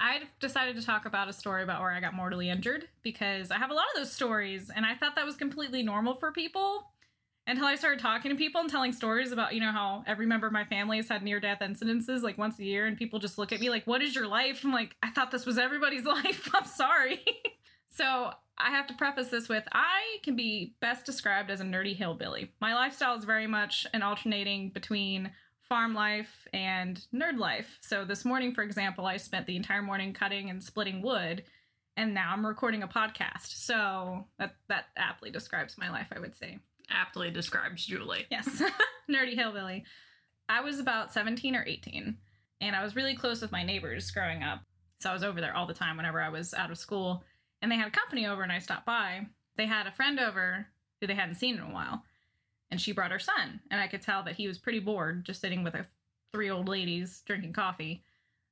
I 0.00 0.22
decided 0.40 0.76
to 0.76 0.84
talk 0.84 1.04
about 1.04 1.28
a 1.28 1.32
story 1.32 1.62
about 1.62 1.82
where 1.82 1.90
I 1.90 2.00
got 2.00 2.14
mortally 2.14 2.48
injured 2.48 2.88
because 3.02 3.50
I 3.50 3.58
have 3.58 3.70
a 3.70 3.74
lot 3.74 3.84
of 3.94 4.00
those 4.00 4.10
stories 4.10 4.70
and 4.74 4.86
I 4.86 4.94
thought 4.94 5.14
that 5.16 5.26
was 5.26 5.36
completely 5.36 5.82
normal 5.82 6.14
for 6.14 6.32
people 6.32 6.86
until 7.46 7.66
I 7.66 7.74
started 7.74 8.00
talking 8.00 8.30
to 8.30 8.36
people 8.36 8.62
and 8.62 8.70
telling 8.70 8.92
stories 8.92 9.30
about, 9.30 9.54
you 9.54 9.60
know, 9.60 9.72
how 9.72 10.02
every 10.06 10.24
member 10.24 10.46
of 10.46 10.54
my 10.54 10.64
family 10.64 10.96
has 10.96 11.08
had 11.08 11.22
near 11.22 11.38
death 11.38 11.58
incidences 11.60 12.22
like 12.22 12.38
once 12.38 12.58
a 12.58 12.64
year 12.64 12.86
and 12.86 12.96
people 12.96 13.18
just 13.18 13.36
look 13.36 13.52
at 13.52 13.60
me 13.60 13.68
like, 13.68 13.86
what 13.86 14.00
is 14.00 14.14
your 14.14 14.26
life? 14.26 14.62
I'm 14.64 14.72
like, 14.72 14.96
I 15.02 15.10
thought 15.10 15.30
this 15.30 15.44
was 15.44 15.58
everybody's 15.58 16.04
life. 16.06 16.48
I'm 16.54 16.64
sorry. 16.64 17.22
so 17.88 18.30
I 18.56 18.70
have 18.70 18.86
to 18.86 18.94
preface 18.94 19.28
this 19.28 19.50
with 19.50 19.64
I 19.72 20.18
can 20.22 20.34
be 20.34 20.76
best 20.80 21.04
described 21.04 21.50
as 21.50 21.60
a 21.60 21.64
nerdy 21.64 21.94
hillbilly. 21.94 22.52
My 22.58 22.74
lifestyle 22.74 23.18
is 23.18 23.24
very 23.24 23.46
much 23.46 23.86
an 23.92 24.02
alternating 24.02 24.70
between 24.70 25.32
farm 25.70 25.94
life 25.94 26.48
and 26.52 27.06
nerd 27.14 27.38
life. 27.38 27.78
So 27.80 28.04
this 28.04 28.24
morning, 28.24 28.52
for 28.52 28.62
example, 28.62 29.06
I 29.06 29.16
spent 29.16 29.46
the 29.46 29.54
entire 29.54 29.82
morning 29.82 30.12
cutting 30.12 30.50
and 30.50 30.62
splitting 30.62 31.00
wood, 31.00 31.44
and 31.96 32.12
now 32.12 32.32
I'm 32.32 32.44
recording 32.44 32.82
a 32.82 32.88
podcast. 32.88 33.54
So 33.54 34.26
that 34.38 34.56
that 34.68 34.86
aptly 34.98 35.30
describes 35.30 35.78
my 35.78 35.88
life, 35.88 36.08
I 36.14 36.18
would 36.18 36.34
say. 36.34 36.58
Aptly 36.90 37.30
describes 37.30 37.86
Julie. 37.86 38.26
Yes, 38.30 38.60
nerdy 39.10 39.36
hillbilly. 39.36 39.84
I 40.48 40.60
was 40.60 40.80
about 40.80 41.12
17 41.12 41.54
or 41.54 41.64
18, 41.64 42.16
and 42.60 42.76
I 42.76 42.82
was 42.82 42.96
really 42.96 43.14
close 43.14 43.40
with 43.40 43.52
my 43.52 43.62
neighbors 43.62 44.10
growing 44.10 44.42
up. 44.42 44.62
So 45.00 45.08
I 45.08 45.12
was 45.12 45.22
over 45.22 45.40
there 45.40 45.56
all 45.56 45.68
the 45.68 45.72
time 45.72 45.96
whenever 45.96 46.20
I 46.20 46.30
was 46.30 46.52
out 46.52 46.72
of 46.72 46.78
school, 46.78 47.22
and 47.62 47.70
they 47.70 47.76
had 47.76 47.86
a 47.86 47.92
company 47.92 48.26
over, 48.26 48.42
and 48.42 48.50
I 48.50 48.58
stopped 48.58 48.86
by. 48.86 49.26
They 49.56 49.66
had 49.66 49.86
a 49.86 49.92
friend 49.92 50.18
over 50.18 50.66
who 51.00 51.06
they 51.06 51.14
hadn't 51.14 51.36
seen 51.36 51.54
in 51.54 51.62
a 51.62 51.72
while 51.72 52.02
and 52.70 52.80
she 52.80 52.92
brought 52.92 53.10
her 53.10 53.18
son 53.18 53.60
and 53.70 53.80
i 53.80 53.86
could 53.86 54.02
tell 54.02 54.22
that 54.22 54.36
he 54.36 54.46
was 54.46 54.58
pretty 54.58 54.78
bored 54.78 55.24
just 55.24 55.40
sitting 55.40 55.62
with 55.62 55.74
a, 55.74 55.86
three 56.32 56.50
old 56.50 56.68
ladies 56.68 57.22
drinking 57.26 57.52
coffee. 57.52 58.02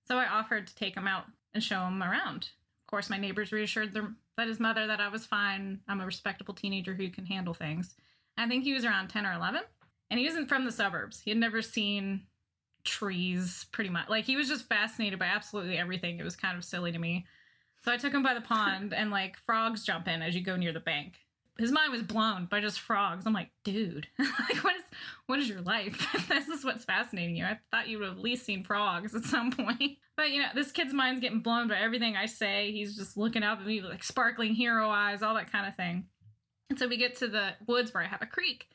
So 0.06 0.16
i 0.16 0.26
offered 0.26 0.66
to 0.66 0.74
take 0.74 0.96
him 0.96 1.06
out 1.06 1.24
and 1.54 1.62
show 1.62 1.84
him 1.86 2.02
around. 2.02 2.50
Of 2.82 2.90
course 2.90 3.10
my 3.10 3.18
neighbors 3.18 3.52
reassured 3.52 3.92
them 3.92 4.16
that 4.36 4.48
his 4.48 4.60
mother 4.60 4.86
that 4.86 5.00
i 5.00 5.08
was 5.08 5.26
fine. 5.26 5.80
I'm 5.88 6.00
a 6.00 6.06
respectable 6.06 6.54
teenager 6.54 6.94
who 6.94 7.10
can 7.10 7.26
handle 7.26 7.54
things. 7.54 7.94
I 8.36 8.46
think 8.46 8.64
he 8.64 8.72
was 8.72 8.84
around 8.84 9.08
10 9.08 9.26
or 9.26 9.32
11 9.32 9.62
and 10.10 10.18
he 10.18 10.26
wasn't 10.26 10.48
from 10.48 10.64
the 10.64 10.72
suburbs. 10.72 11.20
He 11.20 11.30
had 11.30 11.38
never 11.38 11.60
seen 11.60 12.22
trees 12.84 13.66
pretty 13.72 13.90
much. 13.90 14.08
Like 14.08 14.24
he 14.24 14.36
was 14.36 14.48
just 14.48 14.68
fascinated 14.68 15.18
by 15.18 15.26
absolutely 15.26 15.76
everything. 15.76 16.18
It 16.18 16.24
was 16.24 16.36
kind 16.36 16.56
of 16.56 16.64
silly 16.64 16.92
to 16.92 16.98
me. 16.98 17.26
So 17.84 17.92
i 17.92 17.96
took 17.96 18.14
him 18.14 18.22
by 18.22 18.34
the 18.34 18.40
pond 18.54 18.94
and 18.94 19.10
like 19.10 19.36
frogs 19.44 19.84
jump 19.84 20.08
in 20.08 20.22
as 20.22 20.34
you 20.34 20.42
go 20.42 20.56
near 20.56 20.72
the 20.72 20.80
bank 20.80 21.14
his 21.58 21.72
mind 21.72 21.92
was 21.92 22.02
blown 22.02 22.46
by 22.46 22.60
just 22.60 22.78
frogs. 22.78 23.26
I'm 23.26 23.32
like, 23.32 23.50
dude, 23.64 24.06
like 24.18 24.62
what 24.62 24.76
is 24.76 24.82
what 25.26 25.38
is 25.40 25.48
your 25.48 25.60
life? 25.60 26.06
this 26.28 26.48
is 26.48 26.64
what's 26.64 26.84
fascinating 26.84 27.36
you. 27.36 27.44
I 27.44 27.58
thought 27.70 27.88
you 27.88 27.98
would 27.98 28.08
have 28.08 28.16
at 28.18 28.22
least 28.22 28.46
seen 28.46 28.62
frogs 28.64 29.14
at 29.14 29.24
some 29.24 29.50
point. 29.52 29.98
But 30.16 30.30
you 30.30 30.40
know, 30.40 30.48
this 30.54 30.70
kid's 30.70 30.94
mind's 30.94 31.20
getting 31.20 31.40
blown 31.40 31.68
by 31.68 31.76
everything 31.78 32.16
I 32.16 32.26
say. 32.26 32.70
He's 32.70 32.96
just 32.96 33.16
looking 33.16 33.42
up 33.42 33.58
at 33.58 33.66
me 33.66 33.80
with 33.80 33.90
like 33.90 34.04
sparkling 34.04 34.54
hero 34.54 34.88
eyes, 34.88 35.22
all 35.22 35.34
that 35.34 35.50
kind 35.50 35.66
of 35.66 35.74
thing. 35.74 36.06
And 36.70 36.78
so 36.78 36.86
we 36.86 36.96
get 36.96 37.16
to 37.16 37.28
the 37.28 37.54
woods 37.66 37.92
where 37.92 38.02
I 38.02 38.06
have 38.06 38.22
a 38.22 38.26
creek 38.26 38.68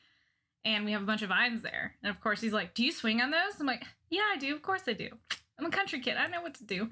and 0.64 0.84
we 0.84 0.92
have 0.92 1.02
a 1.02 1.06
bunch 1.06 1.22
of 1.22 1.30
vines 1.30 1.62
there. 1.62 1.94
And 2.02 2.10
of 2.10 2.20
course 2.20 2.40
he's 2.40 2.52
like, 2.52 2.74
Do 2.74 2.84
you 2.84 2.92
swing 2.92 3.20
on 3.22 3.30
those? 3.30 3.58
I'm 3.58 3.66
like, 3.66 3.84
Yeah, 4.10 4.22
I 4.32 4.36
do. 4.36 4.54
Of 4.54 4.62
course 4.62 4.82
I 4.86 4.92
do. 4.92 5.08
I'm 5.58 5.66
a 5.66 5.70
country 5.70 6.00
kid. 6.00 6.16
I 6.16 6.26
know 6.26 6.42
what 6.42 6.54
to 6.56 6.64
do. 6.64 6.90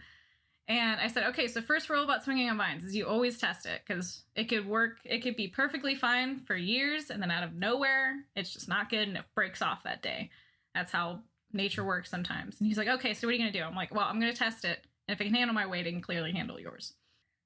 And 0.68 1.00
I 1.00 1.08
said, 1.08 1.24
okay, 1.28 1.48
so 1.48 1.60
first 1.60 1.90
rule 1.90 2.04
about 2.04 2.22
swinging 2.22 2.48
on 2.48 2.56
vines 2.56 2.84
is 2.84 2.94
you 2.94 3.06
always 3.06 3.36
test 3.36 3.66
it 3.66 3.82
because 3.86 4.22
it 4.36 4.48
could 4.48 4.66
work. 4.66 4.98
It 5.04 5.22
could 5.22 5.36
be 5.36 5.48
perfectly 5.48 5.94
fine 5.94 6.40
for 6.46 6.54
years, 6.54 7.10
and 7.10 7.20
then 7.20 7.30
out 7.30 7.42
of 7.42 7.54
nowhere, 7.54 8.24
it's 8.36 8.52
just 8.52 8.68
not 8.68 8.88
good 8.88 9.08
and 9.08 9.16
it 9.16 9.24
breaks 9.34 9.60
off 9.60 9.82
that 9.82 10.02
day. 10.02 10.30
That's 10.74 10.92
how 10.92 11.20
nature 11.52 11.84
works 11.84 12.10
sometimes. 12.10 12.58
And 12.58 12.68
he's 12.68 12.78
like, 12.78 12.88
okay, 12.88 13.12
so 13.12 13.26
what 13.26 13.32
are 13.32 13.34
you 13.34 13.42
going 13.42 13.52
to 13.52 13.58
do? 13.58 13.64
I'm 13.64 13.74
like, 13.74 13.94
well, 13.94 14.06
I'm 14.06 14.20
going 14.20 14.32
to 14.32 14.38
test 14.38 14.64
it. 14.64 14.86
And 15.06 15.14
if 15.14 15.20
it 15.20 15.24
can 15.24 15.34
handle 15.34 15.54
my 15.54 15.66
weight, 15.66 15.86
it 15.86 15.92
can 15.92 16.00
clearly 16.00 16.32
handle 16.32 16.58
yours. 16.58 16.94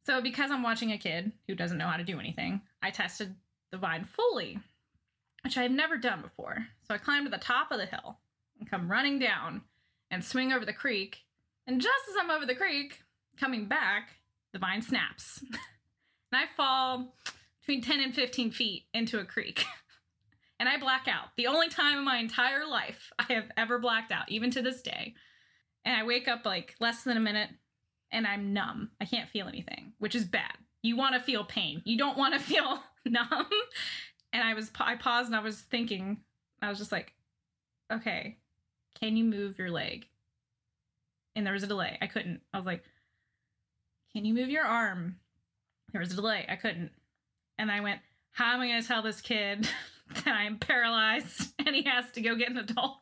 So 0.05 0.21
because 0.21 0.51
I'm 0.51 0.63
watching 0.63 0.93
a 0.93 0.99
kid 0.99 1.33
who 1.49 1.55
doesn't 1.55 1.79
know 1.79 1.89
how 1.89 1.97
to 1.97 2.05
do 2.05 2.21
anything, 2.21 2.61
I 2.83 2.91
tested 2.91 3.35
the 3.73 3.79
vine 3.79 4.05
fully, 4.05 4.59
which 5.43 5.59
I've 5.59 5.73
never 5.73 5.97
done 5.97 6.23
before. 6.23 6.67
So 6.87 6.95
I 6.95 6.99
climbed 6.99 7.27
to 7.27 7.31
the 7.31 7.39
top 7.39 7.73
of 7.73 7.79
the 7.79 7.87
hill 7.87 8.19
and 8.61 8.71
come 8.71 8.91
running 8.91 9.19
down 9.19 9.63
and 10.11 10.25
swing 10.25 10.53
over 10.53 10.65
the 10.65 10.73
creek. 10.73 11.25
And 11.67 11.81
just 11.81 12.09
as 12.09 12.15
I'm 12.21 12.31
over 12.31 12.47
the 12.47 12.55
creek, 12.55 13.03
coming 13.39 13.67
back, 13.67 14.11
the 14.53 14.59
vine 14.59 14.83
snaps. 14.83 15.41
and 15.53 15.59
I 16.33 16.45
fall 16.57 17.15
between 17.61 17.83
10 17.83 18.01
and 18.01 18.15
15 18.15 18.51
feet 18.51 18.85
into 18.95 19.19
a 19.19 19.25
creek. 19.25 19.65
and 20.61 20.69
I 20.69 20.79
black 20.79 21.07
out. 21.09 21.29
The 21.37 21.47
only 21.47 21.69
time 21.69 21.99
in 21.99 22.05
my 22.05 22.19
entire 22.19 22.67
life 22.67 23.13
I 23.19 23.33
have 23.33 23.51
ever 23.57 23.79
blacked 23.79 24.13
out, 24.13 24.31
even 24.31 24.51
to 24.53 24.63
this 24.63 24.83
day. 24.83 25.15
And 25.85 25.95
I 25.95 26.05
wake 26.05 26.29
up 26.29 26.45
like 26.45 26.75
less 26.81 27.05
than 27.05 27.17
a 27.17 27.21
minute 27.21 27.51
and 28.11 28.27
I'm 28.27 28.53
numb. 28.53 28.91
I 29.01 29.05
can't 29.05 29.29
feel 29.29 29.49
anything, 29.49 29.93
which 29.99 30.15
is 30.15 30.25
bad. 30.25 30.55
You 30.83 30.97
want 30.97 31.15
to 31.15 31.21
feel 31.21 31.45
pain. 31.45 31.83
You 31.85 31.99
don't 31.99 32.19
want 32.19 32.35
to 32.35 32.41
feel 32.45 32.81
numb. 33.05 33.47
And 34.33 34.43
I 34.43 34.55
was 34.55 34.71
I 34.79 34.97
paused 34.97 35.29
and 35.29 35.37
I 35.37 35.41
was 35.41 35.61
thinking, 35.61 36.19
I 36.63 36.69
was 36.69 36.79
just 36.79 36.93
like, 36.93 37.13
okay, 37.93 38.39
can 39.01 39.17
you 39.17 39.25
move 39.25 39.59
your 39.59 39.71
leg? 39.71 40.07
And 41.35 41.45
there 41.45 41.53
was 41.53 41.63
a 41.63 41.69
delay. 41.69 41.99
I 42.01 42.07
couldn't. 42.07 42.41
I 42.53 42.57
was 42.57 42.67
like, 42.67 42.83
can 44.17 44.25
you 44.25 44.33
move 44.33 44.49
your 44.49 44.65
arm? 44.65 45.17
There 45.93 46.01
was 46.01 46.11
a 46.11 46.17
delay. 46.17 46.47
I 46.49 46.57
couldn't. 46.57 46.91
And 47.59 47.71
I 47.71 47.81
went, 47.81 48.01
How 48.33 48.55
am 48.55 48.61
I 48.61 48.69
going 48.69 48.81
to 48.81 48.89
tell 48.89 49.03
this 49.03 49.21
kid 49.21 49.69
that 50.25 50.35
I'm 50.35 50.57
paralyzed 50.57 51.53
and 51.67 51.77
he 51.77 51.83
has 51.83 52.11
to 52.13 52.23
go 52.23 52.35
get 52.35 52.51
an 52.51 52.57
adult? 52.57 52.97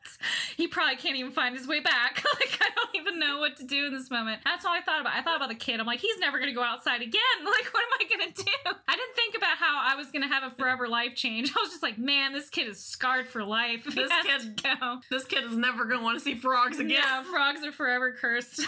He 0.57 0.67
probably 0.67 0.97
can't 0.97 1.15
even 1.15 1.31
find 1.31 1.57
his 1.57 1.69
way 1.69 1.79
back. 1.79 2.21
like, 2.41 2.59
I 2.59 2.67
don't 2.75 2.95
even 2.97 3.17
know 3.17 3.39
what 3.39 3.55
to 3.57 3.63
do 3.63 3.85
in 3.85 3.93
this 3.93 4.11
moment. 4.11 4.41
That's 4.43 4.65
all 4.65 4.73
I 4.73 4.81
thought 4.81 4.99
about. 4.99 5.13
I 5.13 5.21
thought 5.21 5.37
about 5.37 5.47
the 5.47 5.55
kid. 5.55 5.79
I'm 5.79 5.85
like, 5.85 6.01
He's 6.01 6.19
never 6.19 6.37
going 6.37 6.49
to 6.49 6.53
go 6.53 6.63
outside 6.63 7.01
again. 7.01 7.21
Like, 7.45 7.73
what 7.73 7.83
am 7.83 7.93
I 8.01 8.17
going 8.17 8.33
to 8.33 8.43
do? 8.43 8.51
I 8.85 8.95
didn't 8.97 9.15
think 9.15 9.37
about 9.37 9.57
how 9.57 9.79
I 9.85 9.95
was 9.95 10.07
going 10.07 10.23
to 10.23 10.27
have 10.27 10.43
a 10.43 10.53
forever 10.53 10.89
life 10.89 11.15
change. 11.15 11.49
I 11.55 11.61
was 11.61 11.69
just 11.69 11.81
like, 11.81 11.97
Man, 11.97 12.33
this 12.33 12.49
kid 12.49 12.67
is 12.67 12.83
scarred 12.83 13.29
for 13.29 13.45
life. 13.45 13.85
This 13.85 14.11
kid, 14.25 14.61
go. 14.61 14.99
This 15.09 15.23
kid 15.23 15.45
is 15.45 15.55
never 15.55 15.85
going 15.85 15.99
to 15.99 16.03
want 16.03 16.19
to 16.19 16.25
see 16.25 16.35
frogs 16.35 16.77
again. 16.77 16.99
Yeah, 17.01 17.23
frogs 17.23 17.63
are 17.63 17.71
forever 17.71 18.11
cursed. 18.11 18.67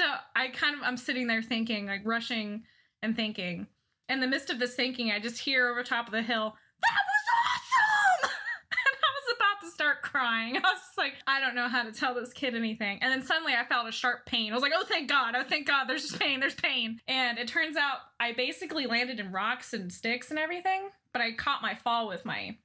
So 0.00 0.06
I 0.34 0.48
kind 0.48 0.74
of 0.74 0.80
I'm 0.82 0.96
sitting 0.96 1.26
there 1.26 1.42
thinking, 1.42 1.84
like 1.84 2.00
rushing 2.06 2.62
and 3.02 3.14
thinking. 3.14 3.66
In 4.08 4.20
the 4.20 4.26
midst 4.26 4.48
of 4.48 4.58
this 4.58 4.74
thinking, 4.74 5.10
I 5.10 5.20
just 5.20 5.38
hear 5.38 5.68
over 5.68 5.82
top 5.82 6.06
of 6.06 6.12
the 6.12 6.22
hill, 6.22 6.54
that 6.80 7.00
was 7.04 7.24
awesome! 7.44 8.30
and 8.72 8.96
I 8.96 9.10
was 9.12 9.36
about 9.36 9.60
to 9.60 9.70
start 9.70 10.00
crying. 10.00 10.56
I 10.56 10.60
was 10.60 10.80
just 10.80 10.96
like, 10.96 11.16
I 11.26 11.38
don't 11.38 11.54
know 11.54 11.68
how 11.68 11.82
to 11.82 11.92
tell 11.92 12.14
this 12.14 12.32
kid 12.32 12.54
anything. 12.54 12.98
And 13.02 13.12
then 13.12 13.22
suddenly 13.22 13.52
I 13.52 13.66
felt 13.66 13.90
a 13.90 13.92
sharp 13.92 14.24
pain. 14.24 14.52
I 14.52 14.54
was 14.54 14.62
like, 14.62 14.72
oh 14.74 14.86
thank 14.88 15.06
God, 15.06 15.34
oh 15.36 15.44
thank 15.44 15.66
God, 15.66 15.84
there's 15.84 16.08
just 16.08 16.18
pain, 16.18 16.40
there's 16.40 16.54
pain. 16.54 16.98
And 17.06 17.36
it 17.36 17.46
turns 17.46 17.76
out 17.76 17.98
I 18.18 18.32
basically 18.32 18.86
landed 18.86 19.20
in 19.20 19.32
rocks 19.32 19.74
and 19.74 19.92
sticks 19.92 20.30
and 20.30 20.38
everything, 20.38 20.88
but 21.12 21.20
I 21.20 21.32
caught 21.32 21.60
my 21.60 21.74
fall 21.74 22.08
with 22.08 22.24
my 22.24 22.56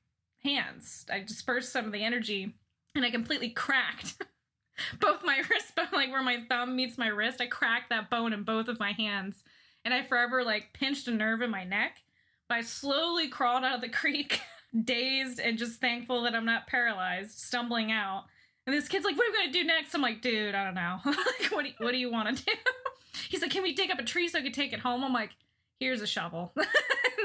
hands. 0.41 1.05
I 1.11 1.19
dispersed 1.19 1.73
some 1.73 1.83
of 1.83 1.91
the 1.91 2.05
energy 2.05 2.55
and 2.95 3.03
I 3.03 3.11
completely 3.11 3.49
cracked 3.49 4.23
both 4.99 5.23
my 5.23 5.41
wrists, 5.49 5.71
but 5.75 5.93
like 5.93 6.11
where 6.11 6.23
my 6.23 6.43
thumb 6.49 6.75
meets 6.75 6.97
my 6.97 7.07
wrist, 7.07 7.41
I 7.41 7.47
cracked 7.47 7.89
that 7.89 8.09
bone 8.09 8.33
in 8.33 8.43
both 8.43 8.67
of 8.67 8.79
my 8.79 8.91
hands. 8.91 9.43
And 9.83 9.93
I 9.93 10.03
forever 10.03 10.43
like 10.43 10.73
pinched 10.73 11.07
a 11.07 11.11
nerve 11.11 11.41
in 11.41 11.51
my 11.51 11.63
neck. 11.63 12.01
But 12.47 12.55
I 12.55 12.61
slowly 12.61 13.27
crawled 13.27 13.63
out 13.63 13.75
of 13.75 13.81
the 13.81 13.89
creek, 13.97 14.41
dazed 14.83 15.39
and 15.39 15.57
just 15.57 15.79
thankful 15.79 16.23
that 16.23 16.35
I'm 16.35 16.45
not 16.45 16.67
paralyzed, 16.67 17.37
stumbling 17.39 17.91
out. 17.91 18.25
And 18.67 18.75
this 18.75 18.87
kid's 18.87 19.05
like, 19.05 19.15
"What 19.15 19.27
are 19.27 19.31
we 19.31 19.37
gonna 19.37 19.51
do 19.51 19.63
next?" 19.63 19.93
I'm 19.93 20.01
like, 20.01 20.21
"Dude, 20.21 20.55
I 20.55 20.63
don't 20.63 20.73
know. 20.73 20.99
like, 21.05 21.51
what 21.51 21.63
do 21.63 21.69
you, 21.69 21.75
what 21.77 21.91
do 21.91 21.97
you 21.97 22.11
want 22.11 22.35
to 22.35 22.43
do?" 22.43 22.51
He's 23.29 23.41
like, 23.41 23.51
"Can 23.51 23.61
we 23.63 23.73
dig 23.73 23.91
up 23.91 23.99
a 23.99 24.03
tree 24.03 24.27
so 24.27 24.39
I 24.39 24.41
can 24.41 24.51
take 24.51 24.73
it 24.73 24.79
home?" 24.79 25.03
I'm 25.03 25.13
like, 25.13 25.31
"Here's 25.79 26.01
a 26.01 26.07
shovel." 26.07 26.53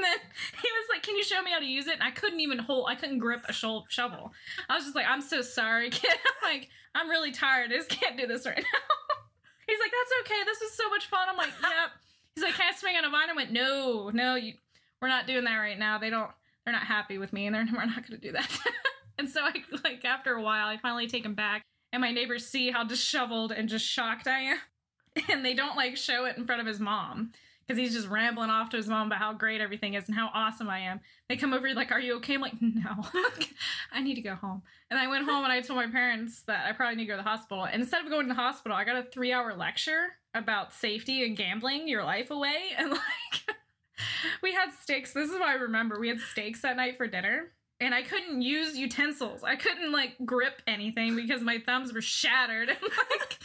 And 0.01 0.13
then 0.21 0.29
he 0.61 0.67
was 0.67 0.87
like, 0.89 1.03
"Can 1.03 1.15
you 1.15 1.23
show 1.23 1.41
me 1.41 1.51
how 1.51 1.59
to 1.59 1.65
use 1.65 1.87
it?" 1.87 1.93
And 1.93 2.03
I 2.03 2.11
couldn't 2.11 2.39
even 2.39 2.59
hold. 2.59 2.87
I 2.89 2.95
couldn't 2.95 3.19
grip 3.19 3.43
a 3.47 3.53
shovel. 3.53 4.33
I 4.69 4.75
was 4.75 4.83
just 4.83 4.95
like, 4.95 5.05
"I'm 5.07 5.21
so 5.21 5.41
sorry, 5.41 5.89
kid." 5.91 6.11
I'm 6.11 6.51
like, 6.51 6.69
I'm 6.95 7.09
really 7.09 7.31
tired. 7.31 7.71
I 7.71 7.75
just 7.75 7.89
can't 7.89 8.17
do 8.17 8.27
this 8.27 8.45
right 8.45 8.57
now. 8.57 8.95
He's 9.67 9.79
like, 9.79 9.91
that's 9.91 10.31
okay. 10.31 10.43
This 10.45 10.61
is 10.61 10.75
so 10.75 10.89
much 10.89 11.07
fun. 11.07 11.29
I'm 11.29 11.37
like, 11.37 11.51
yep. 11.61 11.91
He's 12.35 12.43
like, 12.43 12.55
can 12.55 12.73
I 12.73 12.77
swing 12.77 12.95
on 12.97 13.05
a 13.05 13.09
vine? 13.09 13.29
I 13.29 13.33
went, 13.33 13.51
no, 13.51 14.09
no, 14.13 14.35
you, 14.35 14.53
we're 15.01 15.07
not 15.07 15.27
doing 15.27 15.45
that 15.45 15.57
right 15.57 15.79
now. 15.79 15.97
They 15.97 16.09
don't, 16.09 16.31
they're 16.65 16.73
not 16.73 16.83
happy 16.83 17.17
with 17.17 17.33
me 17.33 17.45
and 17.45 17.55
they're, 17.55 17.65
we're 17.71 17.85
not 17.85 18.07
going 18.07 18.19
to 18.19 18.27
do 18.27 18.33
that. 18.33 18.49
and 19.17 19.29
so 19.29 19.41
I, 19.41 19.53
like, 19.83 20.03
after 20.03 20.33
a 20.33 20.41
while, 20.41 20.67
I 20.67 20.77
finally 20.77 21.07
take 21.07 21.25
him 21.25 21.35
back 21.35 21.63
and 21.93 22.01
my 22.01 22.11
neighbors 22.11 22.45
see 22.45 22.71
how 22.71 22.83
disheveled 22.83 23.51
and 23.51 23.69
just 23.69 23.85
shocked 23.85 24.27
I 24.27 24.39
am. 24.39 24.57
And 25.29 25.43
they 25.43 25.53
don't 25.53 25.75
like 25.75 25.97
show 25.97 26.23
it 26.23 26.37
in 26.37 26.45
front 26.45 26.61
of 26.61 26.67
his 26.67 26.79
mom 26.79 27.33
because 27.71 27.81
he's 27.81 27.95
just 27.95 28.09
rambling 28.09 28.49
off 28.49 28.69
to 28.69 28.75
his 28.75 28.87
mom 28.87 29.07
about 29.07 29.19
how 29.19 29.31
great 29.31 29.61
everything 29.61 29.93
is 29.93 30.05
and 30.07 30.15
how 30.15 30.29
awesome 30.33 30.69
I 30.69 30.79
am. 30.79 30.99
They 31.29 31.37
come 31.37 31.53
over 31.53 31.73
like, 31.73 31.91
"Are 31.91 32.01
you 32.01 32.17
okay?" 32.17 32.33
I'm 32.33 32.41
like, 32.41 32.61
"No, 32.61 33.05
I 33.93 34.01
need 34.01 34.15
to 34.15 34.21
go 34.21 34.35
home." 34.35 34.61
And 34.89 34.99
I 34.99 35.07
went 35.07 35.23
home 35.23 35.45
and 35.45 35.53
I 35.53 35.61
told 35.61 35.77
my 35.77 35.87
parents 35.87 36.41
that 36.47 36.65
I 36.67 36.73
probably 36.73 36.97
need 36.97 37.05
to 37.05 37.11
go 37.11 37.17
to 37.17 37.23
the 37.23 37.29
hospital. 37.29 37.63
And 37.63 37.81
instead 37.81 38.03
of 38.03 38.09
going 38.09 38.27
to 38.27 38.33
the 38.33 38.39
hospital, 38.39 38.75
I 38.75 38.83
got 38.83 38.97
a 38.97 39.03
three-hour 39.03 39.55
lecture 39.55 40.17
about 40.33 40.73
safety 40.73 41.23
and 41.23 41.37
gambling 41.37 41.87
your 41.87 42.03
life 42.03 42.29
away. 42.29 42.57
And 42.77 42.91
like, 42.91 43.55
we 44.43 44.53
had 44.53 44.73
steaks. 44.73 45.13
This 45.13 45.29
is 45.29 45.39
what 45.39 45.47
I 45.47 45.53
remember. 45.53 45.97
We 45.97 46.09
had 46.09 46.19
steaks 46.19 46.61
that 46.63 46.75
night 46.75 46.97
for 46.97 47.07
dinner. 47.07 47.51
And 47.81 47.95
I 47.95 48.03
couldn't 48.03 48.43
use 48.43 48.77
utensils. 48.77 49.43
I 49.43 49.55
couldn't 49.55 49.91
like 49.91 50.15
grip 50.23 50.61
anything 50.67 51.15
because 51.15 51.41
my 51.41 51.57
thumbs 51.65 51.91
were 51.91 52.01
shattered. 52.01 52.69
And 52.81 52.91
like 53.09 53.39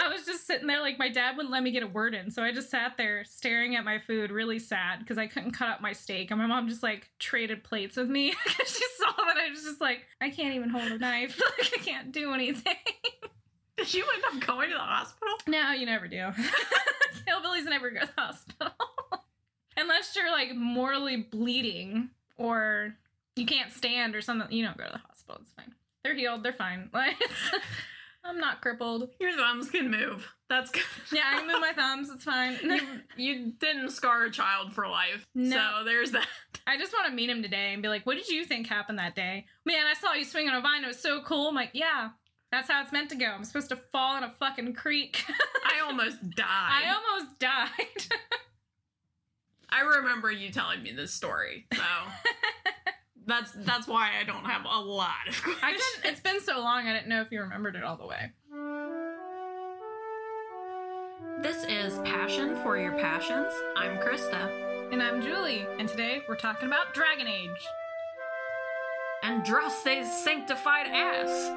I 0.00 0.08
was 0.08 0.26
just 0.26 0.46
sitting 0.46 0.66
there 0.66 0.80
like 0.80 0.98
my 0.98 1.08
dad 1.08 1.36
wouldn't 1.36 1.52
let 1.52 1.62
me 1.62 1.70
get 1.70 1.84
a 1.84 1.86
word 1.86 2.14
in. 2.14 2.32
So 2.32 2.42
I 2.42 2.52
just 2.52 2.68
sat 2.68 2.96
there 2.96 3.24
staring 3.24 3.76
at 3.76 3.84
my 3.84 4.00
food, 4.00 4.32
really 4.32 4.58
sad 4.58 4.98
because 4.98 5.18
I 5.18 5.28
couldn't 5.28 5.52
cut 5.52 5.68
up 5.68 5.80
my 5.80 5.92
steak. 5.92 6.32
And 6.32 6.40
my 6.40 6.46
mom 6.46 6.68
just 6.68 6.82
like 6.82 7.08
traded 7.20 7.62
plates 7.62 7.96
with 7.96 8.08
me 8.08 8.34
because 8.44 8.76
she 8.76 8.84
saw 8.98 9.12
that 9.24 9.36
I 9.36 9.50
was 9.50 9.62
just 9.62 9.80
like, 9.80 10.06
I 10.20 10.30
can't 10.30 10.54
even 10.54 10.70
hold 10.70 10.90
a 10.90 10.98
knife. 10.98 11.40
like 11.58 11.72
I 11.78 11.84
can't 11.84 12.10
do 12.10 12.32
anything. 12.32 12.74
Did 13.76 13.94
you 13.94 14.04
end 14.14 14.42
up 14.42 14.46
going 14.46 14.70
to 14.70 14.74
the 14.74 14.80
hospital? 14.80 15.34
No, 15.46 15.70
you 15.70 15.86
never 15.86 16.08
do. 16.08 16.16
Hillbillies 17.28 17.64
never 17.64 17.90
go 17.90 18.00
to 18.00 18.06
the 18.06 18.20
hospital. 18.20 18.72
Unless 19.76 20.16
you're 20.16 20.32
like 20.32 20.56
mortally 20.56 21.18
bleeding 21.18 22.10
or 22.36 22.96
you 23.38 23.46
can't 23.46 23.72
stand 23.72 24.14
or 24.14 24.20
something, 24.20 24.50
you 24.50 24.64
don't 24.64 24.76
go 24.76 24.84
to 24.84 24.92
the 24.92 24.98
hospital. 24.98 25.38
It's 25.42 25.52
fine. 25.52 25.74
They're 26.02 26.14
healed. 26.14 26.42
They're 26.42 26.52
fine. 26.52 26.90
Like, 26.98 27.16
I'm 28.24 28.38
not 28.38 28.60
crippled. 28.60 29.08
Your 29.20 29.34
thumbs 29.34 29.70
can 29.70 29.90
move. 29.90 30.28
That's 30.50 30.70
good. 30.70 30.82
Yeah, 31.12 31.22
I 31.26 31.38
can 31.38 31.46
move 31.46 31.60
my 31.60 31.72
thumbs. 31.72 32.10
It's 32.10 32.24
fine. 32.24 32.58
you, 32.62 32.80
you 33.16 33.52
didn't 33.58 33.90
scar 33.90 34.24
a 34.24 34.30
child 34.30 34.74
for 34.74 34.86
life. 34.86 35.26
No. 35.34 35.56
So 35.56 35.84
there's 35.84 36.10
that. 36.10 36.26
I 36.66 36.76
just 36.76 36.92
want 36.92 37.06
to 37.08 37.14
meet 37.14 37.30
him 37.30 37.42
today 37.42 37.72
and 37.72 37.80
be 37.80 37.88
like, 37.88 38.04
what 38.04 38.16
did 38.16 38.28
you 38.28 38.44
think 38.44 38.66
happened 38.66 38.98
that 38.98 39.14
day? 39.14 39.46
Man, 39.64 39.86
I 39.86 39.94
saw 39.94 40.12
you 40.12 40.24
swing 40.24 40.48
on 40.48 40.56
a 40.56 40.60
vine. 40.60 40.84
It 40.84 40.88
was 40.88 41.00
so 41.00 41.22
cool. 41.22 41.48
I'm 41.48 41.54
like, 41.54 41.70
yeah, 41.72 42.10
that's 42.50 42.68
how 42.68 42.82
it's 42.82 42.92
meant 42.92 43.08
to 43.10 43.16
go. 43.16 43.26
I'm 43.26 43.44
supposed 43.44 43.70
to 43.70 43.76
fall 43.92 44.16
in 44.18 44.24
a 44.24 44.34
fucking 44.38 44.74
creek. 44.74 45.24
I 45.64 45.80
almost 45.86 46.18
died. 46.30 46.46
I 46.46 46.94
almost 46.94 47.38
died. 47.38 48.18
I 49.70 49.82
remember 49.82 50.30
you 50.30 50.50
telling 50.50 50.82
me 50.82 50.92
this 50.92 51.12
story. 51.12 51.66
So 51.72 51.82
that's 53.28 53.52
that's 53.52 53.86
why 53.86 54.12
I 54.18 54.24
don't 54.24 54.44
have 54.44 54.64
a 54.64 54.80
lot 54.80 55.28
of 55.28 55.40
questions. 55.42 55.60
I 55.62 55.72
didn't, 55.72 56.12
it's 56.12 56.20
been 56.20 56.40
so 56.40 56.58
long, 56.58 56.86
I 56.86 56.94
didn't 56.94 57.08
know 57.08 57.20
if 57.20 57.30
you 57.30 57.40
remembered 57.40 57.76
it 57.76 57.84
all 57.84 57.96
the 57.96 58.06
way. 58.06 58.32
This 61.42 61.64
is 61.64 61.98
Passion 61.98 62.56
for 62.62 62.76
Your 62.78 62.92
Passions. 62.92 63.52
I'm 63.76 63.98
Krista. 63.98 64.92
And 64.92 65.02
I'm 65.02 65.22
Julie, 65.22 65.66
and 65.78 65.86
today 65.88 66.22
we're 66.28 66.36
talking 66.36 66.66
about 66.66 66.94
Dragon 66.94 67.28
Age. 67.28 67.68
And 69.22 69.44
Drosse's 69.44 70.10
sanctified 70.24 70.86
ass. 70.86 71.50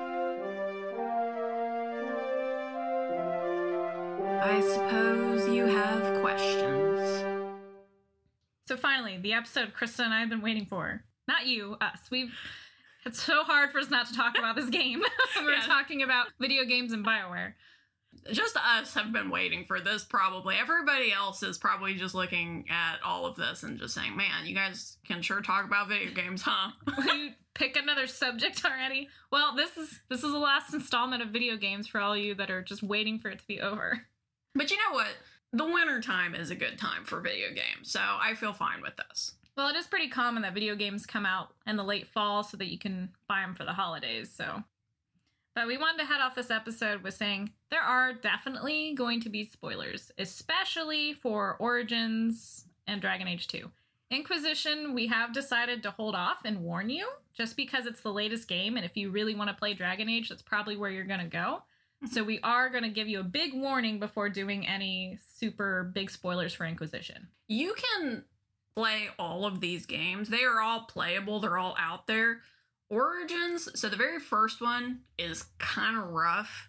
I 4.43 4.59
suppose 4.59 5.47
you 5.47 5.65
have 5.67 6.21
questions. 6.21 7.23
So 8.67 8.75
finally, 8.75 9.17
the 9.17 9.33
episode 9.33 9.73
Krista 9.73 10.03
and 10.03 10.13
I 10.13 10.19
have 10.19 10.29
been 10.29 10.41
waiting 10.41 10.65
for. 10.65 11.03
Not 11.27 11.45
you, 11.47 11.75
us. 11.81 11.99
We've 12.11 12.33
it's 13.05 13.21
so 13.21 13.43
hard 13.43 13.71
for 13.71 13.79
us 13.79 13.89
not 13.89 14.07
to 14.07 14.13
talk 14.13 14.37
about 14.37 14.55
this 14.55 14.69
game. 14.69 15.01
we're 15.41 15.51
Yeah. 15.53 15.61
talking 15.61 16.03
about 16.03 16.27
video 16.39 16.65
games 16.65 16.93
and 16.93 17.05
BioWare. 17.05 17.53
Just 18.31 18.57
us 18.57 18.93
have 18.93 19.11
been 19.13 19.29
waiting 19.31 19.65
for 19.65 19.79
this 19.79 20.03
probably. 20.03 20.55
Everybody 20.55 21.11
else 21.13 21.41
is 21.41 21.57
probably 21.57 21.95
just 21.95 22.13
looking 22.13 22.65
at 22.69 22.97
all 23.03 23.25
of 23.25 23.35
this 23.37 23.63
and 23.63 23.79
just 23.79 23.95
saying, 23.95 24.15
man, 24.15 24.45
you 24.45 24.53
guys 24.53 24.97
can 25.07 25.21
sure 25.21 25.41
talk 25.41 25.65
about 25.65 25.87
video 25.87 26.11
games, 26.13 26.41
huh? 26.43 26.71
Will 26.97 27.15
you 27.15 27.31
pick 27.55 27.75
another 27.77 28.05
subject 28.07 28.63
already? 28.65 29.07
Well, 29.31 29.55
this 29.55 29.75
is 29.77 29.99
this 30.09 30.23
is 30.23 30.31
the 30.31 30.37
last 30.37 30.73
installment 30.73 31.23
of 31.23 31.29
video 31.29 31.55
games 31.57 31.87
for 31.87 31.99
all 32.01 32.15
you 32.15 32.35
that 32.35 32.51
are 32.51 32.61
just 32.61 32.83
waiting 32.83 33.17
for 33.17 33.29
it 33.29 33.39
to 33.39 33.47
be 33.47 33.61
over. 33.61 34.01
But 34.53 34.69
you 34.69 34.77
know 34.77 34.93
what? 34.93 35.07
The 35.53 35.65
winter 35.65 36.01
time 36.01 36.35
is 36.35 36.51
a 36.51 36.55
good 36.55 36.77
time 36.77 37.05
for 37.05 37.19
video 37.21 37.47
games, 37.49 37.89
so 37.91 37.99
I 38.01 38.35
feel 38.35 38.53
fine 38.53 38.81
with 38.81 38.93
this. 38.97 39.33
Well, 39.57 39.67
it 39.67 39.75
is 39.75 39.87
pretty 39.87 40.07
common 40.07 40.43
that 40.43 40.53
video 40.53 40.75
games 40.75 41.05
come 41.05 41.25
out 41.25 41.53
in 41.67 41.75
the 41.75 41.83
late 41.83 42.07
fall 42.07 42.43
so 42.43 42.57
that 42.57 42.71
you 42.71 42.79
can 42.79 43.09
buy 43.27 43.41
them 43.41 43.53
for 43.53 43.65
the 43.65 43.73
holidays, 43.73 44.31
so. 44.33 44.63
But 45.53 45.67
we 45.67 45.77
wanted 45.77 45.99
to 45.99 46.05
head 46.05 46.21
off 46.21 46.35
this 46.35 46.49
episode 46.49 47.03
with 47.03 47.13
saying 47.13 47.51
there 47.69 47.81
are 47.81 48.13
definitely 48.13 48.93
going 48.95 49.19
to 49.21 49.29
be 49.29 49.43
spoilers, 49.43 50.11
especially 50.17 51.13
for 51.13 51.57
Origins 51.59 52.65
and 52.87 53.01
Dragon 53.01 53.27
Age 53.27 53.47
2. 53.49 53.69
Inquisition, 54.11 54.93
we 54.93 55.07
have 55.07 55.33
decided 55.33 55.83
to 55.83 55.91
hold 55.91 56.15
off 56.15 56.39
and 56.45 56.63
warn 56.63 56.89
you 56.89 57.07
just 57.33 57.57
because 57.57 57.85
it's 57.85 58.01
the 58.01 58.11
latest 58.11 58.47
game, 58.47 58.77
and 58.77 58.85
if 58.85 58.95
you 58.95 59.09
really 59.09 59.35
want 59.35 59.49
to 59.49 59.55
play 59.55 59.73
Dragon 59.73 60.07
Age, 60.09 60.29
that's 60.29 60.41
probably 60.41 60.77
where 60.77 60.89
you're 60.89 61.03
going 61.03 61.19
to 61.19 61.25
go. 61.25 61.63
So 62.11 62.23
we 62.23 62.39
are 62.41 62.71
going 62.71 62.81
to 62.81 62.89
give 62.89 63.07
you 63.07 63.19
a 63.19 63.23
big 63.23 63.53
warning 63.53 63.99
before 63.99 64.27
doing 64.27 64.65
any 64.65 65.19
super 65.37 65.91
big 65.93 66.09
spoilers 66.09 66.51
for 66.51 66.65
Inquisition. 66.65 67.27
You 67.47 67.75
can 67.75 68.23
play 68.75 69.09
all 69.19 69.45
of 69.45 69.59
these 69.59 69.85
games. 69.85 70.29
They 70.29 70.43
are 70.43 70.61
all 70.61 70.81
playable, 70.81 71.39
they're 71.39 71.57
all 71.57 71.75
out 71.79 72.07
there. 72.07 72.41
Origins, 72.89 73.69
so 73.79 73.87
the 73.87 73.95
very 73.95 74.19
first 74.19 74.61
one 74.61 75.01
is 75.17 75.45
kind 75.59 75.97
of 75.97 76.09
rough. 76.09 76.67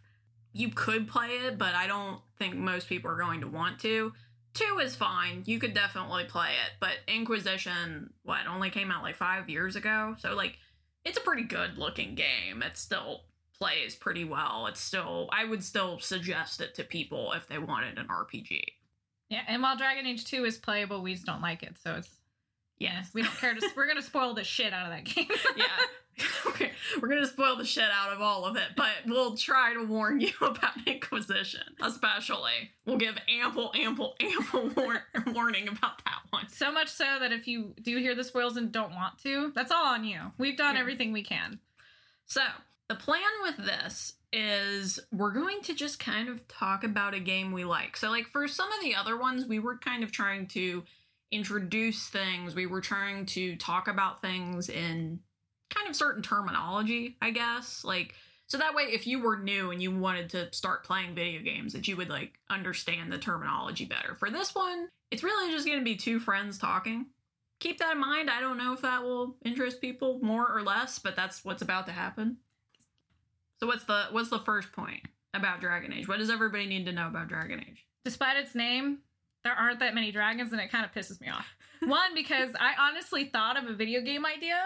You 0.53 0.69
could 0.69 1.09
play 1.09 1.31
it, 1.31 1.59
but 1.59 1.75
I 1.75 1.87
don't 1.87 2.21
think 2.39 2.55
most 2.55 2.89
people 2.89 3.11
are 3.11 3.19
going 3.19 3.41
to 3.41 3.49
want 3.49 3.81
to. 3.81 4.13
Two 4.55 4.79
is 4.81 4.95
fine. 4.95 5.43
You 5.47 5.59
could 5.59 5.75
definitely 5.75 6.25
play 6.25 6.51
it, 6.51 6.73
but 6.79 6.99
Inquisition, 7.09 8.13
what, 8.23 8.47
only 8.47 8.71
came 8.71 8.91
out 8.91 9.03
like 9.03 9.17
five 9.17 9.49
years 9.49 9.77
ago? 9.77 10.15
So, 10.19 10.35
like, 10.35 10.59
it's 11.05 11.19
a 11.19 11.23
pretty 11.23 11.45
good 11.45 11.79
looking 11.79 12.15
game. 12.15 12.63
It 12.63 12.77
still 12.77 13.23
plays 13.59 13.97
pretty 13.97 14.25
well. 14.25 14.67
It's 14.67 14.81
still, 14.81 15.31
I 15.33 15.45
would 15.45 15.65
still 15.65 15.99
suggest 15.99 16.61
it 16.61 16.75
to 16.75 16.85
people 16.85 17.33
if 17.33 17.49
they 17.49 17.59
wanted 17.59 17.99
an 17.99 18.09
RPG. 18.09 18.63
Yeah, 19.33 19.41
and 19.49 19.63
while 19.63 19.77
Dragon 19.79 20.07
Age 20.07 20.25
2 20.27 20.45
is 20.45 20.59
playable, 20.59 21.01
we 21.03 21.15
just 21.15 21.25
don't 21.27 21.41
like 21.41 21.63
it. 21.63 21.77
So 21.83 21.95
it's 21.95 22.11
yes, 22.79 23.11
we 23.15 23.23
don't 23.23 23.35
care 23.39 23.55
to 23.55 23.71
we're 23.77 23.87
gonna 23.89 24.03
spoil 24.03 24.35
the 24.35 24.45
shit 24.45 24.73
out 24.75 24.87
of 24.87 24.93
that 24.93 25.05
game. 25.05 25.27
yeah. 25.57 25.65
Okay, 26.47 26.71
we're 27.01 27.09
gonna 27.09 27.27
spoil 27.27 27.57
the 27.57 27.65
shit 27.65 27.89
out 27.91 28.13
of 28.13 28.21
all 28.21 28.45
of 28.45 28.57
it, 28.57 28.69
but 28.77 28.91
we'll 29.07 29.35
try 29.35 29.73
to 29.73 29.83
warn 29.83 30.21
you 30.21 30.31
about 30.43 30.75
Inquisition, 30.87 31.63
especially. 31.81 32.71
We'll 32.85 32.99
give 32.99 33.17
ample, 33.29 33.73
ample, 33.75 34.15
ample 34.21 34.69
war- 34.77 35.05
warning 35.29 35.69
about 35.69 36.05
that 36.05 36.19
one. 36.29 36.49
so 36.51 36.71
much 36.71 36.89
so 36.89 37.17
that 37.19 37.33
if 37.33 37.49
you 37.49 37.75
do 37.81 37.97
hear 37.97 38.15
the 38.15 38.23
spoils 38.25 38.59
and 38.59 38.71
don't 38.71 38.95
want 38.95 39.19
to, 39.23 39.53
that's 39.55 39.73
all 39.73 39.87
on 39.87 40.05
you. 40.05 40.21
We've 40.37 40.57
done 40.59 40.75
Yeah. 40.75 40.83
everything 40.83 41.13
we 41.13 41.23
can. 41.23 41.59
So, 42.27 42.43
the 42.93 42.99
plan 42.99 43.23
with 43.43 43.57
this 43.57 44.15
is 44.35 45.01
we're 45.11 45.33
going 45.33 45.63
to 45.63 45.75
just 45.75 45.99
kind 45.99 46.29
of 46.29 46.47
talk 46.47 46.85
about 46.85 47.15
a 47.15 47.21
game 47.21 47.51
we 47.51 47.65
like. 47.65 47.97
So, 47.97 48.11
like, 48.11 48.27
for 48.27 48.47
some 48.47 48.71
of 48.71 48.83
the 48.83 48.95
other 48.95 49.17
ones, 49.17 49.47
we 49.47 49.59
were 49.59 49.79
kind 49.79 50.05
of 50.05 50.13
trying 50.13 50.47
to 50.49 50.85
introduce 51.31 52.09
things, 52.09 52.55
we 52.55 52.67
were 52.67 52.83
trying 52.83 53.25
to 53.25 53.57
talk 53.57 53.89
about 53.89 54.21
things 54.21 54.69
in 54.69 55.21
kind 55.71 55.89
of 55.89 55.97
certain 55.97 56.23
terminology, 56.23 57.17
I 57.23 57.31
guess. 57.31 57.83
Like, 57.83 58.15
so 58.47 58.59
that 58.59 58.75
way, 58.75 58.83
if 58.85 59.07
you 59.07 59.23
were 59.23 59.39
new 59.39 59.71
and 59.71 59.83
you 59.83 59.91
wanted 59.91 60.29
to 60.31 60.53
start 60.53 60.85
playing 60.85 61.15
video 61.15 61.41
games, 61.41 61.73
that 61.73 61.89
you 61.89 61.97
would 61.97 62.11
like 62.11 62.39
understand 62.51 63.11
the 63.11 63.17
terminology 63.17 63.87
better. 63.87 64.15
For 64.17 64.29
this 64.29 64.55
one, 64.55 64.89
it's 65.11 65.23
really 65.23 65.51
just 65.51 65.65
going 65.65 65.79
to 65.79 65.85
be 65.85 65.97
two 65.97 66.21
friends 66.21 66.59
talking. 66.59 67.07
Keep 67.59 67.79
that 67.79 67.93
in 67.93 68.01
mind. 68.01 68.29
I 68.29 68.41
don't 68.41 68.59
know 68.59 68.75
if 68.75 68.83
that 68.83 69.03
will 69.03 69.37
interest 69.47 69.81
people 69.81 70.19
more 70.21 70.47
or 70.47 70.61
less, 70.61 70.99
but 70.99 71.17
that's 71.17 71.43
what's 71.43 71.63
about 71.63 71.87
to 71.87 71.93
happen. 71.93 72.37
So 73.63 73.69
what's 73.69 73.85
the 73.85 74.07
what's 74.11 74.29
the 74.29 74.41
first 74.41 74.73
point 74.73 75.03
about 75.35 75.61
Dragon 75.61 75.93
Age? 75.93 76.09
What 76.09 76.19
does 76.19 76.31
everybody 76.31 76.67
need 76.67 76.85
to 76.87 76.93
know 76.93 77.07
about 77.07 77.29
Dragon 77.29 77.61
Age? 77.61 77.87
Despite 78.05 78.37
its 78.37 78.57
name, 78.57 78.99
there 79.45 79.53
aren't 79.53 79.79
that 79.79 79.95
many 79.95 80.11
dragons, 80.11 80.51
and 80.51 80.61
it 80.61 80.69
kind 80.69 80.85
of 80.85 80.91
pisses 80.91 81.21
me 81.21 81.29
off. 81.29 81.47
One, 81.81 82.13
because 82.13 82.51
I 82.59 82.73
honestly 82.77 83.27
thought 83.27 83.57
of 83.57 83.71
a 83.71 83.73
video 83.73 84.01
game 84.01 84.27
idea 84.27 84.59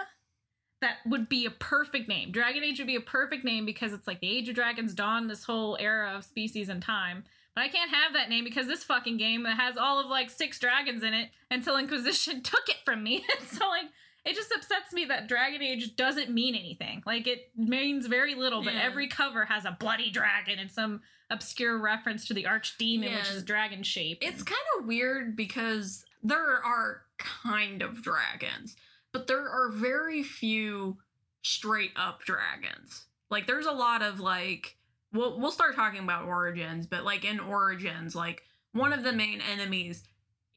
that 0.81 0.95
would 1.05 1.29
be 1.29 1.45
a 1.45 1.51
perfect 1.51 2.09
name. 2.09 2.31
Dragon 2.31 2.63
Age 2.63 2.79
would 2.79 2.87
be 2.87 2.95
a 2.95 3.01
perfect 3.01 3.45
name 3.45 3.67
because 3.67 3.93
it's 3.93 4.07
like 4.07 4.19
the 4.19 4.35
Age 4.35 4.49
of 4.49 4.55
Dragons 4.55 4.95
dawn, 4.95 5.27
this 5.27 5.43
whole 5.43 5.77
era 5.79 6.15
of 6.17 6.23
species 6.23 6.67
and 6.67 6.81
time. 6.81 7.23
But 7.53 7.65
I 7.65 7.67
can't 7.67 7.93
have 7.93 8.13
that 8.13 8.29
name 8.29 8.45
because 8.45 8.65
this 8.65 8.83
fucking 8.83 9.17
game 9.17 9.43
that 9.43 9.59
has 9.59 9.77
all 9.77 9.99
of 9.99 10.07
like 10.07 10.31
six 10.31 10.57
dragons 10.57 11.03
in 11.03 11.13
it 11.13 11.29
until 11.51 11.77
Inquisition 11.77 12.41
took 12.43 12.67
it 12.67 12.77
from 12.83 13.03
me. 13.03 13.23
so 13.51 13.67
like 13.67 13.91
it 14.27 14.35
just 14.35 14.51
upsets 14.51 14.91
me 14.93 15.05
that 15.05 15.27
Dragon 15.27 15.61
Age 15.61 15.95
doesn't 15.95 16.29
mean 16.29 16.53
anything. 16.55 17.01
Like 17.05 17.27
it 17.27 17.51
means 17.55 18.07
very 18.07 18.35
little, 18.35 18.63
but 18.63 18.73
Yeah. 18.73 18.81
every 18.83 19.07
cover 19.07 19.45
has 19.45 19.65
a 19.65 19.71
bloody 19.79 20.09
dragon 20.11 20.59
and 20.59 20.69
some 20.71 21.01
obscure 21.29 21.77
reference 21.77 22.25
to 22.27 22.33
the 22.33 22.43
archdemon, 22.43 23.13
which 23.15 23.29
is 23.29 23.43
dragon 23.43 23.83
shape. 23.83 24.19
It's 24.21 24.43
kind 24.43 24.61
of 24.79 24.85
weird 24.85 25.35
because 25.35 26.05
there 26.23 26.61
are 26.63 27.03
kind 27.17 27.81
of 27.81 28.01
dragons, 28.01 28.75
but 29.11 29.27
there 29.27 29.49
are 29.49 29.69
very 29.71 30.23
few 30.23 30.97
straight 31.41 31.91
up 31.95 32.21
dragons. 32.21 33.05
Like 33.29 33.47
there's 33.47 33.65
a 33.65 33.71
lot 33.71 34.01
of 34.01 34.19
like 34.19 34.77
we'll 35.13 35.39
we'll 35.39 35.51
start 35.51 35.75
talking 35.75 36.03
about 36.03 36.25
origins, 36.25 36.85
but 36.87 37.03
like 37.03 37.23
in 37.25 37.39
origins, 37.39 38.15
like 38.15 38.43
one 38.73 38.93
of 38.93 39.03
the 39.03 39.13
main 39.13 39.41
enemies 39.41 40.03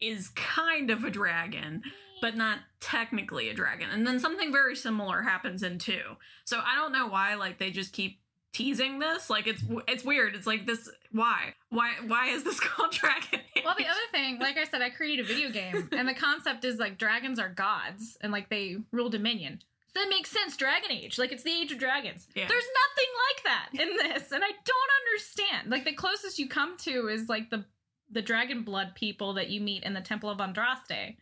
is 0.01 0.29
kind 0.31 0.91
of 0.91 1.05
a 1.05 1.11
dragon, 1.11 1.83
but 2.21 2.37
not 2.37 2.59
technically 2.81 3.49
a 3.49 3.55
dragon. 3.55 3.89
And 3.91 4.07
then 4.07 4.19
something 4.19 4.53
very 4.53 4.77
similar 4.77 5.23
happens 5.23 5.63
in 5.63 5.79
2. 5.79 5.99
So 6.45 6.61
I 6.65 6.77
don't 6.77 6.93
know 6.93 7.09
why 7.09 7.35
like 7.35 7.59
they 7.59 7.71
just 7.71 7.93
keep 7.93 8.21
teasing 8.53 8.99
this. 8.99 9.31
Like 9.31 9.47
it's 9.47 9.63
it's 9.89 10.05
weird. 10.05 10.35
It's 10.35 10.47
like 10.47 10.67
this 10.67 10.89
why? 11.13 11.55
Why 11.71 11.93
why 12.07 12.29
is 12.29 12.45
this 12.45 12.61
called 12.61 12.93
Dragon 12.93 13.41
Age? 13.57 13.65
Well, 13.65 13.75
the 13.77 13.87
other 13.87 14.01
thing, 14.13 14.39
like 14.39 14.57
I 14.57 14.65
said, 14.65 14.83
I 14.83 14.91
created 14.91 15.25
a 15.25 15.29
video 15.29 15.51
game, 15.51 15.89
and 15.93 16.09
the 16.09 16.15
concept 16.15 16.65
is 16.65 16.79
like 16.79 16.99
dragons 16.99 17.39
are 17.39 17.49
gods, 17.49 18.17
and 18.21 18.33
like 18.33 18.49
they 18.49 18.77
rule 18.93 19.09
dominion. 19.09 19.61
So 19.93 20.01
that 20.01 20.09
makes 20.09 20.31
sense. 20.31 20.57
Dragon 20.57 20.93
Age, 20.93 21.19
like 21.19 21.33
it's 21.33 21.43
the 21.43 21.53
Age 21.53 21.73
of 21.73 21.79
Dragons. 21.79 22.29
Yeah. 22.35 22.47
There's 22.47 22.65
nothing 22.89 23.11
like 23.29 23.45
that 23.45 23.69
in 23.83 23.97
this, 23.97 24.33
and 24.33 24.43
I 24.45 24.51
don't 24.51 24.91
understand. 25.07 25.71
Like 25.71 25.85
the 25.85 25.93
closest 25.93 26.39
you 26.39 26.49
come 26.49 26.77
to 26.79 27.09
is 27.09 27.29
like 27.29 27.51
the 27.51 27.65
the 28.13 28.23
dragon 28.23 28.63
blood 28.63 28.95
people 28.95 29.35
that 29.35 29.51
you 29.51 29.61
meet 29.61 29.85
in 29.85 29.95
the 29.95 30.01
Temple 30.01 30.31
of 30.31 30.39
Andraste, 30.39 31.17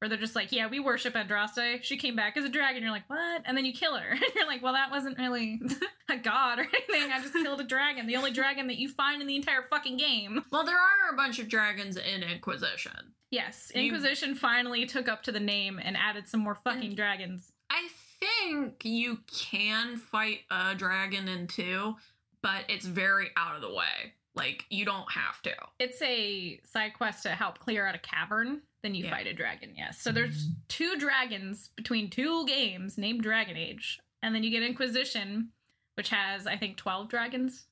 where 0.00 0.08
they're 0.08 0.18
just 0.18 0.34
like, 0.34 0.50
"Yeah, 0.50 0.66
we 0.66 0.80
worship 0.80 1.14
Andraste. 1.14 1.82
She 1.82 1.96
came 1.96 2.16
back 2.16 2.36
as 2.36 2.44
a 2.44 2.48
dragon." 2.48 2.82
You're 2.82 2.90
like, 2.90 3.08
"What?" 3.08 3.42
And 3.44 3.56
then 3.56 3.64
you 3.64 3.72
kill 3.72 3.96
her, 3.96 4.08
and 4.10 4.22
you're 4.34 4.46
like, 4.46 4.62
"Well, 4.62 4.72
that 4.72 4.90
wasn't 4.90 5.18
really 5.18 5.60
a 6.10 6.16
god 6.16 6.58
or 6.58 6.62
anything. 6.62 7.12
I 7.12 7.20
just 7.20 7.34
killed 7.34 7.60
a 7.60 7.64
dragon, 7.64 8.06
the 8.06 8.16
only 8.16 8.30
dragon 8.32 8.66
that 8.68 8.78
you 8.78 8.88
find 8.88 9.20
in 9.20 9.28
the 9.28 9.36
entire 9.36 9.62
fucking 9.70 9.96
game." 9.98 10.44
Well, 10.50 10.64
there 10.64 10.76
are 10.76 11.12
a 11.12 11.16
bunch 11.16 11.38
of 11.38 11.48
dragons 11.48 11.96
in 11.96 12.22
Inquisition. 12.22 13.14
Yes, 13.30 13.70
You- 13.74 13.82
Inquisition 13.82 14.34
finally 14.34 14.86
took 14.86 15.08
up 15.08 15.22
to 15.24 15.32
the 15.32 15.38
name 15.40 15.78
and 15.82 15.96
added 15.96 16.28
some 16.28 16.40
more 16.40 16.54
fucking 16.56 16.94
dragons. 16.96 17.52
I 17.70 17.86
think 18.18 18.84
you 18.84 19.18
can 19.30 19.96
fight 19.96 20.40
a 20.50 20.74
dragon 20.74 21.28
in 21.28 21.46
two, 21.46 21.94
but 22.42 22.64
it's 22.68 22.86
very 22.86 23.28
out 23.36 23.54
of 23.54 23.60
the 23.62 23.72
way. 23.72 24.14
Like, 24.34 24.64
you 24.70 24.84
don't 24.84 25.10
have 25.12 25.40
to. 25.42 25.52
It's 25.78 26.00
a 26.02 26.60
side 26.64 26.94
quest 26.96 27.22
to 27.24 27.30
help 27.30 27.58
clear 27.58 27.86
out 27.86 27.94
a 27.94 27.98
cavern. 27.98 28.62
Then 28.82 28.94
you 28.94 29.04
Yeah. 29.04 29.10
fight 29.10 29.26
a 29.26 29.34
dragon. 29.34 29.74
Yes. 29.76 30.00
So 30.00 30.10
there's 30.10 30.46
mm-hmm. 30.46 30.60
two 30.68 30.96
dragons 30.96 31.68
between 31.76 32.08
two 32.08 32.46
games 32.46 32.96
named 32.96 33.22
Dragon 33.22 33.56
Age, 33.56 34.00
and 34.22 34.34
then 34.34 34.42
you 34.42 34.50
get 34.50 34.62
Inquisition, 34.62 35.50
which 35.94 36.08
has 36.10 36.46
I 36.46 36.56
think 36.56 36.76
twelve 36.76 37.08
dragons. 37.08 37.66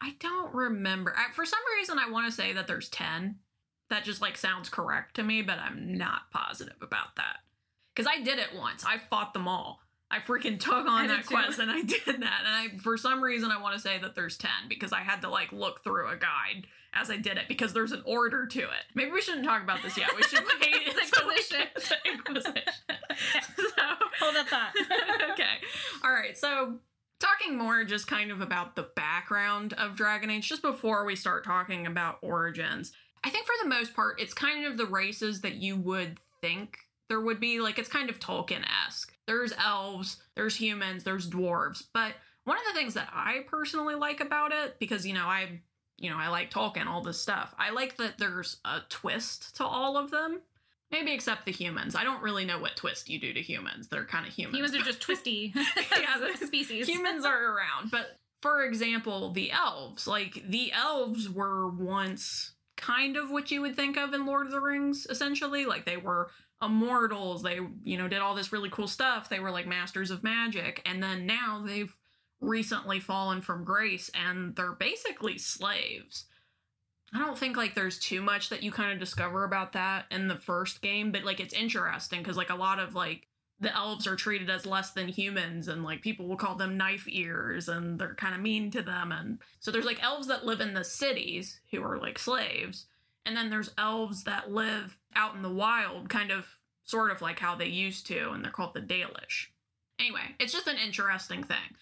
I 0.00 0.14
don't 0.20 0.54
remember. 0.54 1.14
I, 1.16 1.32
for 1.32 1.44
some 1.44 1.58
reason, 1.76 1.98
I 1.98 2.08
want 2.10 2.26
to 2.26 2.32
say 2.32 2.52
that 2.52 2.66
there's 2.66 2.88
10. 2.88 3.36
That 3.90 4.04
just 4.04 4.20
like 4.20 4.36
sounds 4.36 4.68
correct 4.68 5.16
to 5.16 5.22
me, 5.22 5.42
but 5.42 5.58
I'm 5.58 5.96
not 5.96 6.30
positive 6.30 6.76
about 6.80 7.16
that. 7.16 7.38
Because 7.94 8.08
I 8.08 8.22
did 8.22 8.38
it 8.38 8.54
once. 8.56 8.84
I 8.84 8.98
fought 8.98 9.32
them 9.32 9.48
all. 9.48 9.80
I 10.10 10.20
freaking 10.20 10.58
took 10.60 10.86
on 10.86 11.08
that 11.08 11.22
too. 11.22 11.34
quest 11.34 11.58
and 11.58 11.70
I 11.70 11.82
did 11.82 12.04
that. 12.06 12.14
And 12.14 12.22
I, 12.22 12.68
for 12.80 12.96
some 12.96 13.22
reason, 13.22 13.50
I 13.50 13.60
want 13.60 13.74
to 13.74 13.80
say 13.80 13.98
that 13.98 14.14
there's 14.14 14.38
10 14.38 14.50
because 14.68 14.92
I 14.92 15.00
had 15.00 15.22
to 15.22 15.30
like 15.30 15.52
look 15.52 15.82
through 15.82 16.08
a 16.08 16.16
guide 16.16 16.66
as 16.94 17.10
I 17.10 17.16
did 17.16 17.36
it 17.36 17.44
because 17.48 17.72
there's 17.72 17.92
an 17.92 18.02
order 18.06 18.46
to 18.46 18.60
it. 18.60 18.84
Maybe 18.94 19.10
we 19.10 19.20
shouldn't 19.20 19.44
talk 19.44 19.62
about 19.62 19.82
this 19.82 19.96
yet. 19.96 20.10
We 20.16 20.22
should 20.22 20.40
wait 20.60 20.74
It's 20.86 21.18
Inquisition. 21.18 21.66
to 21.76 21.96
Inquisition. 22.12 22.62
so, 23.56 23.82
Hold 24.20 24.34
that 24.36 24.48
thought. 24.48 24.72
okay. 25.32 25.44
All 26.04 26.12
right. 26.12 26.36
So, 26.36 26.78
talking 27.20 27.56
more 27.58 27.84
just 27.84 28.06
kind 28.06 28.30
of 28.30 28.40
about 28.40 28.74
the 28.76 28.88
background 28.96 29.72
of 29.74 29.96
Dragon 29.96 30.30
Age, 30.30 30.48
just 30.48 30.62
before 30.62 31.04
we 31.04 31.14
start 31.16 31.44
talking 31.44 31.86
about 31.86 32.18
origins, 32.22 32.92
I 33.24 33.30
think 33.30 33.46
for 33.46 33.54
the 33.62 33.68
most 33.68 33.94
part, 33.94 34.20
it's 34.20 34.34
kind 34.34 34.64
of 34.64 34.76
the 34.76 34.86
races 34.86 35.40
that 35.42 35.56
you 35.56 35.76
would 35.76 36.18
think 36.40 36.78
there 37.08 37.20
would 37.20 37.40
be. 37.40 37.60
Like, 37.60 37.78
it's 37.78 37.88
kind 37.88 38.10
of 38.10 38.18
Tolkien 38.20 38.64
esque. 38.86 39.12
There's 39.26 39.52
elves, 39.62 40.16
there's 40.36 40.56
humans, 40.56 41.04
there's 41.04 41.28
dwarves. 41.28 41.82
But 41.92 42.12
one 42.44 42.56
of 42.56 42.64
the 42.72 42.78
things 42.78 42.94
that 42.94 43.10
I 43.12 43.40
personally 43.46 43.94
like 43.94 44.20
about 44.20 44.52
it, 44.52 44.78
because, 44.78 45.06
you 45.06 45.14
know, 45.14 45.26
I. 45.26 45.60
You 45.98 46.10
know, 46.10 46.16
I 46.16 46.28
like 46.28 46.50
Tolkien, 46.50 46.86
all 46.86 47.02
this 47.02 47.20
stuff. 47.20 47.54
I 47.58 47.70
like 47.70 47.96
that 47.96 48.18
there's 48.18 48.58
a 48.64 48.80
twist 48.88 49.56
to 49.56 49.64
all 49.64 49.96
of 49.96 50.10
them. 50.10 50.40
Maybe 50.90 51.12
except 51.12 51.44
the 51.44 51.52
humans. 51.52 51.94
I 51.94 52.04
don't 52.04 52.22
really 52.22 52.44
know 52.46 52.58
what 52.58 52.76
twist 52.76 53.10
you 53.10 53.20
do 53.20 53.32
to 53.34 53.42
humans. 53.42 53.88
They're 53.88 54.06
kind 54.06 54.26
of 54.26 54.32
humans. 54.32 54.56
Humans 54.56 54.74
are 54.76 54.84
just 54.84 55.00
twisty 55.06 55.52
Yeah, 56.00 56.34
species. 56.36 56.88
humans 56.88 57.24
are 57.26 57.54
around 57.56 57.90
but 57.90 58.18
for 58.40 58.62
example 58.64 59.32
the 59.32 59.50
elves 59.50 60.06
like 60.06 60.40
the 60.48 60.72
elves 60.72 61.28
were 61.28 61.68
once 61.68 62.52
kind 62.76 63.16
of 63.16 63.30
what 63.30 63.50
you 63.50 63.60
would 63.60 63.74
think 63.74 63.96
of 63.96 64.14
in 64.14 64.24
lord 64.26 64.46
of 64.46 64.52
the 64.52 64.60
rings 64.60 65.08
essentially 65.10 65.66
like 65.66 65.84
they 65.84 65.96
were 65.96 66.30
immortals 66.62 67.42
they 67.42 67.58
you 67.82 67.98
know 67.98 68.06
did 68.06 68.20
all 68.20 68.36
this 68.36 68.52
really 68.52 68.70
cool 68.70 68.86
stuff 68.86 69.28
they 69.28 69.40
were 69.40 69.50
like 69.50 69.66
masters 69.66 70.12
of 70.12 70.22
magic 70.22 70.80
and 70.86 71.02
then 71.02 71.26
now 71.26 71.60
they've 71.66 71.96
recently 72.40 73.00
fallen 73.00 73.40
from 73.40 73.64
grace 73.64 74.10
and 74.14 74.54
they're 74.54 74.72
basically 74.72 75.38
slaves 75.38 76.26
I 77.14 77.18
don't 77.18 77.38
think 77.38 77.56
like 77.56 77.74
there's 77.74 77.98
too 77.98 78.20
much 78.20 78.50
that 78.50 78.62
you 78.62 78.70
kind 78.70 78.92
of 78.92 78.98
discover 78.98 79.44
about 79.44 79.72
that 79.72 80.06
in 80.10 80.28
the 80.28 80.36
first 80.36 80.82
game, 80.82 81.10
but 81.10 81.24
like 81.24 81.40
it's 81.40 81.54
interesting 81.54 82.20
because 82.20 82.36
like 82.36 82.50
a 82.50 82.54
lot 82.54 82.78
of 82.78 82.94
like 82.94 83.26
the 83.60 83.74
elves 83.74 84.06
are 84.06 84.14
treated 84.14 84.50
as 84.50 84.66
less 84.66 84.90
than 84.90 85.08
humans 85.08 85.68
and 85.68 85.82
like 85.82 86.02
people 86.02 86.28
will 86.28 86.36
call 86.36 86.54
them 86.54 86.76
knife 86.76 87.06
ears 87.08 87.68
and 87.68 87.98
they're 87.98 88.14
kind 88.14 88.34
of 88.34 88.40
mean 88.40 88.70
to 88.70 88.82
them 88.82 89.10
and 89.10 89.38
so 89.58 89.70
there's 89.70 89.84
like 89.84 90.02
elves 90.02 90.28
that 90.28 90.46
live 90.46 90.60
in 90.60 90.74
the 90.74 90.84
cities 90.84 91.60
who 91.72 91.82
are 91.82 91.98
like 91.98 92.18
slaves 92.18 92.86
and 93.26 93.36
then 93.36 93.50
there's 93.50 93.72
elves 93.76 94.24
that 94.24 94.52
live 94.52 94.96
out 95.16 95.34
in 95.34 95.42
the 95.42 95.52
wild 95.52 96.08
kind 96.08 96.30
of 96.30 96.46
sort 96.84 97.10
of 97.10 97.20
like 97.20 97.38
how 97.38 97.54
they 97.54 97.66
used 97.66 98.06
to 98.06 98.30
and 98.30 98.44
they're 98.44 98.52
called 98.52 98.74
the 98.74 98.80
Dalish. 98.80 99.46
Anyway, 99.98 100.20
it's 100.38 100.52
just 100.52 100.68
an 100.68 100.76
interesting 100.76 101.42
thing. 101.42 101.74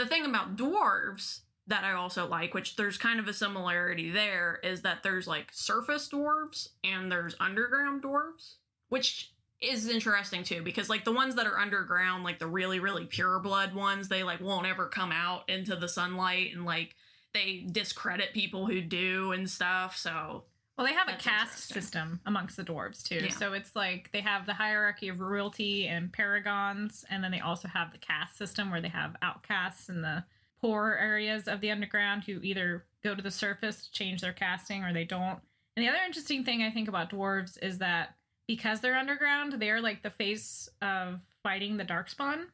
The 0.00 0.06
thing 0.06 0.24
about 0.24 0.56
dwarves 0.56 1.40
that 1.66 1.84
I 1.84 1.92
also 1.92 2.26
like, 2.26 2.54
which 2.54 2.76
there's 2.76 2.96
kind 2.96 3.20
of 3.20 3.28
a 3.28 3.34
similarity 3.34 4.10
there, 4.10 4.58
is 4.62 4.80
that 4.80 5.02
there's 5.02 5.26
like 5.26 5.48
surface 5.52 6.08
dwarves 6.08 6.70
and 6.82 7.12
there's 7.12 7.36
underground 7.38 8.02
dwarves, 8.02 8.54
which 8.88 9.34
is 9.60 9.90
interesting 9.90 10.42
too 10.42 10.62
because 10.62 10.88
like 10.88 11.04
the 11.04 11.12
ones 11.12 11.34
that 11.34 11.46
are 11.46 11.58
underground, 11.58 12.24
like 12.24 12.38
the 12.38 12.46
really 12.46 12.80
really 12.80 13.04
pure 13.04 13.40
blood 13.40 13.74
ones, 13.74 14.08
they 14.08 14.22
like 14.22 14.40
won't 14.40 14.66
ever 14.66 14.86
come 14.86 15.12
out 15.12 15.46
into 15.50 15.76
the 15.76 15.86
sunlight 15.86 16.54
and 16.54 16.64
like 16.64 16.96
they 17.34 17.66
discredit 17.70 18.32
people 18.32 18.64
who 18.64 18.80
do 18.80 19.32
and 19.32 19.50
stuff. 19.50 19.98
So 19.98 20.44
Well, 20.80 20.88
they 20.88 20.94
have 20.94 21.08
a 21.10 21.22
caste 21.22 21.68
system 21.68 22.20
amongst 22.24 22.56
the 22.56 22.64
dwarves 22.64 23.02
too. 23.02 23.16
Yeah. 23.16 23.28
So 23.28 23.52
it's 23.52 23.76
like 23.76 24.08
they 24.14 24.22
have 24.22 24.46
the 24.46 24.54
hierarchy 24.54 25.08
of 25.08 25.20
royalty 25.20 25.86
and 25.86 26.10
paragons, 26.10 27.04
and 27.10 27.22
then 27.22 27.30
they 27.30 27.40
also 27.40 27.68
have 27.68 27.92
the 27.92 27.98
caste 27.98 28.38
system 28.38 28.70
where 28.70 28.80
they 28.80 28.88
have 28.88 29.14
outcasts 29.20 29.90
in 29.90 30.00
the 30.00 30.24
poor 30.58 30.96
areas 30.98 31.48
of 31.48 31.60
the 31.60 31.70
underground 31.70 32.24
who 32.24 32.40
either 32.40 32.86
go 33.04 33.14
to 33.14 33.20
the 33.20 33.30
surface 33.30 33.84
to 33.84 33.92
change 33.92 34.22
their 34.22 34.32
casting 34.32 34.82
or 34.82 34.94
they 34.94 35.04
don't. 35.04 35.38
And 35.76 35.84
the 35.84 35.90
other 35.90 36.00
interesting 36.06 36.44
thing 36.44 36.62
I 36.62 36.70
think 36.70 36.88
about 36.88 37.10
dwarves 37.10 37.62
is 37.62 37.76
that 37.76 38.14
because 38.46 38.80
they're 38.80 38.96
underground, 38.96 39.60
they 39.60 39.68
are 39.68 39.82
like 39.82 40.02
the 40.02 40.08
face 40.08 40.66
of 40.80 41.20
fighting 41.42 41.76
the 41.76 41.84
darkspawn. 41.84 42.44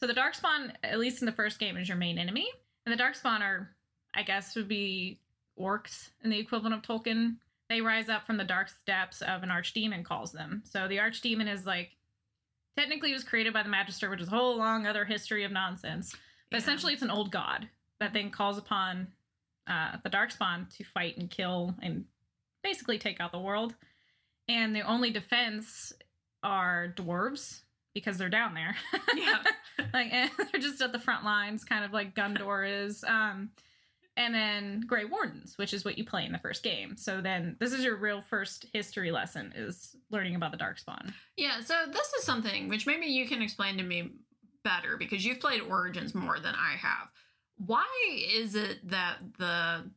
So 0.00 0.08
the 0.08 0.12
darkspawn, 0.12 0.72
at 0.82 0.98
least 0.98 1.22
in 1.22 1.26
the 1.26 1.30
first 1.30 1.60
game, 1.60 1.76
is 1.76 1.86
your 1.86 1.98
main 1.98 2.18
enemy, 2.18 2.48
and 2.84 2.92
the 2.92 3.00
darkspawn 3.00 3.42
are, 3.42 3.76
I 4.12 4.24
guess, 4.24 4.56
would 4.56 4.66
be 4.66 5.20
orcs 5.56 6.08
in 6.24 6.30
the 6.30 6.38
equivalent 6.40 6.74
of 6.74 6.82
Tolkien 6.82 7.36
they 7.68 7.80
rise 7.80 8.08
up 8.08 8.26
from 8.26 8.36
the 8.36 8.44
dark 8.44 8.70
depths 8.86 9.22
of 9.22 9.42
an 9.42 9.48
archdemon 9.48 10.04
calls 10.04 10.32
them. 10.32 10.62
So 10.64 10.86
the 10.88 10.98
archdemon 10.98 11.52
is 11.52 11.66
like 11.66 11.96
technically 12.78 13.10
it 13.10 13.14
was 13.14 13.24
created 13.24 13.52
by 13.52 13.62
the 13.62 13.68
magister, 13.68 14.08
which 14.10 14.20
is 14.20 14.28
a 14.28 14.30
whole 14.32 14.56
long 14.56 14.86
other 14.86 15.04
history 15.04 15.44
of 15.44 15.52
nonsense. 15.52 16.12
But 16.50 16.58
Yeah. 16.58 16.62
essentially 16.62 16.92
it's 16.92 17.02
an 17.02 17.10
old 17.10 17.32
god 17.32 17.68
that 18.00 18.12
then 18.12 18.30
calls 18.30 18.58
upon 18.58 19.08
uh, 19.66 19.96
the 20.04 20.10
darkspawn 20.10 20.68
to 20.76 20.84
fight 20.84 21.16
and 21.16 21.28
kill 21.30 21.74
and 21.82 22.04
basically 22.62 22.98
take 22.98 23.20
out 23.20 23.32
the 23.32 23.38
world. 23.40 23.74
And 24.48 24.76
the 24.76 24.82
only 24.82 25.10
defense 25.10 25.92
are 26.44 26.92
dwarves 26.96 27.62
because 27.94 28.16
they're 28.18 28.28
down 28.28 28.54
there. 28.54 28.76
Yeah. 29.16 29.42
like 29.92 30.12
they're 30.52 30.60
just 30.60 30.80
at 30.82 30.92
the 30.92 31.00
front 31.00 31.24
lines, 31.24 31.64
kind 31.64 31.84
of 31.84 31.92
like 31.92 32.14
Gondor 32.14 32.84
is. 32.86 33.02
Um, 33.02 33.50
and 34.16 34.34
then 34.34 34.82
Grey 34.86 35.04
Wardens, 35.04 35.58
which 35.58 35.74
is 35.74 35.84
what 35.84 35.98
you 35.98 36.04
play 36.04 36.24
in 36.24 36.32
the 36.32 36.38
first 36.38 36.62
game. 36.62 36.96
So 36.96 37.20
then 37.20 37.56
this 37.60 37.72
is 37.72 37.84
your 37.84 37.96
real 37.96 38.20
first 38.22 38.66
history 38.72 39.10
lesson 39.10 39.52
is 39.54 39.94
learning 40.10 40.34
about 40.34 40.52
the 40.52 40.58
Darkspawn. 40.58 41.12
Yeah, 41.36 41.60
so 41.60 41.74
this 41.92 42.12
is 42.14 42.24
something 42.24 42.68
which 42.68 42.86
maybe 42.86 43.06
you 43.06 43.28
can 43.28 43.42
explain 43.42 43.76
to 43.76 43.82
me 43.82 44.12
better 44.64 44.96
because 44.96 45.24
you've 45.24 45.40
played 45.40 45.60
Origins 45.60 46.14
more 46.14 46.38
than 46.40 46.54
I 46.54 46.76
have. 46.80 47.08
Why 47.58 47.86
is 48.34 48.54
it 48.54 48.88
that 48.88 49.16
the 49.38 49.90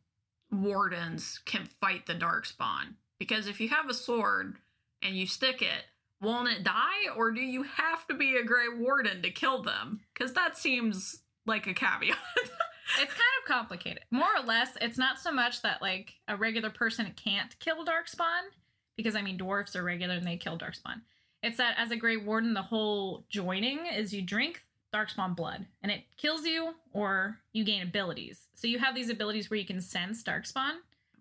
wardens 0.52 1.40
can 1.46 1.70
fight 1.80 2.06
the 2.06 2.14
darkspawn? 2.16 2.96
Because 3.20 3.48
if 3.48 3.60
you 3.60 3.70
have 3.70 3.90
a 3.90 3.94
sword 3.94 4.58
and 5.02 5.16
you 5.16 5.28
stick 5.28 5.62
it, 5.62 5.86
won't 6.22 6.50
it 6.50 6.64
die? 6.64 7.10
Or 7.16 7.32
do 7.32 7.42
you 7.42 7.64
have 7.64 8.06
to 8.08 8.14
be 8.14 8.36
a 8.36 8.44
Grey 8.44 8.68
Warden 8.78 9.22
to 9.22 9.32
kill 9.32 9.64
them? 9.64 10.02
Because 10.14 10.34
that 10.34 10.58
seems 10.58 11.22
like 11.46 11.68
a 11.68 11.74
caveat. 11.74 12.18
It's 12.98 13.14
kind 13.14 13.22
of 13.42 13.48
complicated. 13.48 14.04
More 14.12 14.36
or 14.36 14.46
less, 14.46 14.72
it's 14.82 14.98
not 14.98 15.20
so 15.20 15.32
much 15.32 15.62
that 15.62 15.82
like 15.82 16.16
a 16.28 16.36
regular 16.36 16.70
person 16.70 17.14
can't 17.16 17.58
kill 17.60 17.86
Darkspawn, 17.86 18.50
because 18.98 19.16
I 19.16 19.22
mean 19.22 19.38
dwarfs 19.38 19.76
are 19.76 19.84
regular 19.84 20.16
and 20.16 20.26
they 20.26 20.38
kill 20.38 20.58
Darkspawn. 20.58 21.02
It's 21.44 21.58
that 21.58 21.76
as 21.78 21.92
a 21.92 21.96
Grey 21.96 22.18
Warden, 22.18 22.54
the 22.54 22.62
whole 22.62 23.26
joining 23.30 23.86
is 23.86 24.14
you 24.14 24.22
drink 24.22 24.64
Darkspawn 24.94 25.36
blood 25.36 25.66
and 25.82 25.92
it 25.92 26.04
kills 26.18 26.46
you 26.46 26.74
or 26.92 27.38
you 27.54 27.64
gain 27.64 27.82
abilities. 27.82 28.48
So 28.56 28.68
you 28.68 28.80
have 28.80 28.96
these 28.96 29.10
abilities 29.10 29.50
where 29.50 29.60
you 29.60 29.66
can 29.66 29.80
sense 29.80 30.24
Darkspawn. 30.24 30.80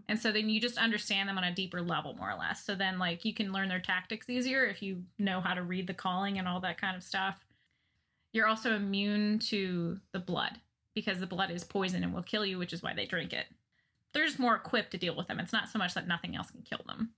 And 0.09 0.19
so 0.19 0.33
then 0.33 0.49
you 0.49 0.59
just 0.59 0.79
understand 0.79 1.29
them 1.29 1.37
on 1.37 1.45
a 1.45 1.55
deeper 1.55 1.83
level, 1.83 2.15
more 2.15 2.31
or 2.31 2.39
less. 2.39 2.65
So 2.65 2.75
then, 2.75 2.99
like, 2.99 3.27
you 3.27 3.35
can 3.35 3.53
learn 3.53 3.69
their 3.69 3.79
tactics 3.79 4.31
easier 4.31 4.65
if 4.65 4.83
you 4.83 5.03
know 5.19 5.43
how 5.43 5.53
to 5.53 5.63
read 5.63 5.87
the 5.87 5.93
calling 5.93 6.39
and 6.39 6.49
all 6.49 6.61
that 6.61 6.81
kind 6.81 6.97
of 6.97 7.03
stuff. 7.03 7.45
You're 8.33 8.47
also 8.47 8.75
immune 8.75 9.39
to 9.51 9.99
the 10.13 10.19
blood 10.19 10.59
because 10.99 11.21
the 11.21 11.27
blood 11.27 11.51
is 11.51 11.63
poison 11.63 12.03
and 12.03 12.13
will 12.13 12.23
kill 12.23 12.45
you, 12.45 12.59
which 12.59 12.73
is 12.73 12.83
why 12.83 12.93
they 12.93 13.07
drink 13.07 13.33
it. 13.33 13.47
They're 14.13 14.27
just 14.27 14.39
more 14.39 14.57
equipped 14.57 14.91
to 14.93 14.99
deal 14.99 15.15
with 15.17 15.29
them. 15.29 15.39
It's 15.39 15.53
not 15.53 15.69
so 15.69 15.79
much 15.79 15.95
that 15.95 16.09
nothing 16.09 16.35
else 16.35 16.51
can 16.51 16.63
kill 16.63 16.81
them. 16.87 17.11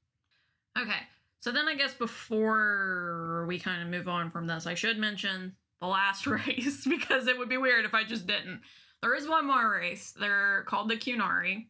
Okay. 0.79 1.01
So 1.41 1.51
then 1.51 1.67
I 1.69 1.75
guess 1.75 1.95
before 1.95 3.47
we 3.49 3.59
kind 3.59 3.83
of 3.83 3.89
move 3.89 4.09
on 4.09 4.31
from 4.31 4.47
this, 4.47 4.67
I 4.67 4.75
should 4.75 4.99
mention 4.99 5.57
the 5.81 5.87
last 5.87 6.27
race 6.27 6.87
because 6.87 7.27
it 7.27 7.39
would 7.39 7.49
be 7.49 7.57
weird 7.57 7.85
if 7.85 7.95
I 7.95 8.05
just 8.05 8.27
didn't. 8.27 8.61
There 9.03 9.15
is 9.15 9.27
one 9.27 9.47
more 9.47 9.71
race. 9.71 10.13
They're 10.19 10.65
called 10.65 10.91
the 10.91 10.97
Qunari. 10.97 11.69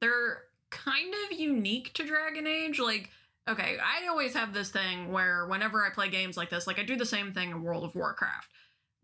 They're 0.00 0.42
kind 0.70 1.14
of 1.24 1.38
unique 1.38 1.94
to 1.94 2.04
Dragon 2.04 2.46
Age. 2.46 2.78
Like, 2.78 3.10
okay, 3.48 3.78
I 3.82 4.08
always 4.08 4.34
have 4.34 4.52
this 4.52 4.70
thing 4.70 5.10
where 5.10 5.46
whenever 5.46 5.84
I 5.84 5.90
play 5.90 6.10
games 6.10 6.36
like 6.36 6.50
this, 6.50 6.66
like 6.66 6.78
I 6.78 6.82
do 6.82 6.96
the 6.96 7.06
same 7.06 7.32
thing 7.32 7.50
in 7.50 7.62
World 7.62 7.84
of 7.84 7.94
Warcraft. 7.94 8.48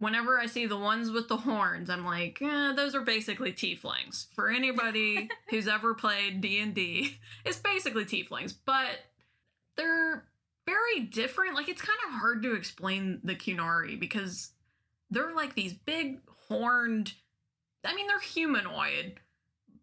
Whenever 0.02 0.36
I 0.36 0.46
see 0.46 0.66
the 0.66 0.76
ones 0.76 1.12
with 1.12 1.28
the 1.28 1.36
horns, 1.36 1.88
I'm 1.88 2.04
like, 2.04 2.42
eh, 2.42 2.72
those 2.74 2.96
are 2.96 3.02
basically 3.02 3.52
tieflings. 3.52 4.26
For 4.34 4.50
anybody 4.50 5.28
who's 5.48 5.68
ever 5.68 5.94
played 5.94 6.40
D&D, 6.40 7.18
it's 7.44 7.58
basically 7.58 8.04
tieflings, 8.04 8.52
but 8.66 8.98
they're 9.76 10.24
very 10.66 11.00
different. 11.00 11.54
Like 11.54 11.68
it's 11.68 11.82
kind 11.82 11.98
of 12.08 12.14
hard 12.14 12.42
to 12.42 12.54
explain 12.54 13.20
the 13.22 13.36
Qunari 13.36 13.98
because 13.98 14.50
they're 15.08 15.34
like 15.36 15.54
these 15.54 15.72
big 15.72 16.18
horned 16.48 17.12
I 17.84 17.94
mean, 17.94 18.06
they're 18.06 18.18
humanoid, 18.18 19.20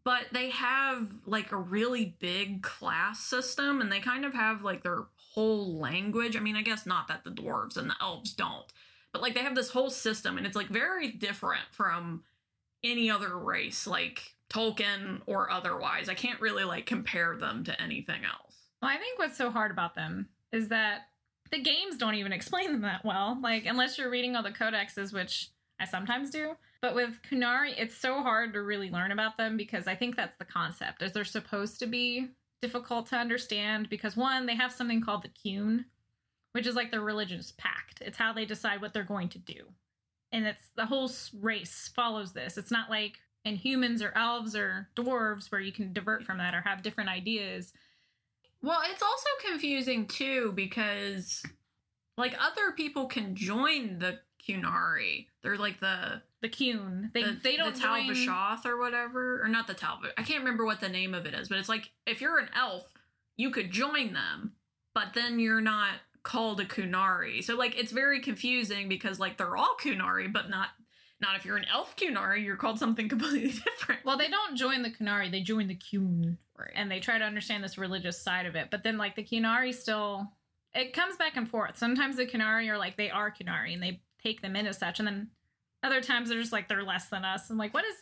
but 0.03 0.25
they 0.31 0.49
have 0.49 1.07
like 1.25 1.51
a 1.51 1.57
really 1.57 2.17
big 2.19 2.61
class 2.61 3.19
system 3.19 3.81
and 3.81 3.91
they 3.91 3.99
kind 3.99 4.25
of 4.25 4.33
have 4.33 4.63
like 4.63 4.83
their 4.83 5.03
whole 5.15 5.77
language. 5.77 6.35
I 6.35 6.39
mean, 6.39 6.55
I 6.55 6.61
guess 6.61 6.85
not 6.85 7.07
that 7.07 7.23
the 7.23 7.31
dwarves 7.31 7.77
and 7.77 7.89
the 7.89 7.95
elves 8.01 8.33
don't, 8.33 8.65
but 9.13 9.21
like 9.21 9.33
they 9.33 9.43
have 9.43 9.55
this 9.55 9.69
whole 9.69 9.89
system 9.89 10.37
and 10.37 10.45
it's 10.45 10.55
like 10.55 10.69
very 10.69 11.11
different 11.11 11.63
from 11.71 12.23
any 12.83 13.09
other 13.09 13.37
race, 13.37 13.85
like 13.87 14.35
Tolkien 14.49 15.21
or 15.25 15.49
otherwise. 15.51 16.09
I 16.09 16.13
can't 16.13 16.41
really 16.41 16.63
like 16.63 16.85
compare 16.85 17.35
them 17.35 17.63
to 17.65 17.81
anything 17.81 18.23
else. 18.23 18.55
Well, 18.81 18.91
I 18.91 18.97
think 18.97 19.19
what's 19.19 19.37
so 19.37 19.51
hard 19.51 19.71
about 19.71 19.95
them 19.95 20.29
is 20.51 20.69
that 20.69 21.07
the 21.51 21.61
games 21.61 21.97
don't 21.97 22.15
even 22.15 22.31
explain 22.31 22.71
them 22.71 22.81
that 22.81 23.03
well. 23.03 23.37
Like, 23.41 23.65
unless 23.65 23.97
you're 23.97 24.09
reading 24.09 24.35
all 24.35 24.43
the 24.43 24.51
codexes, 24.51 25.13
which 25.13 25.49
I 25.79 25.85
sometimes 25.85 26.29
do. 26.29 26.55
But 26.81 26.95
with 26.95 27.21
Qunari, 27.29 27.73
it's 27.77 27.97
so 27.97 28.21
hard 28.21 28.53
to 28.53 28.61
really 28.61 28.89
learn 28.89 29.11
about 29.11 29.37
them 29.37 29.57
because 29.57 29.87
I 29.87 29.95
think 29.95 30.15
that's 30.15 30.37
the 30.37 30.45
concept. 30.45 31.01
Is 31.01 31.11
they're 31.11 31.25
supposed 31.25 31.79
to 31.79 31.87
be 31.87 32.29
difficult 32.61 33.07
to 33.07 33.15
understand 33.15 33.89
because 33.89 34.15
one, 34.15 34.45
they 34.45 34.55
have 34.55 34.71
something 34.71 35.01
called 35.01 35.23
the 35.23 35.29
Qun, 35.29 35.85
which 36.53 36.67
is 36.67 36.75
like 36.75 36.91
their 36.91 37.01
religious 37.01 37.53
pact. 37.57 38.01
It's 38.01 38.17
how 38.17 38.33
they 38.33 38.45
decide 38.45 38.81
what 38.81 38.93
they're 38.93 39.03
going 39.03 39.29
to 39.29 39.39
do. 39.39 39.65
And 40.31 40.45
it's 40.45 40.69
the 40.75 40.85
whole 40.85 41.11
race 41.39 41.89
follows 41.95 42.33
this. 42.33 42.57
It's 42.57 42.71
not 42.71 42.89
like 42.89 43.17
in 43.45 43.55
humans 43.55 44.01
or 44.01 44.11
elves 44.15 44.55
or 44.55 44.89
dwarves 44.95 45.51
where 45.51 45.61
you 45.61 45.71
can 45.71 45.93
divert 45.93 46.23
from 46.23 46.37
that 46.37 46.53
or 46.53 46.61
have 46.61 46.83
different 46.83 47.09
ideas. 47.09 47.73
Well, 48.61 48.81
it's 48.91 49.01
also 49.01 49.27
confusing 49.47 50.07
too 50.07 50.51
because 50.55 51.43
like 52.17 52.35
other 52.39 52.71
people 52.75 53.07
can 53.07 53.35
join 53.35 53.99
the 53.99 54.19
Qunari. 54.45 55.27
They're 55.41 55.57
like 55.57 55.79
the 55.79 56.21
the 56.41 56.49
Qun. 56.49 57.11
They 57.13 57.23
the, 57.23 57.39
they 57.43 57.55
don't 57.55 57.73
the 57.73 57.79
join- 57.79 58.07
Talbashoth 58.07 58.65
or 58.65 58.77
whatever, 58.77 59.41
or 59.41 59.47
not 59.47 59.67
the 59.67 59.73
Talbot. 59.73 60.13
I 60.17 60.23
can't 60.23 60.39
remember 60.39 60.65
what 60.65 60.79
the 60.79 60.89
name 60.89 61.13
of 61.13 61.25
it 61.25 61.33
is, 61.33 61.49
but 61.49 61.57
it's 61.57 61.69
like 61.69 61.91
if 62.05 62.21
you're 62.21 62.37
an 62.39 62.49
elf, 62.55 62.87
you 63.37 63.51
could 63.51 63.71
join 63.71 64.13
them, 64.13 64.53
but 64.93 65.13
then 65.13 65.39
you're 65.39 65.61
not 65.61 65.93
called 66.29 66.59
a 66.59 66.65
Qunari. 66.65 67.43
So 67.43 67.55
like 67.55 67.75
it's 67.75 67.91
very 67.91 68.19
confusing 68.19 68.87
because 68.87 69.19
like 69.19 69.37
they're 69.37 69.57
all 69.57 69.75
Qunari, 69.81 70.31
but 70.31 70.47
not 70.47 70.69
not 71.19 71.35
if 71.35 71.43
you're 71.43 71.57
an 71.57 71.65
elf 71.73 71.95
Qunari, 71.95 72.45
you're 72.45 72.55
called 72.55 72.77
something 72.77 73.09
completely 73.13 73.49
different. 73.49 74.05
Well, 74.05 74.15
they 74.15 74.29
don't 74.29 74.55
join 74.55 74.83
the 74.83 74.91
Qunari; 74.91 75.31
they 75.31 75.41
join 75.41 75.67
the 75.67 75.75
Qun. 75.75 76.37
right. 76.55 76.71
And 76.75 76.91
they 76.91 76.99
try 76.99 77.17
to 77.17 77.25
understand 77.25 77.63
this 77.63 77.79
religious 77.79 78.21
side 78.21 78.45
of 78.45 78.55
it. 78.55 78.67
But 78.69 78.83
then, 78.83 78.99
like, 78.99 79.15
the 79.15 79.23
Qunari 79.23 79.73
still, 79.73 80.31
it 80.75 80.93
comes 80.93 81.17
back 81.17 81.35
and 81.35 81.49
forth. 81.49 81.77
Sometimes 81.77 82.17
the 82.17 82.27
Qunari 82.27 82.69
are 82.69 82.77
like, 82.77 82.95
they 82.95 83.09
are 83.09 83.31
Qunari 83.31 83.73
and 83.73 83.81
they 83.81 84.01
take 84.23 84.43
them 84.43 84.55
in 84.55 84.67
as 84.67 84.77
such. 84.77 84.99
And 84.99 85.07
then 85.07 85.29
other 85.81 85.99
times 85.99 86.29
they're 86.29 86.39
just 86.39 86.53
like, 86.53 86.69
they're 86.69 86.83
less 86.83 87.09
than 87.09 87.25
us. 87.25 87.49
And 87.49 87.57
like, 87.57 87.73
what 87.73 87.85
is, 87.85 87.95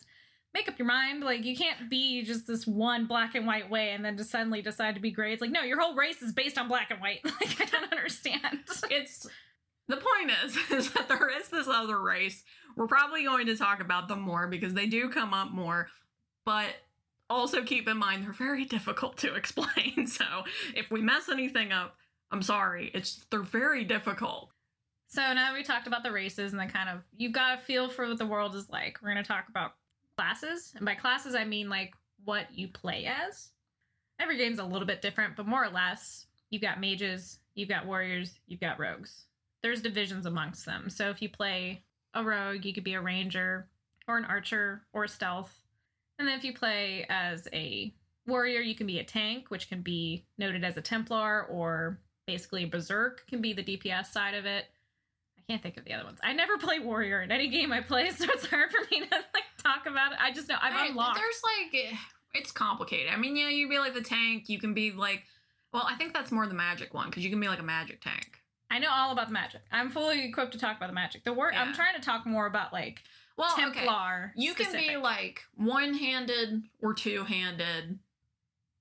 make 0.57 0.67
up 0.67 0.79
your 0.79 0.87
mind. 0.87 1.23
Like, 1.23 1.45
you 1.45 1.55
can't 1.55 1.89
be 1.89 2.23
just 2.23 2.47
this 2.47 2.65
one 2.65 3.05
black 3.05 3.35
and 3.35 3.45
white 3.45 3.69
way 3.69 3.91
and 3.91 4.03
then 4.03 4.17
just 4.17 4.31
suddenly 4.31 4.61
decide 4.61 4.95
to 4.95 5.01
be 5.01 5.11
gray. 5.11 5.33
It's 5.33 5.41
like, 5.41 5.51
no, 5.51 5.61
your 5.61 5.79
whole 5.79 5.95
race 5.95 6.21
is 6.21 6.33
based 6.33 6.57
on 6.57 6.67
black 6.67 6.91
and 6.91 6.99
white. 6.99 7.19
Like, 7.25 7.61
I 7.61 7.65
don't 7.65 7.91
understand. 7.91 8.59
it's 8.89 9.27
the 9.87 9.97
point 9.97 10.31
is 10.43 10.57
is 10.71 10.93
that 10.93 11.07
there 11.07 11.29
is 11.39 11.49
this 11.49 11.67
other 11.67 12.01
race. 12.01 12.43
We're 12.75 12.87
probably 12.87 13.23
going 13.23 13.45
to 13.47 13.55
talk 13.55 13.79
about 13.79 14.07
them 14.07 14.21
more 14.21 14.47
because 14.47 14.73
they 14.73 14.87
do 14.87 15.09
come 15.09 15.33
up 15.33 15.51
more, 15.51 15.87
but 16.45 16.67
also 17.29 17.61
keep 17.61 17.87
in 17.87 17.97
mind 17.97 18.23
they're 18.23 18.33
very 18.33 18.65
difficult 18.65 19.17
to 19.17 19.35
explain. 19.35 20.07
So 20.07 20.25
if 20.75 20.89
we 20.89 21.01
mess 21.01 21.29
anything 21.29 21.71
up, 21.71 21.95
I'm 22.31 22.41
sorry. 22.41 22.89
It's 22.93 23.25
they're 23.29 23.41
very 23.41 23.83
difficult. 23.83 24.49
So 25.09 25.21
now 25.21 25.51
that 25.51 25.53
we 25.53 25.63
talked 25.63 25.87
about 25.87 26.03
the 26.03 26.11
races 26.11 26.53
and 26.53 26.61
the 26.61 26.65
kind 26.65 26.89
of 26.89 27.03
you've 27.15 27.33
got 27.33 27.59
a 27.59 27.61
feel 27.61 27.89
for 27.89 28.07
what 28.07 28.17
the 28.17 28.25
world 28.25 28.55
is 28.55 28.69
like. 28.69 28.97
We're 29.01 29.13
going 29.13 29.23
to 29.23 29.27
talk 29.27 29.45
about 29.49 29.73
classes, 30.17 30.73
and 30.75 30.85
by 30.85 30.95
classes 30.95 31.35
I 31.35 31.45
mean 31.45 31.69
like 31.69 31.93
what 32.25 32.47
you 32.53 32.67
play 32.67 33.05
as. 33.05 33.49
Every 34.19 34.37
game's 34.37 34.59
a 34.59 34.65
little 34.65 34.87
bit 34.87 35.01
different, 35.01 35.35
but 35.35 35.47
more 35.47 35.63
or 35.63 35.69
less, 35.69 36.25
you've 36.49 36.61
got 36.61 36.79
mages, 36.79 37.39
you've 37.53 37.69
got 37.69 37.85
warriors, 37.85 38.33
you've 38.47 38.59
got 38.59 38.79
rogues. 38.79 39.25
There's 39.61 39.81
divisions 39.81 40.25
amongst 40.25 40.65
them. 40.65 40.89
So 40.89 41.09
if 41.09 41.21
you 41.21 41.29
play 41.29 41.83
a 42.13 42.23
rogue, 42.23 42.65
you 42.65 42.73
could 42.73 42.83
be 42.83 42.95
a 42.95 43.01
ranger 43.01 43.67
or 44.07 44.17
an 44.17 44.25
archer 44.25 44.81
or 44.93 45.07
stealth. 45.07 45.53
And 46.19 46.27
then 46.27 46.37
if 46.37 46.43
you 46.43 46.53
play 46.53 47.05
as 47.09 47.47
a 47.53 47.93
warrior, 48.25 48.61
you 48.61 48.75
can 48.75 48.87
be 48.87 48.99
a 48.99 49.03
tank, 49.03 49.45
which 49.49 49.69
can 49.69 49.81
be 49.81 50.25
noted 50.37 50.63
as 50.63 50.77
a 50.77 50.81
Templar 50.81 51.43
or 51.43 51.99
basically 52.25 52.65
berserk 52.65 53.25
can 53.27 53.41
be 53.41 53.53
the 53.53 53.63
DPS 53.63 54.07
side 54.07 54.33
of 54.33 54.45
it. 54.45 54.65
I 55.37 55.41
can't 55.49 55.61
think 55.61 55.77
of 55.77 55.85
the 55.85 55.93
other 55.93 56.05
ones. 56.05 56.19
I 56.23 56.33
never 56.33 56.57
play 56.59 56.79
warrior 56.79 57.21
in 57.21 57.31
any 57.31 57.47
game 57.47 57.71
I 57.71 57.81
play, 57.81 58.09
so 58.11 58.25
it's 58.25 58.47
hard 58.47 58.71
for 58.71 58.81
me 58.91 59.01
to 59.01 59.15
like 59.33 59.43
talk 59.67 59.85
about 59.85 60.13
it. 60.13 60.17
I 60.21 60.31
just 60.31 60.47
know 60.49 60.55
I've 60.61 60.73
I- 60.73 60.87
unlocked. 60.87 61.19
There's 61.19 61.41
like 61.43 61.93
it's 62.33 62.51
complicated. 62.51 63.11
I 63.11 63.17
mean, 63.17 63.35
yeah, 63.35 63.49
you'd 63.49 63.69
be 63.69 63.79
like 63.79 63.93
the 63.93 64.01
tank. 64.01 64.49
You 64.49 64.59
can 64.59 64.73
be 64.73 64.91
like, 64.91 65.23
well, 65.73 65.85
I 65.87 65.95
think 65.95 66.13
that's 66.13 66.31
more 66.31 66.45
the 66.47 66.53
magic 66.53 66.93
one 66.93 67.09
because 67.09 67.23
you 67.23 67.29
can 67.29 67.39
be 67.39 67.47
like 67.47 67.59
a 67.59 67.63
magic 67.63 68.01
tank. 68.01 68.37
I 68.69 68.79
know 68.79 68.89
all 68.91 69.11
about 69.11 69.27
the 69.27 69.33
magic. 69.33 69.61
I'm 69.71 69.89
fully 69.89 70.25
equipped 70.25 70.51
to 70.53 70.59
talk 70.59 70.77
about 70.77 70.87
the 70.87 70.93
magic. 70.93 71.23
The 71.23 71.33
war. 71.33 71.53
I'm 71.53 71.73
trying 71.73 71.95
to 71.95 72.01
talk 72.01 72.25
more 72.25 72.45
about 72.47 72.73
like 72.73 73.01
Well, 73.37 73.51
okay. 73.53 73.63
Templar. 73.63 74.33
You 74.35 74.53
can 74.53 74.71
be 74.73 74.97
like 74.97 75.41
one 75.55 75.93
handed 75.93 76.63
or 76.81 76.93
two 76.93 77.23
handed. 77.23 77.99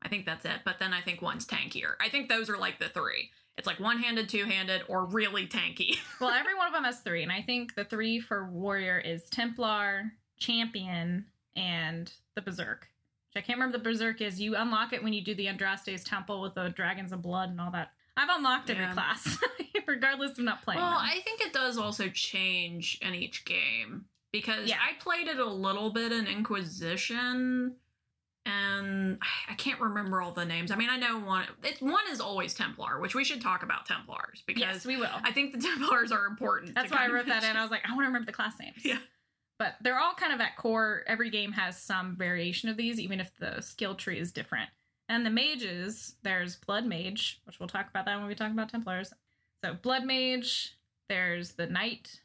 I 0.03 0.09
think 0.09 0.27
that's 0.27 0.45
it. 0.45 0.61
But 0.65 0.79
then 0.79 0.93
I 0.93 1.01
think 1.01 1.23
one's 1.23 1.47
tankier. 1.47 1.95
I 2.01 2.09
think 2.09 2.29
those 2.29 2.51
are 2.51 2.59
like 2.59 2.79
the 2.79 2.89
three. 2.89 3.31
It's 3.57 3.67
like 3.67 3.81
one 3.81 3.99
handed, 3.99 4.29
two 4.29 4.45
handed, 4.45 4.83
or 4.89 5.07
really 5.07 5.47
tanky. 5.47 5.97
well, 6.21 6.31
every 6.31 6.55
one 6.55 6.67
of 6.67 6.75
them 6.75 6.85
has 6.85 7.01
three, 7.01 7.23
and 7.23 7.33
I 7.33 7.41
think 7.41 7.75
the 7.75 7.85
three 7.85 8.21
for 8.21 8.51
warrior 8.51 8.99
is 8.99 9.25
Templar, 9.31 10.13
Champion, 10.39 11.27
and 11.57 12.13
the 12.35 12.43
Berserk. 12.43 12.89
Which 13.35 13.43
I 13.43 13.47
can't 13.47 13.59
remember 13.59 13.79
the 13.79 13.85
Berserk 13.85 14.21
is. 14.21 14.41
You 14.41 14.57
unlock 14.57 14.93
it 14.93 15.03
when 15.03 15.13
you 15.13 15.23
do 15.23 15.35
the 15.35 15.47
Andraste's 15.47 16.05
Temple 16.05 16.41
with 16.43 16.55
the 16.55 16.69
dragons 16.71 17.13
of 17.13 17.23
blood 17.23 17.51
and 17.51 17.61
all 17.61 17.71
that. 17.73 17.93
I've 18.17 18.29
unlocked 18.31 18.71
every 18.71 18.85
Yeah. 18.85 18.93
class, 18.95 19.39
regardless 19.87 20.33
of 20.39 20.45
not 20.45 20.63
playing. 20.63 20.81
well, 20.81 20.91
them. 20.93 21.01
I 21.03 21.21
think 21.21 21.41
it 21.43 21.53
does 21.53 21.77
also 21.77 22.09
change 22.09 22.99
in 23.03 23.15
each 23.15 23.45
game 23.45 24.07
because 24.33 24.69
Yeah. 24.69 24.79
I 24.81 24.95
played 25.03 25.29
it 25.29 25.39
a 25.39 25.45
little 25.45 25.91
bit 25.91 26.13
in 26.13 26.27
Inquisition. 26.27 27.77
And 28.49 29.19
I 29.51 29.55
can't 29.55 29.81
remember 29.81 30.23
all 30.23 30.31
the 30.31 30.45
names. 30.45 30.71
I 30.71 30.77
mean, 30.77 30.89
I 30.89 30.97
know 30.97 31.19
one. 31.19 31.47
It's 31.65 31.81
one 31.81 32.05
is 32.13 32.21
always 32.21 32.55
Templar, 32.55 33.01
which 33.01 33.13
we 33.17 33.25
should 33.25 33.41
talk 33.41 33.65
about 33.65 33.87
Templars 33.87 34.45
because 34.47 34.61
yes, 34.61 34.87
we 34.87 34.97
will. 34.97 35.09
I 35.25 35.33
think 35.33 35.53
the 35.53 35.59
Templars 35.69 36.13
are 36.13 36.27
important. 36.27 36.73
That's 36.73 36.93
why 36.93 37.07
I 37.07 37.09
wrote 37.09 37.27
that 37.27 37.43
in. 37.43 37.57
I 37.57 37.63
was 37.63 37.73
like, 37.73 37.81
I 37.85 37.89
want 37.91 38.03
to 38.03 38.07
remember 38.07 38.27
the 38.27 38.33
class 38.33 38.53
names. 38.61 38.85
Yeah. 38.85 38.99
But 39.59 39.77
they're 39.81 39.99
all 39.99 40.15
kind 40.15 40.33
of 40.33 40.41
at 40.41 40.57
core. 40.57 41.03
Every 41.07 41.31
game 41.31 41.53
has 41.53 41.79
some 41.79 42.17
variation 42.17 42.69
of 42.69 42.77
these, 42.77 43.01
even 43.01 43.21
if 43.21 43.35
the 43.39 43.61
skill 43.63 43.95
tree 43.95 44.19
is 44.19 44.33
different. 44.33 44.69
And 45.09 45.25
the 45.25 45.31
mages, 45.31 46.17
there's 46.23 46.57
Blood 46.57 46.85
Mage, 46.85 47.41
which 47.45 47.59
we'll 47.59 47.69
talk 47.69 47.89
about 47.89 48.05
that 48.07 48.19
when 48.19 48.27
we 48.27 48.35
talk 48.35 48.51
about 48.51 48.69
Templars. 48.69 49.13
So 49.65 49.75
Blood 49.75 50.05
Mage, 50.05 50.77
there's 51.09 51.53
the 51.53 51.67
Knight, 51.67 52.21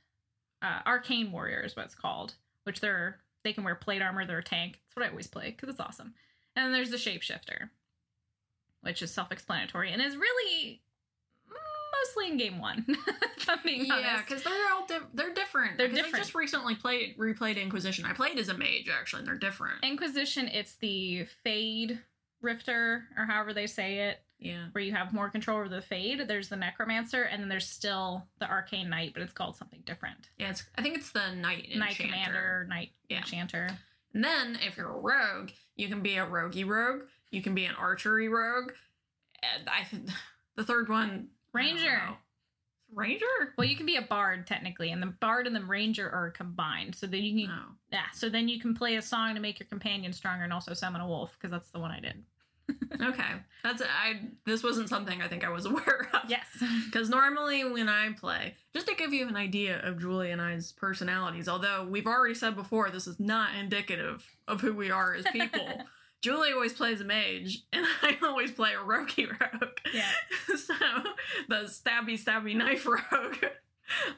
uh, 0.62 0.80
Arcane 0.86 1.32
Warrior 1.32 1.62
is 1.62 1.76
what 1.76 1.86
it's 1.86 1.96
called, 1.96 2.36
which 2.64 2.82
they're 2.82 3.20
they 3.44 3.54
can 3.54 3.64
wear 3.64 3.76
plate 3.76 4.02
armor. 4.02 4.26
They're 4.26 4.40
a 4.40 4.44
tank. 4.44 4.74
That's 4.74 4.96
what 4.96 5.06
I 5.06 5.10
always 5.10 5.28
play 5.28 5.52
because 5.52 5.70
it's 5.70 5.80
awesome. 5.80 6.14
And 6.56 6.66
then 6.66 6.74
there's 6.74 6.92
the 6.92 6.98
Shapeshifter, 6.98 7.70
which 8.82 9.02
is 9.02 9.12
self-explanatory 9.12 9.92
and 9.92 10.02
is 10.02 10.16
really 10.16 10.82
mostly 12.02 12.32
in 12.32 12.38
game 12.38 12.60
one. 12.60 12.86
if 13.38 13.50
I'm 13.50 13.60
being 13.64 13.86
Yeah, 13.86 14.22
because 14.22 14.44
they're 14.44 14.54
all 14.74 14.86
di- 14.86 15.08
they're 15.14 15.34
different. 15.34 15.78
They're 15.78 15.88
different. 15.88 16.16
I 16.16 16.20
just 16.20 16.36
recently 16.36 16.76
played 16.76 17.18
replayed 17.18 17.62
Inquisition. 17.62 18.06
I 18.06 18.14
played 18.14 18.38
as 18.40 18.50
a 18.50 18.58
mage 18.58 18.90
actually, 18.90 19.20
and 19.20 19.28
they're 19.28 19.36
different. 19.36 19.84
Inquisition, 19.84 20.48
it's 20.48 20.76
the 20.76 21.26
Fade 21.44 22.00
Rifter, 22.42 23.06
or 23.18 23.26
however 23.26 23.54
they 23.54 23.68
say 23.68 24.10
it, 24.10 24.22
yeah. 24.40 24.66
where 24.72 24.84
you 24.84 24.92
have 24.94 25.14
more 25.14 25.30
control 25.30 25.60
over 25.60 25.70
the 25.70 25.82
Fade. 25.82 26.28
There's 26.28 26.50
the 26.50 26.56
Necromancer, 26.56 27.24
and 27.24 27.42
then 27.42 27.50
there's 27.50 27.68
still 27.68 28.26
the 28.40 28.50
Arcane 28.50 28.90
Knight, 28.90 29.14
but 29.14 29.22
it's 29.22 29.34
called 29.34 29.56
something 29.56 29.82
different. 29.86 30.30
Yeah, 30.38 30.50
it's, 30.50 30.64
I 30.78 30.82
think 30.82 30.98
it's 30.98 31.12
the 31.12 31.34
Knight 31.36 31.70
Knight 31.76 31.98
Commander, 31.98 32.66
Knight 32.70 32.90
Yeah. 33.10 33.18
Enchanter. 33.20 33.70
And 34.14 34.24
then 34.24 34.58
if 34.66 34.76
you're 34.76 34.90
a 34.90 35.00
rogue, 35.00 35.52
you 35.76 35.88
can 35.88 36.02
be 36.02 36.18
a 36.18 36.26
roguey 36.26 36.68
rogue. 36.68 37.04
You 37.30 37.42
can 37.42 37.56
be 37.56 37.66
an 37.66 37.76
archery 37.76 38.28
rogue. 38.28 38.74
And 39.42 39.70
I 39.70 39.88
the 40.56 40.64
third 40.64 40.90
one 40.90 41.30
Ranger. 41.54 42.02
Ranger? 42.94 43.26
Well, 43.58 43.68
you 43.68 43.76
can 43.78 43.86
be 43.86 43.96
a 43.96 44.02
bard 44.02 44.46
technically, 44.48 44.92
and 44.92 45.02
the 45.02 45.08
bard 45.08 45.48
and 45.48 45.56
the 45.56 45.64
ranger 45.64 46.10
are 46.10 46.30
combined. 46.30 46.94
So 46.96 47.08
then 47.08 47.24
you 47.24 47.48
can, 47.48 47.56
Oh. 47.56 47.72
yeah. 47.92 48.06
So 48.14 48.28
then 48.30 48.50
you 48.50 48.60
can 48.60 48.74
play 48.76 48.96
a 48.98 49.02
song 49.02 49.34
to 49.36 49.40
make 49.42 49.60
your 49.60 49.68
companion 49.68 50.12
stronger, 50.12 50.44
and 50.44 50.52
also 50.52 50.74
summon 50.74 51.00
a 51.02 51.08
wolf 51.08 51.34
because 51.38 51.52
that's 51.52 51.70
the 51.72 51.80
one 51.80 51.92
I 51.92 52.00
did. 52.00 52.24
Okay. 53.02 53.24
That's 53.64 53.82
I 53.82 54.22
this 54.46 54.62
wasn't 54.64 54.88
something 54.90 55.22
I 55.22 55.28
think 55.28 55.44
I 55.46 55.50
was 55.50 55.66
aware 55.72 56.10
of. 56.14 56.30
Yes. 56.30 56.46
Because 56.86 57.10
normally 57.10 57.64
when 57.64 57.88
I 57.90 58.12
play, 58.12 58.56
just 58.74 58.88
to 58.88 58.96
give 58.96 59.14
you 59.14 59.28
an 59.28 59.36
idea 59.38 59.80
of 59.82 60.00
Julie 60.00 60.32
and 60.32 60.42
I's 60.42 60.72
personalities, 60.74 61.48
although 61.48 61.86
we've 61.90 62.06
already 62.06 62.36
said 62.36 62.56
before 62.56 62.90
this 62.92 63.08
is 63.08 63.20
not 63.20 63.56
indicative 63.56 64.26
of 64.48 64.62
who 64.62 64.74
we 64.74 64.92
are 64.92 65.14
as 65.16 65.26
people. 65.32 65.86
Julie 66.22 66.54
always 66.54 66.74
plays 66.74 67.02
a 67.02 67.04
mage, 67.04 67.64
and 67.74 67.86
I 68.02 68.18
always 68.24 68.52
play 68.52 68.74
a 68.74 68.78
roguey 68.78 69.28
rogue. 69.28 69.78
Yeah. 69.94 70.12
so 70.56 70.74
the 71.50 71.64
stabby 71.66 72.24
stabby 72.24 72.56
knife 72.56 72.86
rogue. 72.86 73.38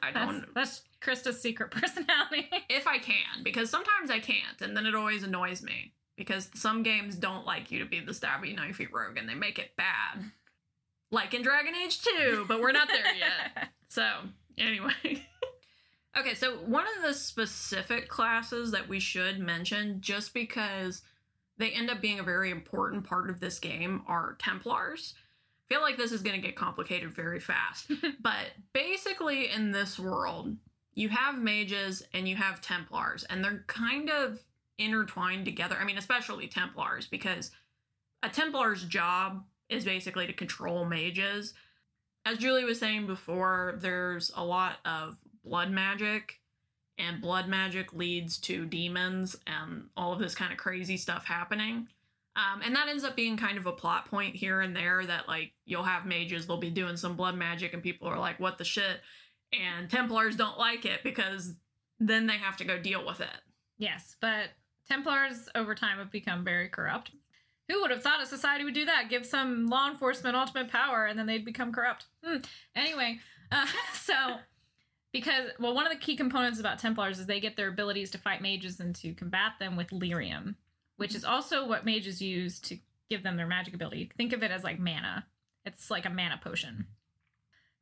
I 0.02 0.12
don't 0.12 0.38
know. 0.38 0.44
that's 0.54 0.82
Krista's 1.00 1.40
secret 1.40 1.70
personality. 1.70 2.48
if 2.68 2.86
I 2.86 2.98
can, 2.98 3.42
because 3.42 3.70
sometimes 3.70 4.10
I 4.10 4.20
can't, 4.20 4.60
and 4.60 4.76
then 4.76 4.86
it 4.86 4.94
always 4.94 5.22
annoys 5.22 5.62
me. 5.62 5.92
Because 6.16 6.48
some 6.54 6.84
games 6.84 7.16
don't 7.16 7.44
like 7.44 7.72
you 7.72 7.80
to 7.80 7.86
be 7.86 7.98
the 7.98 8.12
stabby 8.12 8.56
knifey 8.56 8.86
rogue 8.92 9.16
and 9.16 9.28
they 9.28 9.34
make 9.34 9.58
it 9.58 9.74
bad. 9.76 10.30
Like 11.10 11.34
in 11.34 11.42
Dragon 11.42 11.74
Age 11.74 12.00
2, 12.02 12.44
but 12.46 12.60
we're 12.60 12.70
not 12.70 12.86
there 12.86 13.16
yet. 13.16 13.70
So, 13.88 14.08
anyway. 14.56 14.92
okay, 16.16 16.34
so 16.34 16.52
one 16.58 16.84
of 16.96 17.02
the 17.02 17.14
specific 17.14 18.08
classes 18.08 18.70
that 18.70 18.88
we 18.88 19.00
should 19.00 19.40
mention, 19.40 20.00
just 20.00 20.32
because 20.34 21.02
they 21.58 21.70
end 21.70 21.90
up 21.90 22.00
being 22.00 22.18
a 22.18 22.24
very 22.24 22.50
important 22.50 23.04
part 23.04 23.30
of 23.30 23.40
this 23.40 23.58
game, 23.58 24.02
are 24.06 24.36
Templars. 24.38 25.14
I 25.66 25.74
feel 25.74 25.82
like 25.82 25.96
this 25.96 26.12
is 26.12 26.22
going 26.22 26.40
to 26.40 26.46
get 26.46 26.56
complicated 26.56 27.14
very 27.14 27.40
fast. 27.40 27.90
but 28.20 28.52
basically, 28.72 29.50
in 29.50 29.72
this 29.72 29.98
world, 29.98 30.56
you 30.94 31.08
have 31.08 31.38
mages 31.38 32.02
and 32.12 32.28
you 32.28 32.36
have 32.36 32.60
Templars, 32.60 33.24
and 33.24 33.42
they're 33.42 33.64
kind 33.66 34.10
of 34.10 34.42
intertwined 34.78 35.44
together. 35.44 35.76
I 35.80 35.84
mean, 35.84 35.98
especially 35.98 36.48
Templars, 36.48 37.06
because 37.06 37.50
a 38.22 38.28
Templar's 38.28 38.84
job 38.84 39.44
is 39.68 39.84
basically 39.84 40.26
to 40.26 40.32
control 40.32 40.84
mages 40.84 41.54
as 42.26 42.38
Julie 42.38 42.64
was 42.64 42.78
saying 42.78 43.06
before, 43.06 43.74
there's 43.78 44.32
a 44.34 44.44
lot 44.44 44.76
of 44.84 45.16
blood 45.44 45.70
magic, 45.70 46.40
and 46.98 47.20
blood 47.20 47.48
magic 47.48 47.92
leads 47.92 48.38
to 48.38 48.66
demons 48.66 49.36
and 49.46 49.88
all 49.96 50.12
of 50.12 50.18
this 50.18 50.34
kind 50.34 50.52
of 50.52 50.58
crazy 50.58 50.96
stuff 50.96 51.24
happening. 51.24 51.88
Um, 52.36 52.62
and 52.64 52.74
that 52.74 52.88
ends 52.88 53.04
up 53.04 53.14
being 53.14 53.36
kind 53.36 53.58
of 53.58 53.66
a 53.66 53.72
plot 53.72 54.10
point 54.10 54.34
here 54.34 54.60
and 54.60 54.74
there 54.74 55.04
that, 55.06 55.28
like, 55.28 55.52
you'll 55.66 55.84
have 55.84 56.04
mages, 56.04 56.46
they'll 56.46 56.56
be 56.56 56.70
doing 56.70 56.96
some 56.96 57.14
blood 57.14 57.36
magic, 57.36 57.72
and 57.74 57.82
people 57.82 58.08
are 58.08 58.18
like, 58.18 58.40
what 58.40 58.58
the 58.58 58.64
shit? 58.64 59.00
And 59.52 59.88
Templars 59.88 60.34
don't 60.34 60.58
like 60.58 60.84
it 60.84 61.04
because 61.04 61.54
then 62.00 62.26
they 62.26 62.36
have 62.38 62.56
to 62.56 62.64
go 62.64 62.76
deal 62.78 63.06
with 63.06 63.20
it. 63.20 63.28
yes, 63.78 64.16
but 64.20 64.48
Templars 64.88 65.48
over 65.54 65.74
time 65.74 65.98
have 65.98 66.10
become 66.10 66.44
very 66.44 66.68
corrupt. 66.68 67.12
Who 67.68 67.80
would 67.80 67.90
have 67.90 68.02
thought 68.02 68.22
a 68.22 68.26
society 68.26 68.64
would 68.64 68.74
do 68.74 68.84
that? 68.84 69.08
Give 69.08 69.24
some 69.24 69.68
law 69.68 69.88
enforcement 69.88 70.36
ultimate 70.36 70.70
power 70.70 71.06
and 71.06 71.18
then 71.18 71.26
they'd 71.26 71.44
become 71.46 71.72
corrupt. 71.72 72.04
Hmm. 72.22 72.38
Anyway, 72.76 73.20
uh, 73.50 73.66
so 73.94 74.12
because 75.14 75.50
well, 75.60 75.76
one 75.76 75.86
of 75.86 75.92
the 75.92 75.98
key 75.98 76.16
components 76.16 76.58
about 76.58 76.80
Templars 76.80 77.20
is 77.20 77.26
they 77.26 77.38
get 77.38 77.56
their 77.56 77.68
abilities 77.68 78.10
to 78.10 78.18
fight 78.18 78.42
mages 78.42 78.80
and 78.80 78.96
to 78.96 79.14
combat 79.14 79.52
them 79.60 79.76
with 79.76 79.90
lyrium, 79.90 80.56
which 80.96 81.10
mm-hmm. 81.10 81.18
is 81.18 81.24
also 81.24 81.68
what 81.68 81.84
mages 81.84 82.20
use 82.20 82.58
to 82.58 82.76
give 83.08 83.22
them 83.22 83.36
their 83.36 83.46
magic 83.46 83.74
ability. 83.74 84.10
Think 84.16 84.32
of 84.32 84.42
it 84.42 84.50
as 84.50 84.64
like 84.64 84.80
mana. 84.80 85.24
It's 85.64 85.88
like 85.88 86.04
a 86.04 86.10
mana 86.10 86.40
potion. 86.42 86.86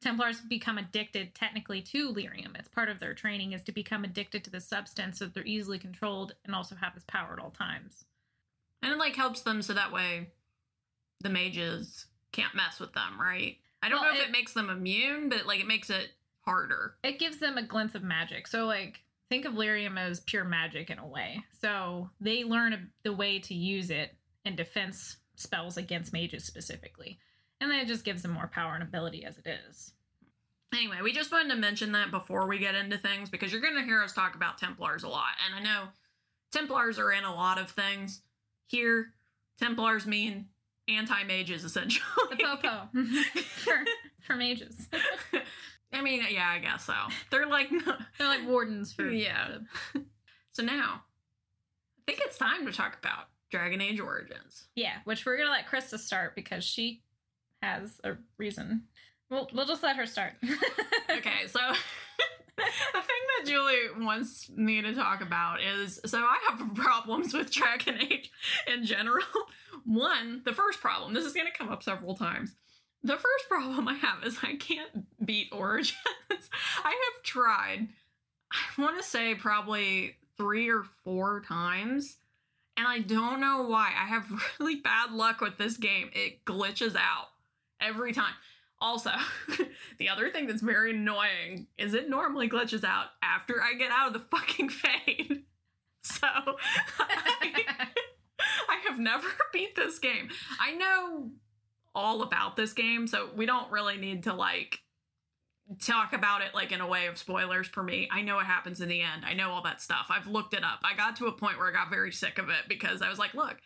Templars 0.02 0.42
become 0.42 0.76
addicted 0.76 1.34
technically 1.34 1.80
to 1.80 2.12
lyrium. 2.12 2.54
It's 2.58 2.68
part 2.68 2.90
of 2.90 3.00
their 3.00 3.14
training 3.14 3.52
is 3.52 3.62
to 3.62 3.72
become 3.72 4.04
addicted 4.04 4.44
to 4.44 4.50
the 4.50 4.60
substance 4.60 5.18
so 5.18 5.24
that 5.24 5.32
they're 5.32 5.46
easily 5.46 5.78
controlled 5.78 6.34
and 6.44 6.54
also 6.54 6.74
have 6.74 6.92
this 6.92 7.04
power 7.08 7.32
at 7.32 7.38
all 7.42 7.50
times. 7.50 8.04
And 8.82 8.92
it, 8.92 8.98
like, 8.98 9.16
helps 9.16 9.40
them 9.40 9.62
so 9.62 9.72
that 9.72 9.92
way 9.92 10.32
the 11.20 11.30
mages 11.30 12.06
can't 12.32 12.54
mess 12.54 12.78
with 12.78 12.92
them, 12.92 13.18
right? 13.18 13.56
I 13.80 13.88
don't 13.88 14.00
Well, 14.00 14.12
know 14.12 14.18
if 14.18 14.24
it- 14.24 14.28
it 14.28 14.32
makes 14.32 14.52
them 14.52 14.68
immune, 14.68 15.28
but, 15.28 15.46
like, 15.46 15.60
it 15.60 15.68
makes 15.68 15.88
it 15.88 16.12
harder. 16.44 16.94
It 17.02 17.18
gives 17.18 17.38
them 17.38 17.56
a 17.56 17.62
glimpse 17.62 17.94
of 17.94 18.02
magic. 18.02 18.46
So 18.46 18.66
like 18.66 19.00
think 19.28 19.44
of 19.44 19.54
lyrium 19.54 19.98
as 19.98 20.20
pure 20.20 20.44
magic 20.44 20.90
in 20.90 20.98
a 20.98 21.06
way. 21.06 21.42
So 21.60 22.10
they 22.20 22.44
learn 22.44 22.72
a, 22.72 22.78
the 23.02 23.12
way 23.12 23.38
to 23.40 23.54
use 23.54 23.90
it 23.90 24.14
in 24.44 24.56
defense 24.56 25.16
spells 25.36 25.76
against 25.76 26.12
mages 26.12 26.44
specifically. 26.44 27.18
And 27.60 27.70
then 27.70 27.78
it 27.78 27.86
just 27.86 28.04
gives 28.04 28.22
them 28.22 28.32
more 28.32 28.48
power 28.48 28.74
and 28.74 28.82
ability 28.82 29.24
as 29.24 29.38
it 29.38 29.46
is. 29.68 29.92
Anyway, 30.74 30.96
we 31.02 31.12
just 31.12 31.30
wanted 31.30 31.50
to 31.50 31.60
mention 31.60 31.92
that 31.92 32.10
before 32.10 32.46
we 32.46 32.58
get 32.58 32.74
into 32.74 32.96
things 32.96 33.30
because 33.30 33.52
you're 33.52 33.60
going 33.60 33.76
to 33.76 33.82
hear 33.82 34.02
us 34.02 34.12
talk 34.12 34.34
about 34.34 34.58
Templars 34.58 35.02
a 35.02 35.08
lot. 35.08 35.32
And 35.46 35.54
I 35.54 35.62
know 35.62 35.88
Templars 36.50 36.98
are 36.98 37.12
in 37.12 37.24
a 37.24 37.34
lot 37.34 37.58
of 37.58 37.70
things. 37.70 38.22
Here, 38.66 39.12
Templars 39.58 40.06
mean 40.06 40.46
anti 40.88 41.24
mages, 41.24 41.64
essentially. 41.64 42.04
The 42.30 42.36
popo 42.36 42.88
for 43.42 43.84
for 44.20 44.36
mages. 44.36 44.88
I 45.92 46.00
mean, 46.02 46.22
yeah, 46.30 46.48
I 46.48 46.58
guess 46.58 46.84
so. 46.86 46.94
They're 47.30 47.46
like, 47.46 47.68
They're 48.18 48.28
like 48.28 48.46
wardens 48.46 48.92
for 48.92 49.08
Yeah. 49.08 49.58
so 50.52 50.62
now, 50.62 51.02
I 51.98 52.02
think 52.06 52.20
it's 52.22 52.38
time 52.38 52.66
to 52.66 52.72
talk 52.72 52.96
about 52.98 53.28
Dragon 53.50 53.80
Age 53.80 54.00
Origins. 54.00 54.66
yeah, 54.74 54.96
which 55.04 55.26
we're 55.26 55.36
gonna 55.36 55.50
let 55.50 55.66
Krista 55.68 55.98
start 55.98 56.34
because 56.34 56.64
she 56.64 57.02
has 57.62 58.00
a 58.04 58.12
reason. 58.38 58.84
We'll 59.30 59.48
we'll 59.52 59.66
just 59.66 59.82
let 59.82 59.96
her 59.96 60.06
start. 60.06 60.32
okay, 61.10 61.46
so 61.48 61.58
the 62.56 62.62
thing 62.64 63.22
that 63.38 63.46
Julie 63.46 64.04
wants 64.04 64.50
me 64.50 64.82
to 64.82 64.94
talk 64.94 65.20
about 65.22 65.62
is 65.62 66.00
so 66.06 66.18
I 66.18 66.38
have 66.50 66.74
problems 66.74 67.32
with 67.34 67.50
Dragon 67.50 67.98
Age 68.00 68.30
in 68.66 68.84
general. 68.84 69.24
One, 69.84 70.42
the 70.44 70.52
first 70.52 70.80
problem, 70.80 71.12
this 71.12 71.24
is 71.24 71.32
going 71.32 71.46
to 71.46 71.52
come 71.58 71.68
up 71.68 71.82
several 71.82 72.14
times. 72.14 72.54
The 73.04 73.16
first 73.16 73.48
problem 73.48 73.88
I 73.88 73.94
have 73.94 74.22
is 74.24 74.38
I 74.42 74.54
can't 74.56 75.06
beat 75.24 75.48
Origins. 75.50 75.96
I 76.84 76.90
have 76.90 77.22
tried, 77.24 77.88
I 78.52 78.80
want 78.80 78.96
to 78.96 79.02
say 79.02 79.34
probably 79.34 80.16
three 80.36 80.70
or 80.70 80.84
four 81.04 81.40
times, 81.40 82.18
and 82.76 82.86
I 82.86 83.00
don't 83.00 83.40
know 83.40 83.62
why. 83.62 83.92
I 83.98 84.06
have 84.06 84.26
really 84.60 84.76
bad 84.76 85.12
luck 85.12 85.40
with 85.40 85.58
this 85.58 85.76
game. 85.76 86.10
It 86.12 86.44
glitches 86.44 86.94
out 86.94 87.28
every 87.80 88.12
time. 88.12 88.34
Also, 88.80 89.12
the 89.98 90.08
other 90.08 90.30
thing 90.30 90.46
that's 90.46 90.62
very 90.62 90.90
annoying 90.90 91.68
is 91.78 91.94
it 91.94 92.10
normally 92.10 92.48
glitches 92.48 92.82
out 92.84 93.06
after 93.22 93.62
I 93.62 93.74
get 93.74 93.92
out 93.92 94.08
of 94.08 94.12
the 94.12 94.18
fucking 94.36 94.68
fade. 94.70 95.44
So 96.02 96.26
I, 96.26 97.86
I 98.68 98.76
have 98.88 98.98
never 98.98 99.28
beat 99.52 99.76
this 99.76 100.00
game. 100.00 100.30
I 100.60 100.74
know 100.74 101.30
all 101.94 102.22
about 102.22 102.56
this 102.56 102.72
game, 102.72 103.06
so 103.06 103.30
we 103.34 103.46
don't 103.46 103.70
really 103.70 103.96
need 103.96 104.24
to 104.24 104.34
like 104.34 104.80
talk 105.80 106.12
about 106.12 106.42
it 106.42 106.54
like 106.54 106.72
in 106.72 106.80
a 106.80 106.86
way 106.86 107.06
of 107.06 107.18
spoilers 107.18 107.66
for 107.66 107.82
me. 107.82 108.08
I 108.10 108.22
know 108.22 108.36
what 108.36 108.46
happens 108.46 108.80
in 108.80 108.88
the 108.88 109.00
end. 109.00 109.24
I 109.24 109.34
know 109.34 109.50
all 109.50 109.62
that 109.62 109.80
stuff. 109.80 110.06
I've 110.10 110.26
looked 110.26 110.54
it 110.54 110.64
up. 110.64 110.80
I 110.84 110.96
got 110.96 111.16
to 111.16 111.26
a 111.26 111.32
point 111.32 111.58
where 111.58 111.68
I 111.68 111.72
got 111.72 111.90
very 111.90 112.12
sick 112.12 112.38
of 112.38 112.48
it 112.48 112.68
because 112.68 113.02
I 113.02 113.08
was 113.08 113.18
like, 113.18 113.34
look, 113.34 113.56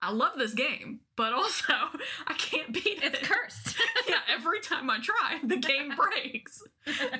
I 0.00 0.12
love 0.12 0.32
this 0.38 0.54
game, 0.54 1.00
but 1.16 1.32
also 1.32 1.72
I 2.26 2.34
can't 2.34 2.72
beat 2.72 3.02
it. 3.02 3.14
it's 3.14 3.28
cursed. 3.28 3.76
yeah, 4.08 4.20
every 4.32 4.60
time 4.60 4.88
I 4.90 4.98
try, 5.00 5.40
the 5.42 5.56
game 5.56 5.94
breaks. 5.96 6.62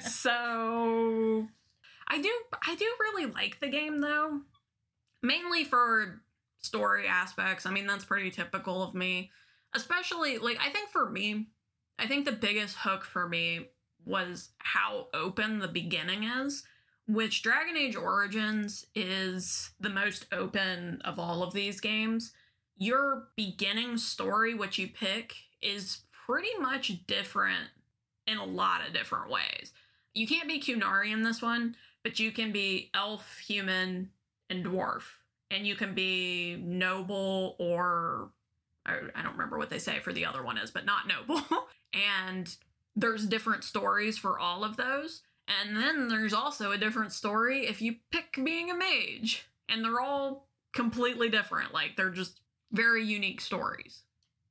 so 0.00 1.48
I 2.08 2.20
do 2.20 2.32
I 2.66 2.74
do 2.74 2.86
really 3.00 3.26
like 3.26 3.60
the 3.60 3.68
game 3.68 4.00
though. 4.00 4.40
Mainly 5.22 5.64
for 5.64 6.22
story 6.60 7.06
aspects. 7.08 7.66
I 7.66 7.70
mean, 7.70 7.86
that's 7.86 8.04
pretty 8.04 8.30
typical 8.30 8.82
of 8.82 8.94
me. 8.94 9.30
Especially 9.74 10.38
like 10.38 10.58
I 10.60 10.70
think 10.70 10.88
for 10.90 11.08
me, 11.10 11.48
I 11.98 12.06
think 12.06 12.24
the 12.24 12.32
biggest 12.32 12.76
hook 12.76 13.04
for 13.04 13.28
me 13.28 13.68
was 14.04 14.50
how 14.58 15.08
open 15.12 15.58
the 15.58 15.68
beginning 15.68 16.24
is, 16.24 16.64
which 17.06 17.42
Dragon 17.42 17.76
Age 17.76 17.96
Origins 17.96 18.86
is 18.94 19.70
the 19.80 19.90
most 19.90 20.26
open 20.32 21.00
of 21.04 21.18
all 21.18 21.42
of 21.42 21.52
these 21.52 21.80
games. 21.80 22.32
Your 22.76 23.28
beginning 23.36 23.98
story, 23.98 24.54
which 24.54 24.78
you 24.78 24.88
pick, 24.88 25.34
is 25.60 26.02
pretty 26.26 26.56
much 26.60 27.06
different 27.06 27.68
in 28.26 28.38
a 28.38 28.44
lot 28.44 28.86
of 28.86 28.92
different 28.92 29.30
ways. 29.30 29.72
You 30.14 30.26
can't 30.26 30.48
be 30.48 30.60
Qunari 30.60 31.12
in 31.12 31.22
this 31.22 31.42
one, 31.42 31.76
but 32.02 32.18
you 32.18 32.30
can 32.30 32.52
be 32.52 32.90
elf, 32.94 33.38
human, 33.38 34.10
and 34.48 34.64
dwarf. 34.64 35.02
And 35.50 35.66
you 35.66 35.74
can 35.74 35.94
be 35.94 36.56
noble 36.56 37.56
or 37.58 38.30
I, 38.88 38.98
I 39.14 39.22
don't 39.22 39.32
remember 39.32 39.58
what 39.58 39.70
they 39.70 39.78
say 39.78 40.00
for 40.00 40.12
the 40.12 40.24
other 40.24 40.42
one 40.42 40.58
is, 40.58 40.70
but 40.70 40.86
not 40.86 41.06
noble. 41.06 41.42
and 41.92 42.54
there's 42.96 43.26
different 43.26 43.64
stories 43.64 44.18
for 44.18 44.38
all 44.38 44.64
of 44.64 44.76
those. 44.76 45.22
And 45.46 45.76
then 45.76 46.08
there's 46.08 46.34
also 46.34 46.72
a 46.72 46.78
different 46.78 47.12
story 47.12 47.66
if 47.66 47.80
you 47.80 47.96
pick 48.10 48.38
being 48.42 48.70
a 48.70 48.74
mage. 48.74 49.46
And 49.68 49.84
they're 49.84 50.00
all 50.00 50.48
completely 50.72 51.28
different. 51.28 51.72
Like 51.72 51.96
they're 51.96 52.10
just 52.10 52.40
very 52.72 53.04
unique 53.04 53.40
stories. 53.40 54.02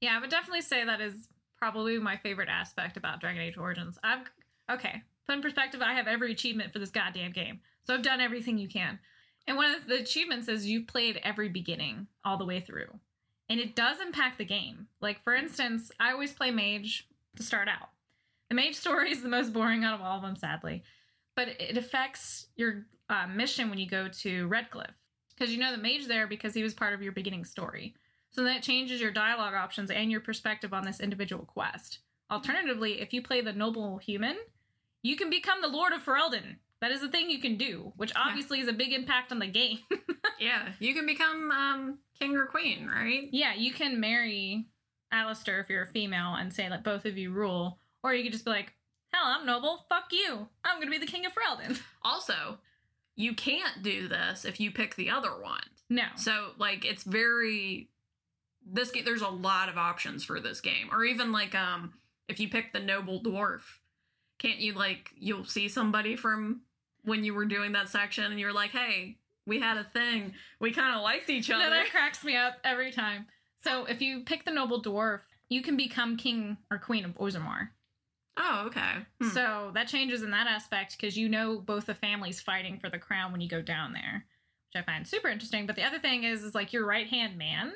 Yeah, 0.01 0.15
I 0.15 0.19
would 0.19 0.29
definitely 0.29 0.61
say 0.61 0.85
that 0.85 1.01
is 1.01 1.27
probably 1.57 1.97
my 1.97 2.17
favorite 2.17 2.49
aspect 2.49 2.97
about 2.97 3.19
Dragon 3.19 3.41
Age 3.41 3.57
Origins. 3.57 3.97
I've 4.03 4.29
okay, 4.71 5.01
put 5.25 5.35
in 5.35 5.41
perspective, 5.41 5.81
I 5.81 5.93
have 5.93 6.07
every 6.07 6.31
achievement 6.31 6.73
for 6.73 6.79
this 6.79 6.91
goddamn 6.91 7.31
game. 7.31 7.59
So 7.83 7.93
I've 7.93 8.03
done 8.03 8.21
everything 8.21 8.57
you 8.57 8.67
can. 8.67 8.99
And 9.47 9.55
one 9.55 9.73
of 9.73 9.87
the 9.87 9.99
achievements 9.99 10.49
is 10.49 10.67
you 10.67 10.85
played 10.85 11.21
every 11.23 11.49
beginning 11.49 12.07
all 12.25 12.37
the 12.37 12.45
way 12.45 12.59
through. 12.59 12.99
And 13.49 13.59
it 13.59 13.75
does 13.75 14.01
impact 14.01 14.37
the 14.37 14.45
game. 14.45 14.87
Like, 14.99 15.23
for 15.23 15.33
instance, 15.33 15.91
I 15.99 16.11
always 16.11 16.33
play 16.33 16.51
Mage 16.51 17.07
to 17.37 17.43
start 17.43 17.67
out. 17.67 17.89
The 18.49 18.55
Mage 18.55 18.75
story 18.75 19.11
is 19.11 19.21
the 19.21 19.29
most 19.29 19.53
boring 19.53 19.83
out 19.83 19.95
of 19.95 20.01
all 20.01 20.17
of 20.17 20.21
them, 20.21 20.35
sadly. 20.35 20.83
But 21.35 21.49
it 21.59 21.77
affects 21.77 22.47
your 22.55 22.85
uh, 23.09 23.27
mission 23.27 23.69
when 23.69 23.79
you 23.79 23.87
go 23.87 24.07
to 24.07 24.47
Redcliffe. 24.47 24.95
Because 25.37 25.53
you 25.53 25.59
know 25.59 25.71
the 25.71 25.81
Mage 25.81 26.07
there 26.07 26.27
because 26.27 26.53
he 26.53 26.63
was 26.63 26.73
part 26.73 26.93
of 26.93 27.01
your 27.01 27.11
beginning 27.11 27.45
story. 27.45 27.93
So 28.31 28.43
that 28.43 28.63
changes 28.63 28.99
your 28.99 29.11
dialogue 29.11 29.53
options 29.53 29.91
and 29.91 30.11
your 30.11 30.19
perspective 30.19 30.73
on 30.73 30.83
this 30.83 30.99
individual 30.99 31.45
quest. 31.45 31.99
Alternatively, 32.29 32.99
if 32.99 33.13
you 33.13 33.21
play 33.21 33.41
the 33.41 33.53
Noble 33.53 33.97
Human, 33.99 34.35
you 35.01 35.15
can 35.15 35.29
become 35.29 35.61
the 35.61 35.67
Lord 35.67 35.93
of 35.93 36.03
Ferelden. 36.03 36.57
That 36.81 36.91
is 36.91 37.01
a 37.01 37.09
thing 37.09 37.29
you 37.29 37.39
can 37.39 37.57
do, 37.57 37.91
which 37.97 38.11
obviously 38.15 38.59
is 38.59 38.67
a 38.67 38.73
big 38.73 38.93
impact 38.93 39.31
on 39.31 39.39
the 39.39 39.47
game. 39.47 39.79
yeah, 40.39 40.69
you 40.79 40.93
can 40.93 41.05
become 41.07 41.49
um, 41.51 41.97
king 42.19 42.35
or 42.35 42.45
queen, 42.45 42.87
right? 42.87 43.29
yeah, 43.31 43.55
you 43.55 43.73
can 43.73 43.99
marry 43.99 44.67
Alistair 45.11 45.59
if 45.59 45.69
you're 45.69 45.83
a 45.83 45.87
female 45.87 46.35
and 46.35 46.53
say 46.53 46.69
that 46.69 46.83
both 46.83 47.05
of 47.05 47.17
you 47.17 47.31
rule, 47.31 47.79
or 48.03 48.13
you 48.13 48.23
could 48.23 48.31
just 48.33 48.45
be 48.45 48.51
like, 48.51 48.73
"Hell, 49.11 49.23
I'm 49.25 49.45
noble. 49.45 49.85
Fuck 49.89 50.11
you. 50.11 50.47
I'm 50.63 50.79
gonna 50.79 50.91
be 50.91 50.97
the 50.99 51.07
king 51.07 51.25
of 51.25 51.31
Ferelden." 51.33 51.79
Also, 52.03 52.59
you 53.15 53.33
can't 53.33 53.81
do 53.83 54.07
this 54.07 54.45
if 54.45 54.59
you 54.59 54.71
pick 54.71 54.95
the 54.95 55.09
other 55.09 55.31
one. 55.41 55.63
No, 55.89 56.03
So 56.15 56.51
like 56.57 56.85
it's 56.85 57.03
very 57.03 57.89
this 58.69 58.91
game 58.91 59.05
there's 59.05 59.21
a 59.21 59.29
lot 59.29 59.69
of 59.69 59.77
options 59.77 60.23
for 60.23 60.39
this 60.39 60.61
game. 60.61 60.89
Or 60.91 61.03
even 61.03 61.31
like 61.31 61.55
um 61.55 61.93
if 62.27 62.39
you 62.39 62.49
pick 62.49 62.71
the 62.73 62.79
noble 62.79 63.21
dwarf, 63.21 63.61
can't 64.37 64.59
you 64.59 64.73
like 64.73 65.11
you'll 65.17 65.45
see 65.45 65.67
somebody 65.69 66.15
from 66.15 66.61
when 67.07 67.23
you 67.23 67.33
were 67.33 67.45
doing 67.45 67.71
that 67.71 67.87
section 67.87 68.25
and 68.25 68.39
you 68.39 68.45
were 68.45 68.53
like, 68.53 68.71
"Hey, 68.71 69.17
we 69.45 69.59
had 69.61 69.77
a 69.77 69.85
thing. 69.85 70.33
We 70.59 70.71
kind 70.71 70.93
of 70.93 71.01
liked 71.01 71.29
each 71.29 71.49
no, 71.49 71.57
other." 71.59 71.69
that 71.69 71.89
cracks 71.89 72.23
me 72.23 72.35
up 72.35 72.55
every 72.63 72.91
time. 72.91 73.27
So 73.63 73.85
if 73.85 74.01
you 74.01 74.23
pick 74.25 74.43
the 74.43 74.51
noble 74.51 74.81
dwarf, 74.81 75.21
you 75.49 75.61
can 75.61 75.77
become 75.77 76.17
king 76.17 76.57
or 76.69 76.77
queen 76.77 77.05
of 77.05 77.17
Orzammar. 77.17 77.69
oh, 78.37 78.65
okay. 78.67 79.05
Hmm. 79.21 79.29
So 79.29 79.71
that 79.73 79.87
changes 79.87 80.21
in 80.21 80.31
that 80.31 80.47
aspect 80.47 80.97
because 80.97 81.17
you 81.17 81.29
know 81.29 81.59
both 81.59 81.85
the 81.85 81.95
families 81.95 82.41
fighting 82.41 82.77
for 82.79 82.89
the 82.89 82.99
crown 82.99 83.31
when 83.31 83.41
you 83.41 83.49
go 83.49 83.61
down 83.61 83.93
there, 83.93 84.25
which 84.67 84.81
I 84.81 84.85
find 84.85 85.07
super 85.07 85.29
interesting. 85.29 85.65
But 85.65 85.77
the 85.77 85.83
other 85.83 85.99
thing 85.99 86.25
is, 86.25 86.43
is 86.43 86.53
like 86.53 86.73
your 86.73 86.85
right 86.85 87.07
hand 87.07 87.37
man. 87.37 87.73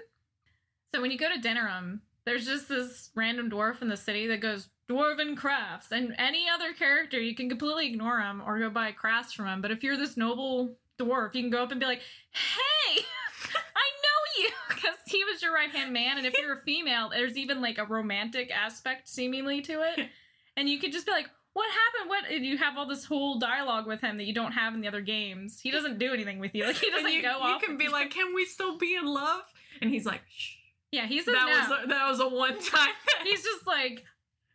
So 0.93 1.01
when 1.01 1.09
you 1.09 1.17
go 1.17 1.29
to 1.33 1.39
Denerim, 1.39 2.01
there's 2.25 2.45
just 2.45 2.67
this 2.67 3.09
random 3.15 3.49
dwarf 3.49 3.81
in 3.81 3.87
the 3.87 3.97
city 3.97 4.27
that 4.27 4.41
goes 4.41 4.67
dwarven 4.91 5.37
crafts, 5.37 5.91
and 5.91 6.13
any 6.17 6.45
other 6.53 6.73
character 6.73 7.19
you 7.19 7.35
can 7.35 7.49
completely 7.49 7.87
ignore 7.87 8.19
him 8.19 8.41
or 8.45 8.59
go 8.59 8.69
buy 8.69 8.91
crafts 8.91 9.33
from 9.33 9.47
him. 9.47 9.61
But 9.61 9.71
if 9.71 9.83
you're 9.83 9.97
this 9.97 10.17
noble 10.17 10.77
dwarf, 10.99 11.35
you 11.35 11.41
can 11.41 11.51
go 11.51 11.63
up 11.63 11.71
and 11.71 11.79
be 11.79 11.85
like, 11.85 12.01
"Hey, 12.31 13.01
I 13.75 13.87
know 14.03 14.43
you," 14.43 14.49
because 14.69 14.97
he 15.07 15.23
was 15.23 15.41
your 15.41 15.53
right 15.53 15.71
hand 15.71 15.93
man. 15.93 16.17
And 16.17 16.25
if 16.25 16.37
you're 16.37 16.53
a 16.53 16.61
female, 16.65 17.09
there's 17.09 17.37
even 17.37 17.61
like 17.61 17.77
a 17.77 17.85
romantic 17.85 18.51
aspect 18.51 19.07
seemingly 19.07 19.61
to 19.61 19.81
it 19.81 20.09
and 20.57 20.69
you 20.69 20.79
could 20.79 20.91
just 20.91 21.05
be 21.05 21.11
like 21.11 21.29
what 21.53 21.67
happened 21.69 22.09
what 22.09 22.31
and 22.31 22.45
you 22.45 22.57
have 22.57 22.77
all 22.77 22.87
this 22.87 23.05
whole 23.05 23.39
dialogue 23.39 23.87
with 23.87 24.01
him 24.01 24.17
that 24.17 24.25
you 24.25 24.33
don't 24.33 24.53
have 24.53 24.73
in 24.73 24.81
the 24.81 24.87
other 24.87 25.01
games 25.01 25.59
he 25.59 25.71
doesn't 25.71 25.97
do 25.97 26.13
anything 26.13 26.39
with 26.39 26.53
you 26.55 26.65
like 26.65 26.75
he 26.75 26.89
doesn't 26.89 27.11
you, 27.11 27.21
go 27.21 27.39
off 27.39 27.61
you 27.61 27.67
can 27.67 27.77
be 27.77 27.89
like, 27.89 28.11
"Can 28.11 28.33
we 28.33 28.45
still 28.45 28.77
be 28.77 28.95
in 28.95 29.05
love?" 29.05 29.43
And 29.81 29.89
he's 29.89 30.05
like, 30.05 30.21
Shh. 30.29 30.55
yeah 30.91 31.07
he 31.07 31.19
says 31.19 31.33
"That 31.33 31.47
no. 31.47 31.75
was 31.75 31.83
a, 31.83 31.87
that 31.87 32.09
was 32.09 32.19
a 32.19 32.27
one 32.27 32.61
time." 32.61 32.93
he's 33.23 33.43
just 33.43 33.67
like 33.67 34.05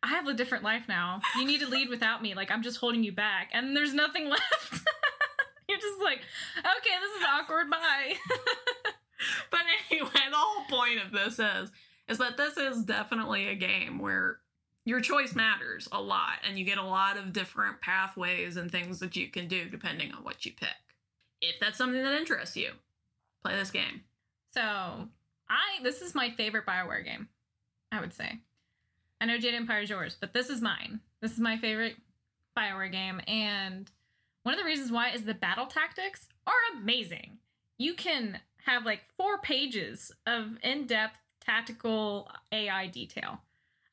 i 0.02 0.08
have 0.08 0.26
a 0.28 0.34
different 0.34 0.64
life 0.64 0.84
now. 0.88 1.20
You 1.36 1.44
need 1.46 1.60
to 1.60 1.68
lead 1.68 1.88
without 1.88 2.22
me. 2.22 2.34
Like 2.34 2.50
i'm 2.50 2.62
just 2.62 2.78
holding 2.78 3.02
you 3.04 3.12
back. 3.12 3.50
And 3.52 3.76
there's 3.76 3.94
nothing 3.94 4.28
left. 4.30 4.80
You're 5.68 5.78
just 5.78 6.00
like 6.00 6.18
okay 6.56 6.94
this 7.00 7.20
is 7.20 7.26
awkward. 7.28 7.70
Bye. 7.70 8.14
But 9.50 9.60
anyway, 9.90 10.10
the 10.10 10.36
whole 10.36 10.64
point 10.66 11.00
of 11.04 11.10
this 11.10 11.38
is 11.38 11.70
is 12.06 12.18
that 12.18 12.36
this 12.36 12.56
is 12.58 12.84
definitely 12.84 13.48
a 13.48 13.54
game 13.54 13.98
where 13.98 14.38
your 14.84 15.00
choice 15.00 15.34
matters 15.34 15.88
a 15.90 16.00
lot 16.00 16.34
and 16.46 16.58
you 16.58 16.64
get 16.64 16.78
a 16.78 16.84
lot 16.84 17.16
of 17.16 17.32
different 17.32 17.80
pathways 17.80 18.56
and 18.56 18.70
things 18.70 19.00
that 19.00 19.16
you 19.16 19.28
can 19.28 19.48
do 19.48 19.68
depending 19.68 20.12
on 20.12 20.22
what 20.22 20.44
you 20.44 20.52
pick. 20.52 20.68
If 21.40 21.58
that's 21.60 21.78
something 21.78 22.02
that 22.02 22.14
interests 22.20 22.56
you, 22.56 22.72
play 23.42 23.56
this 23.56 23.70
game. 23.70 24.02
so 24.52 24.60
i 25.48 25.82
this 25.82 26.02
is 26.02 26.14
my 26.14 26.30
favorite 26.30 26.66
bioware 26.66 27.04
game 27.04 27.28
i 27.92 28.00
would 28.00 28.12
say 28.12 28.40
i 29.20 29.24
know 29.26 29.38
jade 29.38 29.54
empire 29.54 29.80
is 29.80 29.90
yours 29.90 30.16
but 30.20 30.32
this 30.32 30.50
is 30.50 30.60
mine. 30.60 31.00
This 31.20 31.32
is 31.32 31.38
my 31.40 31.56
favorite 31.56 31.96
bioware 32.56 32.90
game. 32.90 33.20
And 33.26 33.90
one 34.42 34.54
of 34.54 34.58
the 34.60 34.66
reasons 34.66 34.92
why 34.92 35.10
is 35.10 35.24
the 35.24 35.34
battle 35.34 35.66
tactics 35.66 36.26
are 36.46 36.52
amazing. 36.78 37.38
You 37.78 37.94
can 37.94 38.38
have 38.64 38.84
like 38.84 39.00
four 39.16 39.38
pages 39.38 40.12
of 40.26 40.56
in-depth 40.62 41.18
tactical 41.44 42.30
ai 42.52 42.88
detail. 42.88 43.40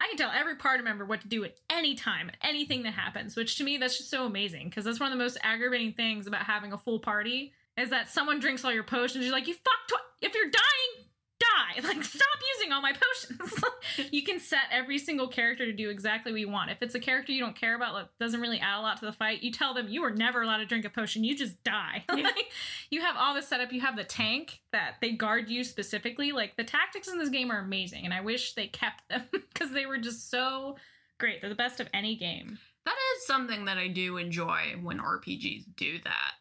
I 0.02 0.08
can 0.08 0.18
tell 0.18 0.32
every 0.32 0.56
party 0.56 0.84
member 0.84 1.06
what 1.06 1.22
to 1.22 1.28
do 1.28 1.44
at 1.44 1.56
any 1.70 1.96
time 1.96 2.30
anything 2.42 2.84
that 2.84 2.94
happens 2.94 3.36
which 3.36 3.58
to 3.58 3.64
me 3.64 3.78
that's 3.78 3.98
just 3.98 4.10
so 4.10 4.26
amazing 4.26 4.68
because 4.68 4.84
that's 4.84 5.00
one 5.00 5.12
of 5.12 5.18
the 5.18 5.24
most 5.24 5.38
aggravating 5.42 5.94
things 5.94 6.28
about 6.28 6.44
having 6.44 6.74
a 6.74 6.78
full 6.78 7.00
party 7.00 7.54
is 7.78 7.90
that 7.90 8.10
someone 8.10 8.40
drinks 8.40 8.66
all 8.66 8.72
your 8.74 8.84
potions. 8.84 9.24
You're 9.24 9.34
like 9.34 9.48
you 9.48 9.54
fuck 9.54 9.88
tw- 9.88 10.26
if 10.26 10.36
you're 10.36 10.52
dying 10.52 11.03
die. 11.40 11.82
Like 11.84 12.04
stop 12.04 12.40
using 12.58 12.72
all 12.72 12.82
my 12.82 12.94
potions. 12.94 13.64
You 14.12 14.24
can 14.24 14.40
set 14.40 14.64
every 14.72 14.98
single 14.98 15.28
character 15.28 15.66
to 15.66 15.74
do 15.74 15.90
exactly 15.90 16.32
what 16.32 16.42
you 16.42 16.50
want. 16.50 16.72
If 16.72 16.82
it's 16.82 16.96
a 16.96 17.00
character 17.00 17.32
you 17.32 17.40
don't 17.40 17.56
care 17.56 17.76
about 17.76 17.94
that 17.96 18.10
doesn't 18.20 18.40
really 18.42 18.60
add 18.60 18.80
a 18.80 18.82
lot 18.82 18.98
to 19.00 19.06
the 19.06 19.12
fight 19.12 19.44
you 19.44 19.52
tell 19.52 19.74
them 19.74 19.88
you 19.88 20.04
are 20.04 20.12
never 20.12 20.42
allowed 20.42 20.58
to 20.58 20.66
drink 20.66 20.86
a 20.86 20.90
potion. 20.90 21.24
You 21.24 21.36
just 21.36 21.64
die. 21.64 22.04
Yeah. 22.16 22.24
like 22.24 22.52
you 22.90 23.02
have 23.02 23.16
all 23.18 23.34
this 23.34 23.48
set 23.48 23.60
up. 23.60 23.72
You 23.74 23.82
have 23.82 23.96
the 23.96 24.04
tank 24.04 24.62
that 24.72 24.96
they 25.02 25.12
guard 25.12 25.50
you 25.50 25.64
specifically. 25.64 26.32
Like 26.32 26.56
the 26.56 26.64
tactics 26.64 27.08
in 27.08 27.18
this 27.20 27.30
game 27.30 27.52
are 27.52 27.60
amazing 27.60 28.06
and 28.06 28.14
i 28.14 28.22
wish 28.22 28.54
they 28.54 28.68
kept 28.68 29.08
them 29.10 29.24
because 29.32 29.72
they 29.72 29.86
were 29.86 29.98
just 29.98 30.30
so 30.30 30.78
great. 31.20 31.42
They're 31.42 31.50
the 31.50 31.56
best 31.56 31.80
of 31.80 31.88
any 31.94 32.16
game. 32.16 32.58
That 32.86 32.96
is 33.16 33.26
something 33.26 33.66
that 33.66 33.78
I 33.78 33.88
do 33.88 34.18
enjoy 34.18 34.76
when 34.82 35.00
RPGs 35.00 35.64
do 35.78 36.00
that. 36.04 36.34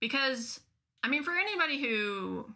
Because, 0.00 0.60
I 1.02 1.08
mean, 1.08 1.24
for 1.24 1.32
anybody 1.32 1.80
who 1.80 2.46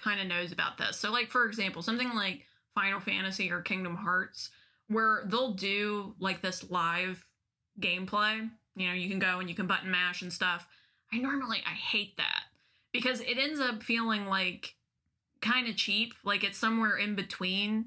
kind 0.00 0.20
of 0.20 0.26
knows 0.26 0.52
about 0.52 0.78
this, 0.78 0.96
so 0.96 1.10
like, 1.10 1.30
for 1.30 1.46
example, 1.46 1.82
something 1.82 2.14
like 2.14 2.46
Final 2.74 3.00
Fantasy 3.00 3.50
or 3.50 3.60
Kingdom 3.60 3.96
Hearts, 3.96 4.50
where 4.88 5.24
they'll 5.26 5.54
do 5.54 6.14
like 6.18 6.40
this 6.40 6.70
live 6.70 7.24
gameplay, 7.80 8.48
you 8.76 8.86
know, 8.86 8.94
you 8.94 9.08
can 9.08 9.18
go 9.18 9.40
and 9.40 9.48
you 9.48 9.54
can 9.54 9.66
button 9.66 9.90
mash 9.90 10.22
and 10.22 10.32
stuff. 10.32 10.66
I 11.12 11.18
normally, 11.18 11.62
I 11.66 11.70
hate 11.70 12.16
that 12.16 12.44
because 12.92 13.20
it 13.20 13.38
ends 13.38 13.60
up 13.60 13.82
feeling 13.82 14.26
like 14.26 14.74
kind 15.40 15.68
of 15.68 15.76
cheap, 15.76 16.14
like 16.24 16.44
it's 16.44 16.58
somewhere 16.58 16.96
in 16.96 17.14
between 17.14 17.86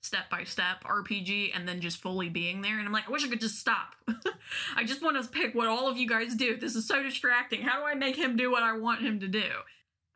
step 0.00 0.30
by 0.30 0.44
step 0.44 0.84
RPG 0.84 1.50
and 1.54 1.68
then 1.68 1.80
just 1.80 2.00
fully 2.00 2.28
being 2.28 2.62
there. 2.62 2.78
And 2.78 2.86
I'm 2.86 2.92
like, 2.92 3.08
I 3.08 3.12
wish 3.12 3.24
I 3.24 3.28
could 3.28 3.40
just 3.40 3.58
stop. 3.58 3.94
I 4.76 4.84
just 4.84 5.02
want 5.02 5.20
to 5.20 5.28
pick 5.28 5.54
what 5.54 5.68
all 5.68 5.88
of 5.88 5.98
you 5.98 6.08
guys 6.08 6.34
do. 6.34 6.56
This 6.56 6.76
is 6.76 6.86
so 6.86 7.02
distracting. 7.02 7.62
How 7.62 7.80
do 7.80 7.86
I 7.86 7.94
make 7.94 8.16
him 8.16 8.36
do 8.36 8.50
what 8.50 8.62
I 8.62 8.78
want 8.78 9.02
him 9.02 9.20
to 9.20 9.28
do? 9.28 9.44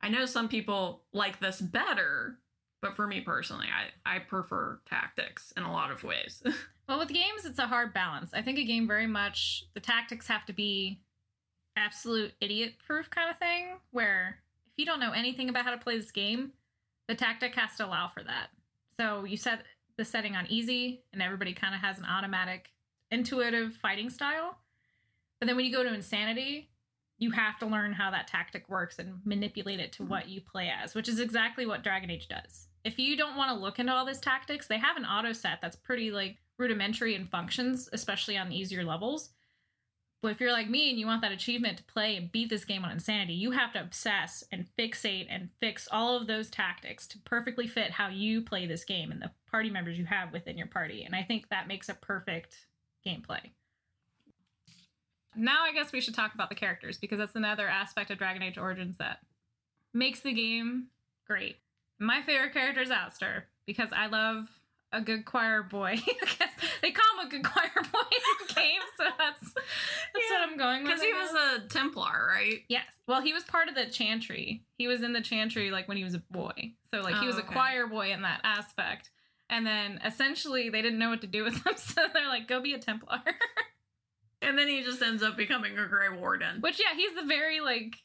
I 0.02 0.08
know 0.08 0.26
some 0.26 0.48
people 0.48 1.02
like 1.12 1.40
this 1.40 1.60
better, 1.60 2.38
but 2.80 2.96
for 2.96 3.06
me 3.06 3.20
personally, 3.20 3.66
I, 3.66 4.16
I 4.16 4.18
prefer 4.20 4.80
tactics 4.88 5.52
in 5.56 5.62
a 5.62 5.72
lot 5.72 5.90
of 5.90 6.04
ways. 6.04 6.42
Well, 6.90 6.98
with 6.98 7.10
games, 7.10 7.44
it's 7.44 7.60
a 7.60 7.68
hard 7.68 7.94
balance. 7.94 8.34
I 8.34 8.42
think 8.42 8.58
a 8.58 8.64
game 8.64 8.88
very 8.88 9.06
much 9.06 9.64
the 9.74 9.80
tactics 9.80 10.26
have 10.26 10.44
to 10.46 10.52
be 10.52 11.02
absolute 11.76 12.32
idiot 12.40 12.74
proof 12.84 13.08
kind 13.08 13.30
of 13.30 13.38
thing, 13.38 13.76
where 13.92 14.40
if 14.66 14.72
you 14.76 14.84
don't 14.84 14.98
know 14.98 15.12
anything 15.12 15.48
about 15.48 15.64
how 15.64 15.70
to 15.70 15.78
play 15.78 15.96
this 15.96 16.10
game, 16.10 16.50
the 17.06 17.14
tactic 17.14 17.54
has 17.54 17.76
to 17.76 17.86
allow 17.86 18.08
for 18.08 18.24
that. 18.24 18.48
So 18.98 19.22
you 19.22 19.36
set 19.36 19.62
the 19.98 20.04
setting 20.04 20.34
on 20.34 20.48
easy, 20.48 21.04
and 21.12 21.22
everybody 21.22 21.52
kind 21.52 21.76
of 21.76 21.80
has 21.80 21.98
an 22.00 22.06
automatic, 22.06 22.72
intuitive 23.12 23.74
fighting 23.74 24.10
style. 24.10 24.58
But 25.38 25.46
then 25.46 25.54
when 25.54 25.66
you 25.66 25.72
go 25.72 25.84
to 25.84 25.94
insanity, 25.94 26.69
you 27.20 27.30
have 27.30 27.58
to 27.58 27.66
learn 27.66 27.92
how 27.92 28.10
that 28.10 28.26
tactic 28.26 28.68
works 28.68 28.98
and 28.98 29.20
manipulate 29.24 29.78
it 29.78 29.92
to 29.92 30.02
what 30.02 30.28
you 30.28 30.40
play 30.40 30.72
as, 30.82 30.94
which 30.94 31.08
is 31.08 31.20
exactly 31.20 31.66
what 31.66 31.84
Dragon 31.84 32.10
Age 32.10 32.26
does. 32.28 32.66
If 32.82 32.98
you 32.98 33.14
don't 33.14 33.36
want 33.36 33.50
to 33.50 33.62
look 33.62 33.78
into 33.78 33.92
all 33.92 34.06
this 34.06 34.18
tactics, 34.18 34.66
they 34.66 34.78
have 34.78 34.96
an 34.96 35.04
auto 35.04 35.32
set 35.32 35.60
that's 35.60 35.76
pretty 35.76 36.10
like 36.10 36.38
rudimentary 36.56 37.14
and 37.14 37.28
functions, 37.28 37.90
especially 37.92 38.38
on 38.38 38.48
the 38.48 38.56
easier 38.56 38.84
levels. 38.84 39.30
But 40.22 40.32
if 40.32 40.40
you're 40.40 40.52
like 40.52 40.70
me 40.70 40.88
and 40.88 40.98
you 40.98 41.06
want 41.06 41.20
that 41.20 41.32
achievement 41.32 41.78
to 41.78 41.84
play 41.84 42.16
and 42.16 42.32
beat 42.32 42.48
this 42.48 42.64
game 42.64 42.84
on 42.84 42.90
insanity, 42.90 43.34
you 43.34 43.50
have 43.50 43.72
to 43.74 43.82
obsess 43.82 44.42
and 44.50 44.66
fixate 44.78 45.26
and 45.28 45.50
fix 45.60 45.88
all 45.92 46.16
of 46.16 46.26
those 46.26 46.48
tactics 46.48 47.06
to 47.08 47.18
perfectly 47.18 47.66
fit 47.66 47.90
how 47.90 48.08
you 48.08 48.40
play 48.40 48.66
this 48.66 48.84
game 48.84 49.12
and 49.12 49.20
the 49.20 49.30
party 49.50 49.68
members 49.68 49.98
you 49.98 50.06
have 50.06 50.32
within 50.32 50.56
your 50.56 50.66
party. 50.66 51.04
And 51.04 51.14
I 51.14 51.22
think 51.22 51.48
that 51.48 51.68
makes 51.68 51.90
a 51.90 51.94
perfect 51.94 52.66
gameplay. 53.06 53.50
Now 55.36 55.64
I 55.64 55.72
guess 55.72 55.92
we 55.92 56.00
should 56.00 56.14
talk 56.14 56.34
about 56.34 56.48
the 56.48 56.54
characters 56.54 56.98
because 56.98 57.18
that's 57.18 57.36
another 57.36 57.68
aspect 57.68 58.10
of 58.10 58.18
Dragon 58.18 58.42
Age 58.42 58.58
Origins 58.58 58.96
that 58.98 59.20
makes 59.94 60.20
the 60.20 60.32
game 60.32 60.86
great. 61.26 61.56
My 61.98 62.22
favorite 62.22 62.52
character 62.52 62.80
is 62.80 62.90
Alistair 62.90 63.46
because 63.66 63.90
I 63.94 64.06
love 64.06 64.48
a 64.92 65.00
good 65.00 65.24
choir 65.24 65.62
boy. 65.62 65.90
I 65.92 65.96
guess 66.38 66.50
they 66.82 66.90
call 66.90 67.20
him 67.20 67.26
a 67.26 67.30
good 67.30 67.44
choir 67.44 67.70
boy 67.92 67.98
in 68.10 68.46
the 68.48 68.54
game, 68.54 68.80
so 68.96 69.04
that's 69.18 69.40
that's 69.54 70.26
Yeah, 70.30 70.40
what 70.40 70.48
I'm 70.50 70.56
going 70.56 70.82
with. 70.82 70.88
Because 70.92 71.02
he 71.02 71.12
was 71.12 71.30
a 71.32 71.68
Templar, 71.68 72.26
right? 72.28 72.60
yes. 72.68 72.84
Well, 73.06 73.20
he 73.20 73.32
was 73.32 73.44
part 73.44 73.68
of 73.68 73.74
the 73.74 73.86
chantry. 73.86 74.62
He 74.78 74.88
was 74.88 75.02
in 75.02 75.12
the 75.12 75.20
chantry 75.20 75.70
like 75.70 75.86
when 75.88 75.96
he 75.96 76.04
was 76.04 76.14
a 76.14 76.22
boy. 76.30 76.72
So 76.92 77.00
like 77.02 77.16
he 77.18 77.26
Oh, 77.26 77.28
was 77.28 77.38
a 77.38 77.42
choir 77.42 77.86
boy 77.86 78.10
in 78.12 78.22
that 78.22 78.40
aspect. 78.44 79.10
And 79.48 79.66
then 79.66 80.00
essentially 80.04 80.70
they 80.70 80.80
didn't 80.82 80.98
know 80.98 81.10
what 81.10 81.20
to 81.22 81.26
do 81.26 81.44
with 81.44 81.54
him, 81.66 81.72
so 81.76 82.02
they're 82.12 82.28
like, 82.28 82.48
"Go 82.48 82.60
be 82.60 82.72
a 82.72 82.78
Templar." 82.78 83.20
And 84.42 84.56
then 84.58 84.68
he 84.68 84.82
just 84.82 85.02
ends 85.02 85.22
up 85.22 85.36
becoming 85.36 85.78
a 85.78 85.86
Grey 85.86 86.08
Warden. 86.08 86.60
Which 86.60 86.80
yeah, 86.80 86.96
he's 86.96 87.14
the 87.14 87.26
very 87.26 87.60
like 87.60 87.96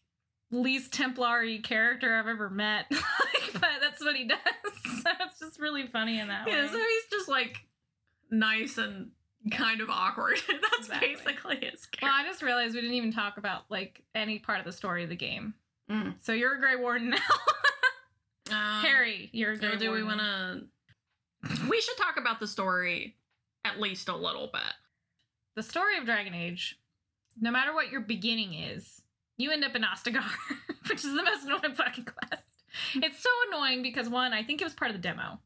least 0.52 0.92
Templary 0.92 1.64
character 1.64 2.16
I've 2.18 2.28
ever 2.28 2.50
met. 2.50 2.86
like, 2.92 3.54
but 3.54 3.70
that's 3.82 4.02
what 4.02 4.16
he 4.16 4.28
does. 4.28 4.40
So 5.06 5.12
it's 5.22 5.38
just 5.40 5.60
really 5.60 5.86
funny 5.86 6.20
in 6.20 6.30
that 6.30 6.48
way. 6.48 6.54
Yeah, 6.54 6.62
way. 6.64 6.68
so 6.68 6.78
he's 6.78 7.10
just 7.12 7.30
like 7.30 7.58
nice 8.32 8.80
and 8.80 9.12
kind 9.52 9.82
of 9.82 9.90
awkward. 9.92 10.38
That's 10.48 10.88
Exactly. 10.88 11.08
basically 11.10 11.56
his 11.58 11.88
well. 12.02 12.12
I 12.12 12.24
just 12.24 12.42
realized 12.42 12.74
we 12.74 12.82
didn't 12.82 12.96
even 12.96 13.12
talk 13.14 13.38
about 13.38 13.64
like 13.70 14.02
any 14.16 14.40
part 14.40 14.58
of 14.60 14.66
the 14.66 14.72
story 14.72 15.04
of 15.04 15.10
the 15.10 15.16
game. 15.16 15.54
Mm. 15.92 16.16
So 16.22 16.34
you're 16.34 16.56
a 16.56 16.60
Grey 16.60 16.76
Warden 16.76 17.12
now. 17.12 17.18
Um, 18.52 18.84
Harry, 18.84 19.30
you're 19.32 19.52
a 19.52 19.58
Grey 19.58 19.72
So 19.74 19.78
do 19.78 19.92
we 19.92 20.04
want 20.04 20.20
to? 20.22 20.64
We 21.70 21.80
should 21.82 21.98
talk 21.98 22.18
about 22.18 22.40
the 22.40 22.48
story 22.48 23.16
at 23.64 23.80
least 23.80 24.10
a 24.10 24.16
little 24.16 24.50
bit. 24.52 24.62
The 25.56 25.64
story 25.64 25.98
of 25.98 26.06
Dragon 26.06 26.34
Age, 26.34 26.78
no 27.40 27.52
matter 27.52 27.74
what 27.74 27.92
your 27.92 28.02
beginning 28.02 28.54
is, 28.54 29.02
you 29.38 29.52
end 29.52 29.66
up 29.66 29.76
in 29.76 29.84
Ostagar, 29.84 30.30
which 30.90 31.04
is 31.04 31.14
the 31.14 31.24
most 31.24 31.46
annoying 31.46 31.76
fucking 31.76 32.06
quest. 32.06 32.44
It's 32.96 33.22
so 33.22 33.30
annoying 33.48 33.82
because 33.82 34.10
one, 34.10 34.34
I 34.34 34.44
think 34.44 34.62
it 34.62 34.66
was 34.66 34.74
part 34.74 34.92
of 34.92 34.98
the 34.98 35.02
demo 35.02 35.40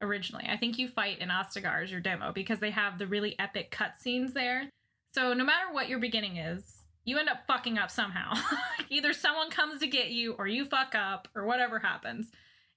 originally. 0.00 0.46
I 0.48 0.56
think 0.56 0.78
you 0.78 0.88
fight 0.88 1.18
in 1.18 1.28
Ostagar 1.28 1.82
as 1.82 1.90
your 1.90 2.00
demo 2.00 2.32
because 2.32 2.60
they 2.60 2.70
have 2.70 2.98
the 2.98 3.06
really 3.06 3.38
epic 3.38 3.70
cutscenes 3.70 4.34
there. 4.34 4.70
So 5.12 5.34
no 5.34 5.44
matter 5.44 5.72
what 5.72 5.88
your 5.88 5.98
beginning 5.98 6.36
is, 6.36 6.84
you 7.04 7.18
end 7.18 7.28
up 7.28 7.46
fucking 7.46 7.78
up 7.78 7.90
somehow. 7.90 8.34
Either 8.88 9.12
someone 9.12 9.50
comes 9.50 9.80
to 9.80 9.86
get 9.86 10.10
you 10.10 10.32
or 10.34 10.46
you 10.46 10.64
fuck 10.64 10.94
up 10.94 11.28
or 11.34 11.44
whatever 11.44 11.78
happens. 11.78 12.30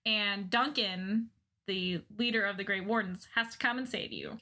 And 0.05 0.49
Duncan, 0.49 1.29
the 1.67 2.01
leader 2.17 2.43
of 2.45 2.57
the 2.57 2.63
Grey 2.63 2.81
Wardens, 2.81 3.27
has 3.35 3.49
to 3.51 3.57
come 3.57 3.77
and 3.77 3.87
save 3.87 4.11
you. 4.11 4.37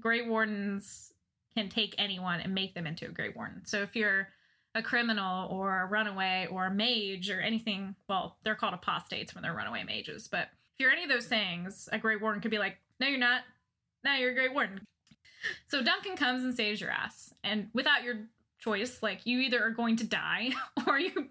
Grey 0.00 0.26
Wardens 0.26 1.11
can 1.56 1.68
take 1.68 1.94
anyone 1.98 2.40
and 2.40 2.54
make 2.54 2.74
them 2.74 2.86
into 2.86 3.06
a 3.06 3.10
Grey 3.10 3.30
Warden. 3.34 3.64
So 3.64 3.82
if 3.82 3.94
you're 3.96 4.28
a 4.74 4.82
criminal 4.82 5.48
or 5.50 5.82
a 5.82 5.86
runaway 5.86 6.48
or 6.50 6.66
a 6.66 6.70
mage 6.70 7.30
or 7.30 7.40
anything, 7.40 7.94
well, 8.08 8.36
they're 8.44 8.54
called 8.54 8.74
apostates 8.74 9.34
when 9.34 9.42
they're 9.42 9.54
runaway 9.54 9.84
mages. 9.84 10.28
But 10.28 10.48
if 10.74 10.80
you're 10.80 10.90
any 10.90 11.02
of 11.02 11.10
those 11.10 11.26
things, 11.26 11.88
a 11.92 11.98
Grey 11.98 12.16
Warden 12.16 12.40
could 12.40 12.50
be 12.50 12.58
like, 12.58 12.78
no, 12.98 13.06
you're 13.06 13.18
not. 13.18 13.42
Now 14.04 14.16
you're 14.16 14.30
a 14.30 14.34
Grey 14.34 14.48
Warden. 14.48 14.80
So 15.68 15.82
Duncan 15.82 16.16
comes 16.16 16.42
and 16.44 16.54
saves 16.54 16.80
your 16.80 16.90
ass. 16.90 17.34
And 17.44 17.68
without 17.74 18.02
your 18.04 18.16
choice, 18.60 19.02
like 19.02 19.26
you 19.26 19.40
either 19.40 19.62
are 19.62 19.70
going 19.70 19.96
to 19.96 20.04
die 20.04 20.50
or 20.86 20.98
you 20.98 21.28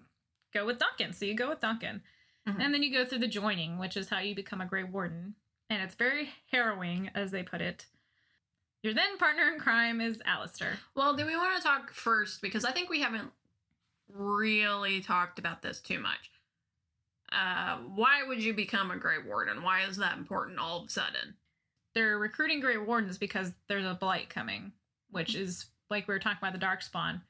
go 0.53 0.65
with 0.65 0.79
Duncan. 0.79 1.13
So 1.13 1.25
you 1.25 1.33
go 1.33 1.49
with 1.49 1.61
Duncan. 1.61 2.01
Mhm. 2.47 2.59
And 2.59 2.73
then 2.73 2.83
you 2.83 2.91
go 2.91 3.05
through 3.05 3.19
the 3.19 3.27
joining, 3.27 3.77
which 3.77 3.95
is 3.95 4.09
how 4.09 4.19
you 4.19 4.35
become 4.35 4.61
a 4.61 4.65
Grey 4.65 4.83
Warden. 4.83 5.35
And 5.69 5.81
it's 5.81 5.95
very 5.95 6.29
harrowing, 6.51 7.09
as 7.15 7.31
they 7.31 7.43
put 7.43 7.61
it. 7.61 7.85
Your 8.83 8.93
then 8.93 9.17
partner 9.17 9.49
in 9.53 9.59
crime 9.59 10.01
is 10.01 10.21
Alistair. 10.25 10.79
Well, 10.95 11.15
do 11.15 11.25
we 11.25 11.35
want 11.35 11.55
to 11.57 11.63
talk 11.63 11.91
first 11.93 12.41
because 12.41 12.65
I 12.65 12.71
think 12.71 12.89
we 12.89 13.01
haven't 13.01 13.29
really 14.13 15.01
talked 15.01 15.39
about 15.39 15.61
this 15.61 15.79
too 15.79 15.99
much. 15.99 16.31
Uh, 17.31 17.77
why 17.95 18.23
would 18.27 18.43
you 18.43 18.53
become 18.53 18.91
a 18.91 18.97
Grey 18.97 19.17
Warden? 19.25 19.63
Why 19.63 19.83
is 19.83 19.97
that 19.97 20.17
important 20.17 20.59
all 20.59 20.79
of 20.81 20.87
a 20.87 20.89
sudden? 20.89 21.35
They're 21.93 22.17
recruiting 22.17 22.59
Grey 22.59 22.77
Wardens 22.77 23.17
because 23.17 23.53
there's 23.67 23.85
a 23.85 23.93
blight 23.93 24.29
coming, 24.29 24.73
which 25.11 25.35
is 25.35 25.67
like 25.89 26.07
we 26.07 26.13
were 26.13 26.19
talking 26.19 26.39
about 26.41 26.59
the 26.59 26.65
Darkspawn. 26.65 27.21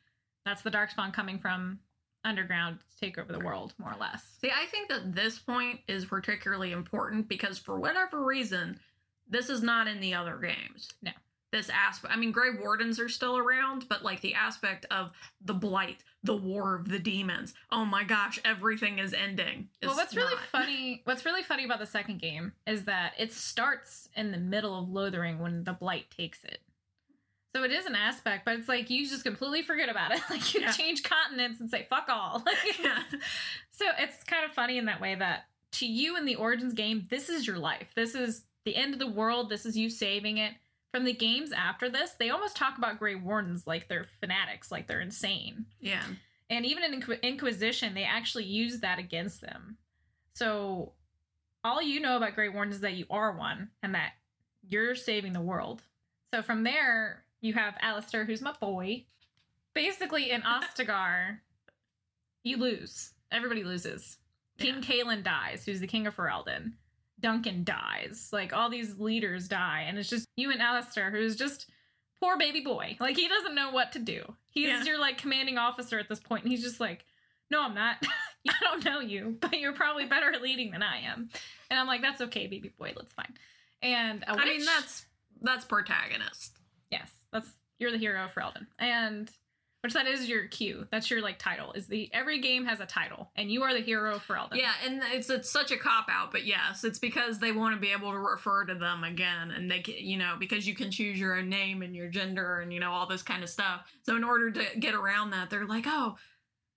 That's 0.46 0.62
the 0.62 0.72
Darkspawn 0.72 1.14
coming 1.14 1.38
from 1.38 1.80
underground 2.24 2.80
to 2.80 2.98
take 2.98 3.18
over 3.18 3.32
the 3.32 3.40
world, 3.40 3.74
more 3.78 3.94
or 3.94 4.00
less. 4.00 4.24
See, 4.42 4.52
I 4.52 4.66
think 4.68 4.90
that 4.90 5.16
this 5.16 5.40
point 5.40 5.80
is 5.88 6.06
particularly 6.06 6.72
important 6.72 7.28
because 7.28 7.58
for 7.58 7.80
whatever 7.80 8.24
reason, 8.24 8.80
this 9.28 9.50
is 9.50 9.62
not 9.62 9.88
in 9.88 10.00
the 10.00 10.14
other 10.14 10.38
games. 10.38 10.90
No. 11.02 11.12
This 11.52 11.70
aspect, 11.70 12.14
I 12.14 12.18
mean, 12.18 12.32
Grey 12.32 12.52
Wardens 12.52 12.98
are 12.98 13.10
still 13.10 13.38
around, 13.38 13.88
but 13.90 14.04
like 14.04 14.22
the 14.22 14.34
aspect 14.36 14.86
of 14.90 15.12
the 15.44 15.54
blight, 15.54 16.02
the 16.24 16.36
war 16.36 16.76
of 16.76 16.88
the 16.88 16.98
demons. 17.00 17.54
Oh 17.70 17.84
my 17.84 18.06
gosh, 18.06 18.40
everything 18.46 19.00
is 19.00 19.14
ending. 19.14 19.68
well, 19.84 19.96
what's 19.96 20.16
really 20.16 20.34
not. 20.36 20.46
funny, 20.46 21.02
what's 21.04 21.26
really 21.26 21.44
funny 21.44 21.66
about 21.66 21.80
the 21.80 21.86
second 21.86 22.22
game 22.22 22.54
is 22.66 22.86
that 22.86 23.14
it 23.20 23.34
starts 23.34 24.08
in 24.16 24.32
the 24.32 24.38
middle 24.38 24.80
of 24.80 24.88
Lothering 24.90 25.40
when 25.40 25.66
the 25.66 25.74
blight 25.74 26.06
takes 26.10 26.44
it. 26.46 26.60
So 27.54 27.64
it 27.66 27.72
is 27.74 27.86
an 27.86 27.96
aspect, 27.96 28.46
but 28.46 28.56
it's 28.58 28.70
like 28.70 28.90
you 28.90 29.06
just 29.06 29.26
completely 29.26 29.62
forget 29.62 29.90
about 29.90 30.14
it. 30.14 30.22
Like 30.30 30.54
you 30.54 30.62
Yeah. 30.62 30.72
change 30.72 31.04
continents 31.04 31.60
and 31.60 31.70
say 31.70 31.86
fuck 31.90 32.08
all. 32.08 32.44
Like, 32.46 32.80
Yeah. 32.82 33.04
So 33.72 33.86
it's 34.00 34.24
kind 34.24 34.46
of 34.46 34.52
funny 34.54 34.78
in 34.78 34.86
that 34.86 35.02
way 35.02 35.16
that 35.16 35.48
to 35.74 35.86
you 35.86 36.16
in 36.16 36.24
the 36.24 36.36
Origins 36.36 36.74
game, 36.74 37.08
this 37.10 37.28
is 37.28 37.46
your 37.46 37.58
life. 37.58 37.90
This 37.94 38.16
is 38.16 38.44
the 38.64 38.76
end 38.78 38.94
of 38.94 39.00
the 39.00 39.08
world. 39.12 39.50
This 39.50 39.66
is 39.66 39.76
you 39.76 39.90
saving 39.90 40.38
it. 40.38 40.54
From 40.92 41.06
the 41.06 41.14
games 41.14 41.52
after 41.54 41.90
this, 41.90 42.12
they 42.12 42.30
almost 42.30 42.56
talk 42.58 42.78
about 42.78 43.00
Grey 43.00 43.16
Wardens 43.16 43.66
like 43.66 43.88
they're 43.88 44.08
fanatics, 44.20 44.72
like 44.72 44.88
they're 44.88 45.00
insane. 45.00 45.66
Yeah. 45.80 46.04
And 46.50 46.66
even 46.66 46.84
in 46.84 47.00
Inqu- 47.00 47.22
Inquisition, 47.22 47.94
they 47.94 48.04
actually 48.04 48.44
use 48.44 48.82
that 48.82 49.00
against 49.00 49.40
them. 49.40 49.78
So 50.34 50.92
all 51.64 51.82
you 51.82 52.02
know 52.02 52.18
about 52.18 52.36
Grey 52.36 52.50
Wardens 52.50 52.76
is 52.76 52.82
that 52.82 52.94
you 52.94 53.06
are 53.10 53.32
one 53.32 53.70
and 53.82 53.96
that 53.96 54.12
you're 54.68 54.96
saving 54.96 55.32
the 55.34 55.40
world. 55.42 55.82
So 56.34 56.42
from 56.42 56.64
there, 56.64 57.24
you 57.40 57.54
have 57.54 57.76
Alistair, 57.82 58.26
who's 58.26 58.42
my 58.42 58.54
boy. 58.60 59.06
Basically, 59.74 60.32
in 60.32 60.42
Ostagar, 60.44 61.38
you 62.44 62.58
lose. 62.58 63.12
Everybody 63.32 63.64
loses. 63.64 64.18
King 64.58 64.82
Cailan 64.82 65.24
dies, 65.24 65.64
who's 65.66 65.80
the 65.80 65.88
king 65.88 66.06
of 66.06 66.16
Ferelden. 66.16 66.74
Duncan 67.22 67.64
dies. 67.64 68.30
Like 68.34 68.54
all 68.54 68.70
these 68.70 68.98
leaders 69.00 69.48
die, 69.48 69.86
and 69.88 69.98
it's 69.98 70.10
just 70.10 70.26
you 70.36 70.52
and 70.52 70.62
Alistair, 70.62 71.12
who's 71.12 71.36
just 71.36 71.70
poor 72.20 72.38
baby 72.38 72.62
boy. 72.62 72.98
Like 73.00 73.16
he 73.18 73.28
doesn't 73.28 73.56
know 73.56 73.72
what 73.72 73.92
to 73.94 74.00
do. 74.00 74.24
He's 74.52 74.68
Yeah. 74.68 74.84
your 74.84 75.00
like 75.00 75.18
commanding 75.18 75.58
officer 75.58 75.98
at 76.00 76.10
this 76.10 76.20
point, 76.20 76.44
and 76.44 76.52
he's 76.52 76.64
just 76.64 76.80
like, 76.80 77.06
"No, 77.50 77.64
I'm 77.64 77.74
not. 77.76 77.98
I 78.50 78.54
don't 78.62 78.84
know 78.84 79.00
you, 79.00 79.38
but 79.40 79.60
you're 79.60 79.74
probably 79.74 80.06
better 80.06 80.32
at 80.32 80.42
leading 80.42 80.72
than 80.72 80.84
I 80.84 81.02
am." 81.02 81.30
And 81.70 81.80
I'm 81.80 81.88
like, 81.88 82.02
"That's 82.02 82.22
okay, 82.22 82.48
baby 82.48 82.70
boy. 82.78 82.94
That's 82.96 83.14
fine." 83.14 83.34
And 83.82 84.24
I 84.28 84.44
mean, 84.46 84.66
that's 84.66 85.06
that's 85.42 85.66
protagonist. 85.66 86.58
yes, 86.92 87.10
that's 87.32 87.48
you're 87.80 87.92
the 87.92 87.98
hero 87.98 88.28
for 88.28 88.42
Ferelden, 88.42 88.68
and 88.78 89.30
which 89.82 89.94
that 89.94 90.08
is 90.08 90.30
your 90.30 90.48
cue. 90.48 90.86
That's 90.92 91.10
your 91.10 91.22
like 91.22 91.40
title. 91.40 91.74
Is 91.74 91.88
the 91.88 92.10
every 92.14 92.40
game 92.40 92.66
has 92.66 92.80
a 92.80 92.86
title, 92.86 93.32
and 93.36 93.52
you 93.52 93.64
are 93.64 93.74
the 93.74 93.82
hero 93.82 94.16
of 94.16 94.28
Ferelden. 94.28 94.56
Yeah, 94.56 94.72
and 94.86 95.02
it's 95.12 95.30
it's 95.30 95.50
such 95.50 95.72
a 95.72 95.78
cop 95.78 96.08
out, 96.10 96.32
but 96.32 96.46
yes, 96.46 96.84
it's 96.84 97.00
because 97.00 97.40
they 97.40 97.52
want 97.52 97.76
to 97.76 97.82
be 97.82 97.92
able 97.92 98.12
to 98.12 98.20
refer 98.20 98.66
to 98.66 98.76
them 98.76 99.04
again, 99.04 99.52
and 99.52 99.70
they 99.70 99.80
can, 99.80 99.96
you 99.98 100.18
know 100.18 100.36
because 100.40 100.68
you 100.68 100.76
can 100.76 100.92
choose 100.92 101.20
your 101.20 101.36
own 101.36 101.50
name 101.50 101.82
and 101.82 101.96
your 101.96 102.10
gender 102.10 102.60
and 102.60 102.72
you 102.72 102.80
know 102.80 102.92
all 102.92 103.08
this 103.08 103.24
kind 103.24 103.44
of 103.44 103.50
stuff. 103.50 103.82
So 104.04 104.16
in 104.16 104.24
order 104.24 104.52
to 104.52 104.80
get 104.80 104.94
around 104.94 105.32
that, 105.32 105.50
they're 105.50 105.66
like, 105.66 105.86
oh, 105.88 106.16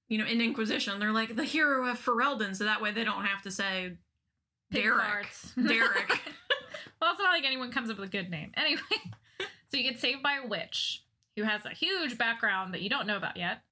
you 0.08 0.18
know, 0.18 0.26
in 0.26 0.40
Inquisition, 0.40 0.98
they're 0.98 1.12
like 1.12 1.36
the 1.36 1.44
hero 1.44 1.86
of 1.86 2.02
Ferelden, 2.02 2.56
so 2.56 2.64
that 2.64 2.80
way 2.80 2.92
they 2.92 3.04
don't 3.04 3.24
have 3.26 3.42
to 3.42 3.50
say 3.50 3.98
Derek. 4.72 5.28
Derek. 5.56 6.08
well, 7.00 7.12
it's 7.12 7.20
not 7.20 7.32
like 7.32 7.44
anyone 7.44 7.70
comes 7.70 7.90
up 7.90 7.98
with 7.98 8.08
a 8.08 8.12
good 8.12 8.30
name. 8.30 8.52
Anyway, 8.56 8.80
so 9.68 9.76
you 9.76 9.82
get 9.82 10.00
saved 10.00 10.22
by 10.22 10.38
a 10.42 10.48
witch 10.48 11.03
who 11.36 11.42
has 11.42 11.64
a 11.64 11.70
huge 11.70 12.16
background 12.18 12.74
that 12.74 12.82
you 12.82 12.88
don't 12.90 13.06
know 13.06 13.16
about 13.16 13.36
yet, 13.36 13.62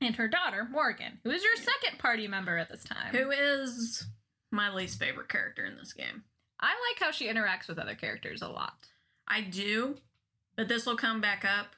and 0.00 0.16
her 0.16 0.28
daughter, 0.28 0.66
Morrigan, 0.70 1.18
who 1.24 1.30
is 1.30 1.42
your 1.42 1.56
second 1.56 1.98
party 1.98 2.26
member 2.28 2.58
at 2.58 2.70
this 2.70 2.84
time. 2.84 3.12
who 3.14 3.30
is 3.30 4.04
my 4.50 4.70
least 4.72 4.98
favorite 4.98 5.28
character 5.28 5.64
in 5.64 5.76
this 5.76 5.92
game. 5.92 6.24
I 6.60 6.68
like 6.68 7.04
how 7.04 7.10
she 7.10 7.28
interacts 7.28 7.68
with 7.68 7.78
other 7.78 7.94
characters 7.94 8.42
a 8.42 8.48
lot. 8.48 8.74
I 9.26 9.40
do, 9.40 9.96
but 10.56 10.68
this 10.68 10.86
will 10.86 10.96
come 10.96 11.20
back 11.20 11.44
up. 11.44 11.68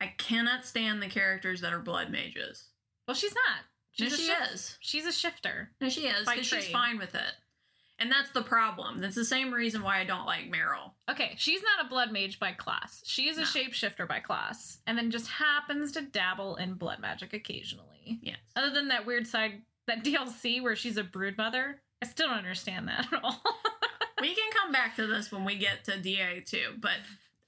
I 0.00 0.12
cannot 0.18 0.64
stand 0.64 1.00
the 1.02 1.08
characters 1.08 1.60
that 1.60 1.72
are 1.72 1.78
blood 1.80 2.10
mages. 2.10 2.64
Well, 3.06 3.14
she's 3.14 3.34
not. 3.34 3.60
No, 4.00 4.06
She's 4.06 4.12
a 4.14 4.16
she 4.16 4.30
shif- 4.30 4.54
is. 4.54 4.76
She's 4.80 5.06
a 5.06 5.12
shifter. 5.12 5.70
No, 5.80 5.88
she 5.88 6.06
is 6.06 6.26
because 6.28 6.46
she's 6.46 6.68
fine 6.68 6.98
with 6.98 7.14
it, 7.14 7.32
and 8.02 8.10
that's 8.10 8.30
the 8.30 8.42
problem. 8.42 9.00
That's 9.00 9.14
the 9.14 9.24
same 9.24 9.52
reason 9.54 9.82
why 9.82 10.00
I 10.00 10.04
don't 10.04 10.26
like 10.26 10.50
Merrill. 10.50 10.94
Okay, 11.08 11.34
she's 11.38 11.62
not 11.62 11.86
a 11.86 11.88
blood 11.88 12.10
mage 12.10 12.40
by 12.40 12.50
class. 12.52 13.00
She 13.06 13.28
is 13.28 13.38
a 13.38 13.42
No. 13.42 13.46
shapeshifter 13.46 14.08
by 14.08 14.18
class, 14.18 14.78
and 14.86 14.98
then 14.98 15.12
just 15.12 15.28
happens 15.28 15.92
to 15.92 16.02
dabble 16.02 16.56
in 16.56 16.74
blood 16.74 16.98
magic 16.98 17.32
occasionally. 17.32 18.18
Yes. 18.20 18.38
Other 18.56 18.70
than 18.70 18.88
that 18.88 19.06
weird 19.06 19.26
side, 19.28 19.62
that 19.86 20.02
DLC 20.04 20.60
where 20.60 20.74
she's 20.76 20.96
a 20.96 21.04
brood 21.04 21.38
mother, 21.38 21.80
I 22.02 22.06
still 22.06 22.26
don't 22.28 22.38
understand 22.38 22.88
that 22.88 23.06
at 23.12 23.22
all. 23.22 23.40
we 24.20 24.34
can 24.34 24.50
come 24.60 24.72
back 24.72 24.96
to 24.96 25.06
this 25.06 25.30
when 25.30 25.44
we 25.44 25.56
get 25.56 25.84
to 25.84 26.00
DA 26.00 26.40
too, 26.40 26.74
but 26.80 26.96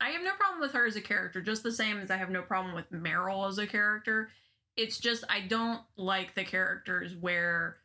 I 0.00 0.10
have 0.10 0.22
no 0.22 0.34
problem 0.34 0.60
with 0.60 0.72
her 0.72 0.86
as 0.86 0.94
a 0.96 1.00
character, 1.00 1.42
just 1.42 1.64
the 1.64 1.72
same 1.72 1.98
as 1.98 2.10
I 2.10 2.16
have 2.16 2.30
no 2.30 2.42
problem 2.42 2.74
with 2.74 2.90
Merrill 2.92 3.46
as 3.46 3.58
a 3.58 3.66
character. 3.66 4.30
It's 4.76 4.98
just 4.98 5.24
I 5.28 5.40
don't 5.40 5.80
like 5.96 6.34
the 6.34 6.44
characters 6.44 7.14
where 7.20 7.76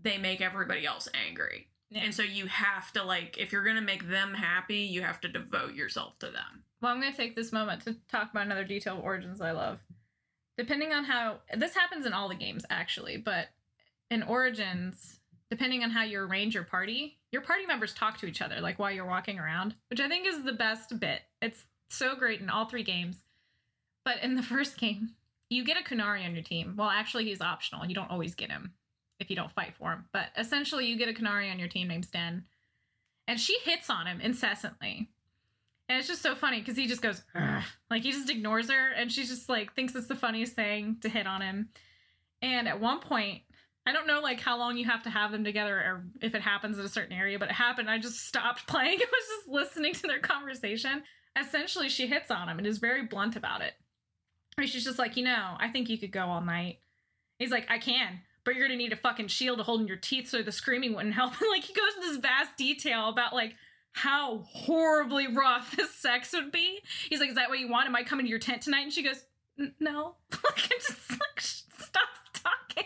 they 0.00 0.16
make 0.18 0.40
everybody 0.40 0.86
else 0.86 1.08
angry. 1.28 1.66
Yeah. 1.90 2.02
And 2.02 2.14
so 2.14 2.22
you 2.22 2.46
have 2.46 2.92
to 2.92 3.02
like 3.02 3.36
if 3.38 3.52
you're 3.52 3.64
gonna 3.64 3.80
make 3.80 4.08
them 4.08 4.34
happy, 4.34 4.78
you 4.78 5.02
have 5.02 5.20
to 5.22 5.28
devote 5.28 5.74
yourself 5.74 6.18
to 6.20 6.26
them. 6.26 6.64
Well, 6.80 6.92
I'm 6.92 7.00
going 7.00 7.12
to 7.12 7.16
take 7.16 7.36
this 7.36 7.52
moment 7.52 7.84
to 7.84 7.96
talk 8.10 8.30
about 8.30 8.46
another 8.46 8.64
detail 8.64 8.96
of 8.98 9.04
Origins 9.04 9.40
I 9.40 9.50
love. 9.50 9.80
Depending 10.56 10.92
on 10.92 11.04
how 11.04 11.40
this 11.56 11.74
happens 11.74 12.06
in 12.06 12.12
all 12.12 12.28
the 12.28 12.34
games, 12.34 12.64
actually, 12.70 13.16
but 13.16 13.48
in 14.10 14.22
Origins, 14.22 15.20
depending 15.50 15.82
on 15.82 15.90
how 15.90 16.02
you 16.02 16.20
arrange 16.20 16.54
your 16.54 16.64
party, 16.64 17.18
your 17.32 17.42
party 17.42 17.66
members 17.66 17.94
talk 17.94 18.18
to 18.18 18.26
each 18.26 18.42
other 18.42 18.60
like 18.60 18.78
while 18.78 18.90
you're 18.90 19.06
walking 19.06 19.38
around, 19.38 19.74
which 19.88 20.00
I 20.00 20.08
think 20.08 20.26
is 20.26 20.42
the 20.42 20.52
best 20.52 20.98
bit. 20.98 21.20
It's 21.42 21.64
so 21.88 22.16
great 22.16 22.40
in 22.40 22.50
all 22.50 22.66
three 22.66 22.82
games. 22.82 23.16
But 24.04 24.22
in 24.22 24.34
the 24.34 24.42
first 24.54 24.78
game, 24.78 25.10
you 25.50 25.64
get 25.64 25.80
a 25.80 25.84
Qunari 25.84 26.24
on 26.24 26.34
your 26.34 26.44
team. 26.44 26.74
Well, 26.76 26.88
actually, 26.88 27.24
he's 27.26 27.40
optional. 27.40 27.86
You 27.86 27.94
don't 27.94 28.10
always 28.10 28.34
get 28.34 28.50
him 28.50 28.72
if 29.20 29.30
you 29.30 29.36
don't 29.36 29.52
fight 29.52 29.74
for 29.78 29.92
him. 29.92 30.06
But 30.12 30.26
essentially, 30.36 30.86
you 30.86 30.96
get 30.96 31.08
a 31.08 31.12
Qunari 31.12 31.50
on 31.50 31.58
your 31.58 31.68
team 31.68 31.88
named 31.88 32.06
Sten, 32.06 32.44
and 33.28 33.38
she 33.38 33.58
hits 33.64 33.90
on 33.90 34.06
him 34.06 34.20
incessantly. 34.20 35.08
And 35.88 35.98
it's 35.98 36.08
just 36.08 36.22
so 36.22 36.34
funny 36.34 36.60
because 36.60 36.76
he 36.76 36.86
just 36.86 37.02
goes, 37.02 37.22
"Ugh." 37.34 37.62
like 37.90 38.02
he 38.02 38.12
just 38.12 38.30
ignores 38.30 38.70
her, 38.70 38.90
and 38.92 39.10
she 39.10 39.24
just 39.24 39.48
like 39.48 39.74
thinks 39.74 39.94
it's 39.94 40.06
the 40.06 40.14
funniest 40.14 40.54
thing 40.54 40.96
to 41.02 41.08
hit 41.08 41.26
on 41.26 41.42
him. 41.42 41.68
And 42.42 42.66
at 42.66 42.80
one 42.80 43.00
point, 43.00 43.42
I 43.86 43.92
don't 43.92 44.06
know 44.06 44.20
like 44.20 44.40
how 44.40 44.58
long 44.58 44.76
you 44.76 44.84
have 44.84 45.02
to 45.04 45.10
have 45.10 45.32
them 45.32 45.44
together 45.44 45.76
or 45.76 46.04
if 46.20 46.34
it 46.34 46.42
happens 46.42 46.78
in 46.78 46.84
a 46.84 46.88
certain 46.88 47.16
area, 47.16 47.38
but 47.38 47.48
it 47.48 47.54
happened. 47.54 47.90
I 47.90 47.98
just 47.98 48.26
stopped 48.26 48.66
playing. 48.68 48.98
I 49.00 49.04
was 49.04 49.26
just 49.36 49.48
listening 49.48 49.94
to 49.94 50.06
their 50.06 50.20
conversation. 50.20 51.02
Essentially, 51.38 51.88
she 51.88 52.06
hits 52.06 52.30
on 52.30 52.48
him 52.48 52.58
and 52.58 52.66
is 52.66 52.78
very 52.78 53.06
blunt 53.06 53.36
about 53.36 53.62
it. 53.62 53.74
And 54.58 54.68
she's 54.68 54.84
just 54.84 54.98
like, 54.98 55.16
you 55.16 55.24
know, 55.24 55.56
I 55.58 55.68
think 55.68 55.88
you 55.88 55.98
could 55.98 56.12
go 56.12 56.26
all 56.26 56.40
night. 56.40 56.78
He's 57.38 57.50
like, 57.50 57.66
I 57.70 57.78
can, 57.78 58.20
but 58.44 58.54
you're 58.54 58.66
gonna 58.66 58.76
need 58.76 58.92
a 58.92 58.96
fucking 58.96 59.28
shield 59.28 59.58
to 59.58 59.64
hold 59.64 59.80
in 59.80 59.86
your 59.86 59.96
teeth 59.96 60.28
so 60.28 60.42
the 60.42 60.52
screaming 60.52 60.94
wouldn't 60.94 61.14
help. 61.14 61.32
And 61.40 61.48
like 61.50 61.64
he 61.64 61.72
goes 61.74 61.94
into 61.96 62.08
this 62.08 62.18
vast 62.18 62.56
detail 62.56 63.08
about 63.08 63.32
like 63.32 63.54
how 63.92 64.44
horribly 64.48 65.26
rough 65.28 65.74
this 65.76 65.94
sex 65.94 66.32
would 66.32 66.52
be. 66.52 66.80
He's 67.08 67.20
like, 67.20 67.30
Is 67.30 67.34
that 67.36 67.48
what 67.48 67.58
you 67.58 67.68
want? 67.68 67.86
Am 67.86 67.96
I 67.96 68.02
coming 68.02 68.26
to 68.26 68.30
your 68.30 68.38
tent 68.38 68.62
tonight? 68.62 68.82
And 68.82 68.92
she 68.92 69.02
goes, 69.02 69.24
No. 69.78 70.14
like 70.32 70.70
I 70.72 70.78
just 70.78 71.10
like 71.10 71.40
stop 71.40 72.08
talking. 72.34 72.84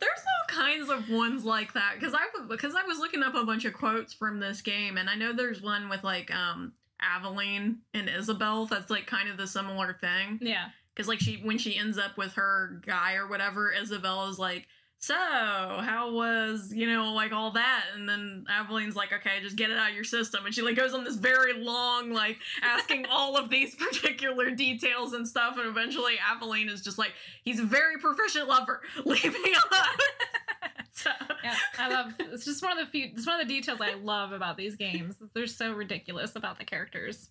There's 0.00 0.10
all 0.18 0.48
kinds 0.64 0.90
of 0.90 1.08
ones 1.10 1.44
like 1.44 1.74
that 1.74 1.94
because 1.98 2.14
I 2.14 2.20
because 2.48 2.74
I 2.74 2.82
was 2.86 2.98
looking 2.98 3.22
up 3.22 3.34
a 3.34 3.44
bunch 3.44 3.64
of 3.64 3.74
quotes 3.74 4.12
from 4.14 4.40
this 4.40 4.62
game, 4.62 4.96
and 4.96 5.08
I 5.10 5.14
know 5.14 5.32
there's 5.32 5.60
one 5.62 5.88
with 5.88 6.02
like 6.02 6.34
um 6.34 6.72
Aveline 7.00 7.78
and 7.94 8.08
Isabel 8.08 8.66
that's 8.66 8.90
like 8.90 9.06
kind 9.06 9.28
of 9.28 9.36
the 9.36 9.46
similar 9.46 9.96
thing 10.00 10.38
Yeah. 10.42 10.66
Because 10.94 11.08
like 11.08 11.20
she 11.20 11.36
when 11.42 11.58
she 11.58 11.76
ends 11.76 11.98
up 11.98 12.16
with 12.16 12.34
her 12.34 12.80
guy 12.86 13.14
or 13.14 13.26
whatever, 13.28 13.72
Isabel 13.72 14.28
is 14.28 14.38
like. 14.38 14.66
So, 15.02 15.14
how 15.14 16.12
was, 16.12 16.74
you 16.74 16.86
know, 16.86 17.14
like 17.14 17.32
all 17.32 17.52
that? 17.52 17.84
And 17.94 18.06
then 18.06 18.44
Aveline's 18.50 18.94
like, 18.94 19.14
okay, 19.14 19.40
just 19.40 19.56
get 19.56 19.70
it 19.70 19.78
out 19.78 19.88
of 19.88 19.94
your 19.94 20.04
system. 20.04 20.44
And 20.44 20.54
she 20.54 20.60
like 20.60 20.76
goes 20.76 20.92
on 20.92 21.04
this 21.04 21.16
very 21.16 21.54
long, 21.54 22.10
like 22.10 22.36
asking 22.62 23.06
all 23.10 23.34
of 23.38 23.48
these 23.48 23.74
particular 23.74 24.50
details 24.50 25.14
and 25.14 25.26
stuff. 25.26 25.56
And 25.56 25.66
eventually 25.66 26.16
Aveline 26.18 26.68
is 26.68 26.82
just 26.82 26.98
like, 26.98 27.12
he's 27.44 27.58
a 27.58 27.64
very 27.64 27.96
proficient 27.96 28.46
lover. 28.46 28.82
Leave 29.06 29.24
me 29.24 29.54
alone. 29.54 29.96
so, 30.92 31.10
Yeah, 31.42 31.56
I 31.78 31.88
love. 31.88 32.12
It's 32.18 32.44
just 32.44 32.62
one 32.62 32.78
of 32.78 32.84
the 32.84 32.90
few. 32.90 33.06
It's 33.14 33.26
one 33.26 33.40
of 33.40 33.48
the 33.48 33.54
details 33.54 33.80
I 33.80 33.94
love 33.94 34.32
about 34.32 34.58
these 34.58 34.76
games. 34.76 35.16
They're 35.32 35.46
so 35.46 35.72
ridiculous 35.72 36.36
about 36.36 36.58
the 36.58 36.66
characters. 36.66 37.30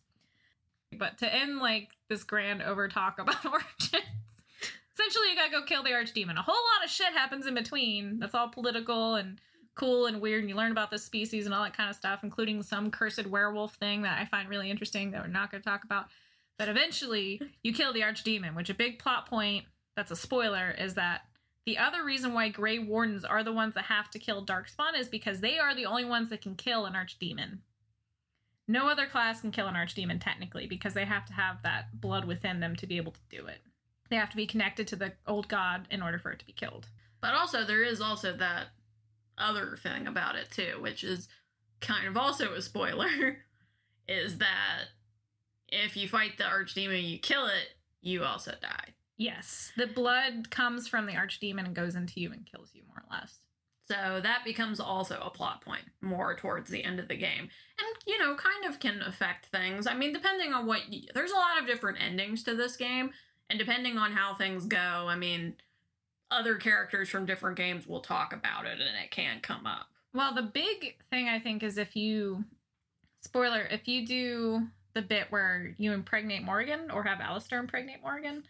But 0.97 1.19
to 1.19 1.33
end 1.33 1.59
like 1.59 1.89
this 2.09 2.23
grand 2.23 2.61
over 2.61 2.87
talk 2.87 3.19
about 3.19 3.45
origins, 3.45 4.03
essentially 4.93 5.29
you 5.29 5.35
gotta 5.35 5.51
go 5.51 5.63
kill 5.63 5.83
the 5.83 5.91
archdemon. 5.91 6.37
A 6.37 6.41
whole 6.41 6.55
lot 6.55 6.85
of 6.85 6.89
shit 6.89 7.13
happens 7.13 7.45
in 7.45 7.53
between. 7.53 8.19
That's 8.19 8.35
all 8.35 8.49
political 8.49 9.15
and 9.15 9.39
cool 9.75 10.07
and 10.07 10.19
weird, 10.19 10.41
and 10.41 10.49
you 10.49 10.55
learn 10.55 10.71
about 10.71 10.91
the 10.91 10.97
species 10.97 11.45
and 11.45 11.53
all 11.53 11.63
that 11.63 11.77
kind 11.77 11.89
of 11.89 11.95
stuff, 11.95 12.21
including 12.23 12.61
some 12.63 12.91
cursed 12.91 13.25
werewolf 13.25 13.75
thing 13.75 14.01
that 14.01 14.19
I 14.19 14.25
find 14.25 14.49
really 14.49 14.69
interesting 14.69 15.11
that 15.11 15.21
we're 15.21 15.27
not 15.27 15.51
gonna 15.51 15.63
talk 15.63 15.83
about. 15.83 16.07
But 16.57 16.67
eventually, 16.67 17.41
you 17.63 17.73
kill 17.73 17.93
the 17.93 18.01
archdemon, 18.01 18.55
which 18.55 18.69
a 18.69 18.73
big 18.73 18.99
plot 18.99 19.29
point 19.29 19.65
that's 19.95 20.11
a 20.11 20.15
spoiler 20.15 20.71
is 20.77 20.95
that 20.95 21.21
the 21.65 21.77
other 21.77 22.03
reason 22.03 22.33
why 22.33 22.49
Grey 22.49 22.79
Wardens 22.79 23.23
are 23.23 23.43
the 23.43 23.53
ones 23.53 23.75
that 23.75 23.85
have 23.85 24.09
to 24.11 24.19
kill 24.19 24.45
Darkspawn 24.45 24.97
is 24.97 25.07
because 25.07 25.39
they 25.39 25.59
are 25.59 25.75
the 25.75 25.85
only 25.85 26.03
ones 26.03 26.29
that 26.29 26.41
can 26.41 26.55
kill 26.55 26.85
an 26.85 26.93
Archdemon. 26.93 27.59
No 28.69 28.87
other 28.87 29.07
class 29.07 29.41
can 29.41 29.49
kill 29.49 29.65
an 29.65 29.73
Archdemon 29.73 30.21
technically 30.21 30.67
because 30.67 30.93
they 30.93 31.05
have 31.05 31.25
to 31.25 31.33
have 31.33 31.63
that 31.63 31.99
blood 31.99 32.25
within 32.25 32.59
them 32.59 32.75
to 32.75 32.85
be 32.85 32.97
able 32.97 33.13
to 33.13 33.19
do 33.27 33.47
it. 33.47 33.57
They 34.11 34.15
have 34.15 34.29
to 34.29 34.35
be 34.35 34.45
connected 34.45 34.87
to 34.89 34.95
the 34.95 35.13
old 35.25 35.49
god 35.49 35.87
in 35.89 36.03
order 36.03 36.19
for 36.19 36.31
it 36.31 36.37
to 36.39 36.45
be 36.45 36.53
killed. 36.53 36.87
but 37.19 37.33
also, 37.33 37.65
there 37.65 37.83
is 37.83 37.99
also 37.99 38.31
that 38.37 38.67
other 39.39 39.75
thing 39.75 40.05
about 40.05 40.35
it, 40.35 40.51
too, 40.51 40.77
which 40.79 41.03
is 41.03 41.27
kind 41.81 42.07
of 42.07 42.15
also 42.15 42.53
a 42.53 42.61
spoiler 42.61 43.39
is 44.07 44.37
that 44.37 44.85
if 45.69 45.97
you 45.97 46.07
fight 46.07 46.37
the 46.37 46.43
archdemon, 46.43 47.09
you 47.09 47.17
kill 47.17 47.47
it, 47.47 47.73
you 48.01 48.23
also 48.23 48.53
die. 48.61 48.93
Yes, 49.17 49.71
the 49.75 49.87
blood 49.87 50.51
comes 50.51 50.87
from 50.87 51.07
the 51.07 51.13
Archdemon 51.13 51.65
and 51.65 51.75
goes 51.75 51.95
into 51.95 52.21
you 52.21 52.31
and 52.31 52.45
kills 52.45 52.69
you 52.73 52.83
more 52.87 53.03
or 53.03 53.17
less. 53.17 53.39
So 53.89 54.19
that 54.21 54.43
becomes 54.45 54.79
also 54.79 55.19
a 55.19 55.31
plot 55.31 55.61
point 55.61 55.81
more 56.01 56.35
towards 56.35 56.69
the 56.69 56.83
end 56.83 56.99
of 56.99 57.07
the 57.07 57.17
game. 57.17 57.49
And, 57.79 57.87
you 58.05 58.19
know, 58.19 58.35
kind 58.35 58.65
of 58.65 58.79
can 58.79 59.01
affect 59.01 59.47
things. 59.47 59.87
I 59.87 59.95
mean, 59.95 60.13
depending 60.13 60.53
on 60.53 60.67
what. 60.67 60.93
You, 60.93 61.07
there's 61.15 61.31
a 61.31 61.35
lot 61.35 61.59
of 61.59 61.65
different 61.65 61.97
endings 61.99 62.43
to 62.43 62.55
this 62.55 62.75
game. 62.75 63.11
And 63.49 63.57
depending 63.57 63.97
on 63.97 64.11
how 64.11 64.35
things 64.35 64.65
go, 64.65 64.77
I 64.77 65.15
mean, 65.15 65.55
other 66.29 66.55
characters 66.55 67.09
from 67.09 67.25
different 67.25 67.57
games 67.57 67.87
will 67.87 68.01
talk 68.01 68.31
about 68.31 68.65
it 68.65 68.73
and 68.79 69.03
it 69.03 69.09
can 69.09 69.39
come 69.41 69.65
up. 69.65 69.87
Well, 70.13 70.35
the 70.35 70.43
big 70.43 70.97
thing 71.09 71.27
I 71.27 71.39
think 71.39 71.63
is 71.63 71.77
if 71.77 71.95
you 71.95 72.43
spoiler, 73.21 73.61
if 73.61 73.87
you 73.87 74.05
do 74.05 74.67
the 74.93 75.01
bit 75.01 75.27
where 75.31 75.73
you 75.77 75.93
impregnate 75.93 76.43
Morrigan 76.43 76.91
or 76.91 77.03
have 77.03 77.21
Alistair 77.21 77.59
impregnate 77.59 78.01
Morrigan, 78.03 78.43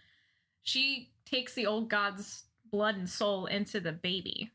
she 0.63 1.11
takes 1.25 1.53
the 1.53 1.65
old 1.65 1.89
god's 1.89 2.43
blood 2.71 2.95
and 2.95 3.09
soul 3.09 3.45
into 3.45 3.79
the 3.79 3.91
baby. 3.91 4.51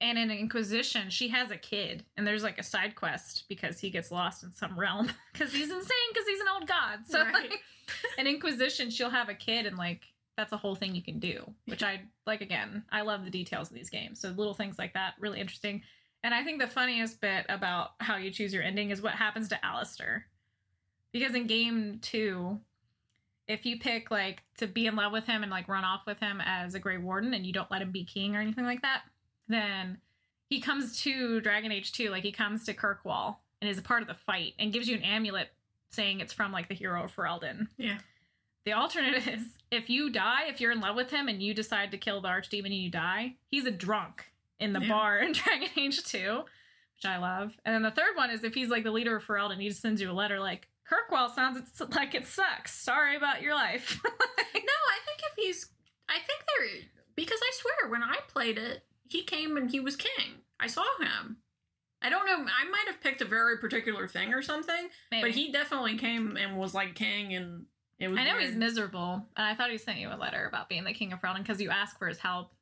And 0.00 0.18
in 0.18 0.30
Inquisition, 0.30 1.08
she 1.08 1.28
has 1.28 1.50
a 1.50 1.56
kid, 1.56 2.04
and 2.16 2.26
there's 2.26 2.42
like 2.42 2.58
a 2.58 2.62
side 2.62 2.94
quest 2.96 3.44
because 3.48 3.80
he 3.80 3.88
gets 3.88 4.10
lost 4.10 4.42
in 4.42 4.52
some 4.54 4.78
realm 4.78 5.10
because 5.32 5.52
he's 5.52 5.70
insane 5.70 6.08
because 6.12 6.28
he's 6.28 6.40
an 6.40 6.48
old 6.52 6.68
god. 6.68 6.98
So, 7.06 7.22
Right. 7.22 7.32
like, 7.32 7.60
in 8.18 8.26
Inquisition, 8.26 8.90
she'll 8.90 9.08
have 9.10 9.28
a 9.30 9.34
kid, 9.34 9.64
and 9.64 9.78
like 9.78 10.02
that's 10.36 10.52
a 10.52 10.56
whole 10.58 10.74
thing 10.74 10.94
you 10.94 11.02
can 11.02 11.18
do. 11.18 11.50
Which 11.64 11.82
I 11.82 12.02
like. 12.26 12.42
Again, 12.42 12.84
I 12.92 13.00
love 13.02 13.24
the 13.24 13.30
details 13.30 13.70
of 13.70 13.74
these 13.74 13.88
games. 13.88 14.20
So 14.20 14.28
little 14.30 14.52
things 14.54 14.78
like 14.78 14.92
that, 14.94 15.14
really 15.18 15.40
interesting. 15.40 15.82
And 16.22 16.34
I 16.34 16.42
think 16.44 16.60
the 16.60 16.66
funniest 16.66 17.20
bit 17.22 17.46
about 17.48 17.90
how 18.00 18.16
you 18.16 18.30
choose 18.30 18.52
your 18.52 18.62
ending 18.62 18.90
is 18.90 19.00
what 19.00 19.12
happens 19.14 19.48
to 19.48 19.64
Alistair. 19.64 20.26
Because 21.12 21.34
in 21.34 21.46
game 21.46 22.00
two, 22.02 22.60
if 23.48 23.64
you 23.64 23.78
pick 23.78 24.10
like 24.10 24.42
to 24.58 24.66
be 24.66 24.86
in 24.86 24.96
love 24.96 25.12
with 25.12 25.24
him 25.24 25.42
and 25.42 25.50
like 25.50 25.68
run 25.68 25.84
off 25.84 26.04
with 26.06 26.18
him 26.18 26.42
as 26.44 26.74
a 26.74 26.80
Grey 26.80 26.98
Warden 26.98 27.32
and 27.32 27.46
you 27.46 27.52
don't 27.52 27.70
let 27.70 27.80
him 27.80 27.92
be 27.92 28.04
king 28.04 28.34
or 28.36 28.40
anything 28.40 28.64
like 28.64 28.82
that, 28.82 29.02
then 29.48 29.98
he 30.48 30.60
comes 30.60 31.00
to 31.02 31.40
Dragon 31.40 31.72
Age 31.72 31.92
2, 31.92 32.10
like 32.10 32.22
he 32.22 32.32
comes 32.32 32.64
to 32.64 32.74
Kirkwall 32.74 33.36
and 33.60 33.70
is 33.70 33.78
a 33.78 33.82
part 33.82 34.02
of 34.02 34.08
the 34.08 34.14
fight 34.14 34.54
and 34.58 34.72
gives 34.72 34.88
you 34.88 34.96
an 34.96 35.02
amulet 35.02 35.48
saying 35.90 36.20
it's 36.20 36.32
from 36.32 36.52
like 36.52 36.68
the 36.68 36.74
hero 36.74 37.04
of 37.04 37.14
Ferelden. 37.14 37.68
Yeah. 37.76 37.98
The 38.64 38.72
alternate 38.72 39.26
is 39.28 39.42
if 39.70 39.88
you 39.90 40.10
die, 40.10 40.44
if 40.48 40.60
you're 40.60 40.72
in 40.72 40.80
love 40.80 40.96
with 40.96 41.10
him 41.10 41.28
and 41.28 41.42
you 41.42 41.54
decide 41.54 41.90
to 41.92 41.98
kill 41.98 42.20
the 42.20 42.28
archdemon 42.28 42.66
and 42.66 42.74
you 42.74 42.90
die, 42.90 43.34
he's 43.48 43.64
a 43.66 43.70
drunk 43.70 44.24
in 44.58 44.72
the 44.72 44.80
Yeah. 44.80 44.88
bar 44.88 45.18
in 45.18 45.32
Dragon 45.32 45.68
Age 45.76 46.02
2, 46.04 46.42
which 46.96 47.04
I 47.04 47.18
love. 47.18 47.52
And 47.64 47.74
then 47.74 47.82
the 47.82 47.90
third 47.90 48.16
one 48.16 48.30
is 48.30 48.44
if 48.44 48.54
he's 48.54 48.68
like 48.68 48.84
the 48.84 48.90
leader 48.90 49.16
of 49.16 49.24
Ferelden, 49.26 49.60
he 49.60 49.68
just 49.68 49.80
sends 49.82 50.00
you 50.00 50.10
a 50.10 50.12
letter 50.12 50.38
like, 50.40 50.68
Kirkwall 50.88 51.34
sounds 51.34 51.58
like 51.96 52.14
it 52.14 52.26
sucks. 52.26 52.72
Sorry 52.72 53.16
about 53.16 53.42
your 53.42 53.54
life. 53.54 54.00
No, 54.54 54.72
I 54.72 54.98
think 55.04 55.20
if 55.20 55.36
he's. 55.36 55.66
I 56.08 56.14
think 56.14 56.40
there. 56.46 56.88
Because 57.14 57.38
I 57.42 57.50
swear, 57.54 57.90
when 57.90 58.02
I 58.02 58.16
played 58.26 58.56
it, 58.58 58.82
he 59.08 59.22
came 59.22 59.56
and 59.56 59.70
he 59.70 59.80
was 59.80 59.96
king. 59.96 60.40
I 60.60 60.66
saw 60.66 60.84
him. 61.00 61.38
I 62.02 62.08
don't 62.10 62.26
know. 62.26 62.34
I 62.38 62.64
might 62.68 62.84
have 62.86 63.00
picked 63.00 63.20
a 63.22 63.24
very 63.26 63.58
particular 63.58 64.06
thing 64.06 64.32
or 64.34 64.42
something, 64.42 64.88
Maybe. 65.10 65.22
but 65.22 65.30
he 65.32 65.50
definitely 65.50 65.96
came 65.98 66.36
and 66.36 66.56
was 66.56 66.74
like 66.74 66.94
king, 66.94 67.34
and 67.34 67.64
it 67.98 68.08
was. 68.08 68.18
I 68.18 68.24
know 68.24 68.32
weird. 68.34 68.44
he's 68.44 68.54
miserable, 68.56 69.26
and 69.36 69.46
I 69.46 69.54
thought 69.54 69.70
he 69.70 69.78
sent 69.78 69.98
you 69.98 70.08
a 70.12 70.16
letter 70.16 70.46
about 70.46 70.68
being 70.68 70.84
the 70.84 70.92
king 70.92 71.12
of 71.12 71.20
Ferelden 71.20 71.38
because 71.38 71.60
you 71.60 71.70
asked 71.70 71.98
for 71.98 72.06
his 72.08 72.18
help. 72.18 72.52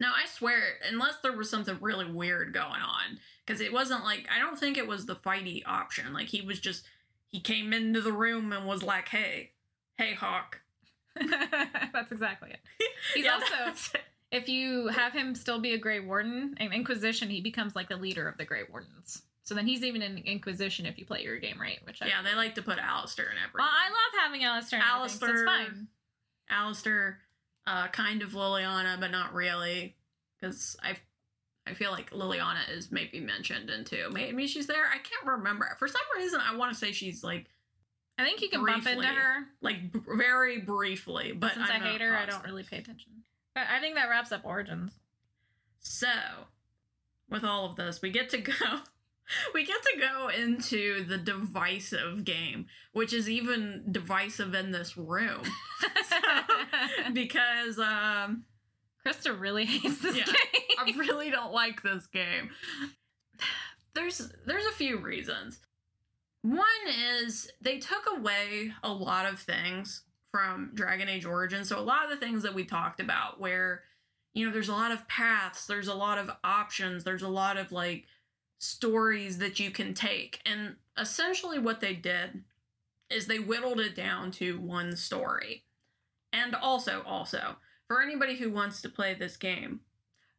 No, 0.00 0.08
I 0.08 0.26
swear, 0.28 0.60
unless 0.90 1.14
there 1.22 1.32
was 1.36 1.48
something 1.48 1.78
really 1.80 2.10
weird 2.10 2.52
going 2.52 2.68
on, 2.82 3.18
because 3.46 3.60
it 3.60 3.72
wasn't 3.72 4.04
like 4.04 4.28
I 4.34 4.38
don't 4.38 4.58
think 4.58 4.76
it 4.76 4.86
was 4.86 5.06
the 5.06 5.16
fighty 5.16 5.62
option. 5.66 6.12
Like 6.12 6.26
he 6.28 6.42
was 6.42 6.60
just 6.60 6.84
he 7.28 7.40
came 7.40 7.72
into 7.72 8.00
the 8.02 8.12
room 8.12 8.52
and 8.52 8.66
was 8.66 8.82
like, 8.82 9.08
"Hey, 9.08 9.52
hey, 9.96 10.14
Hawke." 10.14 10.60
That's 11.92 12.12
exactly 12.12 12.50
it. 12.50 12.60
He's 13.14 13.24
Yeah, 13.24 13.34
also. 13.34 13.72
If 14.34 14.48
you 14.48 14.88
have 14.88 15.12
him 15.12 15.36
still 15.36 15.60
be 15.60 15.74
a 15.74 15.78
Grey 15.78 16.00
Warden 16.00 16.56
in 16.58 16.72
Inquisition, 16.72 17.30
he 17.30 17.40
becomes 17.40 17.76
like 17.76 17.88
the 17.88 17.96
leader 17.96 18.28
of 18.28 18.36
the 18.36 18.44
Grey 18.44 18.62
Wardens. 18.68 19.22
So 19.44 19.54
then 19.54 19.64
he's 19.64 19.84
even 19.84 20.02
in 20.02 20.18
Inquisition 20.18 20.86
if 20.86 20.98
you 20.98 21.06
play 21.06 21.22
your 21.22 21.38
game 21.38 21.60
right, 21.60 21.78
which 21.84 22.02
I 22.02 22.06
yeah. 22.06 22.20
They 22.22 22.34
like 22.34 22.56
to 22.56 22.62
put 22.62 22.78
Alistair 22.78 23.26
in 23.26 23.36
everything. 23.38 23.58
Well, 23.60 23.68
I 23.70 23.90
love 23.90 24.24
having 24.24 24.42
Alistair. 24.42 24.80
in 24.80 24.84
Alistair- 24.84 25.30
it's 25.34 25.44
fine. 25.44 25.86
Alistair, 26.50 27.20
uh, 27.66 27.86
kind 27.88 28.22
of 28.22 28.32
Leliana, 28.32 28.98
but 28.98 29.12
not 29.12 29.34
really, 29.34 29.94
because 30.40 30.76
I 30.82 30.96
I 31.66 31.74
feel 31.74 31.92
like 31.92 32.10
Leliana 32.10 32.68
is 32.70 32.90
maybe 32.90 33.20
mentioned 33.20 33.70
in 33.70 33.84
two. 33.84 34.10
Maybe 34.12 34.48
she's 34.48 34.66
there. 34.66 34.86
I 34.86 34.98
can't 34.98 35.26
remember. 35.26 35.76
For 35.78 35.86
some 35.86 36.02
reason, 36.16 36.40
I 36.40 36.56
want 36.56 36.72
to 36.72 36.78
say 36.78 36.90
she's 36.90 37.22
like 37.22 37.46
I 38.18 38.24
think 38.24 38.42
you 38.42 38.48
can 38.48 38.64
bump 38.64 38.86
into 38.86 39.06
her. 39.06 39.46
like 39.60 39.92
b- 39.92 40.00
very 40.16 40.58
briefly, 40.60 41.32
but 41.32 41.54
Since 41.54 41.70
I'm 41.70 41.82
I 41.82 41.86
hate 41.86 42.00
her, 42.00 42.16
I 42.16 42.26
don't 42.26 42.44
really 42.44 42.64
pay 42.64 42.78
attention. 42.78 43.12
But 43.54 43.64
I 43.70 43.80
think 43.80 43.94
that 43.94 44.08
wraps 44.08 44.32
up 44.32 44.44
Origins. 44.44 44.92
So, 45.80 46.08
with 47.30 47.44
all 47.44 47.66
of 47.66 47.76
this, 47.76 48.02
we 48.02 48.10
get 48.10 48.28
to 48.30 48.38
go. 48.38 48.52
We 49.54 49.64
get 49.64 49.80
to 49.82 49.98
go 49.98 50.28
into 50.28 51.02
the 51.06 51.16
divisive 51.16 52.26
game, 52.26 52.66
which 52.92 53.14
is 53.14 53.26
even 53.30 53.82
divisive 53.90 54.52
in 54.54 54.70
this 54.70 54.98
room. 54.98 55.40
because 57.14 57.78
um, 57.78 58.44
Krista 59.04 59.38
really 59.40 59.64
hates 59.64 60.02
this 60.02 60.14
Yeah, 60.18 60.24
game. 60.26 60.34
I 60.78 60.92
really 60.98 61.30
don't 61.30 61.54
like 61.54 61.82
this 61.82 62.06
game. 62.06 62.50
There's 63.94 64.30
there's 64.46 64.66
a 64.66 64.72
few 64.72 64.98
reasons. 64.98 65.58
One 66.42 66.66
is 67.16 67.50
they 67.62 67.78
took 67.78 68.04
away 68.14 68.72
a 68.82 68.92
lot 68.92 69.24
of 69.24 69.40
things 69.40 70.02
from 70.34 70.72
Dragon 70.74 71.08
Age 71.08 71.24
Origins. 71.24 71.68
So 71.68 71.78
a 71.78 71.80
lot 71.80 72.02
of 72.02 72.10
the 72.10 72.16
things 72.16 72.42
that 72.42 72.56
we 72.56 72.64
talked 72.64 72.98
about 72.98 73.38
where 73.38 73.84
you 74.32 74.44
know 74.44 74.52
there's 74.52 74.68
a 74.68 74.72
lot 74.72 74.90
of 74.90 75.06
paths, 75.06 75.64
there's 75.64 75.86
a 75.86 75.94
lot 75.94 76.18
of 76.18 76.28
options, 76.42 77.04
there's 77.04 77.22
a 77.22 77.28
lot 77.28 77.56
of 77.56 77.70
like 77.70 78.06
stories 78.58 79.38
that 79.38 79.60
you 79.60 79.70
can 79.70 79.94
take. 79.94 80.40
And 80.44 80.74
essentially 80.98 81.60
what 81.60 81.80
they 81.80 81.94
did 81.94 82.42
is 83.08 83.28
they 83.28 83.38
whittled 83.38 83.78
it 83.78 83.94
down 83.94 84.32
to 84.32 84.58
one 84.58 84.96
story. 84.96 85.66
And 86.32 86.56
also 86.56 87.04
also 87.06 87.54
for 87.86 88.02
anybody 88.02 88.34
who 88.34 88.50
wants 88.50 88.82
to 88.82 88.88
play 88.88 89.14
this 89.14 89.36
game, 89.36 89.82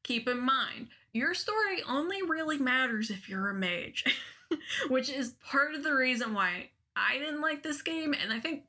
keep 0.03 0.27
in 0.27 0.41
mind 0.41 0.89
your 1.13 1.33
story 1.33 1.81
only 1.87 2.21
really 2.21 2.57
matters 2.57 3.09
if 3.09 3.29
you're 3.29 3.47
a 3.47 3.53
mage, 3.53 4.03
which 4.89 5.09
is 5.09 5.35
part 5.49 5.73
of 5.73 5.85
the 5.85 5.95
reason 5.95 6.33
why 6.33 6.71
I 6.97 7.17
didn't 7.17 7.39
like 7.39 7.63
this 7.63 7.81
game. 7.81 8.13
And 8.13 8.33
I 8.33 8.41
think 8.41 8.63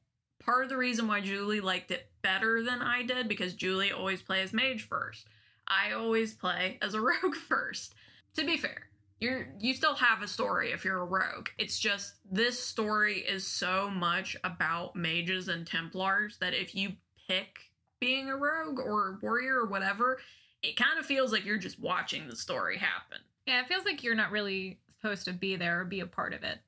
part 0.47 0.63
of 0.63 0.71
the 0.71 0.77
reason 0.77 1.09
why 1.09 1.21
Julie 1.21 1.61
liked 1.61 1.91
it 1.91 2.09
better 2.23 2.63
than 2.63 2.81
I 2.81 3.03
did 3.03 3.29
because 3.29 3.53
Julie 3.53 3.93
always 3.93 4.23
plays 4.23 4.53
mage 4.53 4.89
first. 4.89 5.27
I 5.69 5.93
always 5.93 6.33
play 6.33 6.79
as 6.81 6.95
a 6.95 7.01
rogue 7.03 7.35
first. 7.35 7.95
To 8.37 8.45
be 8.47 8.57
fair, 8.57 8.89
you're 9.21 9.49
you 9.59 9.75
still 9.75 9.95
have 9.95 10.23
a 10.23 10.29
story 10.29 10.73
if 10.73 10.85
you're 10.85 11.01
a 11.01 11.05
rogue. 11.05 11.49
It's 11.59 11.79
just 11.79 12.15
this 12.31 12.63
story 12.63 13.19
is 13.19 13.47
so 13.47 13.91
much 13.91 14.37
about 14.45 14.95
mages 14.95 15.49
and 15.49 15.67
templars 15.67 16.39
that 16.39 16.55
if 16.55 16.75
you 16.75 16.93
pick 17.29 17.59
being 18.01 18.29
a 18.29 18.37
rogue 18.37 18.79
or 18.79 19.09
a 19.09 19.19
warrior 19.23 19.57
or 19.57 19.67
whatever, 19.67 20.19
it 20.63 20.77
kind 20.77 20.99
of 20.99 21.07
feels 21.07 21.33
like 21.33 21.45
you're 21.45 21.59
just 21.59 21.81
watching 21.81 22.29
the 22.29 22.37
story 22.37 22.79
happen. 22.79 23.19
yeah, 23.47 23.61
it 23.61 23.69
feels 23.69 23.85
like 23.85 24.05
you're 24.05 24.15
not 24.15 24.31
really 24.31 24.79
supposed 25.01 25.25
to 25.25 25.33
be 25.33 25.57
there 25.57 25.81
or 25.81 25.85
be 25.85 26.01
a 26.01 26.07
part 26.07 26.35
of 26.35 26.43
it. 26.43 26.59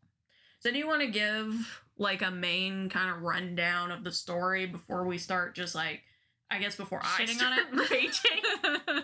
So 0.61 0.71
do 0.71 0.79
you 0.79 0.87
want 0.87 1.03
to 1.03 1.09
give 1.09 1.83
like 1.99 2.23
a 2.23 2.31
main 2.31 2.89
kind 2.89 3.11
of 3.11 3.23
rundown 3.23 3.91
of 3.91 4.05
the 4.05 4.13
story 4.13 4.67
before 4.67 5.05
we 5.05 5.19
start 5.19 5.55
just 5.55 5.75
like 5.75 6.03
I 6.51 6.59
guess 6.59 6.77
before 6.77 7.01
I 7.03 7.23
Shitting 7.23 7.37
start 7.37 7.53
on 7.53 7.79
it? 7.79 7.91
raging? 7.91 8.43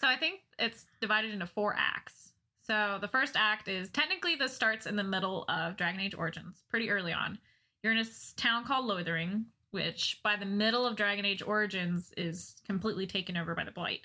so 0.00 0.06
I 0.06 0.16
think 0.16 0.40
it's 0.58 0.86
divided 1.00 1.32
into 1.32 1.46
four 1.46 1.74
acts. 1.76 2.32
So 2.66 2.96
the 3.00 3.08
first 3.08 3.34
act 3.36 3.68
is 3.68 3.90
technically 3.90 4.36
this 4.36 4.54
starts 4.54 4.86
in 4.86 4.96
the 4.96 5.04
middle 5.04 5.44
of 5.48 5.76
Dragon 5.76 6.00
Age 6.00 6.14
Origins, 6.14 6.64
pretty 6.70 6.90
early 6.90 7.12
on. 7.12 7.38
You're 7.82 7.92
in 7.92 7.98
a 7.98 8.06
town 8.36 8.64
called 8.64 8.86
Lothering, 8.86 9.44
which 9.72 10.20
by 10.22 10.36
the 10.36 10.46
middle 10.46 10.86
of 10.86 10.96
Dragon 10.96 11.26
Age 11.26 11.42
Origins 11.42 12.12
is 12.16 12.54
completely 12.66 13.06
taken 13.06 13.36
over 13.36 13.54
by 13.54 13.64
the 13.64 13.70
Blight. 13.70 14.00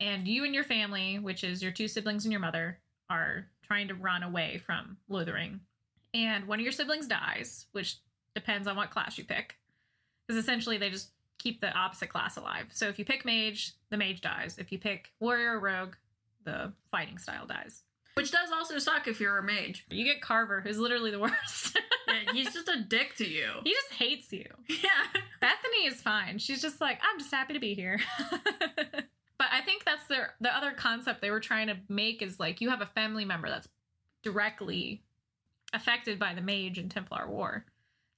And 0.00 0.26
you 0.26 0.44
and 0.44 0.52
your 0.52 0.64
family, 0.64 1.20
which 1.20 1.44
is 1.44 1.62
your 1.62 1.70
two 1.70 1.86
siblings 1.86 2.24
and 2.24 2.32
your 2.32 2.40
mother, 2.40 2.80
are 3.08 3.46
trying 3.62 3.86
to 3.86 3.94
run 3.94 4.24
away 4.24 4.60
from 4.66 4.96
Lothering. 5.08 5.60
And 6.14 6.46
one 6.46 6.58
of 6.58 6.62
your 6.62 6.72
siblings 6.72 7.06
dies, 7.06 7.66
which 7.72 7.96
depends 8.34 8.68
on 8.68 8.76
what 8.76 8.90
class 8.90 9.18
you 9.18 9.24
pick. 9.24 9.56
Because 10.26 10.42
essentially 10.42 10.78
they 10.78 10.90
just 10.90 11.10
keep 11.38 11.60
the 11.60 11.72
opposite 11.72 12.08
class 12.08 12.36
alive. 12.36 12.66
So 12.72 12.88
if 12.88 12.98
you 12.98 13.04
pick 13.04 13.24
mage, 13.24 13.74
the 13.90 13.96
mage 13.96 14.20
dies. 14.20 14.56
If 14.58 14.70
you 14.70 14.78
pick 14.78 15.10
warrior 15.20 15.56
or 15.56 15.60
rogue, 15.60 15.94
the 16.44 16.72
fighting 16.90 17.18
style 17.18 17.46
dies. 17.46 17.82
Which 18.14 18.30
does 18.30 18.50
also 18.52 18.78
suck 18.78 19.08
if 19.08 19.20
you're 19.20 19.38
a 19.38 19.42
mage. 19.42 19.86
You 19.90 20.04
get 20.04 20.20
Carver, 20.20 20.60
who's 20.60 20.78
literally 20.78 21.10
the 21.10 21.18
worst. 21.18 21.78
Yeah, 22.06 22.32
he's 22.32 22.52
just 22.52 22.68
a 22.68 22.80
dick 22.80 23.16
to 23.16 23.26
you. 23.26 23.48
he 23.64 23.72
just 23.72 23.92
hates 23.94 24.32
you. 24.32 24.46
Yeah. 24.68 25.20
Bethany 25.40 25.86
is 25.86 26.00
fine. 26.00 26.38
She's 26.38 26.60
just 26.60 26.80
like, 26.80 27.00
I'm 27.02 27.18
just 27.18 27.32
happy 27.32 27.54
to 27.54 27.60
be 27.60 27.74
here. 27.74 27.98
but 28.42 29.46
I 29.50 29.62
think 29.64 29.84
that's 29.84 30.06
their 30.08 30.34
the 30.40 30.54
other 30.54 30.72
concept 30.72 31.22
they 31.22 31.30
were 31.30 31.40
trying 31.40 31.68
to 31.68 31.76
make 31.88 32.22
is 32.22 32.38
like 32.38 32.60
you 32.60 32.68
have 32.68 32.82
a 32.82 32.86
family 32.86 33.24
member 33.24 33.48
that's 33.48 33.68
directly 34.22 35.02
affected 35.72 36.18
by 36.18 36.34
the 36.34 36.40
mage 36.40 36.78
and 36.78 36.90
Templar 36.90 37.28
War. 37.28 37.64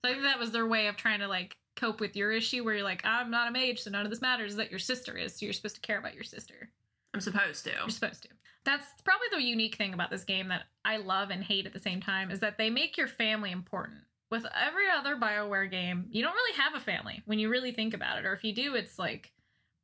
So 0.05 0.11
I 0.11 0.15
think 0.15 0.25
that 0.25 0.39
was 0.39 0.51
their 0.51 0.67
way 0.67 0.87
of 0.89 0.97
trying 0.97 1.21
to 1.21 1.29
like 1.29 1.57
cope 1.77 2.01
with 2.01 2.17
your 2.17 2.33
issue 2.33 2.65
where 2.65 2.75
you're 2.75 2.85
like, 2.85 3.05
I'm 3.05 3.31
not 3.31 3.49
a 3.49 3.51
mage, 3.51 3.81
so 3.81 3.91
none 3.91 4.05
of 4.05 4.11
this 4.11 4.21
matters, 4.21 4.53
is 4.53 4.57
that 4.57 4.71
your 4.71 4.79
sister 4.79 5.17
is. 5.17 5.39
So 5.39 5.47
you're 5.47 5.53
supposed 5.53 5.77
to 5.77 5.81
care 5.81 5.99
about 5.99 6.15
your 6.15 6.25
sister. 6.25 6.71
I'm 7.13 7.21
supposed 7.21 7.65
to. 7.65 7.71
You're 7.71 7.89
supposed 7.89 8.23
to. 8.23 8.29
That's 8.65 8.87
probably 9.05 9.29
the 9.31 9.43
unique 9.43 9.77
thing 9.77 9.95
about 9.95 10.11
this 10.11 10.25
game 10.25 10.49
that 10.49 10.63
I 10.85 10.97
love 10.97 11.31
and 11.31 11.43
hate 11.43 11.67
at 11.67 11.73
the 11.73 11.81
same 11.81 12.01
time 12.01 12.31
is 12.31 12.41
that 12.41 12.59
they 12.59 12.71
make 12.71 12.97
your 12.97 13.09
family 13.09 13.51
important. 13.51 13.99
With 14.31 14.47
every 14.55 14.85
other 14.91 15.17
BioWare 15.17 15.71
game, 15.71 16.07
you 16.11 16.23
don't 16.23 16.35
really 16.35 16.59
have 16.59 16.75
a 16.75 16.85
family 16.85 17.23
when 17.27 17.39
you 17.39 17.51
really 17.51 17.73
think 17.73 17.95
about 17.95 18.19
it. 18.19 18.25
Or 18.25 18.33
if 18.33 18.43
you 18.43 18.55
do, 18.55 18.75
it's 18.75 18.99
like 18.99 19.31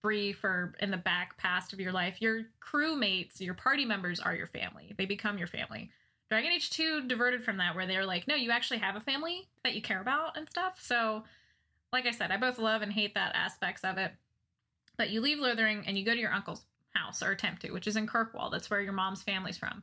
brief 0.02 0.42
or 0.42 0.74
in 0.80 0.90
the 0.90 0.96
back 0.96 1.36
past 1.36 1.72
of 1.72 1.80
your 1.80 1.92
life. 1.92 2.20
Your 2.20 2.44
crewmates, 2.66 3.40
your 3.40 3.54
party 3.54 3.84
members 3.84 4.18
are 4.18 4.34
your 4.34 4.46
family. 4.46 4.94
They 4.96 5.06
become 5.06 5.38
your 5.38 5.46
family. 5.46 5.90
Dragon 6.30 6.52
Age 6.52 6.70
2 6.70 7.08
diverted 7.08 7.42
from 7.42 7.56
that 7.56 7.74
where 7.74 7.86
they're 7.86 8.06
like, 8.06 8.28
no, 8.28 8.36
you 8.36 8.52
actually 8.52 8.78
have 8.78 8.94
a 8.94 9.00
family 9.00 9.48
that 9.64 9.74
you 9.74 9.82
care 9.82 10.00
about 10.00 10.36
and 10.36 10.48
stuff. 10.48 10.78
So, 10.80 11.24
like 11.92 12.06
I 12.06 12.12
said, 12.12 12.30
I 12.30 12.36
both 12.36 12.58
love 12.58 12.82
and 12.82 12.92
hate 12.92 13.14
that 13.14 13.34
aspects 13.34 13.82
of 13.82 13.98
it. 13.98 14.12
But 14.96 15.10
you 15.10 15.20
leave 15.20 15.38
Lothering 15.38 15.82
and 15.86 15.98
you 15.98 16.04
go 16.04 16.12
to 16.12 16.20
your 16.20 16.32
uncle's 16.32 16.64
house 16.94 17.20
or 17.20 17.32
attempt 17.32 17.62
to, 17.62 17.72
which 17.72 17.88
is 17.88 17.96
in 17.96 18.06
Kirkwall. 18.06 18.50
That's 18.50 18.70
where 18.70 18.80
your 18.80 18.92
mom's 18.92 19.22
family's 19.22 19.58
from. 19.58 19.82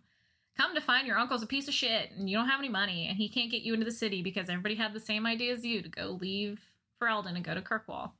Come 0.58 0.74
to 0.74 0.82
find 0.82 1.06
your 1.06 1.18
uncle's 1.18 1.44
a 1.44 1.48
piece 1.48 1.68
of 1.68 1.74
shit 1.74 2.12
and 2.12 2.30
you 2.30 2.38
don't 2.38 2.48
have 2.48 2.60
any 2.60 2.70
money 2.70 3.08
and 3.08 3.18
he 3.18 3.28
can't 3.28 3.52
get 3.52 3.62
you 3.62 3.74
into 3.74 3.86
the 3.86 3.92
city 3.92 4.22
because 4.22 4.50
everybody 4.50 4.76
had 4.76 4.94
the 4.94 5.00
same 5.00 5.26
idea 5.26 5.54
as 5.54 5.66
you 5.66 5.82
to 5.82 5.90
go 5.90 6.18
leave 6.20 6.62
Ferelden 7.00 7.36
and 7.36 7.44
go 7.44 7.54
to 7.54 7.62
Kirkwall. 7.62 8.12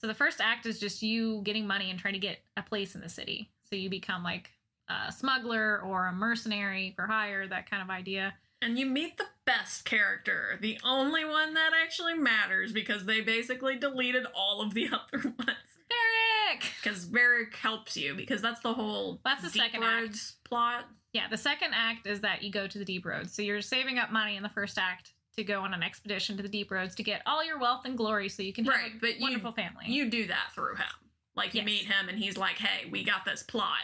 So 0.00 0.06
the 0.06 0.14
first 0.14 0.40
act 0.40 0.64
is 0.64 0.80
just 0.80 1.02
you 1.02 1.42
getting 1.42 1.66
money 1.66 1.90
and 1.90 1.98
trying 1.98 2.14
to 2.14 2.20
get 2.20 2.38
a 2.56 2.62
place 2.62 2.94
in 2.94 3.00
the 3.00 3.08
city. 3.08 3.50
So 3.68 3.76
you 3.76 3.90
become 3.90 4.22
like 4.22 4.50
a 4.88 5.12
smuggler 5.12 5.80
or 5.80 6.06
a 6.06 6.12
mercenary 6.12 6.92
for 6.96 7.06
hire, 7.06 7.46
that 7.46 7.70
kind 7.70 7.82
of 7.82 7.90
idea. 7.90 8.34
And 8.62 8.78
you 8.78 8.86
meet 8.86 9.18
the 9.18 9.26
best 9.44 9.84
character, 9.84 10.58
the 10.60 10.78
only 10.84 11.24
one 11.24 11.54
that 11.54 11.70
actually 11.80 12.14
matters 12.14 12.72
because 12.72 13.04
they 13.06 13.20
basically 13.20 13.76
deleted 13.76 14.26
all 14.34 14.60
of 14.60 14.74
the 14.74 14.86
other 14.92 15.22
ones. 15.38 15.58
Derek! 15.88 16.64
Because 16.82 17.06
Varric 17.06 17.54
helps 17.54 17.96
you 17.96 18.14
because 18.14 18.42
that's 18.42 18.60
the 18.60 18.72
whole 18.72 19.20
That's 19.24 19.42
the 19.42 19.50
Deep 19.50 19.62
second 19.62 19.80
Roads 19.82 20.36
plot. 20.44 20.84
Yeah, 21.12 21.28
the 21.28 21.36
second 21.36 21.70
act 21.74 22.06
is 22.06 22.20
that 22.20 22.42
you 22.42 22.50
go 22.52 22.66
to 22.66 22.78
the 22.78 22.84
deep 22.84 23.06
roads. 23.06 23.32
So 23.32 23.42
you're 23.42 23.62
saving 23.62 23.98
up 23.98 24.12
money 24.12 24.36
in 24.36 24.42
the 24.42 24.48
first 24.50 24.76
act 24.78 25.12
to 25.36 25.44
go 25.44 25.60
on 25.62 25.72
an 25.72 25.82
expedition 25.82 26.36
to 26.36 26.42
the 26.42 26.48
deep 26.48 26.70
roads 26.70 26.94
to 26.96 27.02
get 27.02 27.22
all 27.26 27.44
your 27.44 27.58
wealth 27.58 27.82
and 27.86 27.96
glory 27.96 28.28
so 28.28 28.42
you 28.42 28.52
can 28.52 28.64
have 28.66 28.74
Right, 28.74 28.92
a 28.94 28.98
but 29.00 29.16
you- 29.16 29.22
wonderful 29.22 29.52
family. 29.52 29.84
You 29.86 30.10
do 30.10 30.26
that 30.26 30.50
through 30.54 30.74
him. 30.76 30.86
Like 31.36 31.54
you 31.54 31.60
Yes. 31.60 31.66
meet 31.66 31.82
him 31.84 32.08
and 32.08 32.18
he's 32.18 32.36
like, 32.36 32.58
"Hey, 32.58 32.88
we 32.90 33.04
got 33.04 33.24
this 33.24 33.42
plot," 33.44 33.78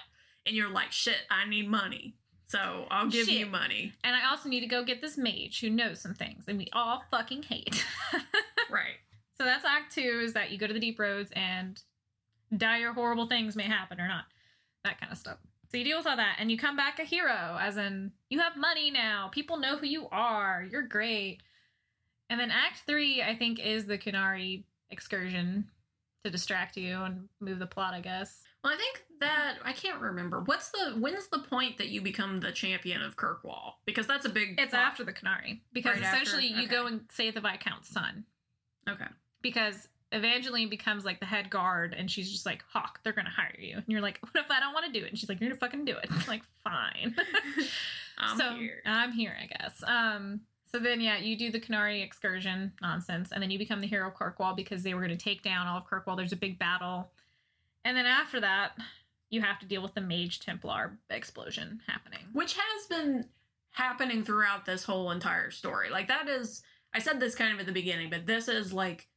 and 0.47 0.55
you're 0.57 0.71
like, 0.71 0.93
"Shit, 0.93 1.17
I 1.31 1.49
need 1.49 1.69
money." 1.69 2.15
So 2.49 2.87
I'll 2.91 3.09
give 3.09 3.29
you 3.29 3.47
money. 3.47 3.93
and 4.05 4.15
I 4.15 4.29
also 4.31 4.49
need 4.49 4.61
to 4.61 4.67
go 4.67 4.85
get 4.85 5.01
this 5.01 5.17
mage 5.19 5.61
who 5.61 5.71
knows 5.71 6.01
some 6.01 6.15
things 6.15 6.45
and 6.47 6.57
we 6.59 6.69
all 6.73 7.03
fucking 7.11 7.43
hate. 7.45 7.85
Right. 8.71 8.97
so 9.39 9.45
that's 9.45 9.65
act 9.65 9.95
two 9.95 10.21
is 10.25 10.33
that 10.35 10.51
you 10.51 10.59
go 10.59 10.67
to 10.67 10.73
the 10.73 10.81
deep 10.81 10.99
roads 10.99 11.31
and 11.37 11.81
dire 12.57 12.93
horrible 12.93 13.27
things 13.27 13.57
may 13.57 13.65
happen 13.65 14.01
or 14.01 14.09
not. 14.09 14.25
That 14.85 15.01
kind 15.01 15.11
of 15.13 15.19
stuff. 15.19 15.39
So 15.71 15.79
you 15.79 15.85
deal 15.85 15.99
with 15.99 16.07
all 16.07 16.17
that 16.17 16.37
and 16.39 16.51
you 16.51 16.57
come 16.59 16.77
back 16.77 16.99
a 16.99 17.05
hero, 17.05 17.59
as 17.61 17.77
in 17.77 18.13
you 18.31 18.39
have 18.41 18.57
money 18.57 18.91
now. 18.91 19.31
People 19.33 19.57
know 19.59 19.77
who 19.77 19.87
you 19.87 20.09
are. 20.13 20.65
You're 20.71 20.83
great. 20.87 21.41
And 22.31 22.39
then 22.41 22.51
act 22.51 22.83
three, 22.87 23.23
I 23.23 23.35
think, 23.37 23.59
is 23.59 23.87
the 23.87 23.99
Qunari 23.99 24.65
excursion 24.91 25.69
to 26.25 26.31
distract 26.31 26.77
you 26.77 27.03
and 27.03 27.29
move 27.41 27.59
the 27.59 27.67
plot, 27.67 27.95
I 27.95 28.01
guess. 28.01 28.44
Well, 28.65 28.73
I 28.73 28.77
think 28.77 29.05
that 29.21 29.57
I 29.63 29.73
can't 29.73 30.01
remember. 30.01 30.41
What's 30.41 30.71
the 30.71 30.95
when's 30.99 31.29
the 31.29 31.41
point 31.41 31.77
that 31.79 31.89
you 31.91 32.01
become 32.01 32.41
the 32.41 32.51
champion 32.51 33.03
of 33.03 33.15
Kirkwall? 33.17 33.75
Because 33.85 34.07
that's 34.07 34.25
a 34.25 34.31
big. 34.31 34.55
It's 34.59 34.71
plot. 34.71 34.83
after 34.87 35.05
the 35.05 35.13
Qunari. 35.13 35.61
Because 35.75 35.97
Right 35.97 36.05
after? 36.05 36.23
essentially 36.23 36.47
you 36.47 36.65
Okay. 36.65 36.67
go 36.75 36.87
and 36.87 37.03
save 37.13 37.35
the 37.35 37.41
Viscount's 37.43 37.89
son. 37.91 38.25
Okay. 38.89 39.05
because 39.43 39.89
Evangeline 40.13 40.69
becomes 40.71 41.05
like 41.05 41.19
the 41.21 41.27
head 41.27 41.51
guard 41.51 41.93
and 41.99 42.11
she's 42.11 42.31
just 42.31 42.47
like, 42.47 42.63
Hawke, 42.73 43.01
they're 43.03 43.13
gonna 43.13 43.31
hire 43.31 43.57
you. 43.59 43.75
And 43.77 43.85
you're 43.89 44.01
like, 44.01 44.19
What 44.23 44.37
if 44.43 44.51
I 44.51 44.61
don't 44.61 44.73
want 44.73 44.87
to 44.87 44.99
do 44.99 45.05
it? 45.05 45.11
And 45.11 45.19
she's 45.19 45.29
like, 45.29 45.41
You're 45.41 45.51
gonna 45.51 45.59
fucking 45.61 45.85
do 45.85 45.97
it. 45.97 46.07
I'm 46.11 46.23
like, 46.29 46.43
fine. 46.63 47.15
I'm 48.19 48.39
so 48.39 48.55
here. 48.57 48.81
I'm 48.87 49.13
here, 49.13 49.37
I 49.41 49.47
guess. 49.47 49.83
Um 49.87 50.41
so 50.71 50.79
then 50.79 51.01
yeah, 51.01 51.19
you 51.19 51.37
do 51.37 51.51
the 51.53 51.61
Qunari 51.61 52.03
excursion 52.03 52.73
nonsense, 52.83 53.31
and 53.33 53.41
then 53.43 53.51
you 53.51 53.59
become 53.59 53.81
the 53.81 53.87
hero 53.87 54.09
of 54.09 54.15
Kirkwall 54.15 54.57
because 54.57 54.83
they 54.83 54.95
were 54.95 55.01
gonna 55.03 55.17
take 55.17 55.43
down 55.43 55.67
all 55.67 55.79
of 55.79 55.85
Kirkwall. 55.87 56.17
There's 56.17 56.33
a 56.33 56.37
big 56.37 56.59
battle. 56.59 57.11
And 57.85 57.97
then 57.97 58.07
after 58.07 58.41
that, 58.41 58.73
you 59.31 59.43
have 59.43 59.59
to 59.61 59.67
deal 59.67 59.83
with 59.83 59.95
the 59.95 60.01
Mage 60.01 60.41
Templar 60.41 60.99
explosion 61.11 61.81
happening. 61.87 62.21
which 62.33 62.57
has 62.57 62.87
been 62.87 63.27
happening 63.73 64.23
throughout 64.23 64.65
this 64.65 64.85
whole 64.85 65.11
entire 65.11 65.51
story. 65.51 65.91
Like 65.91 66.09
that 66.09 66.29
is 66.29 66.63
I 66.95 67.01
said 67.01 67.19
this 67.19 67.35
kind 67.35 67.53
of 67.53 67.59
at 67.59 67.67
the 67.67 67.73
beginning, 67.73 68.09
but 68.09 68.25
this 68.27 68.47
is 68.47 68.73
like 68.73 69.09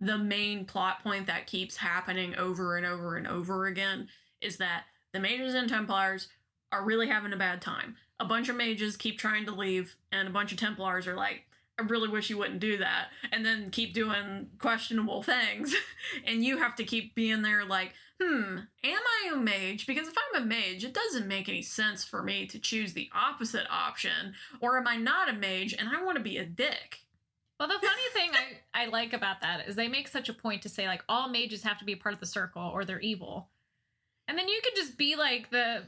the 0.00 0.18
main 0.18 0.64
plot 0.64 1.02
point 1.02 1.26
that 1.28 1.46
keeps 1.46 1.76
happening 1.76 2.34
over 2.34 2.76
and 2.76 2.84
over 2.84 3.16
and 3.16 3.26
over 3.26 3.66
again 3.66 4.08
is 4.40 4.56
that 4.56 4.84
the 5.12 5.20
mages 5.20 5.54
and 5.54 5.68
templars 5.68 6.28
are 6.72 6.84
really 6.84 7.08
having 7.08 7.32
a 7.32 7.36
bad 7.36 7.60
time. 7.62 7.96
A 8.18 8.24
bunch 8.24 8.48
of 8.48 8.56
mages 8.56 8.96
keep 8.96 9.18
trying 9.18 9.46
to 9.46 9.52
leave 9.52 9.96
and 10.10 10.26
a 10.26 10.32
bunch 10.32 10.50
of 10.52 10.58
templars 10.58 11.06
are 11.06 11.14
like 11.16 11.44
I 11.78 11.82
really 11.82 12.08
wish 12.08 12.28
you 12.28 12.36
wouldn't 12.36 12.60
do 12.60 12.76
that 12.78 13.08
and 13.32 13.46
then 13.46 13.70
keep 13.70 13.94
doing 13.94 14.48
questionable 14.58 15.22
things 15.22 15.74
and 16.26 16.44
you 16.44 16.58
have 16.58 16.74
to 16.76 16.84
keep 16.84 17.14
being 17.14 17.42
there 17.42 17.64
like 17.64 17.94
hmm, 18.20 18.56
am 18.84 19.00
I 19.24 19.32
a 19.32 19.36
mage? 19.36 19.86
Because 19.86 20.08
if 20.08 20.14
I'm 20.34 20.42
a 20.42 20.46
mage, 20.46 20.84
it 20.84 20.94
doesn't 20.94 21.26
make 21.26 21.48
any 21.48 21.62
sense 21.62 22.04
for 22.04 22.22
me 22.22 22.46
to 22.46 22.58
choose 22.58 22.92
the 22.92 23.08
opposite 23.14 23.66
option. 23.70 24.34
Or 24.60 24.78
am 24.78 24.86
I 24.86 24.96
not 24.96 25.28
a 25.28 25.32
mage 25.32 25.74
and 25.78 25.88
I 25.88 26.02
want 26.02 26.18
to 26.18 26.22
be 26.22 26.36
a 26.36 26.44
dick? 26.44 27.00
Well, 27.58 27.68
the 27.68 27.74
funny 27.74 28.02
thing 28.14 28.30
I, 28.74 28.84
I 28.84 28.86
like 28.86 29.12
about 29.12 29.42
that 29.42 29.68
is 29.68 29.76
they 29.76 29.88
make 29.88 30.08
such 30.08 30.28
a 30.28 30.34
point 30.34 30.62
to 30.62 30.68
say, 30.68 30.86
like, 30.86 31.04
all 31.08 31.28
mages 31.28 31.62
have 31.62 31.78
to 31.78 31.84
be 31.84 31.92
a 31.92 31.96
part 31.96 32.14
of 32.14 32.20
the 32.20 32.26
circle 32.26 32.62
or 32.62 32.84
they're 32.84 33.00
evil. 33.00 33.48
And 34.26 34.38
then 34.38 34.48
you 34.48 34.60
could 34.64 34.76
just 34.76 34.96
be 34.96 35.16
like 35.16 35.50
the 35.50 35.82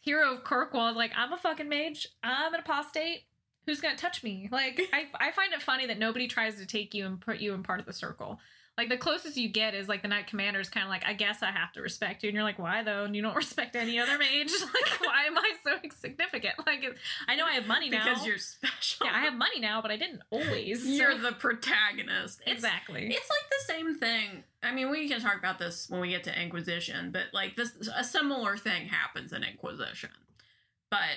hero 0.00 0.32
of 0.32 0.44
Kirkwall, 0.44 0.94
like, 0.94 1.12
I'm 1.16 1.32
a 1.32 1.36
fucking 1.36 1.68
mage, 1.68 2.08
I'm 2.22 2.54
an 2.54 2.60
apostate. 2.60 3.22
Who's 3.66 3.80
gonna 3.80 3.96
touch 3.96 4.22
me? 4.22 4.48
Like, 4.50 4.80
I, 4.92 5.06
I 5.14 5.32
find 5.32 5.52
it 5.52 5.62
funny 5.62 5.86
that 5.86 5.98
nobody 5.98 6.28
tries 6.28 6.56
to 6.56 6.66
take 6.66 6.94
you 6.94 7.06
and 7.06 7.20
put 7.20 7.40
you 7.40 7.54
in 7.54 7.64
part 7.64 7.80
of 7.80 7.86
the 7.86 7.92
circle. 7.92 8.38
Like, 8.78 8.88
the 8.90 8.96
closest 8.96 9.36
you 9.36 9.48
get 9.48 9.74
is 9.74 9.88
like 9.88 10.02
the 10.02 10.08
Knight 10.08 10.26
Commander 10.26 10.60
is 10.60 10.68
kind 10.68 10.84
of 10.84 10.90
like, 10.90 11.04
I 11.06 11.14
guess 11.14 11.42
I 11.42 11.50
have 11.50 11.72
to 11.72 11.80
respect 11.82 12.22
you. 12.22 12.28
And 12.28 12.34
you're 12.34 12.44
like, 12.44 12.58
why 12.58 12.82
though? 12.82 13.04
And 13.04 13.16
you 13.16 13.22
don't 13.22 13.34
respect 13.44 13.74
any 13.76 13.98
other 13.98 14.18
mage. 14.18 14.50
like, 14.74 15.00
why 15.00 15.24
am 15.24 15.38
I 15.38 15.52
so 15.64 15.72
significant? 15.98 16.54
Like, 16.66 16.84
I 17.26 17.36
know 17.36 17.46
I 17.46 17.52
have 17.52 17.66
money 17.66 17.88
now. 17.88 18.04
Because 18.04 18.26
you're 18.26 18.38
special. 18.38 19.06
Yeah, 19.06 19.12
I 19.14 19.20
have 19.20 19.34
money 19.34 19.60
now, 19.60 19.80
but 19.80 19.90
I 19.90 19.96
didn't 19.96 20.20
always. 20.30 20.82
so- 20.82 20.88
You're 20.88 21.16
the 21.16 21.32
protagonist. 21.32 22.40
It's, 22.46 22.52
exactly. 22.52 23.06
It's 23.06 23.30
like 23.30 23.50
the 23.50 23.72
same 23.72 23.94
thing. 23.98 24.44
I 24.62 24.72
mean, 24.72 24.90
we 24.90 25.08
can 25.08 25.20
talk 25.20 25.38
about 25.38 25.58
this 25.58 25.88
when 25.88 26.00
we 26.00 26.08
get 26.10 26.24
to 26.24 26.40
Inquisition, 26.42 27.12
but 27.12 27.24
like 27.32 27.56
this, 27.56 27.72
a 27.94 28.04
similar 28.04 28.56
thing 28.56 28.88
happens 28.88 29.32
in 29.32 29.42
Inquisition. 29.44 30.10
But 30.90 31.16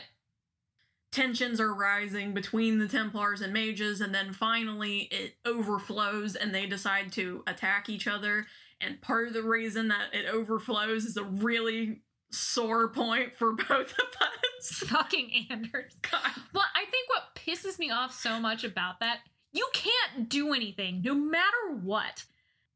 tensions 1.12 1.60
are 1.60 1.74
rising 1.74 2.34
between 2.34 2.80
the 2.80 2.88
Templars 2.88 3.41
and 3.41 3.53
mages, 3.53 4.01
and 4.01 4.14
then 4.14 4.34
finally 4.34 5.10
it 5.12 5.36
overflows 5.45 6.36
and 6.36 6.53
they 6.53 6.66
decide 6.66 7.12
to 7.14 7.43
attack 7.47 7.89
each 7.89 8.07
other. 8.07 8.47
And 8.82 9.01
part 9.01 9.28
of 9.28 9.34
the 9.34 9.43
reason 9.43 9.89
that 9.89 10.14
it 10.14 10.26
overflows 10.26 11.05
is 11.05 11.18
a 11.18 11.24
really 11.24 12.01
sore 12.32 12.89
point 12.89 13.36
for 13.36 13.53
both 13.70 13.70
of 13.70 14.22
us. 14.22 14.70
fucking 14.88 15.47
Anders. 15.49 15.93
God. 16.10 16.32
Well, 16.53 16.66
I 16.76 16.86
think 16.86 17.10
what 17.10 17.36
pisses 17.36 17.80
me 17.80 17.91
off 17.91 18.14
so 18.14 18.39
much 18.39 18.64
about 18.64 18.99
that, 18.99 19.20
you 19.51 19.68
can't 19.74 20.30
do 20.30 20.53
anything 20.53 21.01
no 21.03 21.16
matter 21.16 21.76
what. 21.82 22.24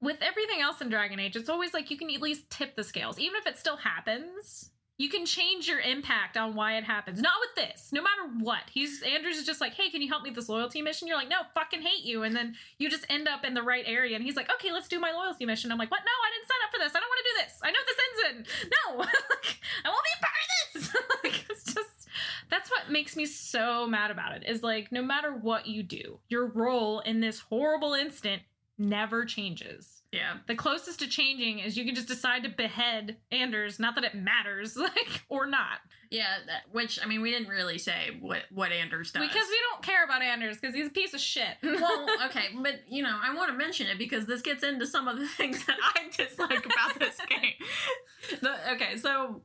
With 0.02 0.18
everything 0.22 0.60
else 0.60 0.82
in 0.82 0.90
Dragon 0.90 1.18
Age, 1.18 1.38
it's 1.38 1.48
always 1.48 1.74
like 1.74 1.90
you 1.90 1.98
can 1.98 2.10
at 2.10 2.22
least 2.22 2.50
tip 2.50 2.76
the 2.76 2.84
scales. 2.84 3.20
Even 3.20 3.38
if 3.38 3.48
it 3.48 3.58
still 3.58 3.78
happens, 3.78 4.72
you 4.98 5.10
can 5.10 5.26
change 5.26 5.68
your 5.68 5.80
impact 5.80 6.38
on 6.38 6.54
why 6.54 6.78
it 6.78 6.84
happens. 6.84 7.20
Not 7.20 7.34
with 7.42 7.56
this. 7.56 7.90
No 7.92 8.02
matter 8.02 8.30
what. 8.40 8.62
He's 8.72 9.02
Anders 9.02 9.38
is 9.38 9.46
just 9.46 9.60
like, 9.60 9.74
hey, 9.74 9.90
can 9.90 10.02
you 10.02 10.08
help 10.08 10.24
me 10.24 10.30
with 10.30 10.36
this 10.36 10.50
loyalty 10.50 10.82
mission? 10.82 11.08
You're 11.08 11.18
like, 11.18 11.30
no, 11.30 11.42
fucking 11.56 11.82
hate 11.82 12.04
you. 12.06 12.24
And 12.24 12.36
then 12.36 12.56
you 12.78 12.90
just 12.90 13.06
end 13.10 13.28
up 13.28 13.44
in 13.44 13.56
the 13.56 13.64
right 13.64 13.84
area. 13.88 14.16
And 14.16 14.24
he's 14.24 14.36
like, 14.36 14.50
okay, 14.54 14.72
let's 14.72 14.88
do 14.88 15.00
my 15.00 15.12
loyalty 15.12 15.46
mission. 15.46 15.72
I'm 15.72 15.80
like, 15.80 15.90
what? 15.90 16.02
No, 16.06 16.12
I 16.12 16.30
didn't 16.32 16.48
sign 16.48 16.62
up 16.64 16.72
for 16.72 16.80
this. 16.80 16.96
I 16.96 17.00
don't 17.00 17.10
want 17.10 17.22
to 17.24 17.30
do 17.32 17.36
this. 17.44 17.60
I 17.64 17.72
know 17.72 17.80
this 17.88 18.00
ends 18.06 18.48
in. 18.62 18.70
No, 18.70 18.98
like, 19.00 19.60
I 19.84 19.90
won't 19.90 20.06
be 20.06 20.16
a 20.16 20.24
part 20.24 20.36
of 20.46 20.74
this. 20.74 20.96
like, 21.24 21.46
it's 21.50 21.74
just 21.74 22.08
that's 22.52 22.70
what 22.70 22.92
makes 22.92 23.16
me 23.16 23.26
so 23.26 23.88
mad 23.88 24.12
about 24.12 24.36
it. 24.36 24.44
Is 24.48 24.62
like, 24.62 24.92
no 24.92 25.02
matter 25.02 25.34
what 25.34 25.66
you 25.66 25.82
do, 25.82 26.20
your 26.30 26.46
role 26.46 27.00
in 27.00 27.20
this 27.20 27.40
horrible 27.40 27.94
instant 27.94 28.44
never 28.78 29.26
changes. 29.26 30.03
Yeah. 30.14 30.38
The 30.48 30.54
closest 30.56 31.00
to 31.00 31.08
changing 31.08 31.58
is 31.58 31.76
you 31.76 31.86
can 31.86 31.96
just 31.96 32.08
decide 32.08 32.44
to 32.44 32.50
behead 32.50 33.18
Anders. 33.32 33.80
Not 33.80 33.96
that 33.96 34.04
it 34.04 34.14
matters, 34.14 34.78
like 34.78 35.24
or 35.28 35.48
not, 35.48 35.80
Yeah, 36.12 36.28
that, 36.46 36.72
which 36.72 37.00
I 37.04 37.08
mean, 37.08 37.22
we 37.22 37.32
didn't 37.32 37.48
really 37.48 37.80
say 37.80 38.16
what 38.22 38.44
what 38.52 38.72
Anders 38.72 39.12
does 39.12 39.28
because 39.28 39.48
we 39.50 39.58
don't 39.72 39.82
care 39.82 40.04
about 40.04 40.22
Anders 40.22 40.58
because 40.60 40.76
he's 40.76 40.88
a 40.88 40.92
piece 40.92 41.16
of 41.16 41.20
shit. 41.20 41.58
well, 41.64 42.06
okay, 42.26 42.46
but 42.62 42.82
you 42.88 43.02
know, 43.02 43.18
I 43.22 43.34
want 43.34 43.52
to 43.52 43.58
mention 43.58 43.88
it 43.88 43.98
because 43.98 44.28
this 44.28 44.44
gets 44.44 44.64
into 44.64 44.86
some 44.86 45.08
of 45.08 45.18
the 45.18 45.28
things 45.38 45.66
that 45.66 45.78
I 45.82 46.04
dislike 46.16 46.66
about 46.66 47.00
this 47.00 47.18
game. 47.28 48.40
The, 48.40 48.74
okay, 48.74 48.98
so 48.98 49.42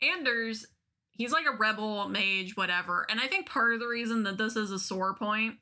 Anders, 0.00 0.66
he's 1.10 1.32
like 1.32 1.46
a 1.46 1.56
rebel 1.56 2.08
mage, 2.08 2.56
whatever, 2.56 3.06
and 3.10 3.18
I 3.18 3.26
think 3.26 3.48
part 3.48 3.74
of 3.74 3.80
the 3.80 3.88
reason 3.88 4.22
that 4.22 4.38
this 4.38 4.54
is 4.54 4.70
a 4.70 4.78
sore 4.78 5.14
point. 5.16 5.56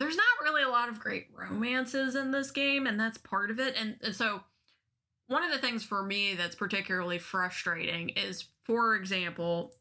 There's 0.00 0.16
not 0.16 0.26
really 0.42 0.64
a 0.64 0.68
lot 0.68 0.88
of 0.88 0.98
great 0.98 1.28
romances 1.32 2.16
in 2.16 2.32
this 2.32 2.50
game, 2.50 2.86
and 2.86 2.98
that's 2.98 3.18
part 3.18 3.52
of 3.52 3.60
it. 3.60 3.76
And, 3.78 3.96
and 4.02 4.16
so, 4.16 4.40
one 5.28 5.44
of 5.44 5.52
the 5.52 5.58
things 5.58 5.84
for 5.84 6.02
me 6.02 6.34
that's 6.34 6.56
particularly 6.56 7.18
frustrating 7.18 8.08
is, 8.10 8.46
for 8.64 8.96
example, 8.96 9.74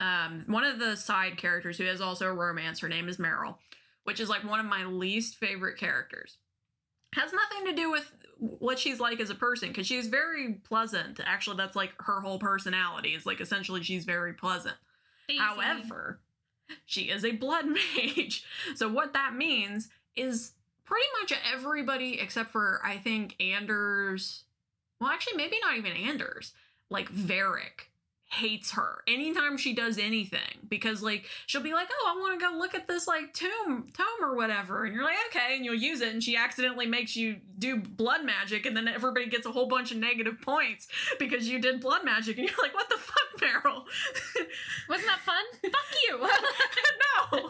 um, 0.00 0.44
one 0.46 0.64
of 0.64 0.78
the 0.78 0.96
side 0.96 1.36
characters 1.36 1.76
who 1.76 1.84
has 1.84 2.00
also 2.00 2.26
a 2.26 2.32
romance, 2.32 2.80
her 2.80 2.88
name 2.88 3.08
is 3.08 3.18
Merrill 3.18 3.58
which 4.04 4.20
is 4.20 4.28
like 4.28 4.44
one 4.44 4.60
of 4.60 4.66
my 4.66 4.84
least 4.84 5.36
favorite 5.36 5.78
characters. 5.78 6.36
Has 7.14 7.32
nothing 7.32 7.66
to 7.66 7.80
do 7.80 7.90
with 7.90 8.10
what 8.38 8.78
she's 8.78 9.00
like 9.00 9.20
as 9.20 9.30
a 9.30 9.34
person 9.34 9.68
because 9.68 9.86
she's 9.86 10.08
very 10.08 10.54
pleasant. 10.54 11.20
Actually, 11.24 11.56
that's 11.56 11.76
like 11.76 11.92
her 12.00 12.20
whole 12.20 12.38
personality 12.38 13.10
is 13.10 13.26
like 13.26 13.40
essentially 13.40 13.82
she's 13.82 14.04
very 14.04 14.34
pleasant. 14.34 14.76
However, 15.38 16.20
she 16.84 17.02
is 17.02 17.24
a 17.24 17.32
blood 17.32 17.66
mage. 17.96 18.44
So 18.74 18.88
what 18.88 19.12
that 19.12 19.34
means 19.34 19.88
is 20.16 20.52
pretty 20.84 21.06
much 21.20 21.38
everybody 21.52 22.20
except 22.20 22.50
for 22.50 22.80
I 22.84 22.98
think 22.98 23.36
Anders. 23.40 24.44
Well, 25.00 25.10
actually, 25.10 25.36
maybe 25.36 25.58
not 25.60 25.76
even 25.76 25.92
Anders. 25.92 26.52
Like 26.90 27.10
Varric 27.10 27.88
hates 28.34 28.72
her 28.72 29.02
anytime 29.06 29.56
she 29.56 29.72
does 29.72 29.96
anything 29.96 30.40
because 30.68 31.02
like 31.02 31.24
she'll 31.46 31.62
be 31.62 31.72
like 31.72 31.88
oh 31.90 32.14
i 32.14 32.20
want 32.20 32.38
to 32.38 32.44
go 32.44 32.56
look 32.58 32.74
at 32.74 32.88
this 32.88 33.06
like 33.06 33.32
tomb 33.32 33.86
tome 33.92 34.06
or 34.22 34.34
whatever 34.34 34.84
and 34.84 34.94
you're 34.94 35.04
like 35.04 35.16
okay 35.28 35.54
and 35.54 35.64
you'll 35.64 35.74
use 35.74 36.00
it 36.00 36.12
and 36.12 36.22
she 36.22 36.36
accidentally 36.36 36.86
makes 36.86 37.14
you 37.14 37.36
do 37.58 37.76
blood 37.76 38.24
magic 38.24 38.66
and 38.66 38.76
then 38.76 38.88
everybody 38.88 39.26
gets 39.26 39.46
a 39.46 39.52
whole 39.52 39.66
bunch 39.68 39.92
of 39.92 39.98
negative 39.98 40.40
points 40.40 40.88
because 41.18 41.48
you 41.48 41.60
did 41.60 41.80
blood 41.80 42.04
magic 42.04 42.36
and 42.38 42.48
you're 42.48 42.58
like 42.62 42.74
what 42.74 42.88
the 42.88 42.96
fuck 42.96 43.14
Merrill 43.40 43.84
wasn't 44.88 45.08
that 45.08 45.20
fun? 45.20 45.44
Fuck 45.62 45.72
you. 46.08 46.18
no 47.32 47.48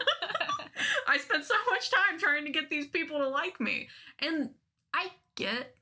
i 1.07 1.17
spent 1.17 1.43
so 1.43 1.55
much 1.69 1.89
time 1.89 2.19
trying 2.19 2.45
to 2.45 2.51
get 2.51 2.69
these 2.69 2.87
people 2.87 3.17
to 3.17 3.27
like 3.27 3.59
me 3.59 3.87
and 4.19 4.49
i 4.93 5.07
get 5.35 5.75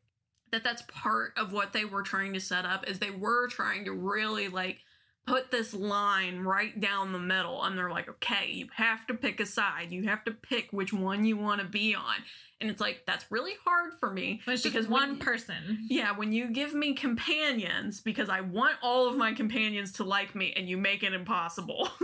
that 0.51 0.63
that's 0.63 0.83
part 0.83 1.33
of 1.35 1.51
what 1.51 1.73
they 1.73 1.83
were 1.83 2.03
trying 2.03 2.33
to 2.33 2.39
set 2.39 2.65
up 2.65 2.87
is 2.87 2.99
they 2.99 3.09
were 3.09 3.47
trying 3.47 3.85
to 3.85 3.91
really 3.91 4.47
like 4.47 4.77
put 5.25 5.51
this 5.51 5.73
line 5.73 6.39
right 6.39 6.79
down 6.81 7.13
the 7.13 7.19
middle 7.19 7.63
and 7.63 7.77
they're 7.77 7.89
like 7.89 8.09
okay 8.09 8.49
you 8.51 8.67
have 8.75 9.07
to 9.07 9.13
pick 9.13 9.39
a 9.39 9.45
side 9.45 9.91
you 9.91 10.03
have 10.03 10.23
to 10.23 10.31
pick 10.31 10.67
which 10.71 10.91
one 10.91 11.23
you 11.23 11.37
want 11.37 11.61
to 11.61 11.67
be 11.67 11.95
on 11.95 12.15
and 12.59 12.69
it's 12.69 12.81
like 12.81 13.03
that's 13.07 13.25
really 13.31 13.53
hard 13.65 13.93
for 13.99 14.11
me 14.11 14.41
But 14.45 14.53
it's 14.55 14.63
just 14.63 14.73
because 14.75 14.87
one 14.89 15.11
when- 15.11 15.19
person. 15.19 15.85
yeah 15.89 16.11
when 16.15 16.33
you 16.33 16.49
give 16.51 16.73
me 16.73 16.93
companions 16.93 18.01
because 18.01 18.27
i 18.27 18.41
want 18.41 18.75
all 18.83 19.07
of 19.07 19.15
my 19.15 19.31
companions 19.33 19.93
to 19.93 20.03
like 20.03 20.35
me 20.35 20.51
and 20.57 20.67
you 20.67 20.77
make 20.77 21.03
it 21.03 21.13
impossible 21.13 21.89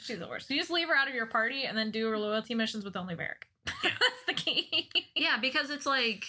She's 0.00 0.20
the 0.20 0.28
worst. 0.28 0.48
You 0.48 0.56
just 0.58 0.70
leave 0.70 0.86
her 0.86 0.94
out 0.94 1.08
of 1.08 1.14
your 1.16 1.26
party 1.26 1.64
and 1.64 1.76
then 1.76 1.90
do 1.90 2.08
her 2.08 2.16
loyalty 2.16 2.54
missions 2.54 2.84
with 2.84 2.96
only 2.96 3.16
Varric. 3.16 3.48
That's 3.82 4.22
the 4.28 4.32
key. 4.32 4.88
Yeah, 5.16 5.38
because 5.40 5.70
it's 5.70 5.86
like 5.86 6.24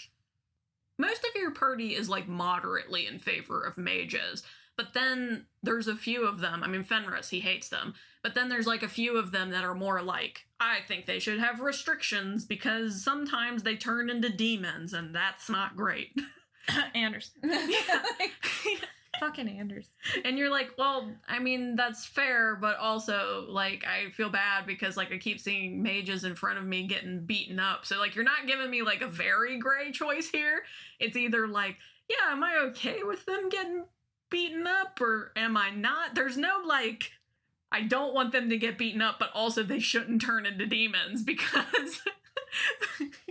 most 0.97 1.23
of 1.23 1.29
your 1.39 1.51
party 1.51 1.93
is 1.93 2.09
like 2.09 2.27
moderately 2.27 3.05
in 3.05 3.19
favor 3.19 3.61
of 3.61 3.77
mages, 3.77 4.41
but 4.79 4.93
then 4.93 5.45
there's 5.61 5.89
a 5.89 5.95
few 5.95 6.25
of 6.25 6.39
them. 6.39 6.63
I 6.63 6.67
mean, 6.67 6.85
Fenris, 6.85 7.31
he 7.31 7.41
hates 7.41 7.67
them, 7.67 7.95
but 8.23 8.33
then 8.33 8.47
there's 8.47 8.65
like 8.65 8.81
a 8.81 8.87
few 8.87 9.17
of 9.17 9.33
them 9.33 9.49
that 9.49 9.65
are 9.65 9.75
more 9.75 10.01
like, 10.01 10.45
I 10.57 10.77
think 10.87 11.05
they 11.05 11.19
should 11.19 11.37
have 11.37 11.59
restrictions 11.59 12.45
because 12.45 13.03
sometimes 13.03 13.63
they 13.63 13.75
turn 13.75 14.09
into 14.09 14.29
demons, 14.29 14.93
and 14.93 15.13
that's 15.13 15.49
not 15.49 15.75
great. 15.75 16.17
Anders. 16.95 17.31
Fucking 19.19 19.49
Anders. 19.49 19.89
and 20.23 20.37
you're 20.37 20.49
like, 20.49 20.69
well, 20.77 21.11
I 21.27 21.39
mean, 21.39 21.75
that's 21.75 22.05
fair, 22.05 22.55
but 22.55 22.77
also, 22.77 23.47
like, 23.49 23.83
I 23.85 24.11
feel 24.11 24.29
bad 24.29 24.65
because, 24.65 24.95
like, 24.95 25.11
I 25.11 25.17
keep 25.17 25.41
seeing 25.41 25.83
mages 25.83 26.23
in 26.23 26.35
front 26.35 26.57
of 26.57 26.63
me 26.63 26.87
getting 26.87 27.25
beaten 27.25 27.59
up. 27.59 27.85
So, 27.85 27.99
like, 27.99 28.15
you're 28.15 28.23
not 28.23 28.47
giving 28.47 28.69
me, 28.69 28.81
like, 28.81 29.01
a 29.01 29.07
very 29.07 29.57
gray 29.57 29.91
choice 29.91 30.29
here. 30.29 30.63
It's 31.01 31.17
either, 31.17 31.49
like, 31.49 31.75
yeah, 32.09 32.31
am 32.31 32.45
I 32.45 32.55
okay 32.69 33.03
with 33.03 33.25
them 33.25 33.49
getting 33.49 33.83
beaten 34.29 34.67
up 34.67 34.99
or 35.01 35.31
am 35.35 35.57
I 35.57 35.69
not? 35.69 36.15
There's 36.15 36.37
no, 36.37 36.61
like, 36.65 37.11
I 37.71 37.81
don't 37.81 38.13
want 38.13 38.31
them 38.31 38.49
to 38.49 38.57
get 38.57 38.77
beaten 38.77 39.01
up, 39.01 39.19
but 39.19 39.31
also 39.33 39.63
they 39.63 39.79
shouldn't 39.79 40.21
turn 40.21 40.45
into 40.45 40.65
demons 40.65 41.23
because. 41.23 42.01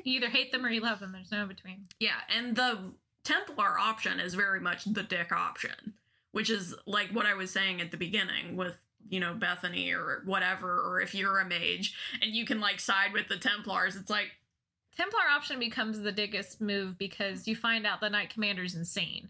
You 0.05 0.16
either 0.16 0.28
hate 0.28 0.53
them 0.53 0.64
or 0.64 0.70
you 0.70 0.80
love 0.80 1.01
them. 1.01 1.12
There's 1.12 1.30
no 1.30 1.42
in 1.42 1.49
between. 1.49 1.86
Yeah, 2.01 2.20
and 2.34 2.57
the 2.57 2.92
Templar 3.24 3.78
option 3.78 4.20
is 4.20 4.34
very 4.34 4.61
much 4.61 4.84
the 4.84 5.03
dick 5.03 5.32
option, 5.32 5.92
which 6.32 6.49
is 6.49 6.74
like 6.86 7.11
what 7.11 7.26
I 7.26 7.34
was 7.34 7.51
saying 7.51 7.80
at 7.80 7.90
the 7.90 7.96
beginning 7.96 8.57
with 8.57 8.78
you 9.11 9.20
know 9.20 9.34
Bethany 9.34 9.92
or 9.92 10.22
whatever, 10.24 10.80
or 10.80 11.01
if 11.01 11.14
you're 11.14 11.40
a 11.40 11.44
mage 11.44 11.94
and 12.22 12.32
you 12.32 12.46
can 12.46 12.61
like 12.61 12.80
side 12.80 13.12
with 13.12 13.28
the 13.28 13.36
Templars, 13.36 13.96
it's 13.96 14.09
like 14.09 14.30
Templar 14.96 15.20
option 15.30 15.59
becomes 15.59 16.01
the 16.01 16.12
biggest 16.12 16.61
move 16.61 16.96
because 16.96 17.46
you 17.46 17.55
find 17.55 17.86
out 17.86 18.01
the 18.01 18.09
Knight 18.09 18.30
Commander's 18.30 18.74
insane. 18.74 19.28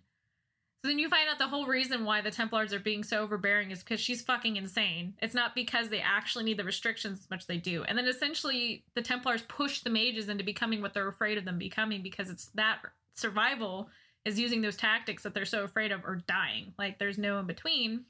So 0.82 0.88
then 0.88 1.00
you 1.00 1.08
find 1.08 1.28
out 1.28 1.38
the 1.38 1.48
whole 1.48 1.66
reason 1.66 2.04
why 2.04 2.20
the 2.20 2.30
Templars 2.30 2.72
are 2.72 2.78
being 2.78 3.02
so 3.02 3.20
overbearing 3.20 3.72
is 3.72 3.80
because 3.80 3.98
she's 3.98 4.22
fucking 4.22 4.56
insane. 4.56 5.14
It's 5.20 5.34
not 5.34 5.56
because 5.56 5.88
they 5.88 6.00
actually 6.00 6.44
need 6.44 6.56
the 6.56 6.64
restrictions 6.64 7.18
as 7.18 7.30
much 7.30 7.40
as 7.40 7.46
they 7.46 7.56
do. 7.56 7.82
And 7.82 7.98
then 7.98 8.06
essentially 8.06 8.84
the 8.94 9.02
Templars 9.02 9.42
push 9.42 9.80
the 9.80 9.90
mages 9.90 10.28
into 10.28 10.44
becoming 10.44 10.80
what 10.80 10.94
they're 10.94 11.08
afraid 11.08 11.36
of 11.36 11.44
them 11.44 11.58
becoming 11.58 12.02
because 12.02 12.30
it's 12.30 12.46
that 12.54 12.78
survival 13.14 13.88
is 14.24 14.38
using 14.38 14.60
those 14.60 14.76
tactics 14.76 15.24
that 15.24 15.34
they're 15.34 15.44
so 15.44 15.64
afraid 15.64 15.90
of 15.90 16.04
or 16.04 16.22
dying. 16.28 16.72
Like 16.78 17.00
there's 17.00 17.18
no 17.18 17.40
in 17.40 17.46
between, 17.46 18.04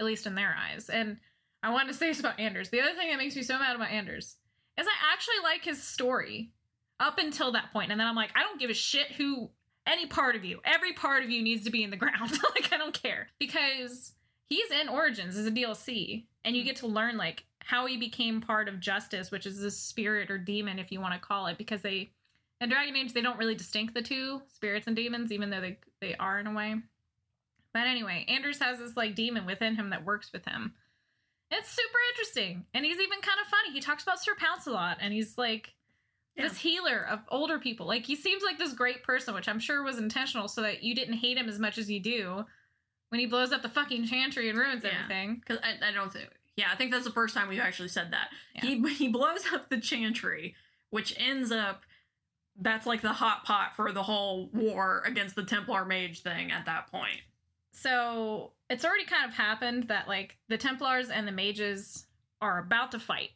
at 0.00 0.06
least 0.06 0.26
in 0.26 0.34
their 0.34 0.56
eyes. 0.58 0.88
And 0.88 1.18
I 1.62 1.70
want 1.70 1.86
to 1.86 1.94
say 1.94 2.08
this 2.08 2.18
about 2.20 2.40
Anders. 2.40 2.70
The 2.70 2.80
other 2.80 2.94
thing 2.94 3.10
that 3.10 3.18
makes 3.18 3.36
me 3.36 3.42
so 3.42 3.58
mad 3.58 3.76
about 3.76 3.90
Anders 3.90 4.36
is 4.76 4.86
I 4.86 5.12
actually 5.12 5.42
like 5.44 5.64
his 5.64 5.80
story 5.80 6.50
up 6.98 7.18
until 7.18 7.52
that 7.52 7.72
point. 7.72 7.92
And 7.92 8.00
then 8.00 8.08
I'm 8.08 8.16
like, 8.16 8.30
I 8.34 8.42
don't 8.42 8.58
give 8.58 8.70
a 8.70 8.74
shit 8.74 9.12
who 9.12 9.50
any 9.88 10.06
part 10.06 10.36
of 10.36 10.44
you, 10.44 10.60
every 10.64 10.92
part 10.92 11.24
of 11.24 11.30
you 11.30 11.42
needs 11.42 11.64
to 11.64 11.70
be 11.70 11.82
in 11.82 11.90
the 11.90 11.96
ground. 11.96 12.30
like, 12.54 12.72
I 12.72 12.76
don't 12.76 13.00
care. 13.00 13.28
Because 13.38 14.12
he's 14.46 14.70
in 14.70 14.88
Origins 14.88 15.36
as 15.36 15.46
a 15.46 15.50
DLC, 15.50 16.24
and 16.44 16.54
you 16.54 16.62
hmm. 16.62 16.66
get 16.66 16.76
to 16.76 16.86
learn, 16.86 17.16
like, 17.16 17.44
how 17.58 17.86
he 17.86 17.96
became 17.96 18.40
part 18.40 18.68
of 18.68 18.80
Justice, 18.80 19.30
which 19.30 19.46
is 19.46 19.60
this 19.60 19.76
spirit 19.76 20.30
or 20.30 20.38
demon, 20.38 20.78
if 20.78 20.92
you 20.92 21.00
want 21.00 21.14
to 21.14 21.20
call 21.20 21.46
it, 21.46 21.58
because 21.58 21.82
they, 21.82 22.10
in 22.60 22.68
Dragon 22.68 22.96
Age, 22.96 23.12
they 23.12 23.22
don't 23.22 23.38
really 23.38 23.54
distinct 23.54 23.94
the 23.94 24.02
two, 24.02 24.42
spirits 24.54 24.86
and 24.86 24.96
demons, 24.96 25.32
even 25.32 25.50
though 25.50 25.60
they, 25.60 25.78
they 26.00 26.14
are 26.16 26.38
in 26.38 26.46
a 26.46 26.54
way. 26.54 26.76
But 27.74 27.86
anyway, 27.86 28.24
Anders 28.28 28.60
has 28.60 28.78
this, 28.78 28.96
like, 28.96 29.14
demon 29.14 29.46
within 29.46 29.74
him 29.74 29.90
that 29.90 30.04
works 30.04 30.32
with 30.32 30.46
him. 30.46 30.74
It's 31.50 31.70
super 31.70 31.98
interesting. 32.12 32.64
And 32.74 32.84
he's 32.84 32.98
even 32.98 33.20
kind 33.20 33.38
of 33.40 33.46
funny. 33.48 33.72
He 33.72 33.80
talks 33.80 34.02
about 34.02 34.20
Sir 34.20 34.34
Pounce 34.38 34.66
a 34.66 34.70
lot, 34.70 34.98
and 35.00 35.12
he's 35.12 35.38
like, 35.38 35.74
Yeah. 36.38 36.48
this 36.48 36.58
healer 36.58 37.06
of 37.10 37.20
older 37.28 37.58
people. 37.58 37.86
Like 37.86 38.06
he 38.06 38.14
seems 38.16 38.42
like 38.42 38.58
this 38.58 38.72
great 38.72 39.02
person, 39.02 39.34
which 39.34 39.48
I'm 39.48 39.58
sure 39.58 39.82
was 39.82 39.98
intentional 39.98 40.48
so 40.48 40.62
that 40.62 40.82
you 40.82 40.94
didn't 40.94 41.14
hate 41.18 41.36
him 41.36 41.48
as 41.48 41.58
much 41.58 41.78
as 41.78 41.90
you 41.90 42.00
do 42.00 42.44
when 43.10 43.18
he 43.20 43.26
blows 43.26 43.52
up 43.52 43.62
the 43.62 43.68
fucking 43.68 44.06
chantry 44.06 44.48
and 44.48 44.58
ruins 44.58 44.84
Yeah. 44.84 44.90
everything. 45.02 45.36
because 45.36 45.58
I, 45.64 45.88
I 45.88 45.92
don't 45.92 46.12
think 46.12 46.28
yeah 46.56 46.66
I 46.72 46.76
think 46.76 46.90
that's 46.92 47.04
the 47.04 47.10
first 47.12 47.34
time 47.34 47.48
we've 47.48 47.60
actually 47.60 47.88
said 47.88 48.12
that 48.12 48.28
Yeah. 48.54 48.62
he 48.66 48.88
he 48.94 49.08
blows 49.08 49.44
up 49.52 49.68
the 49.68 49.80
chantry, 49.80 50.54
which 50.90 51.14
ends 51.18 51.50
up 51.52 51.82
that's 52.60 52.86
like 52.86 53.02
the 53.02 53.12
hot 53.12 53.44
pot 53.44 53.76
for 53.76 53.92
the 53.92 54.02
whole 54.02 54.50
war 54.52 55.02
against 55.06 55.36
the 55.36 55.44
Templar 55.44 55.84
mage 55.84 56.22
thing 56.22 56.50
at 56.50 56.66
that 56.66 56.88
point. 56.90 57.20
So 57.72 58.52
it's 58.68 58.84
already 58.84 59.04
kind 59.04 59.24
of 59.28 59.34
happened 59.34 59.84
that 59.88 60.08
like 60.08 60.36
the 60.48 60.58
Templars 60.58 61.08
and 61.10 61.26
the 61.26 61.32
mages 61.32 62.06
are 62.40 62.58
about 62.58 62.90
to 62.92 62.98
fight. 62.98 63.30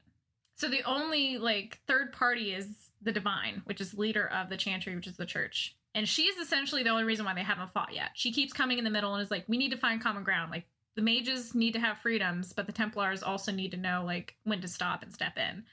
So 0.57 0.69
the 0.69 0.83
only 0.85 1.39
like 1.39 1.79
third 1.87 2.13
party 2.13 2.53
is 2.53 2.91
the 3.03 3.13
divine, 3.13 3.63
which 3.65 3.81
is 3.81 3.95
leader 3.95 4.29
of 4.29 4.49
the 4.49 4.57
chantry, 4.57 4.95
which 4.95 5.07
is 5.07 5.17
the 5.17 5.27
church. 5.27 5.77
And 5.95 6.09
she's 6.09 6.37
essentially 6.37 6.83
the 6.83 6.91
only 6.91 7.05
reason 7.05 7.25
why 7.25 7.35
they 7.35 7.43
haven't 7.43 7.73
fought 7.73 7.95
yet. 7.95 8.11
She 8.15 8.33
keeps 8.33 8.53
coming 8.53 8.79
in 8.79 8.85
the 8.85 8.91
middle 8.91 9.15
and 9.15 9.23
is 9.23 9.31
like, 9.31 9.45
we 9.47 9.59
need 9.59 9.73
to 9.73 9.77
find 9.77 10.03
common 10.03 10.25
ground. 10.25 10.51
Like 10.51 10.65
the 10.95 11.03
mages 11.03 11.55
need 11.55 11.73
to 11.73 11.81
have 11.81 11.99
freedoms, 11.99 12.53
but 12.53 12.67
the 12.67 12.73
Templars 12.73 13.23
also 13.23 13.53
need 13.53 13.73
to 13.73 13.77
know 13.77 14.03
like 14.05 14.37
when 14.45 14.61
to 14.61 14.69
stop 14.69 15.03
and 15.03 15.13
step 15.13 15.37
in. 15.37 15.65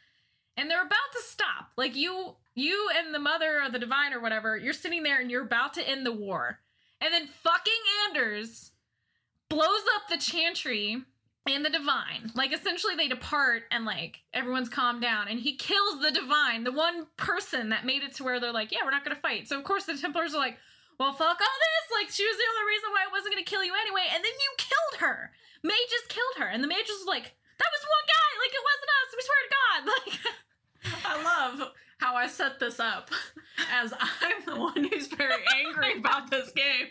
And 0.58 0.70
they're 0.70 0.82
about 0.82 0.98
to 1.14 1.22
stop. 1.24 1.70
Like 1.78 1.96
you 1.96 2.36
you 2.56 2.90
and 2.98 3.16
the 3.16 3.20
mother 3.20 3.62
or 3.64 3.70
the 3.70 3.80
divine 3.80 4.14
or 4.14 4.20
whatever, 4.20 4.58
you're 4.58 4.74
sitting 4.74 5.04
there 5.04 5.22
and 5.22 5.32
you're 5.32 5.46
about 5.46 5.74
to 5.76 5.88
end 5.88 6.06
the 6.06 6.12
war. 6.12 6.60
And 7.00 7.14
then 7.14 7.28
fucking 7.28 7.74
Anders 8.08 8.72
blows 9.48 9.84
up 9.96 10.10
the 10.10 10.18
chantry 10.18 11.04
and 11.56 11.66
the 11.66 11.70
divine. 11.70 12.32
Like 12.36 12.54
essentially 12.54 12.96
they 12.96 13.08
depart 13.08 13.64
and 13.72 13.86
like 13.86 14.22
everyone's 14.34 14.70
calmed 14.70 15.02
down 15.02 15.28
and 15.28 15.40
he 15.40 15.56
kills 15.56 16.02
the 16.02 16.12
divine, 16.12 16.64
the 16.64 16.72
one 16.72 17.08
person 17.18 17.70
that 17.70 17.86
made 17.86 18.04
it 18.04 18.16
to 18.16 18.24
where 18.24 18.40
they're 18.40 18.54
like, 18.54 18.72
yeah, 18.72 18.80
we're 18.84 18.92
not 18.92 19.04
going 19.04 19.16
to 19.16 19.22
fight. 19.22 19.48
So 19.48 19.58
of 19.58 19.64
course 19.64 19.86
the 19.86 19.98
Templars 19.98 20.34
are 20.34 20.40
like, 20.40 20.58
well, 21.00 21.14
fuck 21.14 21.40
all 21.40 21.58
this. 21.60 21.86
Like 21.96 22.10
she 22.12 22.26
was 22.26 22.38
the 22.38 22.50
only 22.52 22.66
reason 22.68 22.90
why 22.92 23.08
I 23.08 23.12
wasn't 23.12 23.34
going 23.34 23.44
to 23.44 23.50
kill 23.50 23.64
you 23.64 23.74
anyway. 23.74 24.06
And 24.14 24.24
then 24.24 24.36
you 24.36 24.50
killed 24.58 24.96
her. 25.02 25.32
Mages 25.64 26.06
killed 26.10 26.38
her. 26.40 26.48
And 26.48 26.64
the 26.64 26.68
mages 26.68 27.00
was 27.00 27.08
like, 27.08 27.36
that 27.58 27.72
was 27.72 27.84
one 27.88 28.06
guy. 28.08 28.30
Like 28.40 28.54
it 28.56 28.68
wasn't 28.68 28.96
us. 29.00 29.10
We 29.16 29.22
swear 29.24 29.42
to 29.44 29.54
God. 29.56 29.82
Like 30.80 30.96
I 31.06 31.24
love 31.24 31.72
how 32.00 32.16
I 32.16 32.28
set 32.28 32.60
this 32.60 32.80
up 32.80 33.12
as 33.74 33.94
I'm 34.00 34.46
the 34.46 34.60
one 34.60 34.86
who's 34.86 35.08
very 35.08 35.44
angry 35.54 35.98
about 35.98 36.32
this 36.32 36.52
game. 36.52 36.88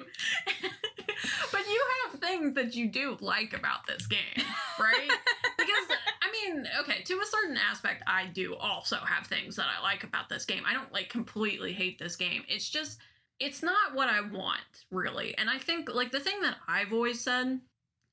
but 1.52 1.66
you 1.66 1.82
have 2.04 2.20
things 2.20 2.54
that 2.69 2.77
you 2.77 2.87
do 2.87 3.16
like 3.21 3.55
about 3.55 3.87
this 3.87 4.07
game, 4.07 4.45
right? 4.81 5.11
Because, 5.57 5.97
I 6.23 6.31
mean, 6.33 6.66
okay, 6.81 7.03
to 7.03 7.14
a 7.14 7.27
certain 7.27 7.57
aspect, 7.57 8.03
I 8.07 8.27
do 8.27 8.55
also 8.57 8.97
have 8.97 9.27
things 9.27 9.57
that 9.57 9.66
I 9.66 9.83
like 9.83 10.05
about 10.05 10.29
this 10.29 10.45
game. 10.45 10.64
I 10.66 10.75
don't 10.75 10.93
like 10.93 11.09
completely 11.09 11.73
hate 11.73 11.99
this 11.99 12.16
game. 12.16 12.43
It's 12.49 12.69
just, 12.69 12.99
it's 13.41 13.62
not 13.62 13.95
what 13.95 14.09
I 14.09 14.21
want, 14.21 14.85
really. 14.91 15.37
And 15.39 15.49
I 15.49 15.59
think, 15.59 15.93
like, 15.93 16.12
the 16.12 16.21
thing 16.21 16.41
that 16.43 16.57
I've 16.66 16.93
always 16.93 17.21
said 17.21 17.61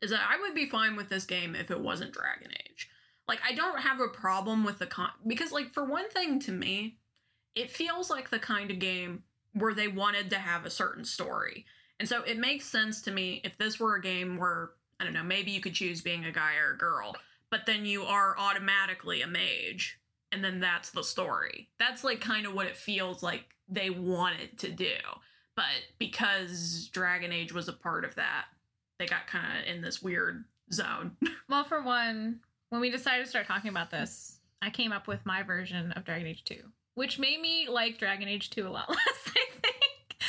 is 0.01 0.11
that 0.11 0.27
I 0.29 0.39
would 0.39 0.55
be 0.55 0.67
fine 0.67 0.95
with 0.95 1.09
this 1.09 1.25
game 1.25 1.55
if 1.55 1.69
it 1.69 1.79
wasn't 1.79 2.13
Dragon 2.13 2.51
Age. 2.69 2.89
Like, 3.27 3.39
I 3.45 3.53
don't 3.53 3.79
have 3.79 3.99
a 3.99 4.07
problem 4.07 4.63
with 4.63 4.79
the 4.79 4.85
con 4.85 5.09
because, 5.27 5.51
like, 5.51 5.73
for 5.73 5.83
one 5.83 6.09
thing, 6.09 6.39
to 6.41 6.51
me, 6.51 6.97
it 7.55 7.71
feels 7.71 8.09
like 8.09 8.29
the 8.29 8.39
kind 8.39 8.71
of 8.71 8.79
game 8.79 9.23
where 9.53 9.73
they 9.73 9.87
wanted 9.87 10.29
to 10.29 10.37
have 10.37 10.65
a 10.65 10.69
certain 10.69 11.03
story. 11.03 11.65
And 11.99 12.07
so 12.09 12.23
it 12.23 12.37
makes 12.37 12.65
sense 12.65 13.01
to 13.03 13.11
me 13.11 13.41
if 13.43 13.57
this 13.57 13.79
were 13.79 13.95
a 13.95 14.01
game 14.01 14.37
where, 14.37 14.71
I 14.99 15.03
don't 15.03 15.13
know, 15.13 15.23
maybe 15.23 15.51
you 15.51 15.61
could 15.61 15.73
choose 15.73 16.01
being 16.01 16.25
a 16.25 16.31
guy 16.31 16.55
or 16.55 16.73
a 16.73 16.77
girl, 16.77 17.15
but 17.49 17.65
then 17.65 17.85
you 17.85 18.03
are 18.03 18.35
automatically 18.37 19.21
a 19.21 19.27
mage, 19.27 19.99
and 20.31 20.43
then 20.43 20.59
that's 20.59 20.91
the 20.91 21.03
story. 21.03 21.69
That's 21.79 22.03
like 22.03 22.19
kind 22.19 22.45
of 22.45 22.53
what 22.53 22.67
it 22.67 22.75
feels 22.75 23.23
like 23.23 23.45
they 23.69 23.89
wanted 23.89 24.57
to 24.59 24.71
do. 24.71 24.93
But 25.55 25.65
because 25.99 26.89
Dragon 26.91 27.31
Age 27.31 27.53
was 27.53 27.69
a 27.69 27.73
part 27.73 28.03
of 28.03 28.15
that, 28.15 28.45
they 28.99 29.05
got 29.05 29.27
kind 29.27 29.59
of 29.59 29.73
in 29.73 29.81
this 29.81 30.01
weird 30.01 30.45
zone. 30.71 31.17
Well, 31.47 31.63
for 31.63 31.83
one, 31.83 32.39
when 32.69 32.81
we 32.81 32.89
decided 32.89 33.23
to 33.23 33.29
start 33.29 33.45
talking 33.45 33.69
about 33.69 33.91
this, 33.91 34.39
I 34.63 34.71
came 34.71 34.91
up 34.91 35.07
with 35.07 35.23
my 35.27 35.43
version 35.43 35.91
of 35.91 36.03
Dragon 36.03 36.25
Age 36.25 36.43
2, 36.43 36.55
which 36.95 37.19
made 37.19 37.39
me 37.39 37.67
like 37.69 37.99
Dragon 37.99 38.27
Age 38.27 38.49
2 38.49 38.67
a 38.67 38.69
lot 38.69 38.89
less, 38.89 38.97
I 38.99 39.29
think. 39.29 39.64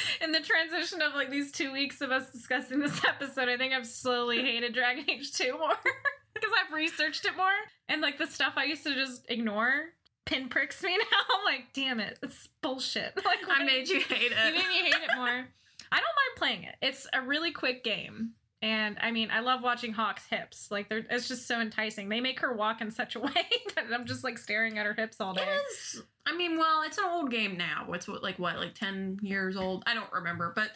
In 0.20 0.32
the 0.32 0.40
transition 0.40 1.03
of 1.03 1.14
like 1.14 1.30
these 1.30 1.53
two 1.53 1.72
weeks 1.72 2.01
of 2.01 2.11
us 2.11 2.30
discussing 2.30 2.80
this 2.80 3.05
episode, 3.05 3.49
I 3.49 3.57
think 3.57 3.72
I've 3.72 3.86
slowly 3.86 4.42
hated 4.42 4.74
Dragon 4.74 5.05
Age 5.09 5.32
2 5.32 5.59
more 5.59 5.74
because 6.34 6.51
I've 6.59 6.72
researched 6.74 7.24
it 7.24 7.36
more. 7.36 7.47
And 7.88 8.01
like 8.01 8.18
the 8.18 8.26
stuff 8.26 8.55
I 8.57 8.64
used 8.64 8.84
to 8.84 8.94
just 8.94 9.24
ignore 9.28 9.90
pinpricks 10.24 10.82
me 10.82 10.97
now. 10.99 11.36
I'm 11.38 11.44
like, 11.44 11.72
damn 11.72 12.01
it, 12.01 12.18
it's 12.22 12.49
bullshit. 12.62 13.12
Like, 13.24 13.38
I 13.49 13.64
made 13.64 13.88
you 13.88 14.01
hate 14.01 14.32
it. 14.32 14.47
you 14.47 14.53
made 14.53 14.68
me 14.68 14.82
hate 14.82 14.94
it 14.94 15.16
more. 15.16 15.47
I 15.92 16.01
don't 16.01 16.16
mind 16.16 16.36
playing 16.36 16.62
it. 16.64 16.74
It's 16.82 17.07
a 17.12 17.22
really 17.22 17.53
quick 17.53 17.84
game. 17.84 18.32
And 18.66 18.96
I 19.00 19.12
mean, 19.12 19.30
I 19.30 19.38
love 19.38 19.62
watching 19.62 19.92
Hawke's 19.92 20.26
hips. 20.26 20.72
Like, 20.72 20.88
they're, 20.88 21.06
it's 21.08 21.28
just 21.28 21.46
so 21.46 21.60
enticing. 21.60 22.08
They 22.08 22.20
make 22.20 22.40
her 22.40 22.52
walk 22.52 22.80
in 22.80 22.90
such 22.90 23.14
a 23.14 23.20
way 23.20 23.30
that 23.76 23.84
I'm 23.94 24.06
just 24.06 24.24
like 24.24 24.38
staring 24.38 24.76
at 24.76 24.86
her 24.86 24.92
hips 24.92 25.20
all 25.20 25.34
day. 25.34 25.42
It 25.42 25.60
is. 25.70 26.02
I 26.26 26.36
mean, 26.36 26.58
well, 26.58 26.82
it's 26.82 26.98
an 26.98 27.04
old 27.08 27.30
game 27.30 27.56
now. 27.56 27.86
It's 27.92 28.08
what, 28.08 28.24
like 28.24 28.40
what, 28.40 28.58
like 28.58 28.74
ten 28.74 29.20
years 29.22 29.56
old? 29.56 29.84
I 29.86 29.94
don't 29.94 30.12
remember, 30.12 30.52
but 30.56 30.72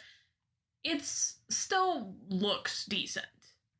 it's 0.85 1.35
still 1.49 2.15
looks 2.29 2.85
decent. 2.85 3.25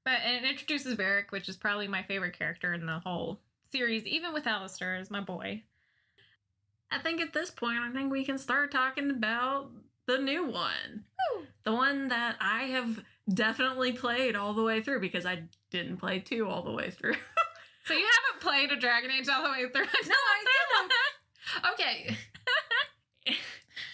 But 0.03 0.19
and 0.25 0.43
it 0.43 0.49
introduces 0.49 0.97
Varric, 0.97 1.31
which 1.31 1.47
is 1.47 1.55
probably 1.55 1.87
my 1.87 2.03
favorite 2.03 2.37
character 2.37 2.73
in 2.73 2.85
the 2.85 2.99
whole 2.99 3.39
series, 3.71 4.05
even 4.05 4.33
with 4.33 4.45
Alistair 4.45 4.97
as 4.97 5.09
my 5.09 5.21
boy. 5.21 5.63
I 6.91 6.99
think 6.99 7.21
at 7.21 7.31
this 7.31 7.49
point, 7.49 7.77
I 7.79 7.93
think 7.93 8.11
we 8.11 8.25
can 8.25 8.37
start 8.37 8.73
talking 8.73 9.09
about 9.09 9.71
the 10.05 10.17
new 10.17 10.43
one, 10.43 11.05
Woo. 11.33 11.45
the 11.63 11.71
one 11.71 12.09
that 12.09 12.35
I 12.41 12.63
have 12.63 12.99
definitely 13.31 13.93
played 13.93 14.35
all 14.35 14.53
the 14.53 14.63
way 14.63 14.81
through 14.81 14.99
because 14.99 15.25
I 15.25 15.43
didn't 15.69 15.97
play 15.97 16.19
two 16.19 16.47
all 16.47 16.63
the 16.63 16.71
way 16.71 16.91
through. 16.91 17.15
So 17.85 17.93
you 17.95 18.05
haven't 18.05 18.41
played 18.41 18.71
a 18.71 18.79
Dragon 18.79 19.11
Age 19.11 19.27
all 19.27 19.43
the 19.43 19.49
way 19.49 19.67
through? 19.67 19.85
No, 20.07 20.15
I 20.15 20.45
didn't. 20.77 20.93
okay. 21.73 22.17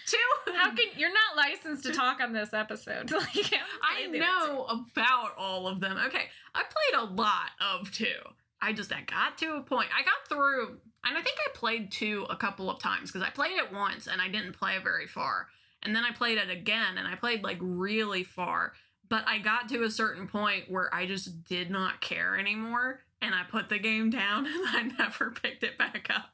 two. 0.06 0.52
How 0.54 0.68
can 0.74 0.86
you're 0.96 1.12
not 1.12 1.36
licensed 1.36 1.84
to 1.84 1.92
talk 1.92 2.20
on 2.20 2.32
this 2.32 2.52
episode? 2.52 3.10
Like, 3.10 3.52
I 3.82 4.06
know 4.06 4.66
about 4.66 5.30
all 5.38 5.66
of 5.66 5.80
them. 5.80 5.96
Okay, 6.06 6.26
I 6.54 6.64
played 6.64 7.02
a 7.02 7.04
lot 7.14 7.50
of 7.60 7.90
two. 7.92 8.06
I 8.60 8.72
just 8.72 8.92
I 8.92 9.00
got 9.02 9.38
to 9.38 9.56
a 9.56 9.62
point. 9.62 9.88
I 9.96 10.02
got 10.02 10.28
through, 10.28 10.78
and 11.04 11.16
I 11.16 11.22
think 11.22 11.38
I 11.46 11.50
played 11.54 11.90
two 11.90 12.26
a 12.28 12.36
couple 12.36 12.70
of 12.70 12.80
times 12.80 13.10
because 13.10 13.26
I 13.26 13.30
played 13.30 13.56
it 13.56 13.72
once 13.72 14.06
and 14.06 14.20
I 14.20 14.28
didn't 14.28 14.52
play 14.52 14.76
very 14.82 15.06
far, 15.06 15.48
and 15.82 15.96
then 15.96 16.04
I 16.04 16.12
played 16.12 16.38
it 16.38 16.50
again 16.50 16.98
and 16.98 17.08
I 17.08 17.14
played 17.14 17.42
like 17.42 17.58
really 17.60 18.22
far. 18.24 18.74
But 19.08 19.24
I 19.26 19.38
got 19.38 19.68
to 19.70 19.82
a 19.84 19.90
certain 19.90 20.28
point 20.28 20.70
where 20.70 20.92
I 20.94 21.06
just 21.06 21.44
did 21.44 21.70
not 21.70 22.00
care 22.00 22.38
anymore, 22.38 23.00
and 23.22 23.34
I 23.34 23.42
put 23.50 23.68
the 23.68 23.78
game 23.78 24.10
down 24.10 24.46
and 24.46 24.54
I 24.68 24.82
never 24.98 25.30
picked 25.30 25.62
it 25.62 25.78
back 25.78 26.08
up. 26.14 26.30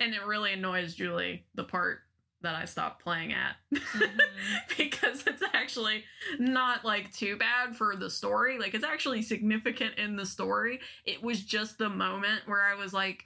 And 0.00 0.14
it 0.14 0.24
really 0.26 0.52
annoys 0.52 0.94
Julie 0.94 1.44
the 1.54 1.64
part 1.64 2.00
that 2.40 2.54
I 2.54 2.64
stopped 2.66 3.02
playing 3.02 3.32
at 3.32 3.56
Mhm. 3.74 4.18
because 4.76 5.26
it's 5.26 5.42
actually 5.52 6.04
not 6.38 6.84
like 6.84 7.12
too 7.12 7.36
bad 7.36 7.76
for 7.76 7.96
the 7.96 8.08
story. 8.10 8.58
Like 8.58 8.74
it's 8.74 8.84
actually 8.84 9.22
significant 9.22 9.96
in 9.98 10.14
the 10.16 10.24
story. 10.26 10.80
It 11.04 11.22
was 11.22 11.40
just 11.44 11.78
the 11.78 11.88
moment 11.88 12.42
where 12.46 12.62
I 12.62 12.74
was 12.76 12.92
like, 12.92 13.24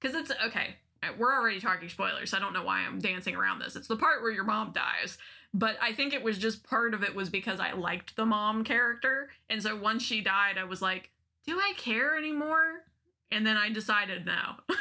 because 0.00 0.16
it's 0.16 0.32
okay. 0.46 0.76
We're 1.16 1.32
already 1.32 1.60
talking 1.60 1.88
spoilers. 1.88 2.30
So 2.30 2.36
I 2.36 2.40
don't 2.40 2.52
know 2.52 2.64
why 2.64 2.80
I'm 2.80 2.98
dancing 2.98 3.34
around 3.36 3.60
this. 3.60 3.76
It's 3.76 3.88
the 3.88 3.96
part 3.96 4.20
where 4.20 4.32
your 4.32 4.44
mom 4.44 4.72
dies. 4.72 5.16
But 5.52 5.76
I 5.82 5.92
think 5.92 6.12
it 6.12 6.22
was 6.22 6.38
just 6.38 6.62
part 6.62 6.94
of 6.94 7.02
it 7.02 7.14
was 7.14 7.28
because 7.28 7.58
I 7.58 7.72
liked 7.72 8.16
the 8.16 8.24
mom 8.24 8.62
character. 8.62 9.30
And 9.48 9.62
so 9.62 9.76
once 9.76 10.02
she 10.02 10.20
died, 10.20 10.58
I 10.58 10.64
was 10.64 10.80
like, 10.80 11.10
do 11.46 11.58
I 11.58 11.72
care 11.76 12.16
anymore? 12.16 12.84
And 13.32 13.44
then 13.46 13.56
I 13.56 13.70
decided 13.70 14.26
no. 14.26 14.54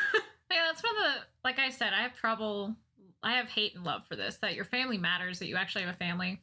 Yeah, 0.52 0.66
that's 0.68 0.84
one 0.84 0.96
of 0.98 1.04
the 1.04 1.20
like 1.44 1.60
I 1.60 1.70
said, 1.70 1.94
I 1.94 2.02
have 2.02 2.16
trouble 2.16 2.76
I 3.22 3.34
have 3.34 3.50
hate 3.50 3.76
and 3.76 3.84
love 3.84 4.08
for 4.08 4.16
this, 4.16 4.38
that 4.38 4.56
your 4.56 4.66
family 4.66 4.98
matters, 4.98 5.40
that 5.40 5.48
you 5.48 5.58
actually 5.58 5.84
have 5.84 5.94
a 5.94 5.98
family. 5.98 6.42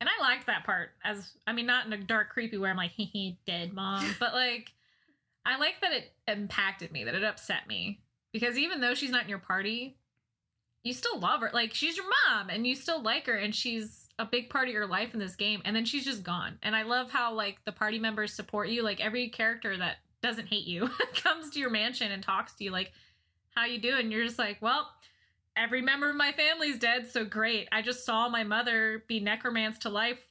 And 0.00 0.08
I 0.08 0.22
liked 0.22 0.46
that 0.46 0.64
part 0.64 0.90
as 1.04 1.32
I 1.46 1.52
mean, 1.52 1.66
not 1.66 1.86
in 1.86 1.92
a 1.92 1.96
dark, 1.96 2.30
creepy 2.30 2.58
way 2.58 2.70
I'm 2.70 2.76
like, 2.76 2.92
hee 2.92 3.04
hee, 3.04 3.38
dead 3.46 3.72
mom. 3.72 4.14
but 4.20 4.34
like 4.34 4.72
I 5.44 5.58
like 5.58 5.80
that 5.80 5.92
it 5.92 6.12
impacted 6.28 6.92
me, 6.92 7.04
that 7.04 7.14
it 7.14 7.24
upset 7.24 7.66
me. 7.66 8.00
Because 8.32 8.56
even 8.56 8.80
though 8.80 8.94
she's 8.94 9.10
not 9.10 9.24
in 9.24 9.28
your 9.28 9.38
party, 9.38 9.96
you 10.82 10.92
still 10.92 11.18
love 11.18 11.40
her. 11.40 11.50
Like 11.52 11.74
she's 11.74 11.96
your 11.96 12.06
mom 12.28 12.50
and 12.50 12.66
you 12.66 12.74
still 12.74 13.02
like 13.02 13.26
her 13.26 13.36
and 13.36 13.54
she's 13.54 14.08
a 14.18 14.24
big 14.24 14.50
part 14.50 14.68
of 14.68 14.74
your 14.74 14.86
life 14.86 15.14
in 15.14 15.20
this 15.20 15.36
game 15.36 15.62
and 15.64 15.74
then 15.74 15.84
she's 15.84 16.04
just 16.04 16.22
gone. 16.22 16.58
And 16.62 16.74
I 16.74 16.82
love 16.82 17.10
how 17.10 17.32
like 17.32 17.58
the 17.64 17.72
party 17.72 17.98
members 17.98 18.32
support 18.32 18.68
you. 18.68 18.82
Like 18.82 19.00
every 19.00 19.28
character 19.28 19.76
that 19.76 19.96
doesn't 20.22 20.48
hate 20.48 20.66
you 20.66 20.88
comes 21.14 21.50
to 21.50 21.60
your 21.60 21.70
mansion 21.70 22.12
and 22.12 22.22
talks 22.22 22.54
to 22.54 22.64
you 22.64 22.70
like 22.70 22.92
how 23.54 23.64
you 23.66 23.78
doing? 23.78 24.10
You're 24.10 24.24
just 24.24 24.38
like, 24.38 24.58
well, 24.60 24.88
every 25.56 25.82
member 25.82 26.08
of 26.08 26.16
my 26.16 26.32
family's 26.32 26.78
dead, 26.78 27.06
so 27.06 27.24
great. 27.24 27.68
I 27.70 27.82
just 27.82 28.04
saw 28.06 28.28
my 28.28 28.44
mother 28.44 29.04
be 29.08 29.20
necromanced 29.20 29.82
to 29.82 29.90
life 29.90 30.26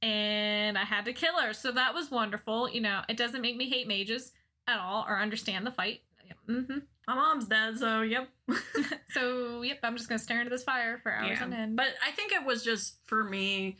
and 0.00 0.78
I 0.78 0.84
had 0.84 1.04
to 1.04 1.12
kill 1.12 1.38
her. 1.38 1.52
So 1.52 1.70
that 1.72 1.94
was 1.94 2.10
wonderful. 2.10 2.70
You 2.70 2.80
know, 2.80 3.02
it 3.08 3.16
doesn't 3.16 3.42
make 3.42 3.56
me 3.56 3.68
hate 3.68 3.86
mages 3.86 4.32
at 4.66 4.78
all 4.78 5.04
or 5.08 5.18
understand 5.18 5.66
the 5.66 5.70
fight. 5.70 6.00
hmm 6.46 6.78
My 7.06 7.14
mom's 7.14 7.46
dead, 7.46 7.78
so 7.78 8.02
yep. 8.02 8.28
So, 9.12 9.62
yep, 9.62 9.78
I'm 9.82 9.96
just 9.96 10.08
going 10.08 10.18
to 10.18 10.24
stare 10.24 10.40
into 10.40 10.50
this 10.50 10.64
fire 10.64 10.98
for 11.02 11.12
hours 11.12 11.38
Yeah, 11.38 11.44
on 11.44 11.52
end. 11.52 11.76
But 11.76 11.88
I 12.06 12.12
think 12.12 12.32
it 12.32 12.44
was 12.44 12.64
just 12.64 12.96
for 13.04 13.24
me, 13.24 13.76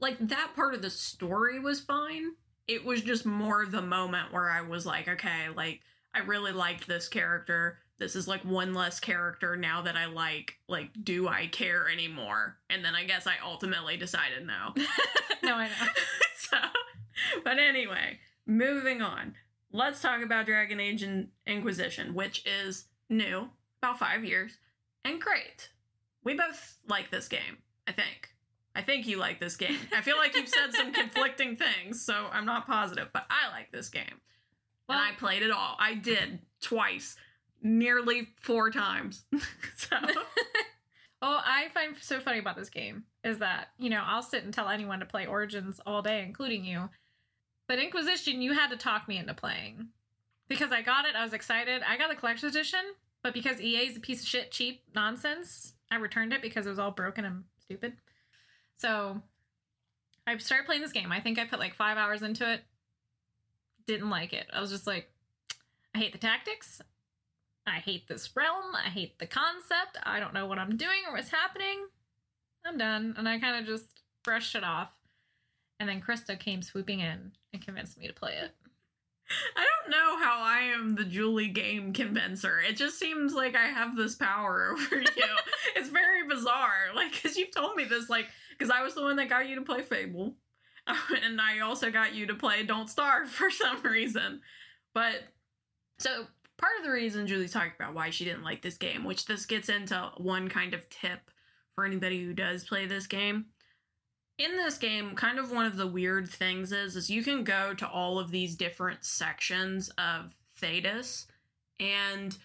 like 0.00 0.18
that 0.28 0.52
part 0.54 0.74
of 0.74 0.82
the 0.82 0.90
story 0.90 1.58
was 1.58 1.80
fine. 1.80 2.32
It 2.68 2.84
was 2.84 3.00
just 3.00 3.24
more 3.24 3.64
the 3.64 3.80
moment 3.80 4.32
where 4.32 4.50
I 4.50 4.60
was 4.60 4.84
like, 4.84 5.08
okay, 5.08 5.48
like 5.56 5.80
I 6.14 6.20
really 6.20 6.52
liked 6.52 6.86
this 6.86 7.08
character. 7.08 7.78
This 7.98 8.16
is 8.16 8.28
like 8.28 8.44
one 8.44 8.74
less 8.74 9.00
character 9.00 9.56
now 9.56 9.80
that 9.82 9.96
I 9.96 10.06
like. 10.06 10.58
Like, 10.68 10.90
do 11.02 11.28
I 11.28 11.46
care 11.46 11.88
anymore? 11.88 12.58
And 12.68 12.84
then 12.84 12.94
I 12.94 13.04
guess 13.04 13.26
I 13.26 13.34
ultimately 13.42 13.96
decided 13.96 14.46
no. 14.46 14.74
no, 15.42 15.54
I 15.54 15.68
know. 15.68 15.86
so, 16.38 16.58
but 17.44 17.58
anyway, 17.58 18.18
moving 18.46 19.00
on. 19.00 19.34
Let's 19.72 20.00
talk 20.00 20.22
about 20.22 20.46
Dragon 20.46 20.80
Age 20.80 21.02
and 21.02 21.28
Inquisition, 21.46 22.14
which 22.14 22.44
is 22.46 22.86
new, 23.10 23.50
about 23.82 23.98
five 23.98 24.24
years, 24.24 24.58
and 25.04 25.20
great. 25.20 25.70
We 26.24 26.34
both 26.34 26.78
like 26.88 27.10
this 27.10 27.28
game, 27.28 27.58
I 27.86 27.92
think. 27.92 28.30
I 28.74 28.82
think 28.82 29.06
you 29.06 29.18
like 29.18 29.40
this 29.40 29.56
game. 29.56 29.78
I 29.94 30.02
feel 30.02 30.16
like 30.16 30.36
you've 30.36 30.48
said 30.48 30.72
some 30.72 30.92
conflicting 30.92 31.56
things, 31.56 32.02
so 32.02 32.26
I'm 32.32 32.46
not 32.46 32.66
positive, 32.66 33.08
but 33.12 33.26
I 33.30 33.50
like 33.50 33.72
this 33.72 33.88
game. 33.88 34.20
Well, 34.88 34.98
and 34.98 35.12
I 35.12 35.16
played 35.16 35.42
it 35.42 35.50
all. 35.50 35.76
I 35.78 35.94
did 35.94 36.40
twice, 36.60 37.16
nearly 37.62 38.28
four 38.40 38.70
times. 38.70 39.24
so, 39.76 39.96
Oh, 41.22 41.40
I 41.44 41.68
find 41.72 41.96
so 42.00 42.20
funny 42.20 42.38
about 42.38 42.56
this 42.56 42.68
game 42.68 43.04
is 43.24 43.38
that, 43.38 43.68
you 43.78 43.88
know, 43.88 44.02
I'll 44.04 44.22
sit 44.22 44.44
and 44.44 44.52
tell 44.52 44.68
anyone 44.68 45.00
to 45.00 45.06
play 45.06 45.26
Origins 45.26 45.80
all 45.86 46.02
day, 46.02 46.22
including 46.22 46.64
you. 46.64 46.90
But 47.68 47.78
Inquisition, 47.78 48.42
you 48.42 48.52
had 48.52 48.70
to 48.70 48.76
talk 48.76 49.08
me 49.08 49.18
into 49.18 49.34
playing. 49.34 49.88
Because 50.48 50.70
I 50.70 50.82
got 50.82 51.04
it, 51.04 51.16
I 51.16 51.24
was 51.24 51.32
excited. 51.32 51.82
I 51.86 51.96
got 51.96 52.08
the 52.08 52.14
collector's 52.14 52.54
edition, 52.54 52.80
but 53.22 53.34
because 53.34 53.60
EA 53.60 53.88
is 53.88 53.96
a 53.96 54.00
piece 54.00 54.22
of 54.22 54.28
shit, 54.28 54.52
cheap 54.52 54.82
nonsense, 54.94 55.74
I 55.90 55.96
returned 55.96 56.32
it 56.32 56.42
because 56.42 56.66
it 56.66 56.70
was 56.70 56.78
all 56.78 56.92
broken 56.92 57.24
and 57.24 57.44
stupid. 57.60 57.94
So 58.78 59.20
I 60.26 60.36
started 60.38 60.66
playing 60.66 60.82
this 60.82 60.92
game. 60.92 61.10
I 61.10 61.20
think 61.20 61.38
I 61.38 61.46
put 61.46 61.58
like 61.58 61.74
five 61.74 61.96
hours 61.96 62.22
into 62.22 62.50
it. 62.50 62.62
Didn't 63.86 64.10
like 64.10 64.32
it. 64.32 64.46
I 64.52 64.60
was 64.60 64.70
just 64.70 64.86
like, 64.86 65.10
I 65.94 65.98
hate 65.98 66.12
the 66.12 66.18
tactics. 66.18 66.80
I 67.66 67.78
hate 67.78 68.06
this 68.06 68.30
realm. 68.36 68.74
I 68.74 68.88
hate 68.88 69.18
the 69.18 69.26
concept. 69.26 69.98
I 70.04 70.20
don't 70.20 70.34
know 70.34 70.46
what 70.46 70.58
I'm 70.58 70.76
doing 70.76 71.02
or 71.08 71.14
what's 71.14 71.30
happening. 71.30 71.86
I'm 72.64 72.78
done. 72.78 73.14
And 73.16 73.28
I 73.28 73.38
kind 73.38 73.58
of 73.60 73.66
just 73.66 73.86
brushed 74.22 74.54
it 74.54 74.64
off. 74.64 74.90
And 75.78 75.88
then 75.88 76.00
Krista 76.00 76.38
came 76.38 76.62
swooping 76.62 77.00
in 77.00 77.32
and 77.56 77.64
convinced 77.64 77.98
me 77.98 78.06
to 78.06 78.12
play 78.12 78.34
it. 78.34 78.54
I 79.56 79.66
don't 79.82 79.90
know 79.90 80.18
how 80.18 80.40
I 80.40 80.60
am 80.72 80.94
the 80.94 81.04
Julie 81.04 81.48
game 81.48 81.92
convincer. 81.92 82.60
It 82.60 82.76
just 82.76 82.98
seems 82.98 83.34
like 83.34 83.56
I 83.56 83.66
have 83.66 83.96
this 83.96 84.14
power 84.14 84.68
over 84.72 85.00
you. 85.00 85.36
it's 85.74 85.88
very 85.88 86.26
bizarre. 86.28 86.94
Like, 86.94 87.12
because 87.12 87.36
you've 87.36 87.54
told 87.54 87.74
me 87.74 87.84
this, 87.84 88.08
like, 88.08 88.28
because 88.50 88.70
I 88.70 88.82
was 88.82 88.94
the 88.94 89.02
one 89.02 89.16
that 89.16 89.28
got 89.28 89.48
you 89.48 89.56
to 89.56 89.62
play 89.62 89.82
Fable. 89.82 90.34
and 91.24 91.40
I 91.40 91.60
also 91.60 91.90
got 91.90 92.14
you 92.14 92.26
to 92.26 92.34
play 92.34 92.62
Don't 92.62 92.88
Starve 92.88 93.28
for 93.28 93.50
some 93.50 93.82
reason. 93.82 94.42
But, 94.94 95.22
so 95.98 96.26
part 96.56 96.72
of 96.78 96.84
the 96.84 96.92
reason 96.92 97.26
Julie's 97.26 97.52
talking 97.52 97.72
about 97.76 97.94
why 97.94 98.10
she 98.10 98.24
didn't 98.24 98.44
like 98.44 98.62
this 98.62 98.76
game, 98.76 99.02
which 99.02 99.26
this 99.26 99.44
gets 99.44 99.68
into 99.68 100.10
one 100.18 100.48
kind 100.48 100.72
of 100.72 100.88
tip 100.88 101.30
for 101.74 101.84
anybody 101.84 102.24
who 102.24 102.32
does 102.32 102.64
play 102.64 102.86
this 102.86 103.08
game 103.08 103.46
in 104.38 104.56
this 104.56 104.76
game 104.78 105.14
kind 105.14 105.38
of 105.38 105.50
one 105.50 105.66
of 105.66 105.76
the 105.76 105.86
weird 105.86 106.28
things 106.28 106.72
is 106.72 106.96
is 106.96 107.10
you 107.10 107.22
can 107.22 107.42
go 107.42 107.72
to 107.74 107.88
all 107.88 108.18
of 108.18 108.30
these 108.30 108.54
different 108.54 109.04
sections 109.04 109.90
of 109.98 110.34
Thedas 110.60 111.26
and 111.80 112.36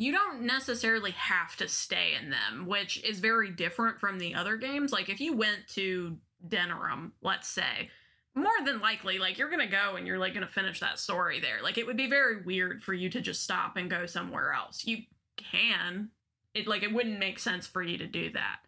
you 0.00 0.12
don't 0.12 0.40
necessarily 0.40 1.10
have 1.10 1.56
to 1.56 1.68
stay 1.68 2.12
in 2.18 2.30
them, 2.30 2.66
which 2.66 3.04
is 3.04 3.20
very 3.20 3.50
different 3.50 4.00
from 4.00 4.18
the 4.18 4.34
other 4.34 4.56
games. 4.56 4.92
Like 4.92 5.10
if 5.10 5.20
you 5.20 5.36
went 5.36 5.68
to 5.74 6.16
Denerim, 6.48 7.10
let's 7.20 7.48
say, 7.48 7.90
more 8.34 8.64
than 8.64 8.80
likely, 8.80 9.18
like 9.18 9.36
you're 9.36 9.50
gonna 9.50 9.66
go 9.66 9.96
and 9.96 10.06
you're 10.06 10.18
like 10.18 10.32
gonna 10.32 10.46
finish 10.46 10.80
that 10.80 10.98
story 10.98 11.38
there. 11.38 11.58
Like 11.62 11.76
it 11.76 11.86
would 11.86 11.98
be 11.98 12.08
very 12.08 12.40
weird 12.40 12.82
for 12.82 12.94
you 12.94 13.10
to 13.10 13.20
just 13.20 13.44
stop 13.44 13.76
and 13.76 13.90
go 13.90 14.06
somewhere 14.06 14.54
else. 14.54 14.86
You 14.86 15.02
can. 15.36 16.08
It 16.54 16.66
like 16.66 16.82
it 16.82 16.94
wouldn't 16.94 17.18
make 17.18 17.38
sense 17.38 17.66
for 17.66 17.82
you 17.82 17.98
to 17.98 18.06
do 18.06 18.30
that. 18.30 18.60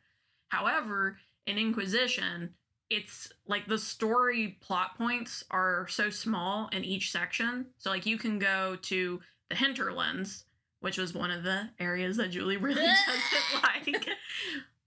However, 0.48 1.16
in 1.46 1.58
Inquisition, 1.58 2.54
it's 2.90 3.32
like 3.46 3.66
the 3.66 3.78
story 3.78 4.58
plot 4.60 4.96
points 4.98 5.42
are 5.50 5.86
so 5.88 6.10
small 6.10 6.68
in 6.72 6.84
each 6.84 7.10
section. 7.10 7.66
So 7.78 7.90
like 7.90 8.06
you 8.06 8.18
can 8.18 8.38
go 8.38 8.76
to 8.82 9.20
the 9.48 9.56
hinterlands, 9.56 10.44
which 10.80 10.98
was 10.98 11.14
one 11.14 11.30
of 11.30 11.42
the 11.42 11.70
areas 11.80 12.18
that 12.18 12.30
Julie 12.30 12.58
really 12.58 12.74
doesn't 13.06 13.62
like. 13.94 14.06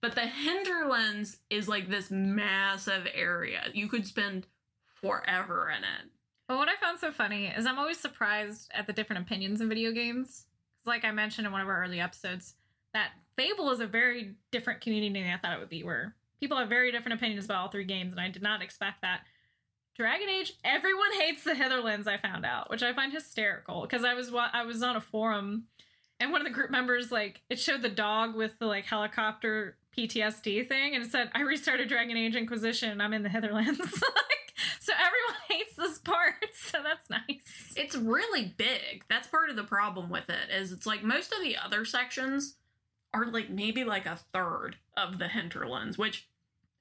But 0.01 0.13
the 0.13 0.27
hinterlands 0.27 1.37
is 1.49 1.67
like 1.67 1.89
this 1.89 2.11
massive 2.11 3.07
area. 3.13 3.63
You 3.73 3.87
could 3.87 4.05
spend 4.05 4.45
forever 5.01 5.69
in 5.69 5.83
it. 5.83 6.11
But 6.47 6.57
what 6.57 6.69
I 6.69 6.75
found 6.75 6.99
so 6.99 7.11
funny 7.11 7.47
is 7.47 7.65
I'm 7.65 7.79
always 7.79 7.99
surprised 7.99 8.69
at 8.73 8.85
the 8.85 8.93
different 8.93 9.23
opinions 9.23 9.61
in 9.61 9.69
video 9.69 9.91
games. 9.91 10.45
Like 10.85 11.03
I 11.03 11.11
mentioned 11.11 11.47
in 11.47 11.53
one 11.53 11.61
of 11.61 11.67
our 11.67 11.83
early 11.83 11.99
episodes, 11.99 12.53
that 12.93 13.09
Fable 13.35 13.71
is 13.71 13.79
a 13.79 13.87
very 13.87 14.35
different 14.51 14.81
community 14.81 15.21
than 15.21 15.31
I 15.31 15.37
thought 15.37 15.57
it 15.57 15.59
would 15.59 15.69
be, 15.69 15.83
where 15.83 16.15
people 16.39 16.57
have 16.57 16.69
very 16.69 16.91
different 16.91 17.19
opinions 17.19 17.45
about 17.45 17.57
all 17.57 17.69
three 17.69 17.85
games, 17.85 18.11
and 18.11 18.21
I 18.21 18.29
did 18.29 18.41
not 18.41 18.61
expect 18.61 19.01
that. 19.01 19.21
Dragon 19.95 20.27
Age, 20.27 20.53
everyone 20.65 21.13
hates 21.13 21.43
the 21.43 21.55
Hinterlands. 21.55 22.07
I 22.07 22.17
found 22.17 22.45
out, 22.45 22.69
which 22.69 22.83
I 22.83 22.93
find 22.93 23.13
hysterical 23.13 23.81
because 23.81 24.03
I 24.03 24.13
was 24.13 24.31
I 24.33 24.63
was 24.63 24.83
on 24.83 24.97
a 24.97 25.01
forum, 25.01 25.65
and 26.19 26.31
one 26.31 26.41
of 26.41 26.47
the 26.47 26.53
group 26.53 26.69
members 26.69 27.11
like 27.11 27.41
it 27.49 27.59
showed 27.59 27.81
the 27.81 27.89
dog 27.89 28.35
with 28.35 28.59
the 28.59 28.65
like 28.65 28.85
helicopter 28.85 29.77
PTSD 29.97 30.67
thing, 30.67 30.95
and 30.95 31.05
it 31.05 31.11
said 31.11 31.31
I 31.33 31.41
restarted 31.41 31.87
Dragon 31.87 32.17
Age 32.17 32.35
Inquisition, 32.35 32.91
and 32.91 33.01
I'm 33.01 33.13
in 33.13 33.23
the 33.23 33.29
Hinterlands. 33.29 33.79
so 34.79 34.93
everyone 34.93 35.41
hates 35.49 35.75
this 35.75 35.97
part, 35.99 36.45
so 36.53 36.79
that's 36.83 37.09
nice. 37.09 37.73
It's 37.77 37.95
really 37.95 38.53
big. 38.57 39.05
That's 39.09 39.27
part 39.27 39.49
of 39.49 39.55
the 39.55 39.63
problem 39.63 40.09
with 40.09 40.29
it 40.29 40.53
is 40.53 40.71
it's 40.73 40.85
like 40.85 41.03
most 41.03 41.31
of 41.31 41.41
the 41.41 41.55
other 41.57 41.85
sections 41.85 42.55
are 43.15 43.25
like 43.25 43.49
maybe 43.49 43.83
like 43.83 44.05
a 44.05 44.19
third 44.33 44.75
of 44.97 45.19
the 45.19 45.27
hinterlands, 45.27 45.97
which 45.97 46.27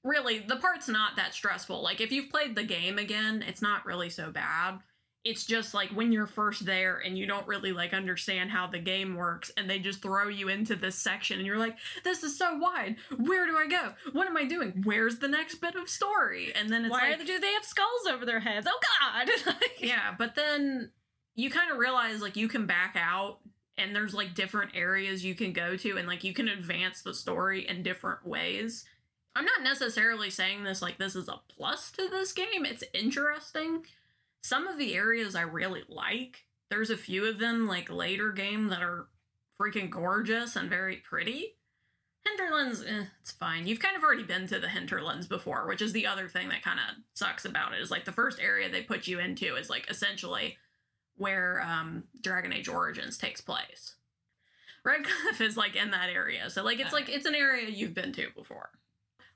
really 0.03 0.41
the 0.41 0.57
part's 0.57 0.89
not 0.89 1.17
that 1.17 1.35
stressful. 1.35 1.83
Like 1.83 2.01
if 2.01 2.13
you've 2.13 2.31
played 2.31 2.55
the 2.55 2.65
game 2.65 2.99
again, 2.99 3.43
it's 3.47 3.63
not 3.63 3.87
really 3.87 4.11
so 4.11 4.31
bad. 4.31 4.81
It's 5.25 5.47
just 5.47 5.73
like 5.73 5.89
when 5.89 6.13
you're 6.13 6.27
first 6.27 6.67
there 6.67 6.99
and 6.99 7.17
you 7.17 7.25
don't 7.25 7.47
really 7.49 7.73
like 7.73 7.95
understand 7.95 8.51
how 8.51 8.67
the 8.67 8.79
game 8.79 9.15
works 9.15 9.51
and 9.57 9.71
they 9.71 9.79
just 9.79 10.03
throw 10.03 10.29
you 10.29 10.49
into 10.49 10.77
this 10.77 10.97
section 10.97 11.39
and 11.39 11.47
you're 11.47 11.59
like, 11.59 11.79
this 12.05 12.23
is 12.23 12.37
so 12.37 12.59
wide. 12.59 12.97
Where 13.17 13.47
do 13.47 13.57
I 13.57 13.67
go? 13.67 13.95
What 14.13 14.27
am 14.27 14.37
I 14.37 14.45
doing? 14.45 14.83
Where's 14.85 15.21
the 15.21 15.29
next 15.29 15.57
bit 15.63 15.77
of 15.77 15.89
story? 15.89 16.53
And 16.55 16.69
then 16.69 16.85
it's 16.85 16.93
Why 16.93 17.13
like 17.17 17.27
do 17.27 17.41
they 17.41 17.53
have 17.55 17.65
skulls 17.65 18.07
over 18.11 18.27
their 18.27 18.41
heads? 18.41 18.67
Oh 18.69 18.79
God! 19.01 19.57
Yeah, 19.79 20.15
but 20.19 20.35
then 20.35 20.91
you 21.35 21.51
kind 21.51 21.71
of 21.71 21.79
realize 21.79 22.21
like 22.21 22.37
you 22.37 22.49
can 22.49 22.67
back 22.67 22.97
out 22.99 23.39
and 23.77 23.95
there's 23.95 24.15
like 24.15 24.35
different 24.35 24.73
areas 24.75 25.25
you 25.25 25.35
can 25.35 25.53
go 25.53 25.77
to 25.77 25.97
and 25.97 26.07
like 26.07 26.25
you 26.25 26.33
can 26.33 26.49
advance 26.49 27.03
the 27.03 27.15
story 27.15 27.67
in 27.69 27.83
different 27.83 28.27
ways. 28.27 28.85
I'm 29.37 29.45
not 29.45 29.63
necessarily 29.63 30.31
saying 30.31 30.63
this 30.63 30.81
like 30.81 30.99
this 30.99 31.17
is 31.17 31.29
a 31.29 31.41
plus 31.49 31.91
to 31.93 32.09
this 32.09 32.33
game. 32.33 32.65
It's 32.65 32.85
interesting. 32.93 33.85
Some 34.43 34.67
of 34.67 34.79
the 34.79 34.95
areas 34.95 35.35
I 35.35 35.43
really 35.43 35.83
like. 35.89 36.45
There's 36.71 36.91
a 36.91 36.97
few 36.97 37.27
of 37.27 37.39
them 37.39 37.67
like 37.67 37.91
later 37.91 38.33
game 38.33 38.69
that 38.69 38.83
are 38.83 39.09
freaking 39.61 39.91
gorgeous 39.91 40.57
and 40.57 40.71
very 40.71 40.97
pretty. 40.97 41.57
Hinterlands, 42.25 42.83
eh, 42.83 43.05
it's 43.21 43.33
fine. 43.33 43.67
You've 43.67 43.81
kind 43.81 43.97
of 43.97 44.03
already 44.03 44.23
been 44.23 44.47
to 44.47 44.59
the 44.59 44.69
Hinterlands 44.69 45.27
before, 45.27 45.67
which 45.67 45.83
is 45.83 45.93
the 45.93 46.07
other 46.07 46.27
thing 46.27 46.49
that 46.49 46.63
kind 46.63 46.79
of 46.79 46.97
sucks 47.13 47.45
about 47.45 47.75
it. 47.75 47.81
Is 47.81 47.91
like 47.91 48.07
the 48.07 48.13
first 48.13 48.41
area 48.41 48.71
they 48.71 48.83
put 48.83 49.07
you 49.07 49.19
into 49.19 49.57
is 49.57 49.69
like 49.69 49.91
essentially 49.91 50.57
where 51.17 51.63
um, 51.63 52.05
Dragon 52.23 52.53
Age 52.53 52.69
Origins 52.69 53.19
takes 53.19 53.41
place. 53.41 53.95
Redcliffe 54.85 55.41
is 55.41 55.57
like 55.57 55.77
in 55.77 55.91
that 55.93 56.11
area, 56.11 56.51
so 56.51 56.63
like 56.63 56.79
it's 56.79 56.93
like 56.93 57.09
it's 57.09 57.27
an 57.27 57.35
area 57.35 57.71
you've 57.71 57.95
been 57.95 58.13
to 58.13 58.29
before. 58.37 58.71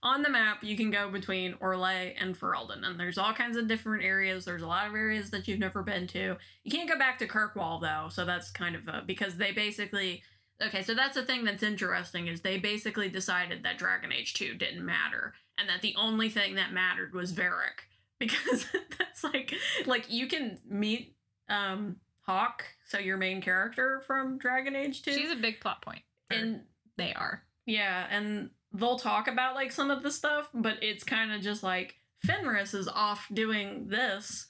On 0.02 0.22
the 0.22 0.30
map, 0.30 0.62
you 0.62 0.76
can 0.76 0.92
go 0.92 1.10
between 1.10 1.54
Orlais 1.54 2.14
and 2.20 2.38
Ferelden, 2.38 2.86
and 2.86 3.00
there's 3.00 3.18
all 3.18 3.32
kinds 3.32 3.56
of 3.56 3.66
different 3.66 4.04
areas. 4.04 4.44
There's 4.44 4.62
a 4.62 4.66
lot 4.66 4.86
of 4.86 4.94
areas 4.94 5.30
that 5.30 5.48
you've 5.48 5.58
never 5.58 5.82
been 5.82 6.06
to. 6.08 6.36
You 6.62 6.70
can't 6.70 6.88
go 6.88 6.96
back 6.98 7.18
to 7.18 7.26
Kirkwall 7.26 7.80
though, 7.80 8.08
so 8.08 8.24
that's 8.24 8.50
kind 8.50 8.76
of 8.76 8.86
a, 8.86 9.02
because 9.04 9.36
they 9.36 9.52
basically 9.52 10.22
okay. 10.62 10.82
So 10.82 10.94
that's 10.94 11.14
the 11.14 11.24
thing 11.24 11.44
that's 11.44 11.64
interesting 11.64 12.28
is 12.28 12.42
they 12.42 12.58
basically 12.58 13.08
decided 13.08 13.64
that 13.64 13.78
Dragon 13.78 14.12
Age 14.12 14.34
Two 14.34 14.54
didn't 14.54 14.84
matter, 14.84 15.34
and 15.58 15.68
that 15.68 15.82
the 15.82 15.94
only 15.98 16.28
thing 16.28 16.54
that 16.54 16.72
mattered 16.72 17.14
was 17.14 17.32
Varric 17.32 17.86
because 18.20 18.66
that's 18.98 19.24
like 19.24 19.54
like 19.86 20.12
you 20.12 20.28
can 20.28 20.58
meet 20.68 21.16
um 21.48 21.96
Hawke, 22.22 22.64
so 22.86 22.98
your 22.98 23.16
main 23.16 23.40
character 23.40 24.02
from 24.06 24.36
Dragon 24.38 24.76
Age 24.76 25.02
2. 25.02 25.12
She's 25.14 25.30
a 25.30 25.36
big 25.36 25.60
plot 25.60 25.80
point. 25.82 26.02
and 26.30 26.60
they 26.98 27.14
are. 27.14 27.42
yeah, 27.64 28.06
and 28.10 28.50
they'll 28.74 28.98
talk 28.98 29.28
about 29.28 29.54
like 29.54 29.72
some 29.72 29.90
of 29.90 30.02
the 30.02 30.10
stuff, 30.10 30.50
but 30.52 30.74
it's 30.82 31.04
kind 31.04 31.32
of 31.32 31.40
just 31.40 31.62
like 31.62 31.96
Fenris 32.26 32.74
is 32.74 32.86
off 32.88 33.26
doing 33.32 33.88
this. 33.88 34.48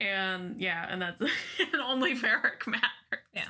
And 0.00 0.60
yeah, 0.60 0.86
and 0.88 1.00
that's 1.02 1.20
and 1.60 1.82
only 1.84 2.14
Varric 2.14 2.66
matters. 2.66 3.24
Yeah. 3.34 3.48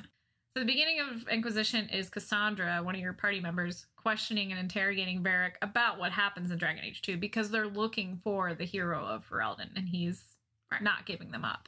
So 0.53 0.59
the 0.61 0.65
beginning 0.65 0.99
of 1.01 1.27
Inquisition 1.27 1.89
is 1.89 2.09
Cassandra, 2.09 2.81
one 2.83 2.95
of 2.95 3.01
your 3.01 3.13
party 3.13 3.39
members, 3.39 3.85
questioning 3.95 4.51
and 4.51 4.59
interrogating 4.59 5.23
Varric 5.23 5.53
about 5.61 5.97
what 5.99 6.11
happens 6.11 6.51
in 6.51 6.57
Dragon 6.57 6.83
Age 6.83 7.01
2 7.01 7.17
because 7.17 7.49
they're 7.51 7.67
looking 7.67 8.19
for 8.23 8.53
the 8.53 8.63
hero 8.65 9.03
of 9.05 9.25
Ferelden 9.29 9.69
and 9.75 9.87
he's 9.89 10.23
Right. 10.71 10.81
not 10.81 11.05
giving 11.05 11.31
them 11.31 11.45
up. 11.45 11.67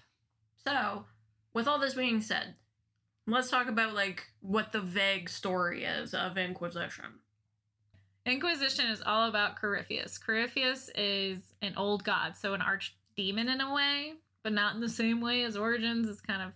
So, 0.68 1.06
with 1.54 1.66
all 1.66 1.80
this 1.80 1.94
being 1.94 2.20
said, 2.20 2.56
let's 3.26 3.50
talk 3.50 3.70
about 3.70 3.94
like 3.94 4.26
what 4.42 4.74
the 4.74 4.82
vague 4.82 5.30
story 5.30 5.86
is 5.86 6.14
of 6.14 6.38
Inquisition. 6.38 7.06
Inquisition 8.26 8.88
is 8.88 9.02
all 9.02 9.30
about 9.30 9.56
Corypheus. 9.56 10.18
Corypheus 10.18 10.90
is 10.94 11.40
an 11.62 11.74
old 11.78 12.04
god, 12.04 12.36
so 12.36 12.54
an 12.54 12.60
archdemon 12.60 13.50
in 13.50 13.62
a 13.62 13.74
way, 13.74 14.16
but 14.44 14.52
not 14.52 14.76
in 14.76 14.82
the 14.82 14.90
same 14.90 15.22
way 15.22 15.44
as 15.44 15.56
Origins. 15.56 16.10
It's 16.10 16.20
kind 16.20 16.42
of 16.42 16.52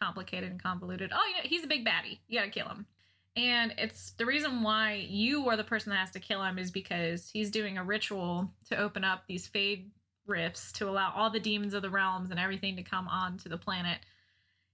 complicated 0.00 0.52
and 0.52 0.62
convoluted. 0.62 1.10
Oh, 1.12 1.32
he's 1.42 1.64
a 1.64 1.68
big 1.68 1.84
baddie. 1.84 2.20
You 2.28 2.38
gotta 2.38 2.52
kill 2.52 2.68
him. 2.68 2.86
And 3.34 3.74
it's 3.76 4.12
the 4.12 4.26
reason 4.26 4.62
why 4.62 5.04
you 5.08 5.48
are 5.48 5.56
the 5.56 5.64
person 5.64 5.90
that 5.90 5.96
has 5.96 6.12
to 6.12 6.20
kill 6.20 6.44
him 6.44 6.60
is 6.60 6.70
because 6.70 7.28
he's 7.28 7.50
doing 7.50 7.76
a 7.76 7.82
ritual 7.82 8.52
to 8.68 8.76
open 8.76 9.02
up 9.02 9.24
these 9.26 9.48
fade 9.48 9.90
rifts 10.26 10.72
to 10.72 10.88
allow 10.88 11.12
all 11.14 11.30
the 11.30 11.40
demons 11.40 11.74
of 11.74 11.82
the 11.82 11.90
realms 11.90 12.30
and 12.30 12.38
everything 12.38 12.76
to 12.76 12.82
come 12.82 13.08
onto 13.08 13.48
the 13.48 13.58
planet. 13.58 13.98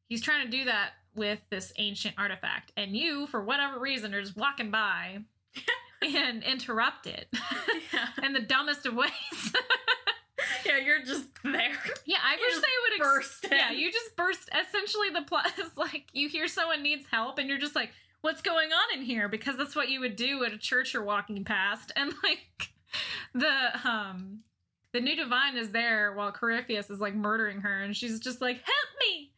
He's 0.09 0.23
trying 0.23 0.45
to 0.45 0.51
do 0.51 0.65
that 0.65 0.91
with 1.15 1.41
this 1.51 1.73
ancient 1.79 2.15
artifact. 2.19 2.73
And 2.77 2.97
you, 2.97 3.27
for 3.27 3.43
whatever 3.43 3.79
reason, 3.79 4.15
are 4.15 4.23
just 4.23 4.37
walking 4.37 4.71
by 4.71 5.19
and 6.03 6.43
interrupt 6.43 7.07
it 7.07 7.29
yeah. 7.93 8.09
in 8.23 8.33
the 8.33 8.41
dumbest 8.41 8.87
of 8.87 8.95
ways. 8.95 9.11
yeah, 10.67 10.79
you're 10.79 11.03
just 11.03 11.27
there. 11.43 11.77
yeah, 12.05 12.19
I 12.23 12.35
You 12.35 12.47
wish 12.47 12.57
they 12.57 12.61
would 12.61 12.99
burst 13.01 13.45
in. 13.45 13.51
Yeah, 13.53 13.71
you 13.73 13.93
just 13.93 14.17
burst. 14.17 14.49
Essentially, 14.49 15.11
the 15.11 15.23
plot 15.23 15.53
is 15.59 15.77
like 15.77 16.07
you 16.13 16.29
hear 16.29 16.49
someone 16.49 16.83
needs 16.83 17.07
help, 17.11 17.39
and 17.39 17.49
you're 17.49 17.59
just 17.59 17.75
like, 17.75 17.91
"What's 18.21 18.43
going 18.43 18.71
on 18.73 18.99
in 18.99 19.05
here?" 19.05 19.29
Because 19.29 19.57
that's 19.57 19.75
what 19.75 19.89
you 19.89 20.01
would 20.01 20.17
do 20.17 20.45
at 20.45 20.53
a 20.53 20.59
church 20.59 20.95
you're 20.95 21.05
walking 21.05 21.45
past, 21.45 21.93
and 21.97 22.13
like 22.23 22.71
the 23.35 23.89
um 23.89 24.41
the 24.99 25.05
new 25.05 25.15
divine 25.17 25.57
is 25.57 25.71
there 25.71 26.13
while 26.13 26.33
Corypheus 26.33 26.91
is 26.91 27.01
like 27.01 27.15
murdering 27.15 27.61
her, 27.61 27.83
and 27.83 27.97
she's 27.97 28.19
just 28.19 28.41
like, 28.41 28.57
"Help 28.57 28.99
me!" 29.01 29.33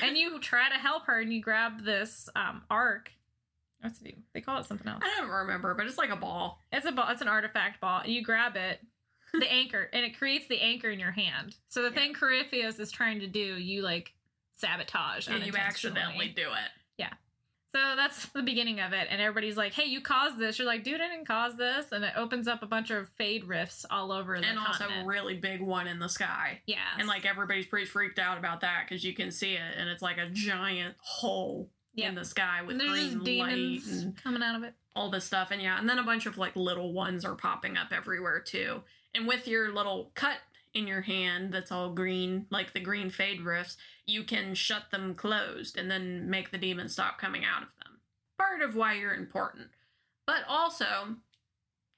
and 0.02 0.16
you 0.16 0.40
try 0.40 0.68
to 0.70 0.76
help 0.76 1.04
her, 1.06 1.20
and 1.20 1.32
you 1.32 1.42
grab 1.42 1.84
this 1.84 2.28
um 2.34 2.62
arc. 2.70 3.12
What's 3.80 4.00
it 4.00 4.04
do? 4.04 4.12
They 4.32 4.40
call 4.40 4.58
it 4.58 4.66
something 4.66 4.86
else. 4.88 5.02
I 5.04 5.20
don't 5.20 5.28
remember, 5.30 5.74
but 5.74 5.86
it's 5.86 5.98
like 5.98 6.10
a 6.10 6.16
ball. 6.16 6.60
It's 6.72 6.86
a 6.86 6.92
ball. 6.92 7.08
It's 7.10 7.20
an 7.20 7.28
artifact 7.28 7.80
ball, 7.80 8.00
and 8.00 8.12
you 8.12 8.22
grab 8.22 8.56
it, 8.56 8.80
the 9.34 9.50
anchor, 9.52 9.90
and 9.92 10.04
it 10.04 10.16
creates 10.16 10.46
the 10.48 10.60
anchor 10.60 10.88
in 10.88 10.98
your 10.98 11.10
hand. 11.12 11.56
So 11.68 11.82
the 11.82 11.88
Yeah. 11.88 11.94
thing 12.00 12.14
Corypheus 12.14 12.78
is 12.78 12.90
trying 12.90 13.20
to 13.20 13.26
do, 13.26 13.40
you 13.58 13.82
like 13.82 14.14
sabotage. 14.56 15.28
And 15.28 15.44
you 15.44 15.52
accidentally 15.56 16.28
do 16.28 16.48
it. 16.52 16.70
So 17.74 17.96
that's 17.96 18.26
the 18.34 18.42
beginning 18.42 18.80
of 18.80 18.92
it, 18.92 19.08
and 19.10 19.20
everybody's 19.20 19.56
like, 19.56 19.72
"Hey, 19.72 19.86
you 19.86 20.00
caused 20.00 20.38
this." 20.38 20.58
You're 20.58 20.66
like, 20.66 20.84
"Dude, 20.84 21.00
I 21.00 21.08
didn't 21.08 21.26
cause 21.26 21.56
this," 21.56 21.86
and 21.92 22.04
it 22.04 22.12
opens 22.16 22.46
up 22.48 22.62
a 22.62 22.66
bunch 22.66 22.90
of 22.90 23.08
fade 23.16 23.44
rifts 23.44 23.84
all 23.90 24.12
over 24.12 24.38
the 24.38 24.46
and 24.46 24.58
also 24.58 24.84
continent. 24.84 25.04
a 25.04 25.08
really 25.08 25.36
big 25.36 25.60
one 25.62 25.86
in 25.86 25.98
the 25.98 26.08
sky. 26.08 26.60
yeah, 26.66 26.76
And 26.98 27.08
like 27.08 27.24
everybody's 27.24 27.66
pretty 27.66 27.86
freaked 27.86 28.18
out 28.18 28.36
about 28.38 28.60
that 28.60 28.84
because 28.86 29.02
you 29.04 29.14
can 29.14 29.30
see 29.30 29.54
it, 29.54 29.74
and 29.76 29.88
it's 29.88 30.02
like 30.02 30.18
a 30.18 30.28
giant 30.30 30.96
hole 30.98 31.70
Yep. 31.94 32.08
in 32.08 32.14
the 32.14 32.24
sky 32.24 32.62
with 32.62 32.78
green 32.78 33.38
light 33.38 33.80
and 33.86 34.16
coming 34.16 34.42
out 34.42 34.56
of 34.56 34.62
it. 34.62 34.72
all 34.96 35.10
this 35.10 35.24
stuff. 35.26 35.50
And 35.50 35.60
yeah, 35.60 35.78
and 35.78 35.86
then 35.88 35.98
a 35.98 36.02
bunch 36.02 36.24
of 36.24 36.38
like 36.38 36.56
little 36.56 36.94
ones 36.94 37.22
are 37.24 37.34
popping 37.34 37.76
up 37.76 37.88
everywhere 37.92 38.40
too. 38.40 38.82
And 39.14 39.26
with 39.28 39.46
your 39.46 39.74
little 39.74 40.10
cut 40.14 40.38
in 40.72 40.86
your 40.86 41.02
hand 41.02 41.52
that's 41.52 41.70
all 41.70 41.90
green, 41.92 42.46
like 42.48 42.72
the 42.72 42.80
green 42.80 43.10
fade 43.10 43.42
rifts, 43.42 43.76
you 44.06 44.24
can 44.24 44.54
shut 44.54 44.90
them 44.90 45.14
closed 45.14 45.78
and 45.78 45.90
then 45.90 46.28
make 46.28 46.50
the 46.50 46.58
demons 46.58 46.92
stop 46.92 47.18
coming 47.18 47.44
out 47.44 47.62
of 47.62 47.68
them. 47.82 47.98
Part 48.38 48.62
of 48.62 48.74
why 48.74 48.94
you're 48.94 49.14
important. 49.14 49.68
But 50.26 50.42
also, 50.48 51.16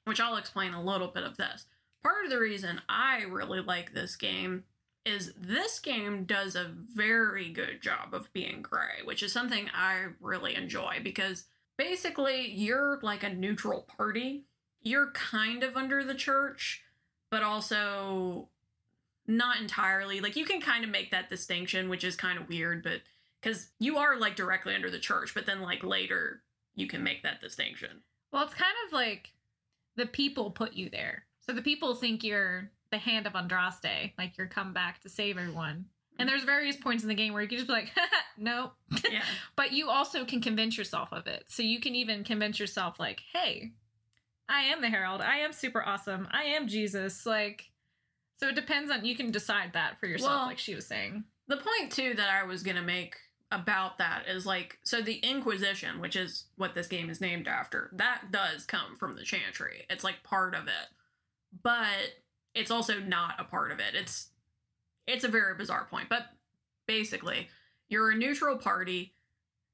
which 0.04 0.20
I'll 0.20 0.36
explain 0.36 0.74
a 0.74 0.82
little 0.82 1.08
bit 1.08 1.24
of 1.24 1.36
this. 1.36 1.66
Part 2.02 2.24
of 2.24 2.30
the 2.30 2.38
reason 2.38 2.80
I 2.88 3.22
really 3.22 3.60
like 3.60 3.92
this 3.92 4.16
game 4.16 4.64
is 5.06 5.32
this 5.38 5.78
game 5.78 6.24
does 6.24 6.56
a 6.56 6.72
very 6.94 7.50
good 7.50 7.82
job 7.82 8.14
of 8.14 8.32
being 8.32 8.62
gray, 8.62 9.02
which 9.04 9.22
is 9.22 9.32
something 9.32 9.68
I 9.74 10.06
really 10.20 10.54
enjoy 10.54 11.00
because 11.02 11.44
basically 11.76 12.50
you're 12.50 12.98
like 13.02 13.22
a 13.22 13.34
neutral 13.34 13.86
party. 13.96 14.44
You're 14.82 15.10
kind 15.12 15.62
of 15.62 15.76
under 15.76 16.04
the 16.04 16.14
church, 16.14 16.82
but 17.30 17.42
also 17.42 18.48
not 19.26 19.60
entirely. 19.60 20.20
Like 20.20 20.36
you 20.36 20.44
can 20.44 20.60
kind 20.60 20.84
of 20.84 20.90
make 20.90 21.10
that 21.10 21.28
distinction, 21.28 21.88
which 21.88 22.04
is 22.04 22.16
kind 22.16 22.38
of 22.38 22.48
weird, 22.48 22.82
but 22.82 23.00
because 23.40 23.68
you 23.78 23.98
are 23.98 24.18
like 24.18 24.36
directly 24.36 24.74
under 24.74 24.90
the 24.90 24.98
church, 24.98 25.34
but 25.34 25.46
then 25.46 25.60
like 25.60 25.82
later 25.82 26.42
you 26.74 26.86
can 26.86 27.02
make 27.02 27.22
that 27.22 27.40
distinction. 27.40 28.02
Well, 28.32 28.44
it's 28.44 28.54
kind 28.54 28.74
of 28.86 28.92
like 28.92 29.32
the 29.96 30.06
people 30.06 30.50
put 30.50 30.74
you 30.74 30.90
there. 30.90 31.24
So 31.40 31.52
the 31.52 31.62
people 31.62 31.94
think 31.94 32.24
you're 32.24 32.70
the 32.90 32.98
hand 32.98 33.26
of 33.26 33.34
Andraste, 33.34 34.12
like 34.18 34.36
you're 34.36 34.46
come 34.46 34.72
back 34.72 35.00
to 35.02 35.08
save 35.08 35.38
everyone. 35.38 35.86
And 36.18 36.28
there's 36.28 36.44
various 36.44 36.76
points 36.76 37.02
in 37.02 37.08
the 37.08 37.14
game 37.14 37.32
where 37.32 37.42
you 37.42 37.48
can 37.48 37.58
just 37.58 37.66
be 37.66 37.74
like, 37.74 37.90
no. 38.38 38.72
Yeah. 39.10 39.22
But 39.56 39.72
you 39.72 39.90
also 39.90 40.24
can 40.24 40.40
convince 40.40 40.78
yourself 40.78 41.08
of 41.12 41.26
it. 41.26 41.44
So 41.48 41.62
you 41.62 41.80
can 41.80 41.94
even 41.94 42.24
convince 42.24 42.58
yourself, 42.58 43.00
like, 43.00 43.20
hey, 43.32 43.72
I 44.48 44.62
am 44.62 44.80
the 44.80 44.88
Herald. 44.88 45.20
I 45.20 45.38
am 45.38 45.52
super 45.52 45.82
awesome. 45.82 46.28
I 46.30 46.44
am 46.44 46.68
Jesus. 46.68 47.26
Like, 47.26 47.70
so 48.36 48.48
it 48.48 48.54
depends 48.54 48.90
on, 48.90 49.04
you 49.04 49.16
can 49.16 49.30
decide 49.30 49.72
that 49.74 49.98
for 50.00 50.06
yourself, 50.06 50.30
Well- 50.30 50.46
like 50.46 50.58
she 50.58 50.74
was 50.74 50.86
saying. 50.86 51.24
The 51.46 51.58
point 51.58 51.92
too 51.92 52.14
that 52.14 52.30
I 52.30 52.44
was 52.44 52.62
gonna 52.62 52.82
make 52.82 53.16
about 53.52 53.98
that 53.98 54.26
is 54.26 54.46
like 54.46 54.78
so 54.82 55.02
the 55.02 55.16
Inquisition, 55.18 56.00
which 56.00 56.16
is 56.16 56.46
what 56.56 56.74
this 56.74 56.86
game 56.86 57.10
is 57.10 57.20
named 57.20 57.46
after, 57.46 57.90
that 57.92 58.30
does 58.32 58.64
come 58.64 58.96
from 58.96 59.14
the 59.14 59.22
Chantry. 59.24 59.84
It's 59.90 60.02
like 60.04 60.22
part 60.22 60.54
of 60.54 60.66
it. 60.66 60.88
But 61.62 62.16
it's 62.54 62.70
also 62.70 62.98
not 62.98 63.38
a 63.38 63.44
part 63.44 63.70
of 63.72 63.78
it. 63.78 63.94
It's 63.94 64.30
it's 65.06 65.24
a 65.24 65.28
very 65.28 65.54
bizarre 65.54 65.84
point. 65.84 66.08
But 66.08 66.26
basically, 66.86 67.48
you're 67.88 68.10
a 68.10 68.16
neutral 68.16 68.56
party, 68.56 69.12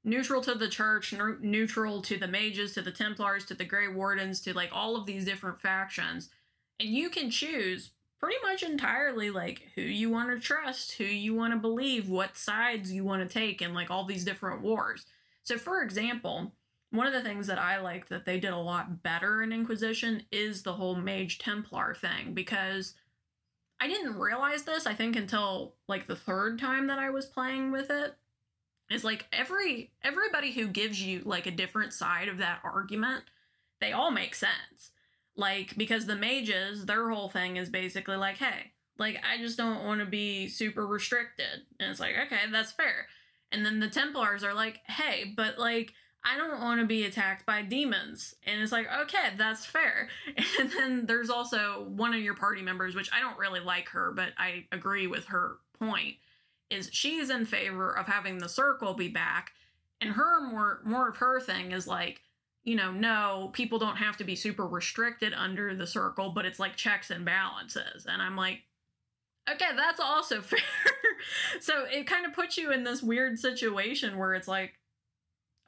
neutral 0.03 0.41
to 0.41 0.53
the 0.55 0.67
church, 0.67 1.13
neu- 1.13 1.39
neutral 1.41 2.01
to 2.03 2.17
the 2.17 2.27
mages, 2.27 2.73
to 2.73 2.81
the 2.81 2.91
Templars, 2.91 3.45
to 3.45 3.53
the 3.53 3.65
Grey 3.65 3.87
Wardens, 3.87 4.41
to 4.41 4.53
like 4.53 4.69
all 4.73 4.95
of 4.97 5.05
these 5.05 5.23
different 5.25 5.61
factions, 5.61 6.29
and 6.79 6.89
you 6.89 7.09
can 7.09 7.31
choose 7.31 7.91
pretty 8.21 8.37
much 8.43 8.61
entirely 8.61 9.31
like 9.31 9.69
who 9.75 9.81
you 9.81 10.09
want 10.09 10.29
to 10.29 10.39
trust, 10.39 10.93
who 10.93 11.03
you 11.03 11.33
want 11.33 11.53
to 11.53 11.59
believe, 11.59 12.07
what 12.07 12.37
sides 12.37 12.91
you 12.91 13.03
want 13.03 13.27
to 13.27 13.33
take 13.33 13.61
in 13.61 13.73
like 13.73 13.89
all 13.89 14.05
these 14.05 14.23
different 14.23 14.61
wars. 14.61 15.05
So 15.43 15.57
for 15.57 15.81
example, 15.81 16.53
one 16.91 17.07
of 17.07 17.13
the 17.13 17.23
things 17.23 17.47
that 17.47 17.57
I 17.57 17.79
like 17.79 18.09
that 18.09 18.25
they 18.25 18.39
did 18.39 18.53
a 18.53 18.57
lot 18.57 19.01
better 19.01 19.41
in 19.41 19.51
Inquisition 19.51 20.23
is 20.31 20.61
the 20.61 20.73
whole 20.73 20.95
Mage 20.95 21.39
Templar 21.39 21.95
thing 21.95 22.33
because 22.33 22.93
I 23.79 23.87
didn't 23.87 24.19
realize 24.19 24.63
this 24.63 24.85
I 24.85 24.93
think 24.93 25.15
until 25.15 25.73
like 25.87 26.05
the 26.05 26.15
third 26.15 26.59
time 26.59 26.87
that 26.87 26.99
I 26.99 27.09
was 27.09 27.25
playing 27.25 27.71
with 27.71 27.89
it 27.89 28.15
is 28.91 29.03
like 29.03 29.25
every 29.33 29.91
everybody 30.03 30.51
who 30.51 30.67
gives 30.67 31.01
you 31.01 31.23
like 31.25 31.47
a 31.47 31.51
different 31.51 31.93
side 31.93 32.27
of 32.27 32.37
that 32.37 32.59
argument, 32.63 33.23
they 33.79 33.93
all 33.93 34.11
make 34.11 34.35
sense. 34.35 34.91
Like 35.35 35.75
because 35.77 36.05
the 36.05 36.15
mages, 36.15 36.85
their 36.85 37.09
whole 37.09 37.29
thing 37.29 37.57
is 37.57 37.69
basically 37.69 38.17
like, 38.17 38.37
hey, 38.37 38.71
like 38.97 39.21
I 39.25 39.37
just 39.37 39.57
don't 39.57 39.83
want 39.83 39.99
to 39.99 40.05
be 40.05 40.47
super 40.47 40.85
restricted. 40.85 41.61
And 41.79 41.91
it's 41.91 41.99
like, 41.99 42.15
okay, 42.27 42.51
that's 42.51 42.71
fair. 42.71 43.07
And 43.51 43.65
then 43.65 43.79
the 43.79 43.89
Templars 43.89 44.43
are 44.43 44.53
like, 44.53 44.79
hey, 44.87 45.33
but 45.35 45.57
like 45.57 45.93
I 46.23 46.37
don't 46.37 46.61
want 46.61 46.79
to 46.79 46.85
be 46.85 47.05
attacked 47.05 47.45
by 47.45 47.63
demons. 47.63 48.35
And 48.45 48.61
it's 48.61 48.71
like, 48.71 48.87
okay, 49.03 49.33
that's 49.37 49.65
fair. 49.65 50.09
And 50.59 50.71
then 50.71 51.05
there's 51.07 51.29
also 51.29 51.85
one 51.89 52.13
of 52.13 52.21
your 52.21 52.35
party 52.35 52.61
members, 52.61 52.95
which 52.95 53.09
I 53.11 53.19
don't 53.19 53.39
really 53.39 53.59
like 53.59 53.89
her, 53.89 54.11
but 54.15 54.29
I 54.37 54.65
agree 54.71 55.07
with 55.07 55.25
her 55.25 55.57
point, 55.79 56.15
is 56.69 56.89
she's 56.91 57.31
in 57.31 57.45
favor 57.45 57.91
of 57.97 58.05
having 58.05 58.37
the 58.37 58.49
circle 58.49 58.93
be 58.93 59.07
back. 59.07 59.51
And 59.99 60.11
her 60.11 60.47
more 60.47 60.81
more 60.83 61.09
of 61.09 61.17
her 61.17 61.39
thing 61.39 61.71
is 61.71 61.87
like, 61.87 62.21
you 62.63 62.75
know, 62.75 62.91
no, 62.91 63.49
people 63.53 63.79
don't 63.79 63.97
have 63.97 64.17
to 64.17 64.23
be 64.23 64.35
super 64.35 64.67
restricted 64.67 65.33
under 65.33 65.75
the 65.75 65.87
circle, 65.87 66.29
but 66.29 66.45
it's 66.45 66.59
like 66.59 66.75
checks 66.75 67.09
and 67.09 67.25
balances. 67.25 68.05
And 68.07 68.21
I'm 68.21 68.35
like, 68.35 68.61
okay, 69.49 69.69
that's 69.75 69.99
also 69.99 70.41
fair. 70.41 70.59
so 71.59 71.85
it 71.85 72.07
kind 72.07 72.25
of 72.25 72.33
puts 72.33 72.57
you 72.57 72.71
in 72.71 72.83
this 72.83 73.01
weird 73.01 73.39
situation 73.39 74.17
where 74.17 74.35
it's 74.35 74.47
like, 74.47 74.73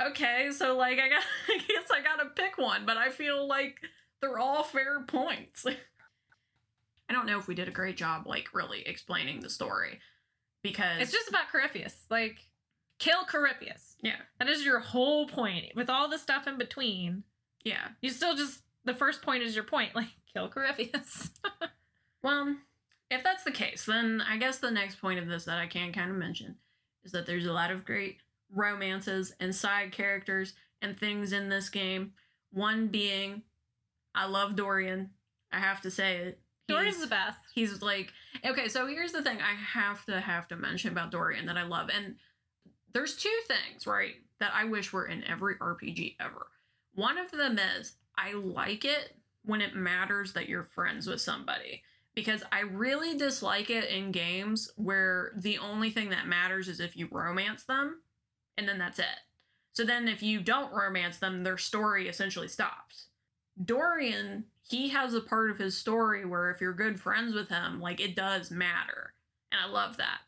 okay, 0.02 0.50
so 0.52 0.76
like 0.78 1.00
I 1.00 1.10
got 1.10 1.24
I 1.50 1.58
guess 1.58 1.90
I 1.92 2.02
gotta 2.02 2.30
pick 2.36 2.58
one, 2.58 2.86
but 2.86 2.98
I 2.98 3.10
feel 3.10 3.48
like 3.48 3.80
they're 4.22 4.40
all 4.40 4.64
fair 4.64 5.02
points. 5.02 5.66
I 7.10 7.14
don't 7.14 7.26
know 7.26 7.38
if 7.38 7.48
we 7.48 7.56
did 7.56 7.68
a 7.68 7.72
great 7.72 7.98
job 7.98 8.26
like 8.28 8.54
really 8.54 8.82
explaining 8.88 9.42
the 9.42 9.50
story. 9.50 10.00
Because 10.62 11.02
It's 11.02 11.12
just 11.12 11.28
about 11.28 11.52
Corypheus. 11.52 11.94
Like, 12.10 12.38
kill 13.00 13.24
Corypheus. 13.26 13.96
Yeah. 14.02 14.18
That 14.40 14.50
is 14.50 14.64
your 14.66 14.80
whole 14.80 15.28
point. 15.28 15.76
With 15.76 15.90
all 15.90 16.10
the 16.10 16.18
stuff 16.18 16.48
in 16.48 16.58
between, 16.58 17.24
Yeah. 17.64 17.90
you 18.02 18.10
still 18.10 18.36
just 18.36 18.62
the 18.86 18.94
first 18.94 19.22
point 19.22 19.44
is 19.44 19.56
your 19.56 19.64
point. 19.66 19.92
Like, 19.96 20.10
kill 20.34 20.50
Corypheus. 20.50 21.30
Well, 22.24 22.56
if 23.12 23.22
that's 23.24 23.44
the 23.44 23.52
case, 23.52 23.86
then 23.86 24.22
I 24.26 24.38
guess 24.38 24.58
the 24.60 24.72
next 24.72 25.02
point 25.02 25.20
of 25.20 25.28
this 25.28 25.44
that 25.46 25.60
I 25.60 25.68
can 25.68 25.92
kind 25.92 26.10
of 26.10 26.16
mention 26.16 26.56
is 27.04 27.12
that 27.12 27.26
there's 27.26 27.46
a 27.46 27.52
lot 27.52 27.70
of 27.70 27.84
great 27.86 28.18
romances 28.50 29.34
and 29.42 29.54
side 29.54 29.92
characters 29.92 30.54
and 30.82 30.98
things 30.98 31.34
in 31.34 31.50
this 31.50 31.68
game. 31.70 32.14
One 32.52 32.88
being, 32.88 33.42
I 34.16 34.26
love 34.28 34.56
Dorian. 34.56 35.10
I 35.52 35.60
have 35.60 35.82
to 35.82 35.92
say 35.92 36.16
it. 36.18 36.40
Dorian's 36.70 37.02
the 37.02 37.08
best. 37.08 37.40
He's 37.54 37.82
like, 37.82 38.14
okay, 38.46 38.70
so 38.70 38.88
here's 38.88 39.12
the 39.12 39.22
thing 39.22 39.40
I 39.42 39.54
have 39.78 40.06
to 40.06 40.22
have 40.22 40.48
to 40.48 40.56
mention 40.56 40.92
about 40.92 41.12
Dorian 41.12 41.46
that 41.48 41.58
I 41.58 41.64
love. 41.64 41.90
And 41.94 42.16
there's 42.94 43.16
two 43.16 43.40
things, 43.48 43.88
right, 43.88 44.16
that 44.40 44.52
I 44.54 44.66
wish 44.66 44.94
were 44.94 45.08
in 45.08 45.24
every 45.24 45.56
RPG 45.56 46.16
ever. 46.20 46.48
One 46.96 47.18
of 47.18 47.32
them 47.32 47.60
is 47.78 47.94
I 48.18 48.34
like 48.34 48.86
it 48.86 49.16
when 49.44 49.62
it 49.62 49.76
matters 49.76 50.34
that 50.34 50.48
you're 50.48 50.64
friends 50.64 51.08
with 51.08 51.22
somebody. 51.22 51.84
Because 52.16 52.44
I 52.52 52.60
really 52.60 53.18
dislike 53.18 53.72
it 53.72 53.90
in 53.90 54.12
games 54.12 54.72
where 54.76 55.32
the 55.36 55.58
only 55.58 55.90
thing 55.90 56.10
that 56.10 56.28
matters 56.28 56.68
is 56.68 56.80
if 56.80 56.96
you 56.96 57.08
romance 57.12 57.64
them, 57.64 58.02
and 58.56 58.68
then 58.68 58.78
that's 58.78 59.00
it. 59.00 59.06
So 59.74 59.84
then 59.84 60.08
if 60.08 60.22
you 60.22 60.40
don't 60.40 60.72
romance 60.72 61.18
them, 61.18 61.44
their 61.44 61.58
story 61.58 62.08
essentially 62.08 62.48
stops. 62.48 63.08
Dorian, 63.64 64.46
he 64.62 64.90
has 64.90 65.16
a 65.16 65.22
part 65.22 65.50
of 65.50 65.58
his 65.58 65.76
story 65.76 66.26
where 66.26 66.52
if 66.52 66.62
you're 66.62 66.74
good 66.74 67.00
friends 67.00 67.34
with 67.34 67.50
him, 67.50 67.82
like 67.82 68.00
it 68.00 68.16
does 68.16 68.52
matter. 68.52 69.14
And 69.52 69.60
I 69.60 69.68
love 69.68 69.98
that. 69.98 70.20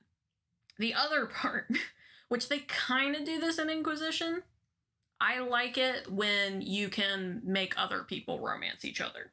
The 0.80 0.96
other 0.96 1.26
part, 1.42 1.70
which 2.30 2.50
they 2.50 2.60
kind 2.60 3.16
of 3.16 3.24
do 3.26 3.40
this 3.40 3.60
in 3.60 3.70
Inquisition, 3.70 4.44
I 5.22 5.40
like 5.40 5.78
it 5.78 6.12
when 6.12 6.62
you 6.62 6.90
can 6.90 7.42
make 7.44 7.74
other 7.78 8.04
people 8.04 8.40
romance 8.40 8.84
each 8.86 9.02
other. 9.02 9.32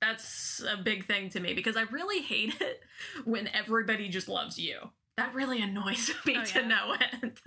That's 0.00 0.62
a 0.62 0.76
big 0.76 1.06
thing 1.06 1.28
to 1.30 1.40
me 1.40 1.54
because 1.54 1.76
I 1.76 1.82
really 1.90 2.22
hate 2.22 2.54
it 2.60 2.80
when 3.24 3.48
everybody 3.48 4.08
just 4.08 4.28
loves 4.28 4.58
you. 4.58 4.78
That 5.16 5.34
really 5.34 5.60
annoys 5.60 6.10
me 6.26 6.36
Oh, 6.38 6.44
to 6.44 6.60
yeah. 6.60 6.66
no 6.68 6.94
end. 7.12 7.40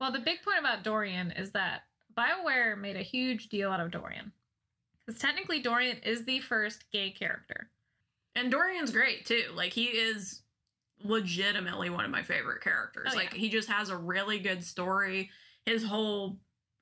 Well, 0.00 0.12
the 0.12 0.18
big 0.18 0.42
point 0.42 0.58
about 0.60 0.84
Dorian 0.84 1.30
is 1.32 1.52
that 1.52 1.82
BioWare 2.16 2.78
made 2.78 2.96
a 2.96 3.02
huge 3.02 3.48
deal 3.48 3.70
out 3.70 3.80
of 3.80 3.90
Dorian. 3.90 4.32
Because 5.06 5.20
technically, 5.20 5.60
Dorian 5.62 5.98
is 6.04 6.24
the 6.24 6.40
first 6.40 6.84
gay 6.92 7.10
character. 7.10 7.70
And 8.34 8.50
Dorian's 8.50 8.90
great 8.90 9.24
too. 9.24 9.44
Like 9.54 9.72
he 9.72 9.84
is 9.84 10.42
legitimately 11.02 11.90
one 11.90 12.04
of 12.04 12.10
my 12.10 12.22
favorite 12.22 12.62
characters. 12.62 13.10
Oh, 13.12 13.16
like 13.16 13.32
yeah. 13.32 13.38
he 13.38 13.48
just 13.48 13.68
has 13.68 13.90
a 13.90 13.96
really 13.96 14.38
good 14.38 14.64
story. 14.64 15.30
His 15.64 15.84
whole 15.84 16.38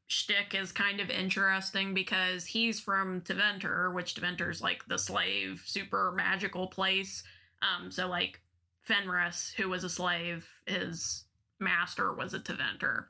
shtick 0.06 0.54
is 0.54 0.72
kind 0.72 1.00
of 1.00 1.10
interesting 1.10 1.94
because 1.94 2.44
he's 2.44 2.80
from 2.80 3.22
Tevinter, 3.22 3.92
which 3.92 4.14
Tevinter's 4.14 4.60
like 4.60 4.86
the 4.86 4.98
slave, 4.98 5.62
super 5.66 6.12
magical 6.12 6.66
place. 6.66 7.24
Um, 7.62 7.90
so 7.90 8.08
like 8.08 8.40
Fenris, 8.82 9.54
who 9.56 9.68
was 9.68 9.84
a 9.84 9.88
slave, 9.88 10.46
his 10.66 11.24
master 11.58 12.12
was 12.12 12.34
a 12.34 12.40
Tevinter. 12.40 13.06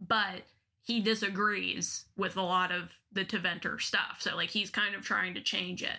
But 0.00 0.42
he 0.82 1.00
disagrees 1.00 2.06
with 2.16 2.36
a 2.36 2.42
lot 2.42 2.72
of 2.72 2.90
the 3.12 3.24
Tevinter 3.24 3.80
stuff. 3.80 4.16
So 4.20 4.34
like 4.34 4.50
he's 4.50 4.70
kind 4.70 4.94
of 4.94 5.02
trying 5.02 5.34
to 5.34 5.42
change 5.42 5.82
it. 5.82 5.98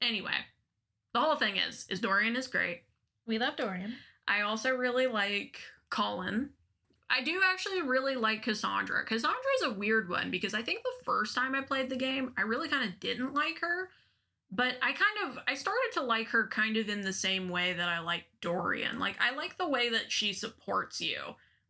Anyway, 0.00 0.46
the 1.12 1.20
whole 1.20 1.36
thing 1.36 1.56
is 1.56 1.86
is 1.90 2.00
Dorian 2.00 2.36
is 2.36 2.46
great. 2.46 2.82
We 3.30 3.38
love 3.38 3.54
Dorian. 3.54 3.94
I 4.26 4.40
also 4.40 4.74
really 4.74 5.06
like 5.06 5.60
Cullen. 5.88 6.50
I 7.08 7.22
do 7.22 7.40
actually 7.44 7.80
really 7.80 8.16
like 8.16 8.42
Cassandra. 8.42 9.04
Cassandra 9.04 9.38
is 9.60 9.66
a 9.66 9.72
weird 9.72 10.08
one 10.08 10.32
because 10.32 10.52
I 10.52 10.62
think 10.62 10.82
the 10.82 11.04
first 11.04 11.36
time 11.36 11.54
I 11.54 11.60
played 11.60 11.90
the 11.90 11.96
game, 11.96 12.32
I 12.36 12.42
really 12.42 12.68
kind 12.68 12.88
of 12.88 12.98
didn't 12.98 13.32
like 13.32 13.60
her. 13.60 13.88
But 14.50 14.78
I 14.82 14.90
kind 14.90 15.28
of 15.28 15.38
I 15.46 15.54
started 15.54 15.90
to 15.92 16.02
like 16.02 16.26
her 16.30 16.48
kind 16.48 16.76
of 16.76 16.88
in 16.88 17.02
the 17.02 17.12
same 17.12 17.48
way 17.48 17.72
that 17.72 17.88
I 17.88 18.00
like 18.00 18.24
Dorian. 18.40 18.98
Like 18.98 19.14
I 19.20 19.32
like 19.36 19.56
the 19.58 19.68
way 19.68 19.90
that 19.90 20.10
she 20.10 20.32
supports 20.32 21.00
you 21.00 21.20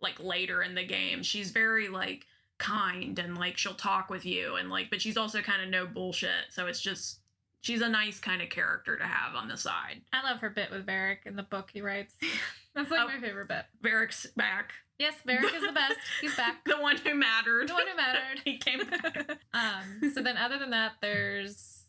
like 0.00 0.18
later 0.18 0.62
in 0.62 0.74
the 0.74 0.86
game. 0.86 1.22
She's 1.22 1.50
very 1.50 1.88
like 1.88 2.26
kind 2.56 3.18
and 3.18 3.36
like 3.36 3.58
she'll 3.58 3.74
talk 3.74 4.08
with 4.08 4.24
you 4.24 4.56
and 4.56 4.70
like 4.70 4.88
but 4.88 5.02
she's 5.02 5.18
also 5.18 5.42
kind 5.42 5.60
of 5.62 5.68
no 5.68 5.84
bullshit. 5.84 6.46
So 6.48 6.68
it's 6.68 6.80
just 6.80 7.19
she's 7.60 7.80
a 7.82 7.88
nice 7.88 8.18
kind 8.18 8.42
of 8.42 8.48
character 8.50 8.96
to 8.96 9.04
have 9.04 9.34
on 9.34 9.48
the 9.48 9.56
side. 9.56 10.02
I 10.12 10.22
love 10.28 10.40
her 10.40 10.50
bit 10.50 10.70
with 10.70 10.86
Varric 10.86 11.26
in 11.26 11.36
the 11.36 11.42
book 11.42 11.70
he 11.72 11.80
writes. 11.80 12.14
That's 12.74 12.90
like 12.90 13.00
Oh. 13.00 13.06
my 13.08 13.20
favorite 13.20 13.48
bit. 13.48 13.64
Varric's 13.84 14.26
back. 14.36 14.72
Yes, 14.98 15.14
Varric 15.26 15.54
is 15.54 15.62
the 15.66 15.72
best. 15.72 15.96
He's 16.20 16.36
back. 16.36 16.56
The 16.66 16.76
one 16.76 16.96
who 16.98 17.14
mattered. 17.14 17.68
The 17.68 17.72
one 17.74 17.86
who 17.88 17.96
mattered. 17.96 18.40
he 18.44 18.58
came 18.58 18.80
back. 18.86 19.38
um, 19.54 20.12
so 20.14 20.22
then, 20.22 20.36
other 20.36 20.58
than 20.58 20.70
that, 20.70 20.92
there's 21.00 21.84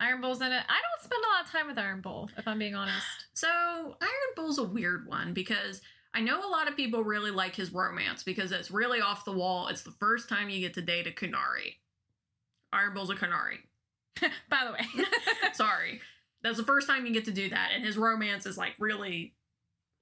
Iron 0.00 0.20
Bull's 0.20 0.40
in 0.40 0.48
it. 0.52 0.62
I 0.68 0.80
don't 0.80 1.04
spend 1.04 1.22
a 1.24 1.28
lot 1.36 1.44
of 1.44 1.50
time 1.52 1.66
with 1.68 1.78
Iron 1.78 2.00
Bull, 2.00 2.28
if 2.36 2.46
I'm 2.48 2.58
being 2.58 2.74
honest. 2.74 3.06
So 3.34 3.48
Iron 4.00 4.10
Bull's 4.34 4.56
a 4.58 4.64
weird 4.64 5.06
one 5.06 5.34
because 5.34 5.82
I 6.14 6.20
know 6.22 6.40
a 6.40 6.48
lot 6.48 6.68
of 6.68 6.76
people 6.76 7.04
really 7.04 7.30
like 7.30 7.54
his 7.54 7.70
romance 7.70 8.22
because 8.22 8.50
it's 8.50 8.70
really 8.70 9.02
off 9.02 9.26
the 9.26 9.32
wall. 9.32 9.68
It's 9.68 9.82
the 9.82 9.90
first 9.92 10.28
time 10.30 10.48
you 10.48 10.60
get 10.60 10.72
to 10.74 10.80
date 10.82 11.06
a 11.06 11.10
Qunari. 11.10 11.74
Iron 12.72 12.94
Bull's 12.94 13.10
a 13.10 13.14
Qunari. 13.14 13.58
By 14.48 14.64
the 14.66 14.72
way, 14.72 15.06
Sorry. 15.52 16.00
That's 16.42 16.58
the 16.58 16.64
first 16.64 16.86
time 16.86 17.06
you 17.06 17.12
get 17.12 17.24
to 17.24 17.32
do 17.32 17.48
that. 17.50 17.70
And 17.74 17.84
his 17.84 17.96
romance 17.96 18.46
is 18.46 18.56
like 18.56 18.74
really 18.78 19.34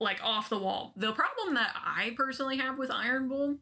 like 0.00 0.20
off 0.22 0.50
the 0.50 0.58
wall. 0.58 0.92
The 0.96 1.12
problem 1.12 1.54
that 1.54 1.74
I 1.74 2.14
personally 2.16 2.58
have 2.58 2.78
with 2.78 2.90
Iron 2.90 3.28
Bull 3.28 3.58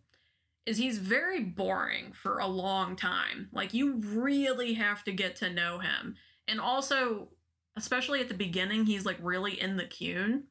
is 0.66 0.78
he's 0.78 0.98
very 0.98 1.40
boring 1.40 2.12
for 2.12 2.38
a 2.38 2.46
long 2.46 2.96
time. 2.96 3.48
Like 3.52 3.74
you 3.74 3.96
really 3.96 4.74
have 4.74 5.04
to 5.04 5.12
get 5.12 5.36
to 5.36 5.50
know 5.50 5.78
him. 5.78 6.16
And 6.48 6.60
also, 6.60 7.28
especially 7.76 8.20
at 8.20 8.28
the 8.28 8.34
beginning, 8.34 8.86
he's 8.86 9.04
like 9.04 9.18
really 9.20 9.60
in 9.60 9.76
the 9.76 9.84
Qun. 9.84 10.44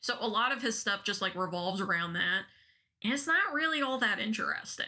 So 0.00 0.16
a 0.20 0.28
lot 0.28 0.52
of 0.52 0.62
his 0.62 0.78
stuff 0.78 1.04
just 1.04 1.22
like 1.22 1.34
revolves 1.34 1.80
around 1.80 2.14
that. 2.14 2.42
And 3.02 3.12
it's 3.12 3.26
not 3.26 3.52
really 3.52 3.82
all 3.82 3.98
that 3.98 4.20
interesting. 4.20 4.86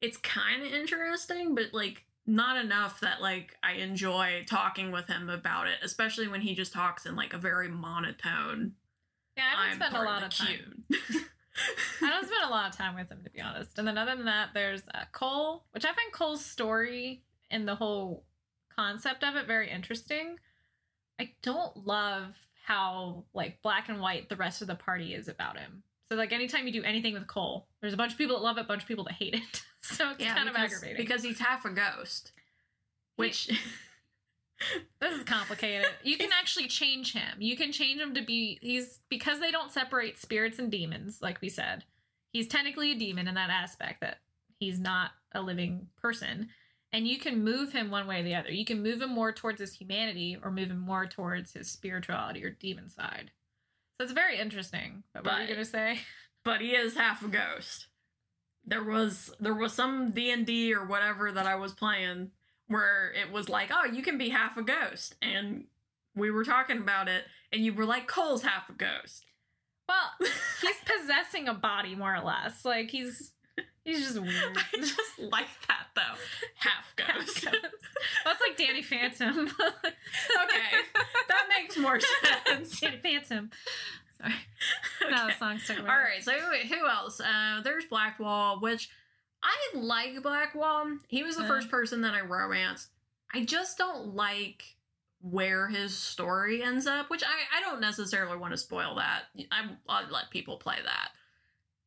It's 0.00 0.16
kind 0.16 0.62
of 0.62 0.72
interesting, 0.72 1.54
but 1.54 1.72
like 1.72 2.04
not 2.28 2.62
enough 2.62 3.00
that 3.00 3.22
like 3.22 3.56
I 3.62 3.72
enjoy 3.72 4.44
talking 4.46 4.92
with 4.92 5.06
him 5.06 5.30
about 5.30 5.66
it, 5.66 5.78
especially 5.82 6.28
when 6.28 6.42
he 6.42 6.54
just 6.54 6.72
talks 6.72 7.06
in 7.06 7.16
like 7.16 7.32
a 7.32 7.38
very 7.38 7.68
monotone. 7.68 8.72
yeah, 9.36 9.44
I 9.56 9.66
don't 9.68 9.76
spend 9.76 9.96
a 9.96 10.02
lot 10.02 10.20
the 10.20 10.26
of 10.26 10.34
time. 10.34 10.84
I 12.02 12.10
don't 12.10 12.26
spend 12.26 12.44
a 12.44 12.50
lot 12.50 12.70
of 12.70 12.76
time 12.76 12.94
with 12.94 13.10
him, 13.10 13.20
to 13.24 13.30
be 13.30 13.40
honest. 13.40 13.78
And 13.78 13.88
then 13.88 13.96
other 13.96 14.14
than 14.14 14.26
that, 14.26 14.50
there's 14.52 14.82
uh, 14.94 15.04
Cole, 15.10 15.64
which 15.72 15.84
I 15.84 15.88
find 15.88 16.12
Cole's 16.12 16.44
story 16.44 17.22
and 17.50 17.66
the 17.66 17.74
whole 17.74 18.24
concept 18.76 19.24
of 19.24 19.34
it 19.34 19.46
very 19.46 19.70
interesting. 19.70 20.36
I 21.18 21.32
don't 21.42 21.86
love 21.86 22.34
how 22.64 23.24
like 23.32 23.62
black 23.62 23.88
and 23.88 24.00
white 24.00 24.28
the 24.28 24.36
rest 24.36 24.60
of 24.60 24.68
the 24.68 24.74
party 24.74 25.14
is 25.14 25.28
about 25.28 25.58
him. 25.58 25.82
So 26.10 26.14
like 26.14 26.32
anytime 26.32 26.66
you 26.66 26.72
do 26.72 26.84
anything 26.84 27.14
with 27.14 27.26
Cole, 27.26 27.66
there's 27.80 27.94
a 27.94 27.96
bunch 27.96 28.12
of 28.12 28.18
people 28.18 28.36
that 28.36 28.42
love 28.42 28.58
it, 28.58 28.62
a 28.62 28.64
bunch 28.64 28.82
of 28.82 28.88
people 28.88 29.04
that 29.04 29.14
hate 29.14 29.34
it. 29.34 29.62
so 29.82 30.10
it's 30.10 30.20
yeah, 30.24 30.34
kind 30.34 30.48
of 30.48 30.54
because, 30.54 30.72
aggravating. 30.72 31.04
because 31.04 31.22
he's 31.22 31.38
half 31.38 31.64
a 31.64 31.70
ghost. 31.70 32.32
Which 33.16 33.50
This 35.00 35.14
is 35.14 35.24
complicated. 35.24 35.86
You 36.02 36.16
can 36.16 36.30
actually 36.38 36.66
change 36.66 37.12
him. 37.12 37.36
You 37.38 37.56
can 37.56 37.70
change 37.70 38.00
him 38.00 38.14
to 38.14 38.22
be 38.22 38.58
he's 38.60 39.00
because 39.08 39.40
they 39.40 39.50
don't 39.50 39.70
separate 39.70 40.18
spirits 40.18 40.58
and 40.58 40.70
demons, 40.70 41.20
like 41.22 41.40
we 41.40 41.48
said. 41.48 41.84
He's 42.32 42.48
technically 42.48 42.92
a 42.92 42.98
demon 42.98 43.28
in 43.28 43.34
that 43.36 43.50
aspect 43.50 44.00
that 44.00 44.18
he's 44.58 44.78
not 44.80 45.12
a 45.32 45.40
living 45.40 45.88
person. 45.96 46.48
And 46.92 47.06
you 47.06 47.18
can 47.18 47.44
move 47.44 47.72
him 47.72 47.90
one 47.90 48.06
way 48.06 48.20
or 48.20 48.22
the 48.24 48.34
other. 48.34 48.50
You 48.50 48.64
can 48.64 48.82
move 48.82 49.00
him 49.00 49.10
more 49.10 49.32
towards 49.32 49.60
his 49.60 49.74
humanity 49.74 50.38
or 50.42 50.50
move 50.50 50.70
him 50.70 50.80
more 50.80 51.06
towards 51.06 51.52
his 51.52 51.70
spirituality 51.70 52.44
or 52.44 52.50
demon 52.50 52.88
side. 52.88 53.30
So 53.96 54.04
it's 54.04 54.12
very 54.12 54.38
interesting. 54.38 55.04
But 55.12 55.24
what 55.24 55.34
were 55.34 55.42
you 55.42 55.48
gonna 55.48 55.64
say? 55.64 56.00
but 56.44 56.60
he 56.60 56.70
is 56.70 56.96
half 56.96 57.22
a 57.22 57.28
ghost. 57.28 57.87
There 58.68 58.84
was 58.84 59.30
there 59.40 59.54
was 59.54 59.72
some 59.72 60.10
D 60.10 60.30
and 60.30 60.44
D 60.46 60.74
or 60.74 60.84
whatever 60.84 61.32
that 61.32 61.46
I 61.46 61.54
was 61.56 61.72
playing 61.72 62.30
where 62.66 63.12
it 63.12 63.32
was 63.32 63.48
like, 63.48 63.70
oh, 63.72 63.86
you 63.86 64.02
can 64.02 64.18
be 64.18 64.28
half 64.28 64.56
a 64.58 64.62
ghost, 64.62 65.14
and 65.22 65.64
we 66.14 66.30
were 66.30 66.44
talking 66.44 66.78
about 66.78 67.08
it, 67.08 67.24
and 67.52 67.64
you 67.64 67.72
were 67.72 67.86
like, 67.86 68.06
Cole's 68.06 68.42
half 68.42 68.68
a 68.68 68.72
ghost. 68.74 69.24
Well, 69.88 70.28
he's 70.60 70.76
possessing 70.84 71.48
a 71.48 71.54
body 71.54 71.94
more 71.94 72.14
or 72.14 72.20
less. 72.20 72.64
Like 72.64 72.90
he's 72.90 73.32
he's 73.84 74.00
just 74.00 74.20
weird. 74.20 74.56
I 74.56 74.76
just 74.76 75.18
like 75.18 75.48
that 75.66 75.86
though, 75.96 76.18
half 76.56 76.94
ghost. 76.96 77.46
That's 78.24 78.40
like 78.40 78.56
Danny 78.56 78.82
Phantom. 78.82 79.48
okay, 79.48 80.76
that 81.28 81.48
makes 81.58 81.76
more 81.78 81.98
sense. 82.46 82.80
Danny 82.80 82.98
Phantom. 82.98 83.50
Sorry. 84.20 84.34
No, 85.10 85.16
Okay. 85.16 85.26
the 85.32 85.38
song 85.38 85.58
stuck. 85.58 85.78
All 85.78 85.84
right, 85.86 86.22
so 86.22 86.32
who, 86.32 86.56
who 86.74 86.86
else? 86.88 87.20
Uh, 87.20 87.60
there's 87.62 87.84
Blackwall, 87.86 88.60
which 88.60 88.90
I 89.42 89.56
like 89.78 90.20
Blackwall. 90.22 90.98
He 91.08 91.22
was 91.22 91.36
the 91.36 91.44
Uh. 91.44 91.48
first 91.48 91.70
person 91.70 92.00
that 92.02 92.14
I 92.14 92.20
romanced. 92.20 92.88
I 93.32 93.44
just 93.44 93.78
don't 93.78 94.14
like 94.14 94.64
where 95.20 95.68
his 95.68 95.96
story 95.96 96.62
ends 96.62 96.86
up, 96.86 97.10
which 97.10 97.22
I, 97.24 97.56
I 97.56 97.60
don't 97.60 97.80
necessarily 97.80 98.36
want 98.36 98.52
to 98.52 98.56
spoil 98.58 98.96
that. 98.96 99.24
I, 99.50 99.70
I'll 99.88 100.08
let 100.10 100.30
people 100.30 100.56
play 100.58 100.76
that. 100.84 101.10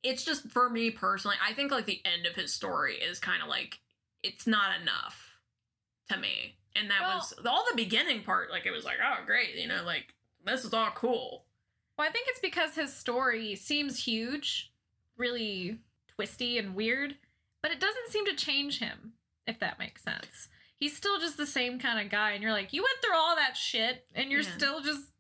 It's 0.03 0.23
just 0.25 0.49
for 0.49 0.69
me 0.69 0.89
personally, 0.91 1.37
I 1.47 1.53
think 1.53 1.71
like 1.71 1.85
the 1.85 2.01
end 2.05 2.25
of 2.25 2.35
his 2.35 2.51
story 2.53 2.95
is 2.95 3.19
kind 3.19 3.41
of 3.43 3.47
like 3.49 3.79
it's 4.23 4.47
not 4.47 4.79
enough 4.81 5.35
to 6.09 6.17
me. 6.17 6.55
And 6.75 6.89
that 6.89 7.01
Well- 7.01 7.17
was 7.17 7.33
all 7.45 7.65
the 7.69 7.75
beginning 7.75 8.23
part, 8.23 8.49
like 8.51 8.65
it 8.65 8.71
was 8.71 8.83
like, 8.85 8.97
oh 9.03 9.23
great, 9.25 9.55
you 9.55 9.67
know, 9.67 9.83
like 9.85 10.13
this 10.43 10.65
is 10.65 10.73
all 10.73 10.89
cool. 10.95 11.45
Well, 11.97 12.07
I 12.07 12.11
think 12.11 12.27
it's 12.29 12.39
because 12.39 12.75
his 12.75 12.93
story 12.93 13.55
seems 13.55 14.03
huge, 14.05 14.71
really 15.17 15.79
twisty 16.07 16.57
and 16.57 16.75
weird, 16.75 17.15
but 17.61 17.71
it 17.71 17.79
doesn't 17.79 18.09
seem 18.09 18.25
to 18.25 18.35
change 18.35 18.79
him, 18.79 19.13
if 19.45 19.59
that 19.59 19.79
makes 19.79 20.03
sense. 20.03 20.47
He's 20.79 20.95
still 20.97 21.19
just 21.19 21.37
the 21.37 21.45
same 21.45 21.77
kind 21.79 22.03
of 22.03 22.11
guy, 22.11 22.31
and 22.31 22.41
you're 22.41 22.51
like, 22.51 22.73
you 22.73 22.81
went 22.81 22.97
through 23.03 23.15
all 23.15 23.35
that 23.35 23.55
shit, 23.55 24.07
and 24.15 24.31
you're 24.31 24.41
Yeah. 24.41 24.57
still 24.57 24.81
just 24.81 25.11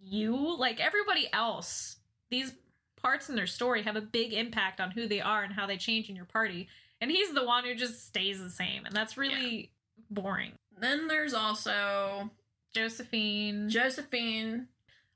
you. 0.00 0.56
Like 0.56 0.80
everybody 0.80 1.32
else, 1.32 1.96
these 2.30 2.52
parts 2.96 3.28
in 3.30 3.36
their 3.36 3.46
story 3.46 3.82
have 3.84 3.96
a 3.96 4.00
big 4.02 4.32
impact 4.34 4.80
on 4.80 4.90
who 4.90 5.06
they 5.08 5.20
are 5.20 5.42
and 5.42 5.54
how 5.54 5.66
they 5.66 5.76
change 5.78 6.10
in 6.10 6.16
your 6.16 6.24
party. 6.26 6.68
And 7.00 7.10
he's 7.10 7.32
the 7.32 7.44
one 7.44 7.64
who 7.64 7.74
just 7.74 8.06
stays 8.06 8.40
the 8.40 8.50
same, 8.50 8.84
and 8.84 8.94
that's 8.94 9.16
really 9.16 9.70
boring. 10.10 10.52
Then 10.76 11.06
there's 11.08 11.32
also 11.32 12.30
Josephine. 12.74 13.70
Josephine. 13.70 14.68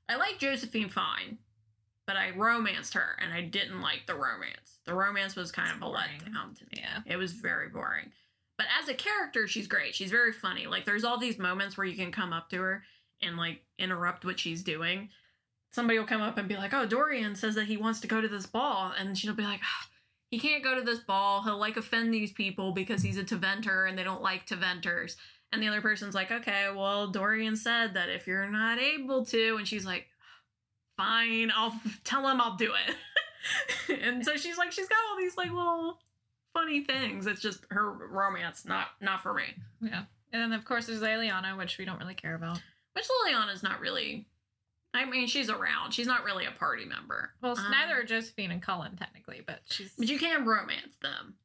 I 0.09 0.15
like 0.17 0.39
Josephine 0.39 0.89
fine, 0.89 1.37
but 2.05 2.15
I 2.15 2.31
romanced 2.31 2.93
her 2.93 3.17
and 3.21 3.33
I 3.33 3.41
didn't 3.41 3.81
like 3.81 4.05
the 4.07 4.15
romance. 4.15 4.79
The 4.85 4.93
romance 4.93 5.35
was 5.35 5.51
kind 5.51 5.69
It's 5.69 5.77
of 5.77 5.83
a 5.83 5.91
letdown 5.91 6.57
to 6.57 6.63
me. 6.65 6.71
yeah. 6.83 6.99
It 7.05 7.17
was 7.17 7.31
very 7.33 7.69
boring. 7.69 8.11
But 8.57 8.67
as 8.81 8.89
a 8.89 8.93
character, 8.93 9.47
she's 9.47 9.67
great. 9.67 9.95
She's 9.95 10.11
very 10.11 10.31
funny. 10.33 10.67
Like 10.67 10.85
there's 10.85 11.03
all 11.03 11.17
these 11.17 11.39
moments 11.39 11.77
where 11.77 11.87
you 11.87 11.95
can 11.95 12.11
come 12.11 12.33
up 12.33 12.49
to 12.49 12.57
her 12.57 12.83
and 13.21 13.37
like 13.37 13.63
interrupt 13.79 14.25
what 14.25 14.39
she's 14.39 14.61
doing. 14.63 15.09
Somebody 15.71 15.97
will 15.97 16.05
come 16.05 16.21
up 16.21 16.37
and 16.37 16.47
be 16.47 16.55
like, 16.55 16.71
"Oh, 16.73 16.85
Dorian 16.85 17.35
says 17.35 17.55
that 17.55 17.65
he 17.65 17.77
wants 17.77 17.99
to 18.01 18.07
go 18.07 18.21
to 18.21 18.27
this 18.27 18.45
ball," 18.45 18.93
and 18.95 19.17
she'll 19.17 19.33
be 19.33 19.41
like, 19.41 19.61
"Ah, 19.63 19.87
"He 20.29 20.37
can't 20.37 20.63
go 20.63 20.75
to 20.75 20.81
this 20.81 20.99
ball. 20.99 21.41
He'll 21.43 21.57
like 21.57 21.77
offend 21.77 22.13
these 22.13 22.31
people 22.31 22.73
because 22.73 23.01
he's 23.01 23.17
a 23.17 23.23
Tevinter 23.23 23.89
and 23.89 23.97
they 23.97 24.03
don't 24.03 24.21
like 24.21 24.45
Tevinters." 24.45 25.15
And 25.53 25.61
the 25.63 25.67
other 25.67 25.81
person's 25.81 26.15
like, 26.15 26.31
"Okay, 26.31 26.67
well, 26.75 27.07
Dorian 27.07 27.55
said 27.55 27.93
that 27.93 28.09
if 28.09 28.25
you're 28.27 28.49
not 28.49 28.79
able 28.79 29.23
to," 29.27 29.55
and 29.57 29.67
she's 29.67 29.85
like, 29.85 30.07
"Fine, 30.97 31.51
I'll 31.55 31.79
tell 32.03 32.27
him 32.27 32.41
I'll 32.41 32.55
do 32.57 32.73
it." 32.87 34.01
and 34.01 34.25
so 34.25 34.35
she's 34.35 34.57
like, 34.57 34.71
she's 34.71 34.87
got 34.87 34.97
all 35.09 35.17
these 35.17 35.37
like 35.37 35.51
little 35.51 35.99
funny 36.53 36.83
things. 36.83 37.27
It's 37.27 37.41
just 37.41 37.65
her 37.69 37.91
romance, 37.91 38.65
not 38.65 38.87
not 39.01 39.21
for 39.21 39.33
me. 39.33 39.43
Yeah. 39.81 40.03
And 40.31 40.41
then, 40.41 40.53
of 40.53 40.65
course, 40.65 40.87
there's 40.87 41.01
Leliana, 41.01 41.55
which 41.57 41.77
we 41.77 41.85
don't 41.85 41.99
really 41.99 42.15
care 42.15 42.33
about. 42.33 42.59
Which 42.93 43.05
Leliana's 43.07 43.61
not 43.61 43.79
really. 43.79 44.25
I 44.95 45.05
mean, 45.05 45.27
she's 45.27 45.49
around. 45.49 45.91
She's 45.93 46.07
not 46.07 46.23
really 46.23 46.45
a 46.45 46.51
party 46.51 46.85
member. 46.85 47.31
Well, 47.41 47.57
Um, 47.57 47.71
neither 47.71 47.99
are 47.99 48.03
Josephine 48.03 48.51
and 48.51 48.61
Cullen, 48.61 48.95
technically, 48.95 49.41
but 49.45 49.61
she's. 49.69 49.91
But 49.97 50.07
you 50.07 50.17
can't 50.19 50.45
romance 50.45 50.95
them. 51.01 51.35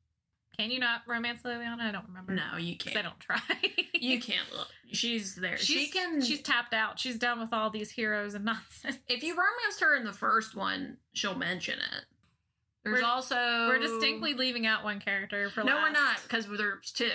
Can 0.59 0.71
you 0.73 0.81
not 0.81 1.03
romance 1.07 1.43
Leliana? 1.45 1.81
I 1.81 1.93
don't 1.93 2.07
remember. 2.09 2.33
No, 2.35 2.57
you 2.59 2.77
can't. 2.77 2.97
I 2.97 3.03
don't 3.03 3.21
try. 3.21 3.41
You 4.01 4.21
can't 4.21 4.47
look. 4.57 4.69
She's 4.93 5.35
there. 5.35 5.57
She's, 5.57 5.87
she 5.87 5.89
can. 5.89 6.23
She's 6.23 6.41
tapped 6.41 6.73
out. 6.73 7.01
She's 7.01 7.19
done 7.19 7.41
with 7.41 7.53
all 7.53 7.69
these 7.69 7.91
heroes 7.91 8.35
and 8.35 8.45
nonsense. 8.45 8.97
if 9.09 9.25
you 9.25 9.33
romanced 9.35 9.81
her 9.81 9.97
in 9.97 10.05
the 10.05 10.13
first 10.13 10.55
one, 10.55 10.99
she'll 11.15 11.35
mention 11.35 11.81
it. 11.81 12.05
There's 12.85 13.01
We're- 13.01 13.05
also 13.05 13.35
We're 13.35 13.81
distinctly 13.81 14.35
leaving 14.35 14.67
out 14.67 14.85
one 14.85 15.01
character 15.01 15.51
for 15.51 15.65
no, 15.65 15.75
last. 15.75 15.83
we're 15.83 15.91
not 15.91 16.23
because 16.23 16.47
there's 16.47 16.93
two, 16.93 17.11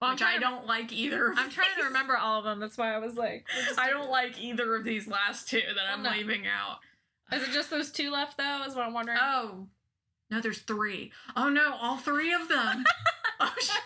Well, 0.00 0.12
which 0.12 0.22
I 0.22 0.38
don't 0.38 0.66
like 0.68 0.92
either. 0.92 1.32
of 1.32 1.38
I'm 1.38 1.50
trying 1.50 1.74
to 1.78 1.84
remember 1.86 2.16
all 2.16 2.38
of 2.38 2.44
them. 2.44 2.60
That's 2.60 2.78
why 2.78 2.94
I 2.94 2.98
was 2.98 3.16
like, 3.16 3.44
I 3.76 3.88
do 3.88 3.94
don't 3.94 4.10
like 4.10 4.40
either 4.40 4.76
of 4.76 4.84
these 4.84 5.08
last 5.08 5.48
two 5.48 5.58
that 5.58 5.92
I'm 5.92 6.04
no. 6.04 6.10
leaving 6.10 6.44
out. 6.46 6.78
Is 7.36 7.42
it 7.42 7.50
just 7.52 7.70
those 7.70 7.90
two 7.90 8.10
left 8.12 8.38
though? 8.38 8.62
Is 8.68 8.76
what 8.76 8.86
I'm 8.86 8.94
wondering. 8.94 9.18
Oh, 9.20 9.66
no, 10.30 10.40
there's 10.40 10.60
three. 10.60 11.12
Oh 11.36 11.48
no, 11.48 11.74
all 11.80 11.96
three 11.96 12.32
of 12.32 12.48
them. 12.48 12.84
oh 13.40 13.52
shit. 13.60 13.82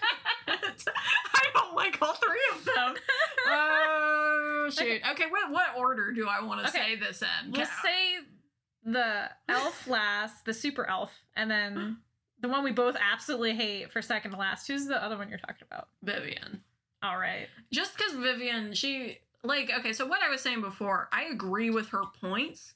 I 0.48 1.42
don't 1.54 1.74
like 1.74 2.00
all 2.02 2.14
three 2.14 2.42
of 2.58 2.64
them. 2.64 2.94
Oh 3.46 4.70
shoot. 4.72 5.02
Okay, 5.12 5.24
what 5.28 5.50
what 5.50 5.76
order 5.76 6.10
do 6.12 6.26
I 6.26 6.42
want 6.42 6.62
to 6.62 6.68
Okay. 6.68 6.94
say 6.94 6.96
this 6.96 7.20
in? 7.22 7.52
we'll 7.52 7.66
Ca- 7.66 7.82
say 7.82 8.18
the 8.84 9.30
elf 9.48 9.86
last, 9.86 10.44
the 10.46 10.54
super 10.54 10.86
elf, 10.88 11.12
and 11.36 11.50
then 11.50 11.98
the 12.40 12.48
one 12.48 12.64
we 12.64 12.72
both 12.72 12.96
absolutely 12.98 13.54
hate 13.54 13.92
for 13.92 14.00
second 14.00 14.30
to 14.32 14.38
last. 14.38 14.66
Who's 14.66 14.86
the 14.86 15.02
other 15.02 15.18
one 15.18 15.28
you're 15.28 15.38
talking 15.38 15.66
about? 15.70 15.88
Vivienne. 16.02 16.60
All 17.02 17.18
right. 17.18 17.48
Just 17.72 17.96
because 17.96 18.14
Vivienne, 18.14 18.72
she 18.72 19.18
like 19.42 19.70
okay. 19.80 19.92
So 19.92 20.06
what 20.06 20.22
I 20.22 20.30
was 20.30 20.40
saying 20.40 20.62
before, 20.62 21.08
I 21.12 21.24
agree 21.24 21.68
with 21.70 21.88
her 21.90 22.02
points. 22.20 22.72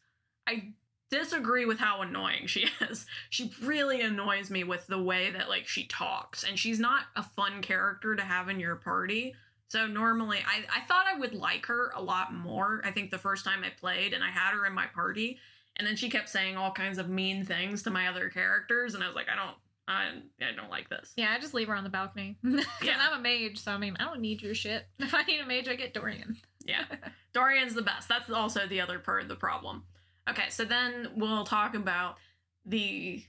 I 0.46 0.72
disagree 1.10 1.64
with 1.64 1.78
how 1.78 2.02
annoying 2.02 2.46
she 2.46 2.66
is. 2.90 3.06
She 3.30 3.52
really 3.62 4.00
annoys 4.00 4.50
me 4.50 4.64
with 4.64 4.86
the 4.86 5.02
way 5.02 5.30
that 5.30 5.48
like 5.48 5.66
she 5.66 5.84
talks, 5.86 6.44
and 6.44 6.58
she's 6.58 6.78
not 6.80 7.02
a 7.16 7.22
fun 7.22 7.62
character 7.62 8.14
to 8.16 8.22
have 8.22 8.48
in 8.48 8.60
your 8.60 8.76
party. 8.76 9.34
So 9.68 9.86
normally, 9.86 10.38
I 10.46 10.64
I 10.74 10.80
thought 10.86 11.06
I 11.06 11.18
would 11.18 11.34
like 11.34 11.66
her 11.66 11.92
a 11.94 12.02
lot 12.02 12.32
more. 12.34 12.80
I 12.84 12.90
think 12.90 13.10
the 13.10 13.18
first 13.18 13.44
time 13.44 13.62
I 13.64 13.70
played, 13.70 14.12
and 14.12 14.24
I 14.24 14.30
had 14.30 14.52
her 14.52 14.64
in 14.66 14.72
my 14.74 14.86
party, 14.86 15.38
and 15.76 15.86
then 15.86 15.96
she 15.96 16.08
kept 16.10 16.28
saying 16.28 16.56
all 16.56 16.72
kinds 16.72 16.98
of 16.98 17.08
mean 17.08 17.44
things 17.44 17.82
to 17.82 17.90
my 17.90 18.08
other 18.08 18.28
characters, 18.30 18.94
and 18.94 19.02
I 19.02 19.06
was 19.06 19.16
like, 19.16 19.28
I 19.32 19.36
don't. 19.36 19.56
I, 19.90 20.08
I 20.46 20.54
don't 20.54 20.68
like 20.68 20.90
this. 20.90 21.14
Yeah, 21.16 21.32
I 21.34 21.40
just 21.40 21.54
leave 21.54 21.68
her 21.68 21.74
on 21.74 21.82
the 21.82 21.88
balcony 21.88 22.36
because 22.44 22.66
Yeah. 22.82 22.98
I'm 23.00 23.20
a 23.20 23.22
mage. 23.22 23.56
So 23.58 23.72
I 23.72 23.78
mean, 23.78 23.96
I 23.98 24.04
don't 24.04 24.20
need 24.20 24.42
your 24.42 24.54
shit. 24.54 24.86
If 24.98 25.14
I 25.14 25.22
need 25.22 25.40
a 25.40 25.46
mage, 25.46 25.66
I 25.66 25.76
get 25.76 25.94
Dorian. 25.94 26.36
Yeah. 26.66 26.84
Dorian's 27.32 27.72
the 27.72 27.80
best. 27.80 28.06
That's 28.06 28.28
also 28.28 28.66
the 28.66 28.82
other 28.82 28.98
part 28.98 29.22
of 29.22 29.28
the 29.28 29.34
problem. 29.34 29.84
Okay, 30.30 30.50
so 30.50 30.64
then 30.64 31.08
we'll 31.16 31.44
talk 31.44 31.74
about 31.74 32.16
the. 32.64 33.22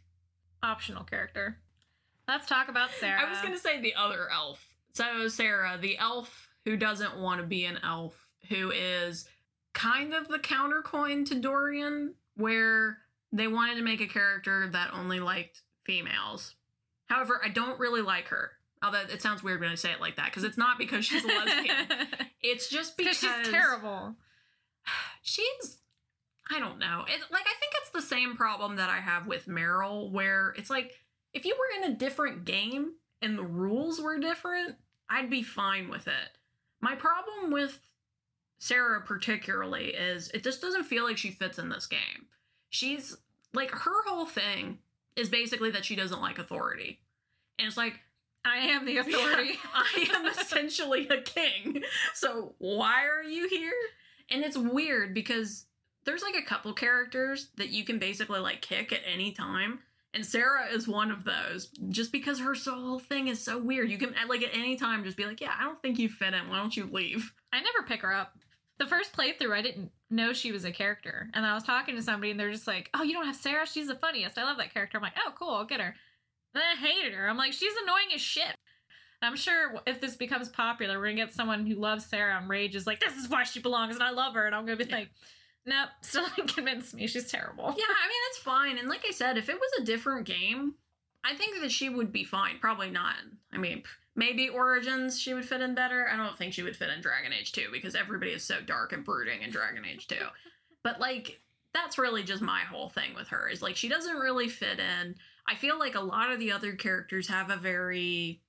Optional 0.62 1.06
character. 1.06 1.58
Let's 2.28 2.46
talk 2.46 2.68
about 2.68 2.90
Sera. 3.00 3.22
I 3.26 3.30
was 3.30 3.40
going 3.40 3.54
to 3.54 3.60
say 3.60 3.80
the 3.80 3.96
other 3.96 4.28
elf. 4.30 4.68
So, 4.92 5.30
Sera, 5.30 5.78
the 5.80 5.98
elf 5.98 6.50
who 6.66 6.76
doesn't 6.76 7.18
want 7.18 7.40
to 7.40 7.48
be 7.48 7.64
an 7.64 7.80
elf, 7.82 8.28
who 8.50 8.72
is 8.72 9.26
kind 9.72 10.14
of 10.14 10.28
the 10.28 10.38
countercoin 10.40 11.26
to 11.28 11.36
Dorian, 11.40 12.14
where 12.36 12.98
they 13.32 13.48
wanted 13.48 13.76
to 13.76 13.84
make 13.84 14.02
a 14.02 14.08
character 14.08 14.68
that 14.74 14.90
only 14.94 15.22
liked 15.22 15.62
females. 15.86 16.56
However, 17.06 17.40
I 17.42 17.48
don't 17.48 17.80
really 17.80 18.02
like 18.02 18.28
her. 18.28 18.52
Although 18.84 19.04
it 19.10 19.22
sounds 19.22 19.42
weird 19.44 19.62
when 19.62 19.70
I 19.70 19.76
say 19.76 19.92
it 19.92 20.02
like 20.02 20.18
that, 20.18 20.26
because 20.26 20.44
it's 20.44 20.58
not 20.58 20.78
because 20.78 21.06
she's 21.06 21.24
a 21.24 21.28
lesbian. 21.28 21.88
it's 22.44 22.70
just 22.70 22.98
because 22.98 23.22
Because 23.22 23.38
she's 23.46 23.54
terrible. 23.54 24.16
she's 25.22 25.78
I 26.52 26.60
don't 26.60 26.80
know. 26.80 27.06
It 27.08 27.22
like 27.32 27.46
I 27.46 27.60
think 27.60 27.74
it's 27.76 27.92
the 27.92 28.02
same 28.02 28.36
problem 28.36 28.78
that 28.78 28.90
I 28.90 28.98
have 28.98 29.28
with 29.28 29.48
Merrill 29.48 30.10
where 30.10 30.54
it's 30.58 30.70
like 30.70 30.94
if 31.34 31.46
you 31.46 31.56
were 31.58 31.86
in 31.86 31.92
a 31.92 31.98
different 31.98 32.46
game 32.46 32.94
and 33.22 33.38
the 33.38 33.44
rules 33.44 34.02
were 34.02 34.18
different, 34.18 34.76
I'd 35.10 35.30
be 35.30 35.44
fine 35.44 35.90
with 35.90 36.08
it. 36.08 36.38
My 36.82 36.96
problem 36.96 37.52
with 37.52 37.80
Sera 38.58 39.02
particularly 39.02 39.90
is 39.90 40.30
it 40.30 40.44
just 40.44 40.62
doesn't 40.62 40.86
feel 40.86 41.04
like 41.04 41.18
she 41.18 41.32
fits 41.32 41.60
in 41.60 41.70
this 41.70 41.88
game. 41.88 42.28
She's 42.70 43.16
like 43.54 43.72
her 43.72 44.04
whole 44.08 44.26
thing 44.26 44.80
is 45.16 45.30
basically 45.30 45.72
that 45.72 45.86
she 45.86 45.96
doesn't 45.96 46.22
like 46.22 46.40
authority. 46.40 47.00
And 47.58 47.68
it's 47.68 47.78
like 47.78 48.00
I 48.44 48.58
am 48.58 48.86
the 48.86 48.98
authority. 48.98 49.60
I 49.74 50.08
am 50.14 50.26
essentially 50.28 51.08
a 51.10 51.22
king. 51.22 51.84
So 52.14 52.56
why 52.58 53.06
are 53.06 53.24
you 53.24 53.48
here? 53.50 53.74
And 54.32 54.44
it's 54.44 54.58
weird 54.58 55.14
because 55.14 55.66
there's 56.06 56.22
like 56.24 56.36
a 56.36 56.42
couple 56.42 56.74
characters 56.74 57.50
that 57.58 57.70
you 57.70 57.84
can 57.84 58.00
basically 58.00 58.40
like 58.40 58.62
kick 58.62 58.92
at 58.94 59.02
any 59.06 59.32
time 59.32 59.80
And 60.14 60.26
Sera 60.26 60.72
is 60.74 60.88
one 60.88 61.12
of 61.12 61.24
those, 61.24 61.68
just 61.90 62.12
because 62.12 62.40
her 62.40 62.56
whole 62.56 62.98
thing 62.98 63.28
is 63.28 63.40
so 63.40 63.60
weird. 63.60 63.92
You 63.92 64.00
can, 64.00 64.16
like, 64.28 64.42
at 64.42 64.56
any 64.56 64.76
time, 64.76 65.04
just 65.04 65.18
be 65.18 65.26
like, 65.26 65.40
yeah, 65.40 65.54
I 65.60 65.64
don't 65.66 65.80
think 65.80 66.00
you 66.00 66.10
fit 66.10 66.34
in. 66.34 66.50
Why 66.50 66.58
don't 66.58 66.76
you 66.76 66.90
leave? 66.92 67.32
I 67.54 67.62
never 67.62 67.88
pick 67.88 68.02
her 68.02 68.12
up. 68.12 68.34
The 68.80 68.88
first 68.88 69.14
playthrough, 69.14 69.54
I 69.54 69.62
didn't 69.62 69.92
know 70.10 70.34
she 70.34 70.52
was 70.52 70.66
a 70.66 70.72
character. 70.72 71.30
And 71.36 71.46
I 71.46 71.54
was 71.54 71.62
talking 71.64 71.96
to 71.96 72.02
somebody, 72.02 72.32
and 72.32 72.40
they're 72.40 72.52
just 72.52 72.66
like, 72.66 72.90
oh, 72.96 73.04
you 73.04 73.14
don't 73.14 73.28
have 73.28 73.36
Sera? 73.36 73.68
She's 73.68 73.86
the 73.88 73.94
funniest. 73.96 74.40
I 74.40 74.46
love 74.46 74.58
that 74.58 74.74
character. 74.74 74.98
I'm 74.98 75.04
like, 75.04 75.14
oh, 75.24 75.32
cool, 75.38 75.52
I'll 75.52 75.66
get 75.66 75.80
her. 75.80 75.94
And 76.56 76.56
then 76.56 76.64
I 76.64 76.76
hated 76.76 77.14
her. 77.14 77.30
I'm 77.30 77.38
like, 77.38 77.54
she's 77.54 77.74
annoying 77.84 78.08
as 78.16 78.22
shit. 78.22 78.56
I'm 79.22 79.36
sure 79.36 79.76
if 79.86 80.02
this 80.02 80.16
becomes 80.16 80.50
popular, 80.50 80.98
we're 80.98 81.08
gonna 81.12 81.18
get 81.18 81.34
someone 81.36 81.68
who 81.68 81.76
loves 81.76 82.06
Sera 82.08 82.36
and 82.36 82.50
Rage 82.50 82.74
is 82.76 82.88
like, 82.88 83.00
this 83.00 83.16
is 83.16 83.30
why 83.30 83.44
she 83.44 83.60
belongs, 83.62 83.94
and 83.94 84.04
I 84.04 84.10
love 84.10 84.34
her, 84.34 84.48
and 84.48 84.56
I'm 84.56 84.66
gonna 84.66 84.78
be 84.78 84.86
Yeah. 84.86 84.96
like, 84.96 85.12
nope, 85.66 85.90
still 86.02 86.26
didn't 86.36 86.54
convince 86.56 86.94
me. 86.94 87.08
She's 87.08 87.32
terrible. 87.32 87.66
Yeah, 87.66 87.86
I 87.86 88.08
mean, 88.08 88.20
that's 88.30 88.44
fine. 88.44 88.78
And 88.78 88.90
like 88.90 89.04
I 89.08 89.12
said, 89.12 89.38
if 89.38 89.50
it 89.50 89.56
was 89.56 89.72
a 89.80 89.86
different 89.86 90.26
game, 90.26 90.76
I 91.24 91.36
think 91.36 91.62
that 91.62 91.72
she 91.72 91.90
would 91.90 92.12
be 92.12 92.24
fine. 92.24 92.60
Probably 92.60 92.90
not. 92.90 93.16
I 93.52 93.58
mean, 93.58 93.84
maybe 94.16 94.50
Origins 94.50 95.20
she 95.20 95.34
would 95.34 95.48
fit 95.48 95.62
in 95.62 95.76
better. 95.76 96.08
I 96.12 96.18
don't 96.18 96.38
think 96.38 96.54
she 96.54 96.64
would 96.64 96.76
fit 96.76 96.90
in 96.90 97.02
Dragon 97.02 97.34
Age 97.34 97.52
2 97.52 97.68
because 97.72 97.96
everybody 97.96 98.32
is 98.32 98.44
so 98.44 98.62
dark 98.62 98.94
and 98.94 99.04
brooding 99.04 99.42
in 99.42 99.52
Dragon 99.52 99.86
Age 99.86 100.08
2. 100.08 100.16
But 100.82 101.02
like, 101.02 101.42
that's 101.74 101.98
really 101.98 102.24
just 102.24 102.42
my 102.42 102.62
whole 102.62 102.88
thing 102.88 103.14
with 103.14 103.28
her 103.28 103.50
is 103.50 103.62
like, 103.62 103.76
she 103.76 103.90
doesn't 103.90 104.16
really 104.16 104.48
fit 104.48 104.80
in. 104.80 105.16
I 105.46 105.56
feel 105.56 105.78
like 105.78 105.96
a 105.96 106.00
lot 106.00 106.32
of 106.32 106.40
the 106.40 106.54
other 106.54 106.72
characters 106.72 107.28
have 107.28 107.50
a 107.50 107.58
very, 107.58 108.42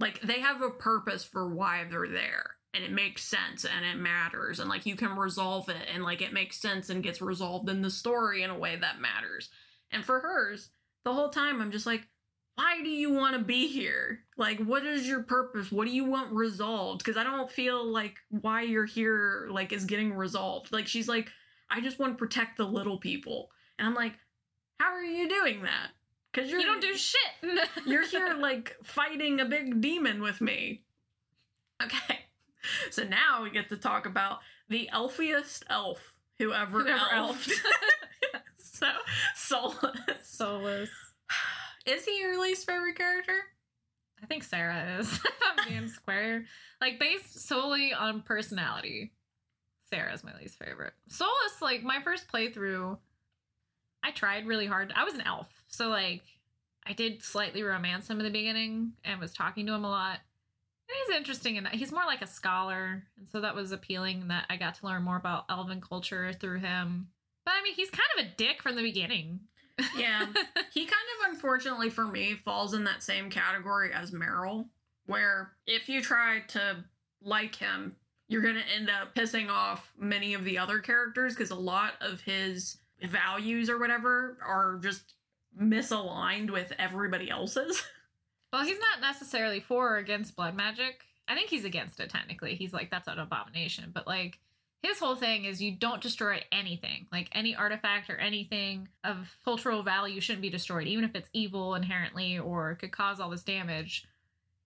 like, 0.00 0.22
they 0.22 0.40
have 0.40 0.62
a 0.62 0.70
purpose 0.70 1.22
for 1.22 1.46
why 1.46 1.84
they're 1.84 2.08
there. 2.08 2.56
And 2.76 2.84
it 2.84 2.92
makes 2.92 3.24
sense 3.24 3.64
and 3.64 3.86
it 3.86 3.96
matters. 3.96 4.60
And 4.60 4.68
like, 4.68 4.84
you 4.84 4.96
can 4.96 5.16
resolve 5.16 5.70
it 5.70 5.88
and 5.92 6.04
like, 6.04 6.20
it 6.20 6.34
makes 6.34 6.60
sense 6.60 6.90
and 6.90 7.02
gets 7.02 7.22
resolved 7.22 7.70
in 7.70 7.80
the 7.80 7.90
story 7.90 8.42
in 8.42 8.50
a 8.50 8.58
way 8.58 8.76
that 8.76 9.00
matters. 9.00 9.48
And 9.90 10.04
for 10.04 10.20
hers, 10.20 10.68
the 11.04 11.14
whole 11.14 11.30
time, 11.30 11.62
I'm 11.62 11.70
just 11.70 11.86
like, 11.86 12.06
why 12.56 12.82
do 12.82 12.88
you 12.90 13.12
want 13.12 13.36
to 13.36 13.42
be 13.42 13.68
here? 13.68 14.20
Like, 14.36 14.58
what 14.58 14.84
is 14.84 15.06
your 15.06 15.22
purpose? 15.22 15.70
What 15.70 15.86
do 15.86 15.92
you 15.92 16.04
want 16.04 16.32
resolved? 16.32 16.98
Because 17.04 17.16
I 17.16 17.24
don't 17.24 17.50
feel 17.50 17.84
like 17.84 18.16
why 18.30 18.62
you're 18.62 18.86
here, 18.86 19.48
like, 19.50 19.72
is 19.72 19.84
getting 19.84 20.12
resolved. 20.12 20.72
Like, 20.72 20.86
she's 20.86 21.08
like, 21.08 21.28
I 21.70 21.80
just 21.80 21.98
want 21.98 22.14
to 22.14 22.18
protect 22.18 22.56
the 22.56 22.64
little 22.64 22.98
people. 22.98 23.50
And 23.78 23.86
I'm 23.86 23.94
like, 23.94 24.14
how 24.80 24.92
are 24.92 25.02
you 25.02 25.28
doing 25.28 25.62
that? 25.62 25.90
Because 26.32 26.50
you're 26.50 26.60
You 26.60 26.66
don't 26.66 26.80
do 26.82 26.94
shit. 26.94 27.20
you're 27.86 28.06
here 28.06 28.34
like 28.38 28.76
fighting 28.82 29.40
a 29.40 29.44
big 29.44 29.80
demon 29.80 30.22
with 30.22 30.40
me. 30.40 30.82
Okay. 31.84 32.20
So 32.90 33.04
now 33.04 33.42
we 33.42 33.50
get 33.50 33.68
to 33.70 33.76
talk 33.76 34.06
about 34.06 34.38
the 34.68 34.88
elfiest 34.92 35.62
elf 35.70 36.14
who 36.38 36.52
ever, 36.52 36.80
Whoever 36.82 36.98
elfed. 37.12 37.50
elfed. 37.50 38.40
so 38.58 38.86
Solas. 39.36 40.22
Soulless. 40.24 40.90
Is 41.86 42.04
he 42.04 42.20
your 42.20 42.40
least 42.40 42.66
favorite 42.66 42.96
character? 42.96 43.36
I 44.22 44.26
think 44.26 44.44
Sera 44.44 44.98
is. 44.98 45.12
if 45.24 45.24
I'm 45.58 45.68
being 45.68 45.88
square. 45.88 46.44
Like 46.80 46.98
based 46.98 47.46
solely 47.46 47.92
on 47.92 48.22
personality. 48.22 49.12
Sera's 49.88 50.24
my 50.24 50.32
least 50.40 50.58
favorite. 50.58 50.94
Solas, 51.10 51.60
like 51.60 51.82
my 51.82 52.00
first 52.02 52.26
playthrough, 52.28 52.98
I 54.02 54.10
tried 54.10 54.46
really 54.46 54.66
hard. 54.66 54.92
I 54.96 55.04
was 55.04 55.14
an 55.14 55.20
elf, 55.20 55.48
so 55.68 55.88
like 55.88 56.22
I 56.84 56.92
did 56.92 57.22
slightly 57.22 57.62
romance 57.62 58.08
him 58.08 58.18
in 58.18 58.24
the 58.24 58.30
beginning 58.32 58.92
and 59.04 59.20
was 59.20 59.32
talking 59.32 59.66
to 59.66 59.74
him 59.74 59.84
a 59.84 59.90
lot. 59.90 60.18
He's 60.88 61.16
interesting 61.16 61.58
and 61.58 61.66
he's 61.68 61.92
more 61.92 62.04
like 62.06 62.22
a 62.22 62.26
scholar, 62.26 63.04
and 63.18 63.28
so 63.30 63.40
that 63.40 63.54
was 63.54 63.72
appealing 63.72 64.28
that 64.28 64.46
I 64.48 64.56
got 64.56 64.76
to 64.76 64.86
learn 64.86 65.02
more 65.02 65.16
about 65.16 65.44
elven 65.48 65.80
culture 65.80 66.32
through 66.32 66.60
him. 66.60 67.08
But 67.44 67.54
I 67.58 67.62
mean, 67.62 67.74
he's 67.74 67.90
kind 67.90 68.08
of 68.18 68.26
a 68.26 68.28
dick 68.36 68.62
from 68.62 68.76
the 68.76 68.82
beginning. 68.82 69.40
Yeah. 69.96 70.26
he 70.72 70.84
kind 70.84 70.92
of 71.20 71.30
unfortunately 71.32 71.90
for 71.90 72.04
me 72.04 72.34
falls 72.34 72.74
in 72.74 72.84
that 72.84 73.02
same 73.02 73.30
category 73.30 73.92
as 73.92 74.12
Merrill, 74.12 74.68
where 75.06 75.52
if 75.66 75.88
you 75.88 76.00
try 76.00 76.40
to 76.48 76.84
like 77.22 77.54
him, 77.54 77.96
you're 78.28 78.42
going 78.42 78.56
to 78.56 78.74
end 78.74 78.90
up 78.90 79.14
pissing 79.14 79.48
off 79.48 79.92
many 79.98 80.34
of 80.34 80.44
the 80.44 80.58
other 80.58 80.78
characters 80.78 81.34
because 81.34 81.50
a 81.50 81.56
lot 81.56 81.94
of 82.00 82.20
his 82.20 82.78
values 83.02 83.70
or 83.70 83.78
whatever 83.78 84.38
are 84.44 84.78
just 84.82 85.14
misaligned 85.60 86.50
with 86.50 86.72
everybody 86.78 87.30
else's. 87.30 87.82
Well, 88.52 88.64
he's 88.64 88.78
not 88.78 89.00
necessarily 89.00 89.60
for 89.60 89.94
or 89.94 89.96
against 89.98 90.36
blood 90.36 90.54
magic. 90.54 91.02
I 91.28 91.34
think 91.34 91.50
he's 91.50 91.64
against 91.64 92.00
it 92.00 92.10
technically. 92.10 92.54
He's 92.54 92.72
like, 92.72 92.90
that's 92.90 93.08
an 93.08 93.18
abomination. 93.18 93.90
But 93.92 94.06
like, 94.06 94.38
his 94.82 94.98
whole 94.98 95.16
thing 95.16 95.44
is 95.44 95.60
you 95.60 95.72
don't 95.72 96.00
destroy 96.00 96.42
anything. 96.52 97.06
Like, 97.10 97.28
any 97.32 97.56
artifact 97.56 98.08
or 98.08 98.16
anything 98.16 98.88
of 99.02 99.34
cultural 99.44 99.82
value 99.82 100.20
shouldn't 100.20 100.42
be 100.42 100.50
destroyed, 100.50 100.86
even 100.86 101.04
if 101.04 101.14
it's 101.14 101.28
evil 101.32 101.74
inherently 101.74 102.38
or 102.38 102.76
could 102.76 102.92
cause 102.92 103.18
all 103.18 103.30
this 103.30 103.42
damage. 103.42 104.06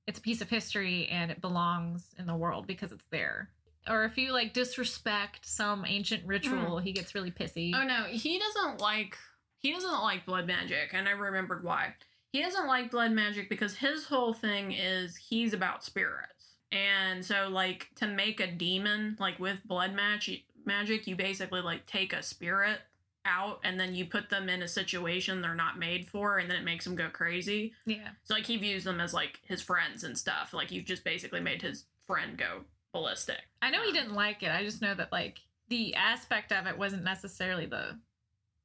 It's 0.07 0.19
a 0.19 0.23
piece 0.23 0.41
of 0.41 0.51
history 0.51 1.09
and 1.09 1.31
it 1.31 1.41
belongs 1.41 2.15
in 2.19 2.27
the 2.27 2.37
world 2.37 2.67
because 2.67 2.93
it's 2.93 3.05
there. 3.11 3.51
Or 3.89 4.05
if 4.05 4.19
you 4.19 4.33
like 4.33 4.53
disrespect 4.53 5.47
some 5.47 5.85
ancient 5.87 6.27
ritual, 6.27 6.79
hmm. 6.79 6.85
he 6.85 6.93
gets 6.93 7.15
really 7.15 7.31
pissy. 7.31 7.73
Oh 7.75 7.85
no, 7.85 8.05
he 8.05 8.39
doesn't 8.39 8.81
like 8.81 9.17
he 9.59 9.73
doesn't 9.73 10.03
like 10.03 10.27
blood 10.27 10.47
magic, 10.47 10.91
and 10.93 11.09
I 11.09 11.13
remembered 11.13 11.65
why. 11.65 11.95
He 12.33 12.43
doesn't 12.43 12.67
like 12.67 12.91
blood 12.91 13.13
magic 13.13 13.49
because 13.49 13.75
his 13.77 14.05
whole 14.05 14.33
thing 14.33 14.73
is 14.73 15.17
he's 15.17 15.53
about 15.53 15.85
spirits. 15.85 16.57
And 16.73 17.25
so 17.25 17.49
like 17.51 17.89
to 17.97 18.07
make 18.07 18.41
a 18.41 18.47
demon 18.47 19.17
like 19.19 19.39
with 19.41 19.67
blood 19.67 19.95
magic 19.95 20.45
magic, 20.65 21.07
you 21.07 21.17
basically 21.17 21.61
like 21.61 21.87
take 21.87 22.13
a 22.13 22.23
spirit 22.23 22.79
out 23.27 23.61
and 23.65 23.79
then 23.79 23.95
you 23.95 24.07
put 24.07 24.31
them 24.31 24.49
in 24.49 24.63
a 24.63 24.69
situation 24.69 25.43
they're 25.43 25.55
not 25.55 25.79
made 25.79 26.09
for 26.09 26.39
and 26.39 26.51
then 26.51 26.57
it 26.57 26.65
makes 26.65 26.85
them 26.85 26.95
go 26.95 27.09
crazy. 27.11 27.73
yeah. 27.85 28.09
So 28.25 28.35
like 28.35 28.47
he 28.47 28.57
views 28.57 28.85
them 28.85 29.01
as 29.01 29.13
like 29.13 29.41
his 29.45 29.61
friends 29.61 30.05
and 30.05 30.17
stuff. 30.17 30.55
Like 30.55 30.71
you've 30.71 30.87
just 30.87 31.05
basically 31.05 31.41
made 31.41 31.61
his 31.63 31.85
friend 32.07 32.39
go 32.39 32.63
ballistic. 32.93 33.41
I 33.63 33.71
know 33.71 33.83
he 33.85 33.93
didn't 33.93 34.15
like 34.15 34.43
it. 34.43 34.51
I 34.51 34.65
just 34.65 34.81
know 34.81 34.95
that 34.95 35.13
like 35.13 35.41
the 35.69 35.95
aspect 35.95 36.53
of 36.53 36.67
it 36.67 36.79
wasn't 36.79 37.05
necessarily 37.05 37.67
the 37.67 37.99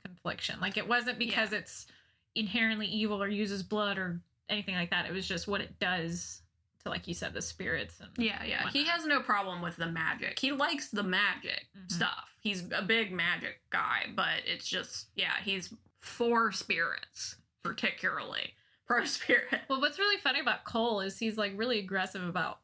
confliction. 0.05 0.59
Like 0.61 0.77
it 0.77 0.87
wasn't 0.87 1.19
because 1.19 1.51
it's 1.51 1.87
inherently 2.35 2.87
evil 2.87 3.21
or 3.21 3.27
uses 3.27 3.63
blood 3.63 3.97
or 3.97 4.21
anything 4.49 4.75
like 4.75 4.89
that. 4.91 5.05
It 5.05 5.11
was 5.13 5.27
just 5.27 5.47
what 5.47 5.61
it 5.61 5.79
does 5.79 6.41
to 6.83 6.89
like 6.89 7.07
you 7.07 7.13
said 7.13 7.33
the 7.33 7.41
spirits 7.41 7.95
and 7.99 8.09
Yeah, 8.17 8.43
yeah. 8.43 8.69
He 8.69 8.83
has 8.85 9.05
no 9.05 9.19
problem 9.21 9.61
with 9.61 9.75
the 9.77 9.87
magic. 9.87 10.37
He 10.39 10.51
likes 10.51 10.89
the 10.89 11.03
magic 11.03 11.65
Mhm. 11.77 11.91
stuff. 11.91 12.35
He's 12.41 12.63
a 12.71 12.81
big 12.83 13.11
magic 13.11 13.61
guy, 13.71 14.07
but 14.15 14.41
it's 14.45 14.67
just 14.67 15.07
yeah, 15.15 15.33
he's 15.43 15.73
for 16.01 16.51
spirits 16.51 17.37
particularly. 17.63 18.53
Pro 18.87 19.03
spirit. 19.05 19.61
Well, 19.67 19.81
what's 19.81 19.97
really 19.97 20.17
funny 20.21 20.39
about 20.39 20.63
Cole 20.63 20.99
is 21.01 21.17
he's 21.17 21.37
like 21.37 21.53
really 21.55 21.79
aggressive 21.79 22.23
about 22.23 22.59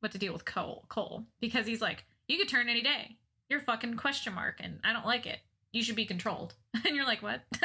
what 0.00 0.12
to 0.12 0.18
deal 0.18 0.32
with 0.32 0.46
Cole. 0.46 0.86
Cole 0.88 1.26
because 1.40 1.66
he's 1.66 1.82
like, 1.82 2.04
you 2.26 2.38
could 2.38 2.48
turn 2.48 2.70
any 2.70 2.80
day. 2.80 3.18
You're 3.50 3.60
fucking 3.60 3.94
question 3.96 4.32
mark, 4.34 4.60
and 4.60 4.78
I 4.84 4.92
don't 4.94 5.04
like 5.04 5.26
it. 5.26 5.40
You 5.72 5.82
should 5.82 5.96
be 5.96 6.06
controlled. 6.06 6.54
And 6.86 6.94
you're 6.96 7.04
like, 7.06 7.22
what? 7.22 7.42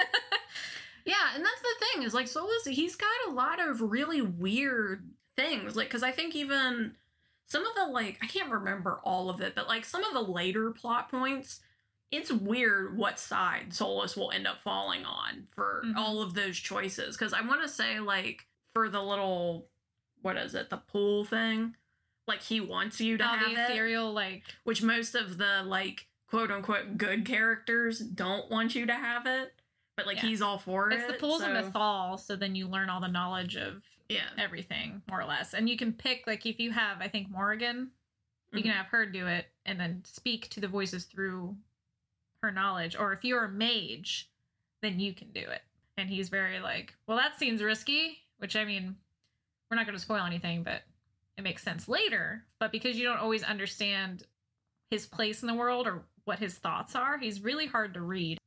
Yeah, 1.06 1.36
and 1.36 1.44
that's 1.44 1.62
the 1.62 1.86
thing 1.94 2.04
is 2.04 2.14
like 2.14 2.28
Solas. 2.28 2.68
He's 2.68 2.96
got 2.96 3.10
a 3.28 3.32
lot 3.32 3.60
of 3.60 3.82
really 3.82 4.22
weird 4.22 5.10
things. 5.36 5.76
Like, 5.76 5.88
because 5.88 6.04
I 6.04 6.12
think 6.12 6.36
even 6.36 6.94
some 7.48 7.66
of 7.66 7.76
the 7.76 7.88
like 7.88 8.20
I 8.22 8.28
can't 8.28 8.52
remember 8.52 9.00
all 9.04 9.30
of 9.30 9.42
it, 9.42 9.54
but 9.56 9.68
like 9.68 9.86
some 9.86 10.04
of 10.04 10.14
the 10.14 10.22
later 10.32 10.72
plot 10.72 11.10
points, 11.12 11.60
it's 12.12 12.32
weird 12.32 12.98
what 12.98 13.20
side 13.20 13.72
Solas 13.72 14.16
will 14.16 14.32
end 14.32 14.48
up 14.48 14.62
falling 14.62 15.04
on 15.06 15.48
for 15.56 15.82
Mhm. 15.86 15.98
all 15.98 16.22
of 16.22 16.34
those 16.36 16.58
choices. 16.58 17.18
Because 17.18 17.34
I 17.34 17.42
want 17.42 17.62
to 17.64 17.70
say 17.70 18.00
like 18.00 18.48
for 18.74 18.88
the 18.90 19.02
little 19.02 19.68
what 20.22 20.38
is 20.38 20.56
it, 20.56 20.70
the 20.70 20.78
pool 20.78 21.26
thing. 21.26 21.76
Like 22.28 22.42
he 22.42 22.62
wants 22.62 23.02
you 23.02 23.18
to 23.18 23.28
All 23.28 23.36
have 23.36 23.54
the 23.54 23.62
it, 23.62 23.70
ethereal, 23.72 24.14
like 24.14 24.44
which 24.64 24.82
most 24.82 25.16
of 25.16 25.38
the 25.38 25.64
like 25.66 26.08
quote 26.28 26.50
unquote 26.50 26.98
good 26.98 27.26
characters 27.26 28.00
don't 28.00 28.50
want 28.50 28.74
you 28.74 28.86
to 28.86 28.94
have 28.94 29.26
it. 29.26 29.54
But 29.96 30.08
like 30.08 30.18
Yeah. 30.18 30.30
he's 30.30 30.42
all 30.42 30.58
for 30.58 30.90
it's 30.92 31.04
it. 31.04 31.06
It's 31.06 31.14
the 31.14 31.20
pools 31.20 31.42
so- 31.42 31.52
of 31.54 31.66
Mythal, 31.74 32.20
so 32.20 32.36
then 32.36 32.56
you 32.56 32.68
learn 32.68 32.90
all 32.90 33.00
the 33.00 33.08
knowledge 33.08 33.56
of 33.56 33.84
Yeah. 34.10 34.30
everything, 34.38 35.02
more 35.08 35.22
or 35.22 35.26
less. 35.26 35.54
And 35.54 35.70
you 35.70 35.78
can 35.78 35.94
pick, 35.94 36.26
like, 36.28 36.46
if 36.46 36.60
you 36.60 36.72
have, 36.72 37.02
I 37.02 37.08
think, 37.08 37.30
Morrigan, 37.30 37.92
you 38.52 38.60
Mhm. 38.60 38.64
can 38.64 38.72
have 38.72 38.88
her 38.88 39.06
do 39.06 39.28
it 39.28 39.52
and 39.66 39.80
then 39.80 40.04
speak 40.06 40.50
to 40.50 40.60
the 40.60 40.68
voices 40.68 41.06
through 41.06 41.58
her 42.42 42.52
knowledge. 42.52 42.96
Or 42.96 43.14
if 43.14 43.24
you're 43.24 43.46
a 43.46 43.50
mage, 43.50 44.30
then 44.82 45.00
you 45.00 45.14
can 45.14 45.32
do 45.32 45.40
it. 45.42 45.64
And 45.98 46.10
he's 46.10 46.30
very 46.30 46.60
like, 46.60 46.96
well, 47.08 47.18
that 47.18 47.38
seems 47.38 47.62
risky, 47.64 48.26
which 48.38 48.56
I 48.56 48.66
mean, 48.66 48.98
we're 49.70 49.78
not 49.78 49.86
going 49.86 49.96
to 49.98 50.02
spoil 50.04 50.24
anything, 50.26 50.64
but 50.64 50.84
it 51.38 51.42
makes 51.44 51.64
sense 51.64 51.88
later. 51.88 52.46
But 52.60 52.72
because 52.72 52.98
you 52.98 53.06
don't 53.06 53.20
always 53.20 53.44
understand 53.44 54.28
his 54.90 55.06
place 55.08 55.42
in 55.42 55.48
the 55.48 55.54
world 55.54 55.88
or 55.88 56.04
what 56.26 56.40
his 56.40 56.58
thoughts 56.58 56.96
are, 56.96 57.18
he's 57.18 57.42
really 57.42 57.68
hard 57.68 57.94
to 57.94 58.02
read. 58.02 58.38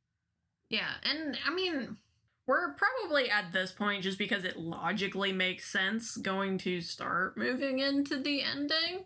Yeah, 0.69 0.89
and 1.03 1.37
I 1.45 1.53
mean, 1.53 1.97
we're 2.45 2.73
probably 2.73 3.29
at 3.29 3.51
this 3.53 3.71
point 3.71 4.03
just 4.03 4.17
because 4.17 4.43
it 4.43 4.57
logically 4.57 5.31
makes 5.31 5.71
sense 5.71 6.15
going 6.17 6.57
to 6.59 6.81
start 6.81 7.37
moving 7.37 7.79
into 7.79 8.17
the 8.17 8.41
ending. 8.41 9.03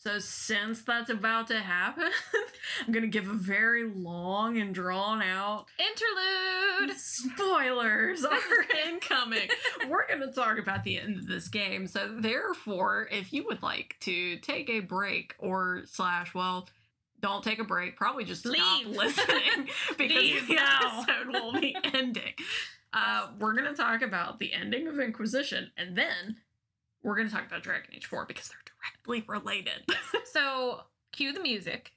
So, 0.00 0.20
since 0.20 0.82
that's 0.82 1.10
about 1.10 1.48
to 1.48 1.58
happen, 1.58 2.04
I'm 2.86 2.92
going 2.92 3.02
to 3.02 3.08
give 3.08 3.28
a 3.28 3.34
very 3.34 3.90
long 3.90 4.56
and 4.56 4.72
drawn 4.72 5.20
out 5.22 5.66
Interlude. 5.76 6.96
spoilers 6.96 8.24
are 8.24 8.86
incoming. 8.86 9.48
We're 9.88 10.06
going 10.06 10.20
to 10.20 10.32
talk 10.32 10.56
about 10.58 10.84
the 10.84 11.00
end 11.00 11.16
of 11.16 11.26
this 11.26 11.48
game. 11.48 11.88
So, 11.88 12.16
therefore, 12.16 13.08
if 13.10 13.32
you 13.32 13.44
would 13.46 13.60
like 13.60 13.96
to 14.02 14.36
take 14.36 14.70
a 14.70 14.78
break 14.80 15.34
or 15.40 15.82
slash, 15.86 16.32
well, 16.32 16.68
don't 17.20 17.42
take 17.42 17.58
a 17.58 17.64
break, 17.64 17.96
probably 17.96 18.24
just 18.24 18.42
stop 18.46 18.52
Leave. 18.84 18.86
listening 18.96 19.68
because 19.96 20.16
Leave 20.16 20.46
the 20.48 20.54
now. 20.54 21.04
episode 21.06 21.32
will 21.32 21.52
be 21.60 21.76
ending. 21.94 22.32
Uh, 22.92 23.28
we're 23.38 23.52
going 23.54 23.64
to 23.66 23.74
talk 23.74 24.02
about 24.02 24.38
the 24.38 24.52
ending 24.52 24.88
of 24.88 24.98
Inquisition 24.98 25.70
and 25.76 25.96
then 25.96 26.36
we're 27.02 27.16
going 27.16 27.28
to 27.28 27.34
talk 27.34 27.46
about 27.46 27.62
Dragon 27.62 27.90
Age 27.94 28.06
4 28.06 28.26
because 28.26 28.48
they're 28.48 28.58
directly 29.04 29.24
related. 29.28 29.84
So, 30.32 30.80
cue 31.12 31.32
the 31.32 31.40
music. 31.40 31.92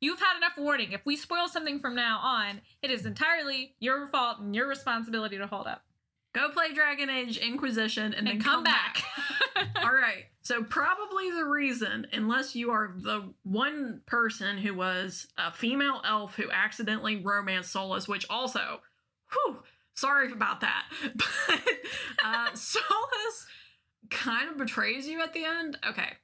You've 0.00 0.20
had 0.20 0.36
enough 0.36 0.58
warning. 0.58 0.92
If 0.92 1.06
we 1.06 1.16
spoil 1.16 1.46
something 1.48 1.78
from 1.78 1.94
now 1.94 2.18
on, 2.18 2.60
it 2.82 2.90
is 2.90 3.06
entirely 3.06 3.74
your 3.78 4.08
fault 4.08 4.40
and 4.40 4.54
your 4.54 4.66
responsibility 4.68 5.38
to 5.38 5.46
hold 5.46 5.66
up. 5.66 5.84
Go 6.32 6.48
play 6.48 6.72
Dragon 6.72 7.10
Age 7.10 7.36
Inquisition 7.36 8.06
and, 8.14 8.14
And, 8.14 8.26
then 8.26 8.40
come, 8.40 8.64
back. 8.64 9.02
All 9.82 9.92
right. 9.92 10.24
So 10.40 10.64
probably 10.64 11.30
the 11.30 11.44
reason, 11.44 12.06
unless 12.12 12.56
you 12.56 12.70
are 12.70 12.94
the 12.96 13.32
one 13.44 14.00
person 14.06 14.58
who 14.58 14.74
was 14.74 15.28
a 15.38 15.52
female 15.52 16.00
elf 16.04 16.34
who 16.34 16.50
accidentally 16.50 17.16
romanced 17.16 17.72
Solas, 17.74 18.08
which 18.08 18.26
also, 18.28 18.80
whew, 19.30 19.62
sorry 19.94 20.32
about 20.32 20.60
that. 20.62 20.84
But 21.14 21.60
uh, 22.24 22.50
Solas 22.54 23.46
kind 24.10 24.50
of 24.50 24.58
betrays 24.58 25.06
you 25.06 25.20
at 25.22 25.32
the 25.32 25.44
end. 25.44 25.78
Okay, 25.88 26.14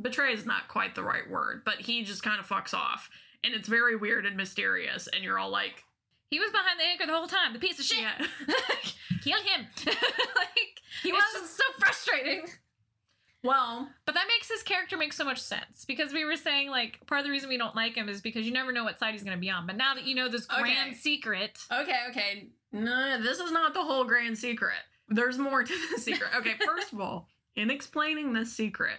betray 0.00 0.32
is 0.32 0.44
not 0.46 0.68
quite 0.68 0.94
the 0.94 1.02
right 1.02 1.28
word, 1.28 1.62
but 1.64 1.76
he 1.76 2.04
just 2.04 2.22
kind 2.22 2.38
of 2.40 2.46
fucks 2.48 2.74
off, 2.74 3.08
and 3.44 3.54
it's 3.54 3.68
very 3.68 3.96
weird 3.96 4.26
and 4.26 4.36
mysterious. 4.36 5.06
And 5.08 5.22
you're 5.24 5.38
all 5.38 5.50
like, 5.50 5.84
he 6.30 6.38
was 6.40 6.50
behind 6.50 6.78
the 6.80 6.84
anchor 6.84 7.06
the 7.06 7.12
whole 7.16 7.26
time. 7.28 7.52
The 7.52 7.58
piece 7.58 7.78
of 7.78 7.84
shit. 7.84 7.98
yeah, 7.98 8.26
Kill 9.22 9.38
him. 9.38 9.66
like 9.86 10.80
he 11.02 11.12
was. 11.12 11.22
just 11.32 11.56
so 11.56 11.62
frustrating. 11.78 12.46
Well, 13.44 13.88
But 14.06 14.16
that 14.16 14.26
makes 14.26 14.50
his 14.50 14.64
character 14.64 14.96
make 14.96 15.12
so 15.12 15.24
much 15.24 15.40
sense 15.40 15.84
because 15.86 16.12
we 16.12 16.24
were 16.24 16.34
saying 16.36 16.68
like 16.68 17.06
part 17.06 17.20
of 17.20 17.24
the 17.26 17.30
reason 17.30 17.48
we 17.48 17.58
don't 17.58 17.76
like 17.76 17.94
him 17.94 18.08
is 18.08 18.20
because 18.20 18.44
you 18.44 18.52
never 18.52 18.72
know 18.72 18.82
what 18.82 18.98
side 18.98 19.12
he's 19.12 19.22
going 19.22 19.36
to 19.36 19.40
be 19.40 19.50
on. 19.50 19.66
But 19.68 19.76
now 19.76 19.94
that 19.94 20.04
you 20.04 20.16
know 20.16 20.28
this 20.28 20.46
grand 20.46 20.88
Okay. 20.88 20.94
secret, 20.96 21.56
Okay, 21.72 21.98
okay. 22.10 22.48
No, 22.72 23.22
this 23.22 23.38
is 23.38 23.52
not 23.52 23.72
the 23.72 23.82
whole 23.84 24.04
grand 24.04 24.36
secret. 24.36 24.74
There's 25.08 25.38
more 25.38 25.62
to 25.62 25.74
the 25.92 26.00
secret. 26.00 26.30
Okay, 26.36 26.54
first 26.66 26.92
of 26.92 27.00
all, 27.00 27.28
in 27.54 27.70
explaining 27.70 28.32
this 28.32 28.52
secret, 28.52 28.98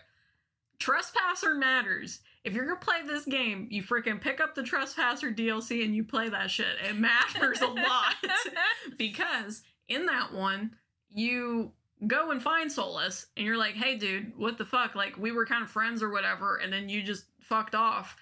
trespasser 0.79 1.55
matters. 1.55 2.19
If 2.43 2.53
you're 2.53 2.65
gonna 2.65 2.79
play 2.79 3.01
this 3.05 3.25
game, 3.25 3.67
you 3.69 3.83
freaking 3.83 4.21
pick 4.21 4.39
up 4.39 4.55
the 4.55 4.63
trespasser 4.63 5.31
DLC 5.31 5.83
and 5.83 5.95
you 5.95 6.03
play 6.03 6.29
that 6.29 6.49
shit. 6.49 6.77
It 6.87 6.95
matters 6.95 7.61
a 7.61 7.67
lot 7.67 8.15
because 8.97 9.63
in 9.87 10.05
that 10.05 10.33
one, 10.33 10.75
you 11.13 11.71
go 12.05 12.31
and 12.31 12.41
find 12.41 12.69
Solas 12.69 13.25
and 13.35 13.45
you're 13.45 13.57
like, 13.57 13.75
hey, 13.75 13.95
dude, 13.95 14.33
what 14.37 14.57
the 14.57 14.65
fuck? 14.65 14.95
Like, 14.95 15.17
we 15.17 15.31
were 15.31 15.45
kind 15.45 15.63
of 15.63 15.71
friends 15.71 16.03
or 16.03 16.09
whatever, 16.09 16.57
and 16.57 16.71
then 16.71 16.89
you 16.89 17.01
just 17.01 17.25
fucked 17.41 17.75
off. 17.75 18.15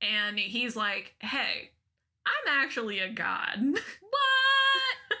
And 0.00 0.38
he's 0.38 0.76
like, 0.76 1.14
hey, 1.20 1.70
I'm 2.26 2.62
actually 2.62 3.00
a 3.00 3.08
god. 3.08 3.58
what? 3.62 5.18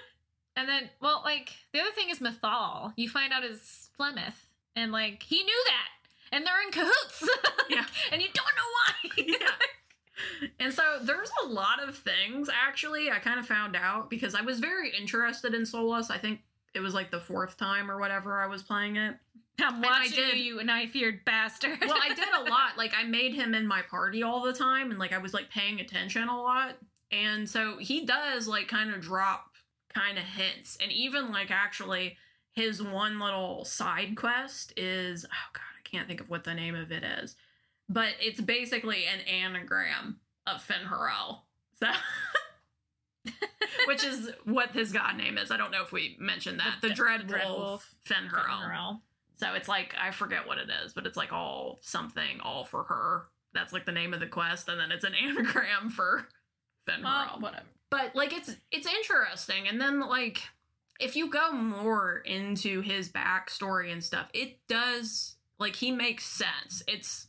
and 0.56 0.68
then, 0.68 0.90
well, 1.00 1.22
like 1.24 1.52
the 1.72 1.80
other 1.80 1.92
thing 1.92 2.10
is 2.10 2.18
Mythal. 2.18 2.92
You 2.96 3.08
find 3.08 3.32
out 3.32 3.44
is 3.44 3.90
Flemeth, 3.98 4.46
and 4.74 4.92
like 4.92 5.22
he 5.22 5.42
knew 5.42 5.64
that, 5.66 5.88
and 6.36 6.46
they're 6.46 6.62
in 6.62 6.70
cahoots. 6.72 7.28
Yeah. 7.68 7.84
and 8.12 8.22
you 8.22 8.28
don't 8.32 8.46
know 8.56 8.70
why. 8.76 9.24
yeah. 9.26 9.48
And 10.60 10.72
so 10.72 10.82
there's 11.02 11.30
a 11.44 11.46
lot 11.48 11.82
of 11.86 11.96
things 11.98 12.48
actually 12.52 13.10
I 13.10 13.18
kind 13.18 13.38
of 13.38 13.46
found 13.46 13.76
out 13.76 14.08
because 14.08 14.34
I 14.34 14.40
was 14.40 14.60
very 14.60 14.90
interested 14.96 15.52
in 15.52 15.62
Solas. 15.62 16.10
I 16.10 16.16
think 16.18 16.40
it 16.74 16.80
was 16.80 16.94
like 16.94 17.10
the 17.10 17.20
fourth 17.20 17.56
time 17.58 17.90
or 17.90 17.98
whatever 17.98 18.40
I 18.40 18.46
was 18.46 18.62
playing 18.62 18.96
it. 18.96 19.16
I'm 19.60 19.84
I 19.84 19.88
watching 19.88 20.12
did- 20.14 20.38
you, 20.38 20.58
you 20.58 20.64
knife-eared 20.64 21.24
bastard. 21.24 21.78
Well, 21.80 21.98
I 22.00 22.14
did 22.14 22.28
a 22.38 22.42
lot. 22.50 22.78
Like 22.78 22.92
I 22.96 23.02
made 23.04 23.34
him 23.34 23.54
in 23.54 23.66
my 23.66 23.82
party 23.82 24.22
all 24.22 24.42
the 24.42 24.52
time 24.52 24.90
and 24.90 24.98
like 24.98 25.12
I 25.12 25.18
was 25.18 25.34
like 25.34 25.50
paying 25.50 25.80
attention 25.80 26.28
a 26.28 26.40
lot. 26.40 26.76
And 27.12 27.48
so 27.48 27.78
he 27.78 28.06
does 28.06 28.46
like 28.48 28.68
kind 28.68 28.90
of 28.94 29.00
drop 29.00 29.50
kind 29.94 30.18
of 30.18 30.24
hints. 30.24 30.78
And 30.80 30.90
even 30.92 31.30
like 31.32 31.50
actually 31.50 32.16
his 32.52 32.82
one 32.82 33.18
little 33.18 33.64
side 33.66 34.16
quest 34.16 34.72
is 34.78 35.26
oh 35.30 35.48
god, 35.52 35.60
I 35.75 35.75
can't 35.96 36.08
think 36.08 36.20
of 36.20 36.28
what 36.30 36.44
the 36.44 36.54
name 36.54 36.74
of 36.74 36.92
it 36.92 37.02
is. 37.04 37.36
But 37.88 38.14
it's 38.20 38.40
basically 38.40 39.04
an 39.06 39.20
anagram 39.20 40.18
of 40.46 40.66
Fen'Harel. 40.66 41.40
So 41.80 41.88
which 43.86 44.04
is 44.04 44.30
what 44.44 44.70
his 44.72 44.92
god 44.92 45.16
name 45.16 45.38
is. 45.38 45.50
I 45.50 45.56
don't 45.56 45.70
know 45.70 45.82
if 45.82 45.92
we 45.92 46.16
mentioned 46.18 46.60
that. 46.60 46.76
The, 46.80 46.88
The- 46.88 46.94
Dread, 46.94 47.20
the 47.22 47.24
Dread 47.24 47.48
Wolf, 47.48 47.58
Wolf. 47.58 47.94
So 49.38 49.52
it's 49.54 49.68
like 49.68 49.94
I 50.00 50.10
forget 50.10 50.46
what 50.46 50.58
it 50.58 50.68
is, 50.84 50.92
but 50.92 51.06
it's 51.06 51.16
like 51.16 51.32
all 51.32 51.78
something, 51.82 52.40
all 52.42 52.64
for 52.64 52.84
her. 52.84 53.24
That's 53.52 53.72
like 53.72 53.86
the 53.86 53.92
name 53.92 54.14
of 54.14 54.20
the 54.20 54.26
quest, 54.26 54.68
and 54.68 54.80
then 54.80 54.90
it's 54.92 55.04
an 55.04 55.14
anagram 55.22 55.90
for 55.90 56.28
Fenrir. 56.86 57.04
Well, 57.04 57.36
whatever. 57.40 57.64
but 57.90 58.14
like 58.14 58.32
it's 58.32 58.54
it's 58.70 58.86
interesting, 58.86 59.68
and 59.68 59.80
then 59.80 60.00
like 60.00 60.42
if 60.98 61.16
you 61.16 61.30
go 61.30 61.52
more 61.52 62.18
into 62.24 62.80
his 62.80 63.10
backstory 63.10 63.92
and 63.92 64.02
stuff, 64.02 64.28
it 64.32 64.58
does 64.68 65.35
like 65.58 65.76
he 65.76 65.90
makes 65.90 66.26
sense. 66.26 66.82
It's 66.86 67.28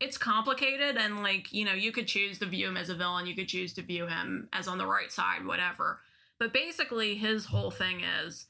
it's 0.00 0.18
complicated 0.18 0.96
and 0.96 1.22
like 1.22 1.52
you 1.52 1.64
know 1.64 1.74
you 1.74 1.92
could 1.92 2.08
choose 2.08 2.38
to 2.40 2.46
view 2.46 2.68
him 2.68 2.76
as 2.76 2.88
a 2.88 2.94
villain 2.94 3.26
you 3.26 3.36
could 3.36 3.46
choose 3.46 3.72
to 3.72 3.82
view 3.82 4.06
him 4.08 4.48
as 4.52 4.66
on 4.66 4.78
the 4.78 4.86
right 4.86 5.12
side 5.12 5.46
whatever. 5.46 6.00
But 6.38 6.52
basically 6.52 7.14
his 7.14 7.46
whole 7.46 7.70
thing 7.70 8.00
is 8.00 8.46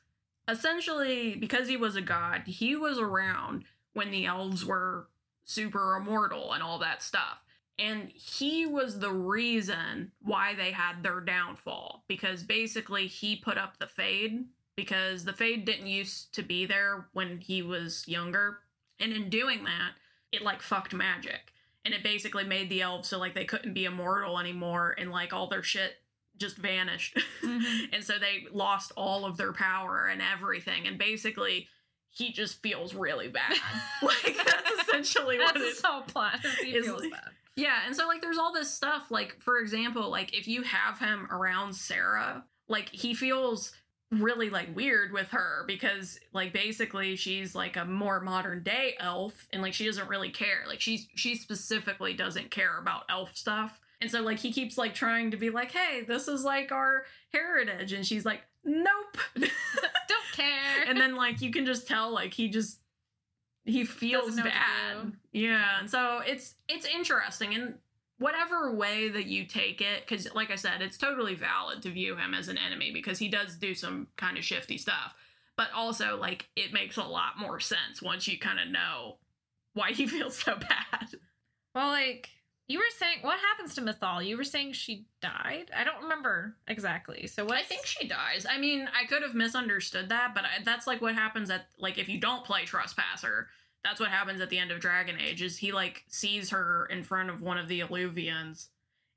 essentially 0.49 1.37
because 1.37 1.69
he 1.69 1.77
was 1.77 1.95
a 1.95 2.01
god 2.01 2.43
he 2.47 2.75
was 2.75 2.99
around 2.99 3.65
when 3.93 4.11
the 4.11 4.25
elves 4.25 4.65
were 4.65 5.09
super 5.45 5.97
immortal 5.97 6.53
and 6.53 6.63
all 6.63 6.79
that 6.79 7.03
stuff. 7.03 7.39
And 7.79 8.11
he 8.15 8.65
was 8.65 8.99
the 8.99 9.13
reason 9.13 10.13
why 10.23 10.55
they 10.55 10.71
had 10.71 11.03
their 11.03 11.21
downfall 11.21 12.05
because 12.09 12.43
basically 12.43 13.07
he 13.07 13.37
put 13.37 13.59
up 13.59 13.79
the 13.79 13.87
fade 13.87 14.47
because 14.77 15.25
the 15.25 15.33
fade 15.33 15.65
didn't 15.65 15.87
used 15.87 16.35
to 16.35 16.43
be 16.43 16.65
there 16.65 17.09
when 17.13 17.39
he 17.39 17.61
was 17.61 18.07
younger 18.07 18.61
and 19.03 19.13
in 19.13 19.29
doing 19.29 19.65
that 19.65 19.93
it 20.33 20.41
like 20.43 20.63
fucked 20.63 20.95
magic 20.95 21.53
and 21.85 21.93
it 21.93 22.03
basically 22.03 22.45
made 22.45 22.71
the 22.71 22.81
elves 22.81 23.09
so 23.09 23.19
like 23.19 23.35
they 23.35 23.45
couldn't 23.45 23.75
be 23.75 23.85
immortal 23.85 24.39
anymore 24.39 24.95
and 24.99 25.11
like 25.11 25.33
all 25.33 25.49
their 25.49 25.63
shit 25.63 25.93
just 26.39 26.57
vanished 26.57 27.19
Mhm. 27.43 27.89
and 27.93 28.03
so 28.05 28.15
they 28.19 28.47
lost 28.53 28.93
all 28.97 29.25
of 29.27 29.37
their 29.37 29.53
power 29.53 30.07
and 30.11 30.23
everything 30.23 30.87
and 30.87 30.97
basically 30.99 31.69
he 32.11 32.33
just 32.33 32.63
feels 32.63 32.95
really 32.95 33.29
bad 33.29 33.57
like 34.03 34.37
that's 34.45 34.71
essentially 34.89 35.39
what 35.39 35.55
That's 35.55 35.67
it 35.67 35.71
his 35.71 35.83
whole 35.85 36.03
plot. 36.03 36.41
He 36.63 36.71
is- 36.77 36.87
feels 36.87 37.03
bad. 37.03 37.31
yeah, 37.57 37.81
and 37.87 37.95
so 37.97 38.07
like 38.07 38.21
there's 38.23 38.39
all 38.39 38.53
this 38.53 38.71
stuff 38.71 39.11
like 39.11 39.37
for 39.41 39.59
example, 39.59 40.11
like 40.11 40.37
if 40.37 40.47
you 40.49 40.63
have 40.63 40.99
him 40.99 41.27
around 41.31 41.75
Sera, 41.75 42.45
like 42.69 42.89
he 42.91 43.15
feels 43.15 43.73
really 44.13 44.51
like 44.51 44.75
weird 44.77 45.13
with 45.13 45.29
her 45.31 45.65
because 45.67 46.19
like 46.33 46.53
basically 46.53 47.17
she's 47.17 47.55
like 47.55 47.77
a 47.77 47.85
more 47.85 48.21
modern 48.21 48.63
day 48.63 48.95
elf 49.01 49.49
and 49.53 49.63
like 49.63 49.73
she 49.75 49.87
doesn't 49.87 50.09
really 50.09 50.31
care. 50.31 50.65
Like 50.69 50.81
she's 50.81 51.09
she 51.15 51.35
specifically 51.35 52.13
doesn't 52.15 52.51
care 52.51 52.79
about 52.79 53.05
elf 53.09 53.35
stuff. 53.37 53.81
And 54.01 54.11
so 54.11 54.21
like 54.21 54.39
he 54.39 54.53
keeps 54.53 54.77
like 54.77 54.95
trying 54.95 55.31
to 55.31 55.37
be 55.37 55.51
like, 55.51 55.71
"Hey, 55.73 56.03
this 56.07 56.29
is 56.29 56.45
like 56.45 56.73
our 56.73 57.05
heritage." 57.33 57.93
And 57.93 58.05
she's 58.05 58.25
like, 58.25 58.43
"Nope." 58.65 59.17
Don't 59.35 59.51
care. 60.35 60.85
and 60.87 61.01
then 61.01 61.15
like 61.17 61.41
you 61.41 61.51
can 61.51 61.65
just 61.65 61.87
tell 61.89 62.13
like 62.13 62.35
he 62.35 62.49
just 62.49 62.81
he 63.65 63.85
feels 63.85 64.27
Doesn't 64.27 64.45
know 64.45 64.51
what 64.51 64.53
to 64.53 65.07
bad 65.07 65.13
yeah 65.33 65.79
and 65.79 65.89
so 65.89 66.21
it's 66.27 66.57
it's 66.69 66.85
interesting 66.85 67.55
and 67.55 67.75
whatever 68.23 68.73
way 68.75 69.09
that 69.09 69.27
you 69.27 69.45
take 69.45 69.81
it, 69.81 70.07
because 70.07 70.33
like 70.35 70.51
I 70.51 70.57
said, 70.57 70.81
it's 70.81 70.97
totally 70.97 71.35
valid 71.35 71.83
to 71.83 71.91
view 71.91 72.17
him 72.17 72.35
as 72.35 72.49
an 72.49 72.59
enemy 72.59 72.93
because 72.93 73.19
he 73.19 73.29
does 73.29 73.57
do 73.57 73.75
some 73.75 74.09
kind 74.17 74.39
of 74.39 74.45
shifty 74.45 74.79
stuff. 74.79 75.15
But 75.57 75.69
also, 75.75 76.17
like, 76.17 76.49
it 76.57 76.73
makes 76.73 76.97
a 76.97 77.03
lot 77.03 77.39
more 77.39 77.61
sense 77.61 78.01
once 78.01 78.27
you 78.27 78.39
kind 78.39 78.59
of 78.59 78.69
know 78.69 79.17
why 79.75 79.93
he 79.93 80.07
feels 80.09 80.39
so 80.39 80.57
bad. 80.57 81.09
Well, 81.75 81.89
like 81.89 82.31
you 82.69 82.79
were 82.79 82.85
saying, 82.99 83.19
what 83.23 83.39
happens 83.39 83.75
to 83.75 83.83
Mythal? 83.83 84.25
You 84.25 84.37
were 84.37 84.45
saying 84.45 84.73
she 84.73 85.07
died. 85.21 85.71
I 85.77 85.85
don't 85.85 86.03
remember 86.03 86.57
exactly. 86.69 87.27
So 87.27 87.45
what? 87.45 87.59
I 87.59 87.63
think 87.63 87.85
she 87.85 88.07
dies. 88.07 88.47
I 88.49 88.59
mean, 88.59 88.89
I 88.99 89.07
could 89.07 89.23
have 89.23 89.35
misunderstood 89.35 90.09
that, 90.09 90.35
but 90.35 90.45
I, 90.45 90.63
that's 90.65 90.87
like 90.87 91.03
what 91.03 91.15
happens 91.15 91.51
at 91.51 91.67
like 91.79 91.99
if 91.99 92.09
you 92.09 92.19
don't 92.19 92.45
play 92.45 92.65
Trespasser. 92.65 93.49
That's 93.85 94.01
what 94.01 94.11
happens 94.11 94.41
at 94.41 94.51
the 94.51 94.59
end 94.59 94.71
of 94.71 94.81
Dragon 94.81 95.17
Age. 95.21 95.43
Is 95.43 95.57
he 95.57 95.73
like 95.73 96.05
sees 96.09 96.51
her 96.51 96.87
in 96.87 97.03
front 97.03 97.31
of 97.31 97.43
one 97.43 97.59
of 97.59 97.69
the 97.69 97.81
Eluvians, 97.81 98.69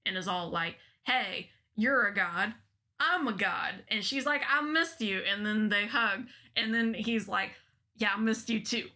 and 0.06 0.18
is 0.18 0.28
all 0.28 0.50
like, 0.50 0.78
"Hey, 1.04 1.50
you're 1.76 2.08
a 2.08 2.14
god. 2.14 2.54
I'm 3.00 3.28
a 3.28 3.34
god," 3.34 3.84
and 3.90 4.04
she's 4.04 4.26
like, 4.26 4.44
"I 4.50 4.62
missed 4.62 5.02
you," 5.02 5.20
and 5.20 5.46
then 5.46 5.70
they 5.70 5.86
hug, 5.86 6.28
and 6.56 6.74
then 6.74 6.94
he's 6.94 7.28
like, 7.28 7.52
"Yeah, 7.98 8.14
I 8.16 8.20
missed 8.20 8.50
you 8.50 8.60
too," 8.60 8.90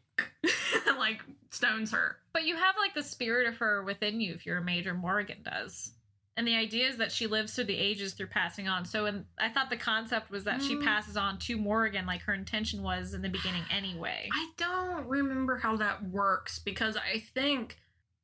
like 0.97 1.23
stones 1.51 1.91
her. 1.91 2.17
But 2.33 2.45
you 2.45 2.55
have 2.55 2.75
like 2.77 2.93
the 2.93 3.03
spirit 3.03 3.47
of 3.47 3.57
her 3.57 3.83
within 3.83 4.21
you 4.21 4.33
if 4.33 4.45
you're 4.45 4.57
a 4.57 4.63
major 4.63 4.93
Morrigan 4.93 5.43
does. 5.43 5.91
And 6.39 6.47
the 6.47 6.55
idea 6.55 6.87
is 6.87 6.95
that 6.99 7.11
she 7.11 7.27
lives 7.27 7.53
through 7.53 7.65
the 7.65 7.75
ages 7.77 8.13
through 8.13 8.27
passing 8.27 8.69
on. 8.69 8.85
So 8.85 9.05
and 9.07 9.25
I 9.37 9.49
thought 9.49 9.69
the 9.69 9.75
concept 9.75 10.31
was 10.31 10.45
that 10.45 10.61
she 10.61 10.77
Mm. 10.77 10.85
passes 10.85 11.17
on 11.17 11.37
to 11.39 11.57
Morrigan 11.57 12.05
like 12.05 12.21
her 12.21 12.33
intention 12.33 12.81
was 12.81 13.13
in 13.13 13.21
the 13.21 13.27
beginning 13.27 13.65
anyway. 13.69 14.29
I 14.31 14.49
don't 14.55 15.05
remember 15.09 15.57
how 15.57 15.75
that 15.75 16.01
works 16.01 16.57
because 16.57 16.95
I 16.95 17.19
think 17.19 17.77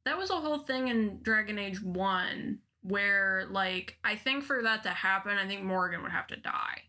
that 0.06 0.18
was 0.18 0.30
a 0.30 0.40
whole 0.40 0.60
thing 0.60 0.88
in 0.88 1.22
Dragon 1.24 1.60
Age 1.60 1.82
1 1.82 2.62
where, 2.84 3.48
like, 3.52 3.98
I 4.02 4.16
think 4.16 4.46
for 4.46 4.64
that 4.64 4.84
to 4.84 4.92
happen, 4.92 5.38
I 5.38 5.46
think 5.46 5.64
Morrigan 5.64 6.02
would 6.02 6.14
have 6.14 6.28
to 6.28 6.38
die. 6.38 6.84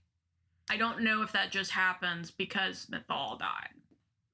I 0.70 0.77
don't 0.77 1.01
know 1.01 1.23
if 1.23 1.32
that 1.32 1.51
just 1.51 1.73
happens 1.73 2.31
because 2.31 2.86
Mythal 2.86 3.36
died. 3.40 3.70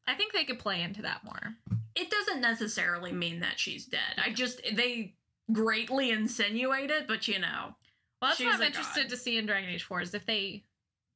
I 0.06 0.14
think 0.14 0.35
they 0.35 0.44
could 0.44 0.59
play 0.59 0.82
into 0.82 1.01
that 1.01 1.24
more. 1.24 1.55
It 1.94 2.10
doesn't 2.10 2.43
necessarily 2.43 3.12
mean 3.12 3.40
that 3.40 3.59
she's 3.59 3.86
dead. 3.86 4.19
I 4.23 4.31
just, 4.32 4.60
they 4.74 5.14
greatly 5.51 6.10
insinuate 6.10 6.90
it, 6.90 7.06
but 7.09 7.27
you 7.27 7.39
know. 7.39 7.74
Well, 8.20 8.31
that's 8.31 8.40
what 8.40 8.55
I'm 8.55 8.62
interested 8.62 9.02
god. 9.02 9.10
to 9.10 9.16
see 9.16 9.39
in 9.39 9.47
Dragon 9.47 9.70
Age 9.70 9.82
4 9.82 10.02
is 10.02 10.14
if 10.14 10.27
they 10.27 10.64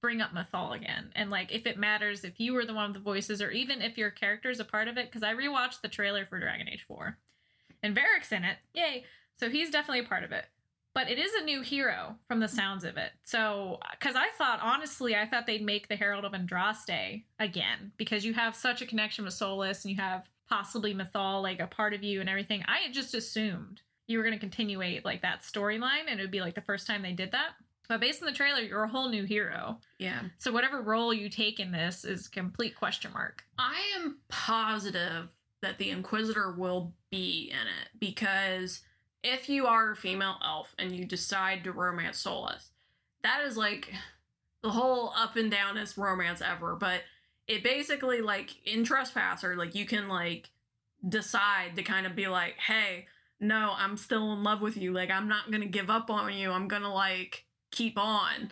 bring 0.02 0.20
up 0.20 0.32
Mythal 0.32 0.74
again. 0.74 1.10
And 1.14 1.30
like 1.30 1.52
if 1.52 1.66
it 1.66 1.78
matters 1.78 2.24
if 2.24 2.38
you 2.40 2.52
were 2.52 2.64
the 2.64 2.74
one 2.74 2.92
with 2.92 2.94
the 2.94 3.02
voices 3.02 3.40
or 3.40 3.50
even 3.50 3.82
if 3.82 3.96
your 3.96 4.10
character 4.10 4.50
is 4.50 4.60
a 4.60 4.64
part 4.64 4.88
of 4.88 4.96
it. 4.96 5.06
Because 5.06 5.22
I 5.22 5.34
rewatched 5.34 5.80
the 5.82 5.88
trailer 5.88 6.26
for 6.26 6.40
Dragon 6.40 6.68
Age 6.68 6.84
4. 6.86 7.16
And 7.82 7.94
Varric's 7.94 8.32
in 8.32 8.44
it. 8.44 8.56
Yay. 8.74 9.04
So 9.38 9.50
he's 9.50 9.70
definitely 9.70 10.04
a 10.04 10.08
part 10.08 10.24
of 10.24 10.32
it. 10.32 10.44
But 10.94 11.10
it 11.10 11.18
is 11.18 11.34
a 11.34 11.44
new 11.44 11.60
hero 11.60 12.16
from 12.26 12.40
the 12.40 12.48
sounds 12.48 12.82
of 12.82 12.96
it. 12.96 13.10
So, 13.24 13.80
because 13.90 14.16
I 14.16 14.28
thought, 14.38 14.60
honestly, 14.62 15.14
I 15.14 15.26
thought 15.26 15.46
they'd 15.46 15.62
make 15.62 15.88
the 15.88 15.96
Herald 15.96 16.24
of 16.24 16.32
Andraste 16.32 17.22
again 17.38 17.92
because 17.98 18.24
you 18.24 18.32
have 18.32 18.56
such 18.56 18.80
a 18.80 18.86
connection 18.86 19.26
with 19.26 19.34
Solas 19.34 19.84
and 19.84 19.90
you 19.90 20.00
have 20.00 20.26
possibly 20.48 20.94
Mythal, 20.94 21.42
like 21.42 21.60
a 21.60 21.66
part 21.66 21.92
of 21.92 22.02
you 22.02 22.20
and 22.20 22.30
everything. 22.30 22.64
I 22.66 22.78
had 22.78 22.94
just 22.94 23.14
assumed 23.14 23.82
you 24.06 24.18
were 24.18 24.24
going 24.24 24.34
to 24.34 24.40
continuate 24.40 25.04
like 25.04 25.22
that 25.22 25.42
storyline 25.42 26.04
and 26.08 26.20
it 26.20 26.22
would 26.22 26.30
be 26.30 26.40
like 26.40 26.54
the 26.54 26.60
first 26.60 26.86
time 26.86 27.02
they 27.02 27.12
did 27.12 27.32
that. 27.32 27.50
But 27.88 28.00
based 28.00 28.22
on 28.22 28.26
the 28.26 28.34
trailer, 28.34 28.60
you're 28.60 28.82
a 28.82 28.88
whole 28.88 29.08
new 29.08 29.24
hero. 29.24 29.78
Yeah. 29.98 30.22
So 30.38 30.52
whatever 30.52 30.82
role 30.82 31.14
you 31.14 31.28
take 31.28 31.60
in 31.60 31.70
this 31.70 32.04
is 32.04 32.28
complete 32.28 32.74
question 32.76 33.12
mark. 33.12 33.44
I 33.58 33.80
am 33.96 34.18
positive 34.28 35.28
that 35.62 35.78
the 35.78 35.90
Inquisitor 35.90 36.52
will 36.52 36.92
be 37.10 37.50
in 37.52 37.66
it 37.66 37.88
because 37.98 38.82
if 39.22 39.48
you 39.48 39.66
are 39.66 39.92
a 39.92 39.96
female 39.96 40.36
elf 40.44 40.74
and 40.78 40.92
you 40.92 41.04
decide 41.04 41.64
to 41.64 41.72
romance 41.72 42.22
Solas, 42.22 42.70
that 43.22 43.42
is 43.44 43.56
like 43.56 43.92
the 44.62 44.70
whole 44.70 45.12
up 45.16 45.36
and 45.36 45.50
downest 45.50 45.96
romance 45.96 46.42
ever. 46.42 46.76
But 46.76 47.02
it 47.46 47.62
basically 47.62 48.20
like 48.20 48.66
in 48.66 48.84
Trespasser, 48.84 49.56
like 49.56 49.74
you 49.74 49.86
can 49.86 50.08
like 50.08 50.50
decide 51.08 51.76
to 51.76 51.82
kind 51.82 52.06
of 52.06 52.16
be 52.16 52.26
like, 52.26 52.54
hey, 52.58 53.06
no, 53.40 53.74
I'm 53.76 53.96
still 53.96 54.32
in 54.32 54.42
love 54.42 54.60
with 54.60 54.76
you. 54.76 54.92
Like 54.92 55.10
I'm 55.10 55.28
not 55.28 55.50
gonna 55.50 55.66
give 55.66 55.90
up 55.90 56.10
on 56.10 56.32
you. 56.32 56.50
I'm 56.50 56.68
gonna 56.68 56.92
like 56.92 57.44
keep 57.70 57.98
on. 57.98 58.50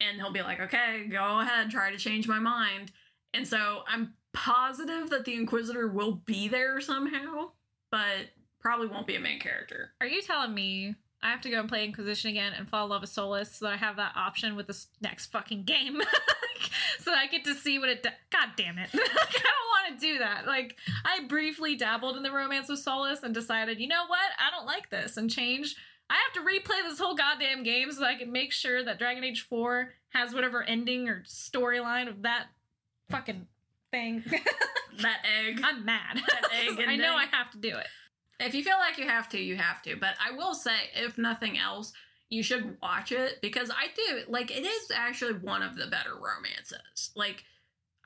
And 0.00 0.18
he'll 0.18 0.32
be 0.32 0.42
like, 0.42 0.60
okay, 0.60 1.06
go 1.10 1.40
ahead, 1.40 1.70
try 1.70 1.90
to 1.90 1.96
change 1.96 2.28
my 2.28 2.38
mind. 2.38 2.92
And 3.32 3.48
so 3.48 3.82
I'm 3.88 4.12
positive 4.34 5.08
that 5.10 5.24
the 5.24 5.34
Inquisitor 5.34 5.88
will 5.88 6.12
be 6.26 6.48
there 6.48 6.80
somehow, 6.82 7.52
but 7.90 8.28
probably 8.60 8.88
won't 8.88 9.06
be 9.06 9.16
a 9.16 9.20
main 9.20 9.40
character. 9.40 9.92
Are 10.00 10.06
you 10.06 10.20
telling 10.20 10.54
me 10.54 10.94
I 11.22 11.30
have 11.30 11.40
to 11.42 11.50
go 11.50 11.60
and 11.60 11.68
play 11.68 11.84
Inquisition 11.84 12.30
again 12.30 12.52
and 12.56 12.68
fall 12.68 12.84
in 12.84 12.90
love 12.90 13.00
with 13.00 13.10
Solas 13.10 13.54
so 13.54 13.64
that 13.64 13.72
I 13.72 13.76
have 13.78 13.96
that 13.96 14.12
option 14.16 14.54
with 14.54 14.66
this 14.66 14.88
next 15.00 15.32
fucking 15.32 15.64
game? 15.64 16.02
so 17.00 17.12
I 17.12 17.26
get 17.26 17.44
to 17.44 17.54
see 17.54 17.78
what 17.78 17.88
it 17.88 18.02
does. 18.02 18.12
God 18.30 18.50
damn 18.56 18.76
it. 18.76 18.90
I 18.94 18.98
don't 18.98 19.65
want 19.88 20.00
to 20.00 20.06
do 20.06 20.18
that. 20.18 20.46
Like, 20.46 20.76
I 21.04 21.24
briefly 21.26 21.76
dabbled 21.76 22.16
in 22.16 22.22
the 22.22 22.32
romance 22.32 22.68
with 22.68 22.84
Solas 22.84 23.22
and 23.22 23.34
decided, 23.34 23.80
you 23.80 23.88
know 23.88 24.06
what? 24.06 24.30
I 24.38 24.50
don't 24.50 24.66
like 24.66 24.90
this 24.90 25.16
and 25.16 25.30
changed. 25.30 25.76
I 26.08 26.14
have 26.14 26.44
to 26.44 26.48
replay 26.48 26.88
this 26.88 26.98
whole 26.98 27.16
goddamn 27.16 27.62
game 27.62 27.90
so 27.90 28.00
that 28.00 28.06
I 28.10 28.14
can 28.14 28.30
make 28.30 28.52
sure 28.52 28.84
that 28.84 28.98
Dragon 28.98 29.24
Age 29.24 29.42
4 29.48 29.92
has 30.10 30.32
whatever 30.32 30.62
ending 30.62 31.08
or 31.08 31.24
storyline 31.26 32.08
of 32.08 32.22
that 32.22 32.46
fucking 33.10 33.46
thing. 33.90 34.24
That 35.02 35.26
egg. 35.46 35.60
I'm 35.62 35.84
mad. 35.84 36.22
That 36.26 36.48
egg 36.52 36.82
I 36.88 36.96
know 36.96 37.14
I 37.14 37.26
have 37.26 37.50
to 37.50 37.58
do 37.58 37.76
it. 37.76 37.86
If 38.40 38.54
you 38.54 38.62
feel 38.62 38.78
like 38.78 38.98
you 38.98 39.06
have 39.06 39.28
to, 39.30 39.38
you 39.38 39.56
have 39.56 39.82
to. 39.82 39.96
But 39.96 40.14
I 40.24 40.34
will 40.34 40.54
say, 40.54 40.72
if 40.94 41.18
nothing 41.18 41.58
else, 41.58 41.92
you 42.28 42.42
should 42.42 42.76
watch 42.82 43.12
it 43.12 43.40
because 43.40 43.70
I 43.70 43.88
do 43.94 44.30
like 44.30 44.50
it 44.50 44.64
is 44.64 44.90
actually 44.94 45.34
one 45.34 45.62
of 45.62 45.76
the 45.76 45.86
better 45.86 46.14
romances. 46.14 47.10
Like 47.14 47.44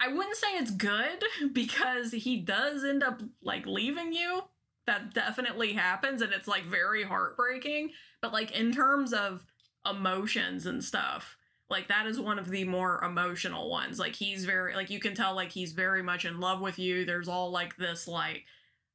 I 0.00 0.08
wouldn't 0.08 0.36
say 0.36 0.48
it's 0.52 0.70
good 0.70 1.22
because 1.52 2.12
he 2.12 2.38
does 2.38 2.84
end 2.84 3.02
up 3.02 3.20
like 3.42 3.66
leaving 3.66 4.12
you. 4.12 4.44
That 4.86 5.14
definitely 5.14 5.74
happens 5.74 6.22
and 6.22 6.32
it's 6.32 6.48
like 6.48 6.64
very 6.64 7.04
heartbreaking. 7.04 7.90
But 8.22 8.32
like 8.32 8.52
in 8.52 8.72
terms 8.72 9.12
of 9.12 9.44
emotions 9.88 10.66
and 10.66 10.82
stuff, 10.82 11.36
like 11.68 11.88
that 11.88 12.06
is 12.06 12.18
one 12.18 12.38
of 12.38 12.50
the 12.50 12.64
more 12.64 13.02
emotional 13.04 13.70
ones. 13.70 13.98
Like 13.98 14.16
he's 14.16 14.44
very 14.44 14.74
like 14.74 14.90
you 14.90 14.98
can 14.98 15.14
tell 15.14 15.34
like 15.34 15.52
he's 15.52 15.72
very 15.72 16.02
much 16.02 16.24
in 16.24 16.40
love 16.40 16.60
with 16.60 16.78
you. 16.78 17.04
There's 17.04 17.28
all 17.28 17.50
like 17.50 17.76
this 17.76 18.08
like 18.08 18.44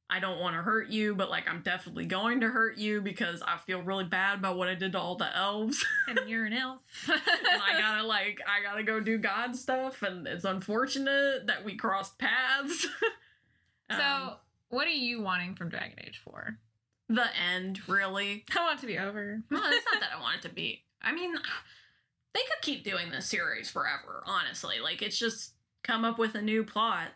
I 0.10 0.20
don't 0.20 0.40
want 0.40 0.56
to 0.56 0.62
hurt 0.62 0.90
you, 0.90 1.16
but 1.16 1.30
like 1.32 1.50
I'm 1.50 1.62
definitely 1.62 2.06
going 2.06 2.42
to 2.42 2.48
hurt 2.50 2.78
you 2.78 3.02
because 3.02 3.42
I 3.42 3.58
feel 3.58 3.82
really 3.82 4.04
bad 4.04 4.38
about 4.40 4.56
what 4.58 4.68
I 4.68 4.76
did 4.76 4.92
to 4.92 5.00
all 5.00 5.16
the 5.16 5.36
elves. 5.36 5.84
And 6.08 6.20
you're 6.28 6.46
an 6.46 6.54
elf. 6.54 6.82
and 7.10 7.20
I 7.62 7.80
gotta 7.80 8.06
like 8.08 8.40
I 8.48 8.62
gotta 8.64 8.84
go 8.84 9.00
do 9.00 9.18
God 9.18 9.56
stuff 9.56 10.04
and 10.04 10.28
it's 10.28 10.46
unfortunate 10.46 11.48
that 11.48 11.66
we 11.66 11.76
crossed 11.76 12.18
paths. 12.20 12.88
So, 13.92 13.98
Um, 14.02 14.32
what 14.70 14.88
are 14.88 14.92
you 14.92 15.22
wanting 15.22 15.54
from 15.56 15.70
Dragon 15.70 15.98
Age 16.06 16.20
4? 16.24 16.58
the 17.10 17.26
end, 17.54 17.88
really. 17.88 18.44
I 18.58 18.60
want 18.64 18.80
it 18.80 18.82
to 18.82 18.88
be 18.88 18.98
over. 18.98 19.44
Well, 19.52 19.62
it's 19.72 19.86
not 19.94 20.02
that 20.02 20.10
I 20.18 20.20
want 20.20 20.38
it 20.38 20.42
to 20.48 20.50
be. 20.54 20.84
I 21.04 21.12
mean, 21.14 21.34
they 22.34 22.40
could 22.40 22.62
keep 22.64 22.84
doing 22.84 23.12
this 23.12 23.28
series 23.28 23.70
forever, 23.70 24.24
honestly. 24.26 24.78
Like 24.82 25.04
it's 25.04 25.20
just 25.20 25.54
come 25.84 26.04
up 26.04 26.18
with 26.18 26.34
a 26.34 26.42
new 26.42 26.64
plot. 26.64 27.10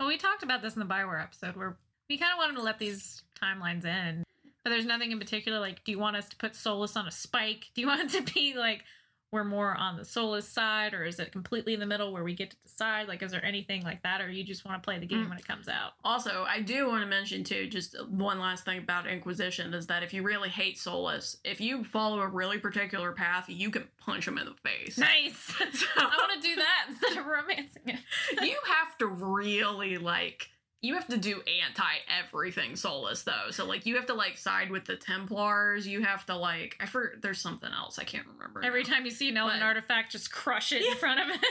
well, 0.00 0.08
we 0.08 0.16
talked 0.16 0.42
about 0.42 0.62
this 0.62 0.72
in 0.74 0.80
the 0.80 0.86
Bioware 0.86 1.22
episode 1.22 1.54
where 1.54 1.76
we 2.08 2.18
kind 2.18 2.32
of 2.32 2.38
wanted 2.38 2.56
to 2.56 2.62
let 2.62 2.78
these 2.78 3.22
timelines 3.40 3.84
in, 3.84 4.22
but 4.64 4.70
there's 4.70 4.86
nothing 4.86 5.12
in 5.12 5.18
particular. 5.18 5.58
Like, 5.60 5.84
do 5.84 5.92
you 5.92 5.98
want 5.98 6.16
us 6.16 6.28
to 6.28 6.36
put 6.36 6.52
Solas 6.52 6.96
on 6.96 7.06
a 7.06 7.10
spike? 7.12 7.66
Do 7.74 7.80
you 7.80 7.86
want 7.88 8.00
it 8.14 8.26
to 8.26 8.32
be 8.34 8.54
like 8.56 8.84
we're 9.32 9.42
more 9.42 9.74
on 9.74 9.96
the 9.96 10.04
Solas 10.04 10.44
side, 10.44 10.94
or 10.94 11.02
is 11.04 11.18
it 11.18 11.32
completely 11.32 11.74
in 11.74 11.80
the 11.80 11.84
middle 11.84 12.12
where 12.12 12.22
we 12.22 12.32
get 12.32 12.50
to 12.52 12.56
decide? 12.64 13.08
Like, 13.08 13.22
is 13.24 13.32
there 13.32 13.44
anything 13.44 13.82
like 13.82 14.00
that, 14.04 14.20
or 14.20 14.30
you 14.30 14.44
just 14.44 14.64
want 14.64 14.80
to 14.80 14.86
play 14.86 15.00
the 15.00 15.04
game 15.04 15.24
Mm. 15.26 15.30
when 15.30 15.38
it 15.38 15.46
comes 15.46 15.68
out? 15.68 15.92
Also, 16.04 16.46
I 16.48 16.60
do 16.60 16.86
want 16.88 17.02
to 17.02 17.08
mention 17.08 17.42
too, 17.42 17.66
just 17.66 17.96
one 18.08 18.38
last 18.38 18.64
thing 18.64 18.78
about 18.78 19.08
Inquisition 19.08 19.74
is 19.74 19.88
that 19.88 20.04
if 20.04 20.14
you 20.14 20.22
really 20.22 20.48
hate 20.48 20.76
Solas, 20.76 21.36
if 21.44 21.60
you 21.60 21.82
follow 21.82 22.20
a 22.20 22.28
really 22.28 22.58
particular 22.58 23.10
path, 23.12 23.46
you 23.48 23.68
can 23.68 23.88
punch 23.98 24.28
him 24.28 24.38
in 24.38 24.46
the 24.46 24.54
face. 24.68 24.96
Nice. 24.96 25.34
So- 25.72 25.86
I 25.96 26.04
want 26.04 26.40
to 26.40 26.48
do 26.48 26.54
that 26.54 26.86
instead 26.88 27.18
of 27.18 27.26
romancing 27.26 27.82
it. 27.86 27.98
you 28.42 28.56
have 28.68 28.96
to 28.98 29.06
really 29.08 29.98
like 29.98 30.50
you 30.82 30.94
have 30.94 31.06
to 31.08 31.16
do 31.16 31.42
anti 31.66 31.84
everything 32.22 32.72
Solas 32.72 33.24
though. 33.24 33.50
So 33.50 33.64
like 33.66 33.86
you 33.86 33.96
have 33.96 34.06
to 34.06 34.14
like 34.14 34.36
side 34.38 34.70
with 34.70 34.84
the 34.84 34.96
Templars. 34.96 35.86
You 35.86 36.02
have 36.02 36.24
to 36.26 36.36
like 36.36 36.76
I 36.80 36.86
for 36.86 37.14
there's 37.20 37.40
something 37.40 37.70
else 37.72 37.98
I 37.98 38.04
can't 38.04 38.26
remember. 38.26 38.62
Every 38.64 38.82
now. 38.82 38.90
time 38.90 39.04
you 39.04 39.10
see 39.10 39.28
an 39.30 39.36
elven 39.36 39.60
But- 39.60 39.64
artifact, 39.66 40.12
just 40.12 40.30
crush 40.30 40.72
it 40.72 40.84
in 40.84 40.94
front 40.96 41.20
of 41.20 41.28
him. 41.28 41.40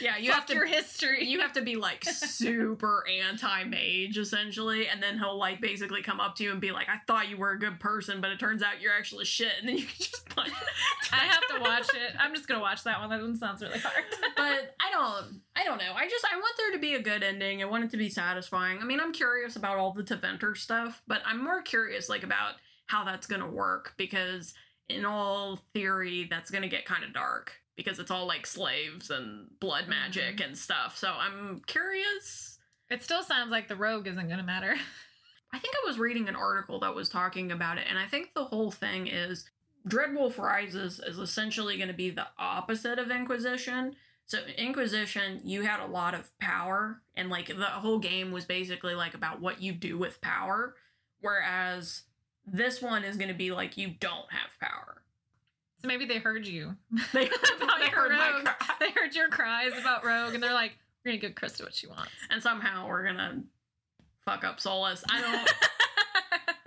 yeah, 0.00 0.16
you 0.16 0.30
Fuck 0.30 0.40
have 0.40 0.46
to 0.46 0.54
your 0.54 0.66
history. 0.66 1.24
you 1.24 1.40
have 1.40 1.52
to 1.54 1.62
be 1.62 1.76
like 1.76 2.04
super 2.04 3.04
anti 3.08 3.64
mage 3.64 4.18
essentially, 4.18 4.88
and 4.88 5.02
then 5.02 5.18
he'll 5.18 5.36
like 5.36 5.60
basically 5.60 6.02
come 6.02 6.20
up 6.20 6.36
to 6.36 6.44
you 6.44 6.52
and 6.52 6.60
be 6.60 6.72
like, 6.72 6.88
"I 6.88 6.98
thought 7.06 7.28
you 7.28 7.36
were 7.36 7.50
a 7.50 7.58
good 7.58 7.80
person, 7.80 8.20
but 8.20 8.30
it 8.30 8.38
turns 8.38 8.62
out 8.62 8.80
you're 8.80 8.92
actually 8.92 9.24
shit," 9.24 9.52
and 9.58 9.68
then 9.68 9.76
you 9.78 9.84
can 9.84 9.96
just 9.98 10.28
punch. 10.28 10.52
I 11.12 11.16
have 11.16 11.46
to 11.48 11.60
watch 11.60 11.88
it. 11.94 12.14
I'm 12.18 12.34
just 12.34 12.48
gonna 12.48 12.60
watch 12.60 12.84
that 12.84 13.00
one. 13.00 13.10
That 13.10 13.20
one 13.20 13.36
sounds 13.36 13.62
really 13.62 13.78
hard. 13.78 14.04
but 14.36 14.74
I 14.80 14.90
don't 14.92 15.40
I 15.56 15.64
don't 15.64 15.78
know. 15.78 15.92
I 15.94 16.08
just 16.08 16.24
I 16.30 16.36
want 16.36 16.56
there 16.56 16.72
to 16.72 16.78
be 16.78 16.94
a 16.94 17.02
good 17.02 17.22
ending. 17.22 17.62
I 17.62 17.66
want 17.66 17.84
it 17.84 17.90
to 17.90 17.96
be 17.96 18.08
satisfying. 18.08 18.78
I 18.80 18.84
mean, 18.84 19.00
I'm 19.00 19.12
curious 19.12 19.56
about 19.56 19.78
all 19.78 19.92
the 19.92 20.02
Tevinter 20.02 20.56
stuff, 20.56 21.02
but 21.06 21.22
I'm 21.24 21.42
more 21.42 21.62
curious 21.62 22.08
like 22.08 22.22
about 22.22 22.54
how 22.86 23.04
that's 23.04 23.26
to 23.26 23.46
work 23.46 23.94
because 23.96 24.52
in 24.88 25.04
all 25.04 25.60
theory 25.72 26.26
that's 26.28 26.50
going 26.50 26.62
to 26.62 26.68
get 26.68 26.84
kind 26.84 27.04
of 27.04 27.12
dark 27.12 27.59
because 27.84 27.98
it's 27.98 28.10
all 28.10 28.26
like 28.26 28.46
slaves 28.46 29.08
and 29.10 29.48
blood 29.58 29.88
magic 29.88 30.36
Mhm. 30.36 30.44
and 30.48 30.58
stuff. 30.58 30.98
So 30.98 31.10
I'm 31.12 31.60
curious. 31.66 32.58
It 32.90 33.02
still 33.02 33.22
sounds 33.22 33.50
like 33.50 33.68
the 33.68 33.76
rogue 33.76 34.06
isn't 34.06 34.26
going 34.26 34.38
to 34.38 34.44
matter. 34.44 34.74
I 35.52 35.58
think 35.58 35.74
I 35.74 35.86
was 35.88 35.98
reading 35.98 36.28
an 36.28 36.36
article 36.36 36.78
that 36.80 36.94
was 36.94 37.08
talking 37.08 37.50
about 37.50 37.78
it 37.78 37.86
and 37.88 37.98
I 37.98 38.06
think 38.06 38.34
the 38.34 38.44
whole 38.44 38.70
thing 38.70 39.06
is 39.06 39.48
Dreadwolf 39.88 40.36
Rises 40.38 41.00
is 41.00 41.18
essentially 41.18 41.76
going 41.78 41.88
to 41.88 41.94
be 41.94 42.10
the 42.10 42.26
opposite 42.38 42.98
of 42.98 43.10
Inquisition. 43.10 43.96
So 44.26 44.38
Inquisition, 44.58 45.40
you 45.42 45.62
had 45.62 45.80
a 45.80 45.86
lot 45.86 46.14
of 46.14 46.36
power 46.38 47.00
and 47.16 47.30
like 47.30 47.48
the 47.48 47.64
whole 47.64 47.98
game 47.98 48.30
was 48.30 48.44
basically 48.44 48.94
like 48.94 49.14
about 49.14 49.40
what 49.40 49.60
you 49.62 49.72
do 49.72 49.96
with 49.96 50.20
power 50.20 50.76
whereas 51.22 52.02
this 52.46 52.80
one 52.82 53.04
is 53.04 53.16
going 53.16 53.28
to 53.28 53.34
be 53.34 53.50
like 53.52 53.76
you 53.76 53.88
don't 54.00 54.30
have 54.32 54.58
power. 54.60 55.02
So 55.82 55.88
maybe 55.88 56.04
they 56.04 56.18
heard 56.18 56.46
you. 56.46 56.76
They, 57.12 57.24
they 57.80 57.88
heard 57.88 58.12
my 58.12 58.42
cry. 58.44 58.74
They 58.78 58.90
heard 58.90 59.14
your 59.14 59.28
cries 59.28 59.72
about 59.80 60.04
Rogue, 60.04 60.34
and 60.34 60.42
they're 60.42 60.52
like, 60.52 60.72
"We're 61.04 61.12
gonna 61.12 61.20
give 61.20 61.32
Krista 61.32 61.62
what 61.62 61.74
she 61.74 61.86
wants." 61.86 62.10
and 62.30 62.42
somehow 62.42 62.88
we're 62.88 63.04
gonna 63.04 63.42
fuck 64.24 64.44
up 64.44 64.58
Solas. 64.58 65.02
I 65.10 65.20
don't. 65.20 65.52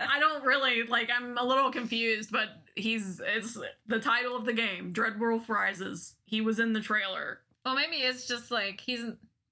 I 0.00 0.20
don't 0.20 0.44
really 0.44 0.82
like. 0.84 1.10
I'm 1.14 1.38
a 1.38 1.44
little 1.44 1.70
confused, 1.70 2.30
but 2.30 2.48
he's 2.74 3.20
it's 3.24 3.58
the 3.86 4.00
title 4.00 4.36
of 4.36 4.44
the 4.44 4.52
game. 4.52 4.92
Dreadwolf 4.92 5.48
Rises. 5.48 6.14
He 6.24 6.40
was 6.40 6.58
in 6.58 6.72
the 6.72 6.80
trailer. 6.80 7.40
well, 7.64 7.74
maybe 7.74 7.96
it's 7.96 8.26
just 8.26 8.50
like 8.50 8.80
he's 8.80 9.04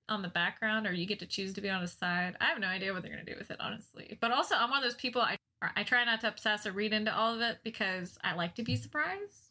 on 0.08 0.22
the 0.22 0.28
background, 0.28 0.86
or 0.86 0.92
you 0.92 1.06
get 1.06 1.20
to 1.20 1.26
choose 1.26 1.52
to 1.54 1.60
be 1.60 1.70
on 1.70 1.80
his 1.80 1.92
side. 1.92 2.36
I 2.40 2.46
have 2.46 2.58
no 2.58 2.66
idea 2.66 2.92
what 2.92 3.02
they're 3.02 3.12
gonna 3.12 3.24
do 3.24 3.36
with 3.38 3.50
it, 3.50 3.56
honestly. 3.60 4.18
But 4.20 4.30
also, 4.32 4.54
I'm 4.56 4.70
one 4.70 4.82
of 4.82 4.84
those 4.84 5.00
people. 5.00 5.22
I 5.22 5.36
I 5.76 5.84
try 5.84 6.04
not 6.04 6.20
to 6.22 6.28
obsess 6.28 6.66
or 6.66 6.72
read 6.72 6.92
into 6.92 7.16
all 7.16 7.34
of 7.34 7.40
it 7.40 7.58
because 7.62 8.18
I 8.24 8.34
like 8.34 8.56
to 8.56 8.64
be 8.64 8.74
surprised. 8.76 9.41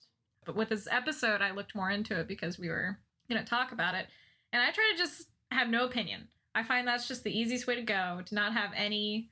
But 0.46 0.56
with 0.56 0.70
this 0.70 0.88
episode, 0.90 1.42
I 1.42 1.52
looked 1.52 1.76
more 1.76 1.92
into 1.92 2.20
it 2.20 2.28
because 2.28 2.58
we 2.58 2.70
were 2.70 2.98
gonna 3.30 3.46
talk 3.46 3.72
about 3.72 3.96
it, 3.96 4.08
and 4.52 4.62
I 4.62 4.72
try 4.72 4.92
to 4.92 4.98
just 4.98 5.28
have 5.52 5.70
no 5.70 5.86
opinion. 5.86 6.28
I 6.54 6.64
find 6.64 6.88
that's 6.88 7.08
just 7.08 7.24
the 7.24 7.38
easiest 7.38 7.68
way 7.68 7.76
to 7.76 7.82
go 7.82 8.22
to 8.26 8.36
not 8.36 8.54
have 8.54 8.72
any 8.76 9.30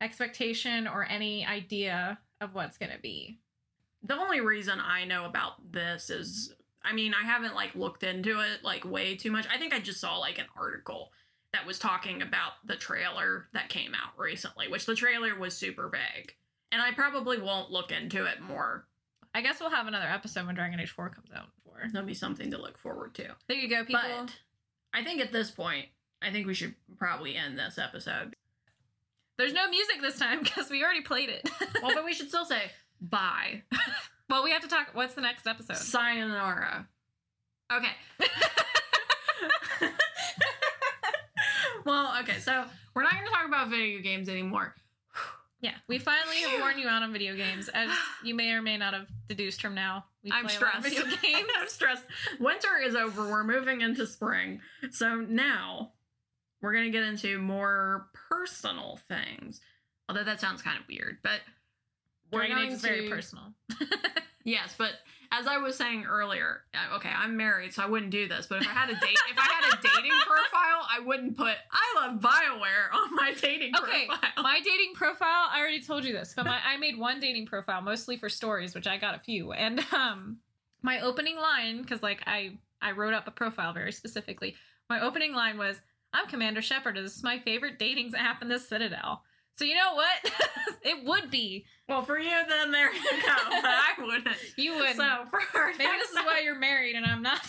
expectation 0.00 0.86
or 0.86 1.04
any 1.04 1.46
idea 1.46 2.18
of 2.40 2.54
what's 2.54 2.78
gonna 2.78 2.98
be. 3.00 3.38
The 4.02 4.16
only 4.16 4.40
reason 4.40 4.80
I 4.80 5.04
know 5.04 5.24
about 5.24 5.72
this 5.72 6.10
is, 6.10 6.54
I 6.82 6.92
mean, 6.92 7.14
I 7.14 7.24
haven't 7.24 7.54
like 7.54 7.74
looked 7.74 8.02
into 8.02 8.40
it 8.40 8.62
like 8.62 8.84
way 8.84 9.16
too 9.16 9.30
much. 9.30 9.46
I 9.52 9.58
think 9.58 9.72
I 9.72 9.80
just 9.80 10.00
saw 10.00 10.18
like 10.18 10.38
an 10.38 10.46
article 10.56 11.12
that 11.52 11.66
was 11.66 11.78
talking 11.78 12.22
about 12.22 12.52
the 12.66 12.76
trailer 12.76 13.48
that 13.54 13.68
came 13.70 13.94
out 13.94 14.18
recently, 14.18 14.68
which 14.68 14.86
the 14.86 14.94
trailer 14.94 15.38
was 15.38 15.56
super 15.56 15.88
vague. 15.88 16.34
And 16.70 16.82
I 16.82 16.92
probably 16.92 17.40
won't 17.40 17.70
look 17.70 17.90
into 17.90 18.26
it 18.26 18.42
more. 18.42 18.86
I 19.38 19.40
guess 19.40 19.60
we'll 19.60 19.70
have 19.70 19.86
another 19.86 20.08
episode 20.08 20.46
when 20.46 20.56
Dragon 20.56 20.80
Age 20.80 20.90
4 20.90 21.10
comes 21.10 21.30
out 21.32 21.50
for. 21.62 21.86
That'll 21.92 22.04
be 22.04 22.12
something 22.12 22.50
to 22.50 22.58
look 22.58 22.76
forward 22.76 23.14
to. 23.14 23.36
There 23.46 23.56
you 23.56 23.68
go, 23.68 23.84
people. 23.84 24.00
But 24.02 24.34
I 24.92 25.04
think 25.04 25.20
at 25.20 25.30
this 25.30 25.48
point, 25.48 25.86
I 26.20 26.32
think 26.32 26.48
we 26.48 26.54
should 26.54 26.74
probably 26.98 27.36
end 27.36 27.56
this 27.56 27.78
episode. 27.78 28.34
There's 29.36 29.52
no 29.52 29.70
music 29.70 30.02
this 30.02 30.18
time 30.18 30.40
because 30.42 30.68
we 30.70 30.82
already 30.82 31.02
played 31.02 31.28
it. 31.28 31.48
Well, 31.80 31.92
but 31.94 32.04
we 32.04 32.14
should 32.14 32.26
still 32.26 32.44
say 32.44 32.62
bye. 33.00 33.62
well, 34.28 34.42
we 34.42 34.50
have 34.50 34.62
to 34.62 34.68
talk. 34.68 34.88
What's 34.94 35.14
the 35.14 35.20
next 35.20 35.46
episode? 35.46 35.76
Sayonara. 35.76 36.88
Okay. 37.72 37.92
well, 41.84 42.18
okay, 42.22 42.40
so 42.40 42.64
we're 42.92 43.04
not 43.04 43.12
going 43.12 43.24
to 43.24 43.30
talk 43.30 43.46
about 43.46 43.70
video 43.70 44.00
games 44.00 44.28
anymore. 44.28 44.74
Yeah, 45.60 45.74
we 45.88 45.98
finally 45.98 46.36
have 46.36 46.60
worn 46.60 46.78
you 46.78 46.88
out 46.88 47.02
on 47.02 47.12
video 47.12 47.34
games, 47.34 47.68
as 47.68 47.90
you 48.24 48.34
may 48.34 48.50
or 48.52 48.62
may 48.62 48.76
not 48.76 48.94
have 48.94 49.06
deduced 49.28 49.60
from 49.60 49.74
now. 49.74 50.04
We 50.22 50.30
I'm 50.32 50.46
play 50.46 50.56
a 50.56 50.60
lot 50.60 50.82
stressed. 50.82 50.96
video 50.96 51.16
games. 51.22 51.48
I'm 51.58 51.68
stressed. 51.68 52.04
Winter 52.38 52.78
is 52.84 52.94
over. 52.94 53.28
We're 53.28 53.44
moving 53.44 53.80
into 53.80 54.06
spring. 54.06 54.60
So 54.90 55.16
now 55.16 55.92
we're 56.62 56.72
going 56.72 56.84
to 56.84 56.90
get 56.90 57.02
into 57.02 57.38
more 57.38 58.06
personal 58.30 58.98
things. 59.08 59.60
Although 60.08 60.24
that 60.24 60.40
sounds 60.40 60.62
kind 60.62 60.78
of 60.78 60.84
weird, 60.88 61.18
but 61.22 61.40
we're 62.32 62.48
going 62.48 62.72
is 62.72 62.80
very 62.80 63.08
personal. 63.08 63.52
Yes, 64.44 64.74
but 64.78 64.92
as 65.30 65.46
I 65.46 65.58
was 65.58 65.76
saying 65.76 66.04
earlier, 66.06 66.62
uh, 66.74 66.96
okay, 66.96 67.10
I'm 67.14 67.36
married, 67.36 67.74
so 67.74 67.82
I 67.82 67.86
wouldn't 67.86 68.10
do 68.10 68.26
this. 68.28 68.46
But 68.46 68.62
if 68.62 68.68
I 68.68 68.72
had 68.72 68.88
a 68.90 68.94
date, 68.94 69.18
if 69.30 69.38
I 69.38 69.42
had 69.42 69.74
a 69.74 69.82
dating 69.82 70.12
profile, 70.26 70.86
I 70.90 71.00
wouldn't 71.04 71.36
put 71.36 71.54
"I 71.70 71.94
love 72.06 72.20
Bioware" 72.20 72.92
on 72.94 73.14
my 73.14 73.34
dating 73.40 73.74
Okay, 73.76 74.06
profile. 74.06 74.30
my 74.42 74.60
dating 74.64 74.94
profile. 74.94 75.48
I 75.50 75.58
already 75.60 75.82
told 75.82 76.04
you 76.04 76.12
this, 76.12 76.32
but 76.34 76.46
my 76.46 76.58
I 76.64 76.76
made 76.78 76.98
one 76.98 77.20
dating 77.20 77.46
profile 77.46 77.82
mostly 77.82 78.16
for 78.16 78.28
stories, 78.28 78.74
which 78.74 78.86
I 78.86 78.96
got 78.96 79.14
a 79.14 79.18
few, 79.20 79.52
and 79.52 79.80
um, 79.92 80.38
my 80.82 81.00
opening 81.00 81.36
line 81.36 81.82
because 81.82 82.02
like 82.02 82.22
I 82.26 82.58
I 82.80 82.92
wrote 82.92 83.14
up 83.14 83.26
a 83.28 83.32
profile 83.32 83.72
very 83.72 83.92
specifically. 83.92 84.54
My 84.88 85.00
opening 85.00 85.34
line 85.34 85.58
was, 85.58 85.76
"I'm 86.14 86.26
Commander 86.26 86.62
Shepard. 86.62 86.96
This 86.96 87.16
is 87.16 87.22
my 87.22 87.38
favorite 87.38 87.78
dating 87.78 88.14
app 88.16 88.40
in 88.42 88.48
the 88.48 88.58
Citadel." 88.58 89.22
So 89.58 89.64
you 89.64 89.74
know 89.74 89.94
what? 89.94 90.32
it 90.82 91.04
would 91.04 91.30
be 91.30 91.64
well, 91.88 92.02
for 92.02 92.18
you, 92.18 92.30
then 92.48 92.70
there 92.70 92.92
you 92.94 93.00
go. 93.02 93.34
But 93.50 93.64
I 93.64 93.92
wouldn't. 93.98 94.28
you 94.56 94.74
wouldn't. 94.74 94.96
So 94.96 95.24
for 95.30 95.40
our 95.58 95.68
Maybe 95.78 95.84
this 95.98 96.10
is 96.10 96.14
next- 96.14 96.26
why 96.26 96.40
you're 96.44 96.58
married 96.58 96.94
and 96.96 97.04
I'm 97.06 97.22
not. 97.22 97.40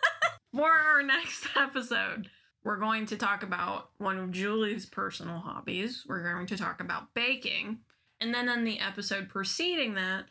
for 0.54 0.70
our 0.70 1.02
next 1.02 1.46
episode, 1.54 2.28
we're 2.64 2.78
going 2.78 3.06
to 3.06 3.16
talk 3.16 3.42
about 3.42 3.90
one 3.98 4.18
of 4.18 4.32
Julie's 4.32 4.86
personal 4.86 5.38
hobbies. 5.38 6.04
We're 6.08 6.22
going 6.32 6.46
to 6.46 6.56
talk 6.56 6.80
about 6.80 7.12
baking, 7.14 7.80
and 8.20 8.32
then 8.34 8.48
in 8.48 8.64
the 8.64 8.80
episode 8.80 9.28
preceding 9.28 9.94
that. 9.94 10.24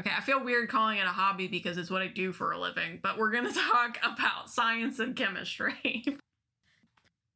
Okay, 0.00 0.10
I 0.16 0.22
feel 0.22 0.42
weird 0.42 0.70
calling 0.70 0.98
it 0.98 1.04
a 1.06 1.10
hobby 1.10 1.46
because 1.46 1.78
it's 1.78 1.90
what 1.90 2.02
I 2.02 2.08
do 2.08 2.32
for 2.32 2.50
a 2.50 2.58
living, 2.58 2.98
but 3.00 3.16
we're 3.16 3.30
going 3.30 3.46
to 3.46 3.60
talk 3.72 3.98
about 4.02 4.50
science 4.50 4.98
and 4.98 5.14
chemistry. 5.14 6.04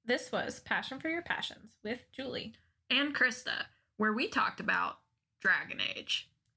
this 0.04 0.32
was 0.32 0.58
Passion 0.60 0.98
for 0.98 1.08
Your 1.08 1.22
Passions 1.22 1.74
with 1.84 2.00
Julie. 2.10 2.54
And 2.90 3.14
Krista, 3.14 3.66
where 3.96 4.12
we 4.12 4.28
talked 4.28 4.60
about 4.60 4.98
Dragon 5.40 5.80
Age. 5.96 6.28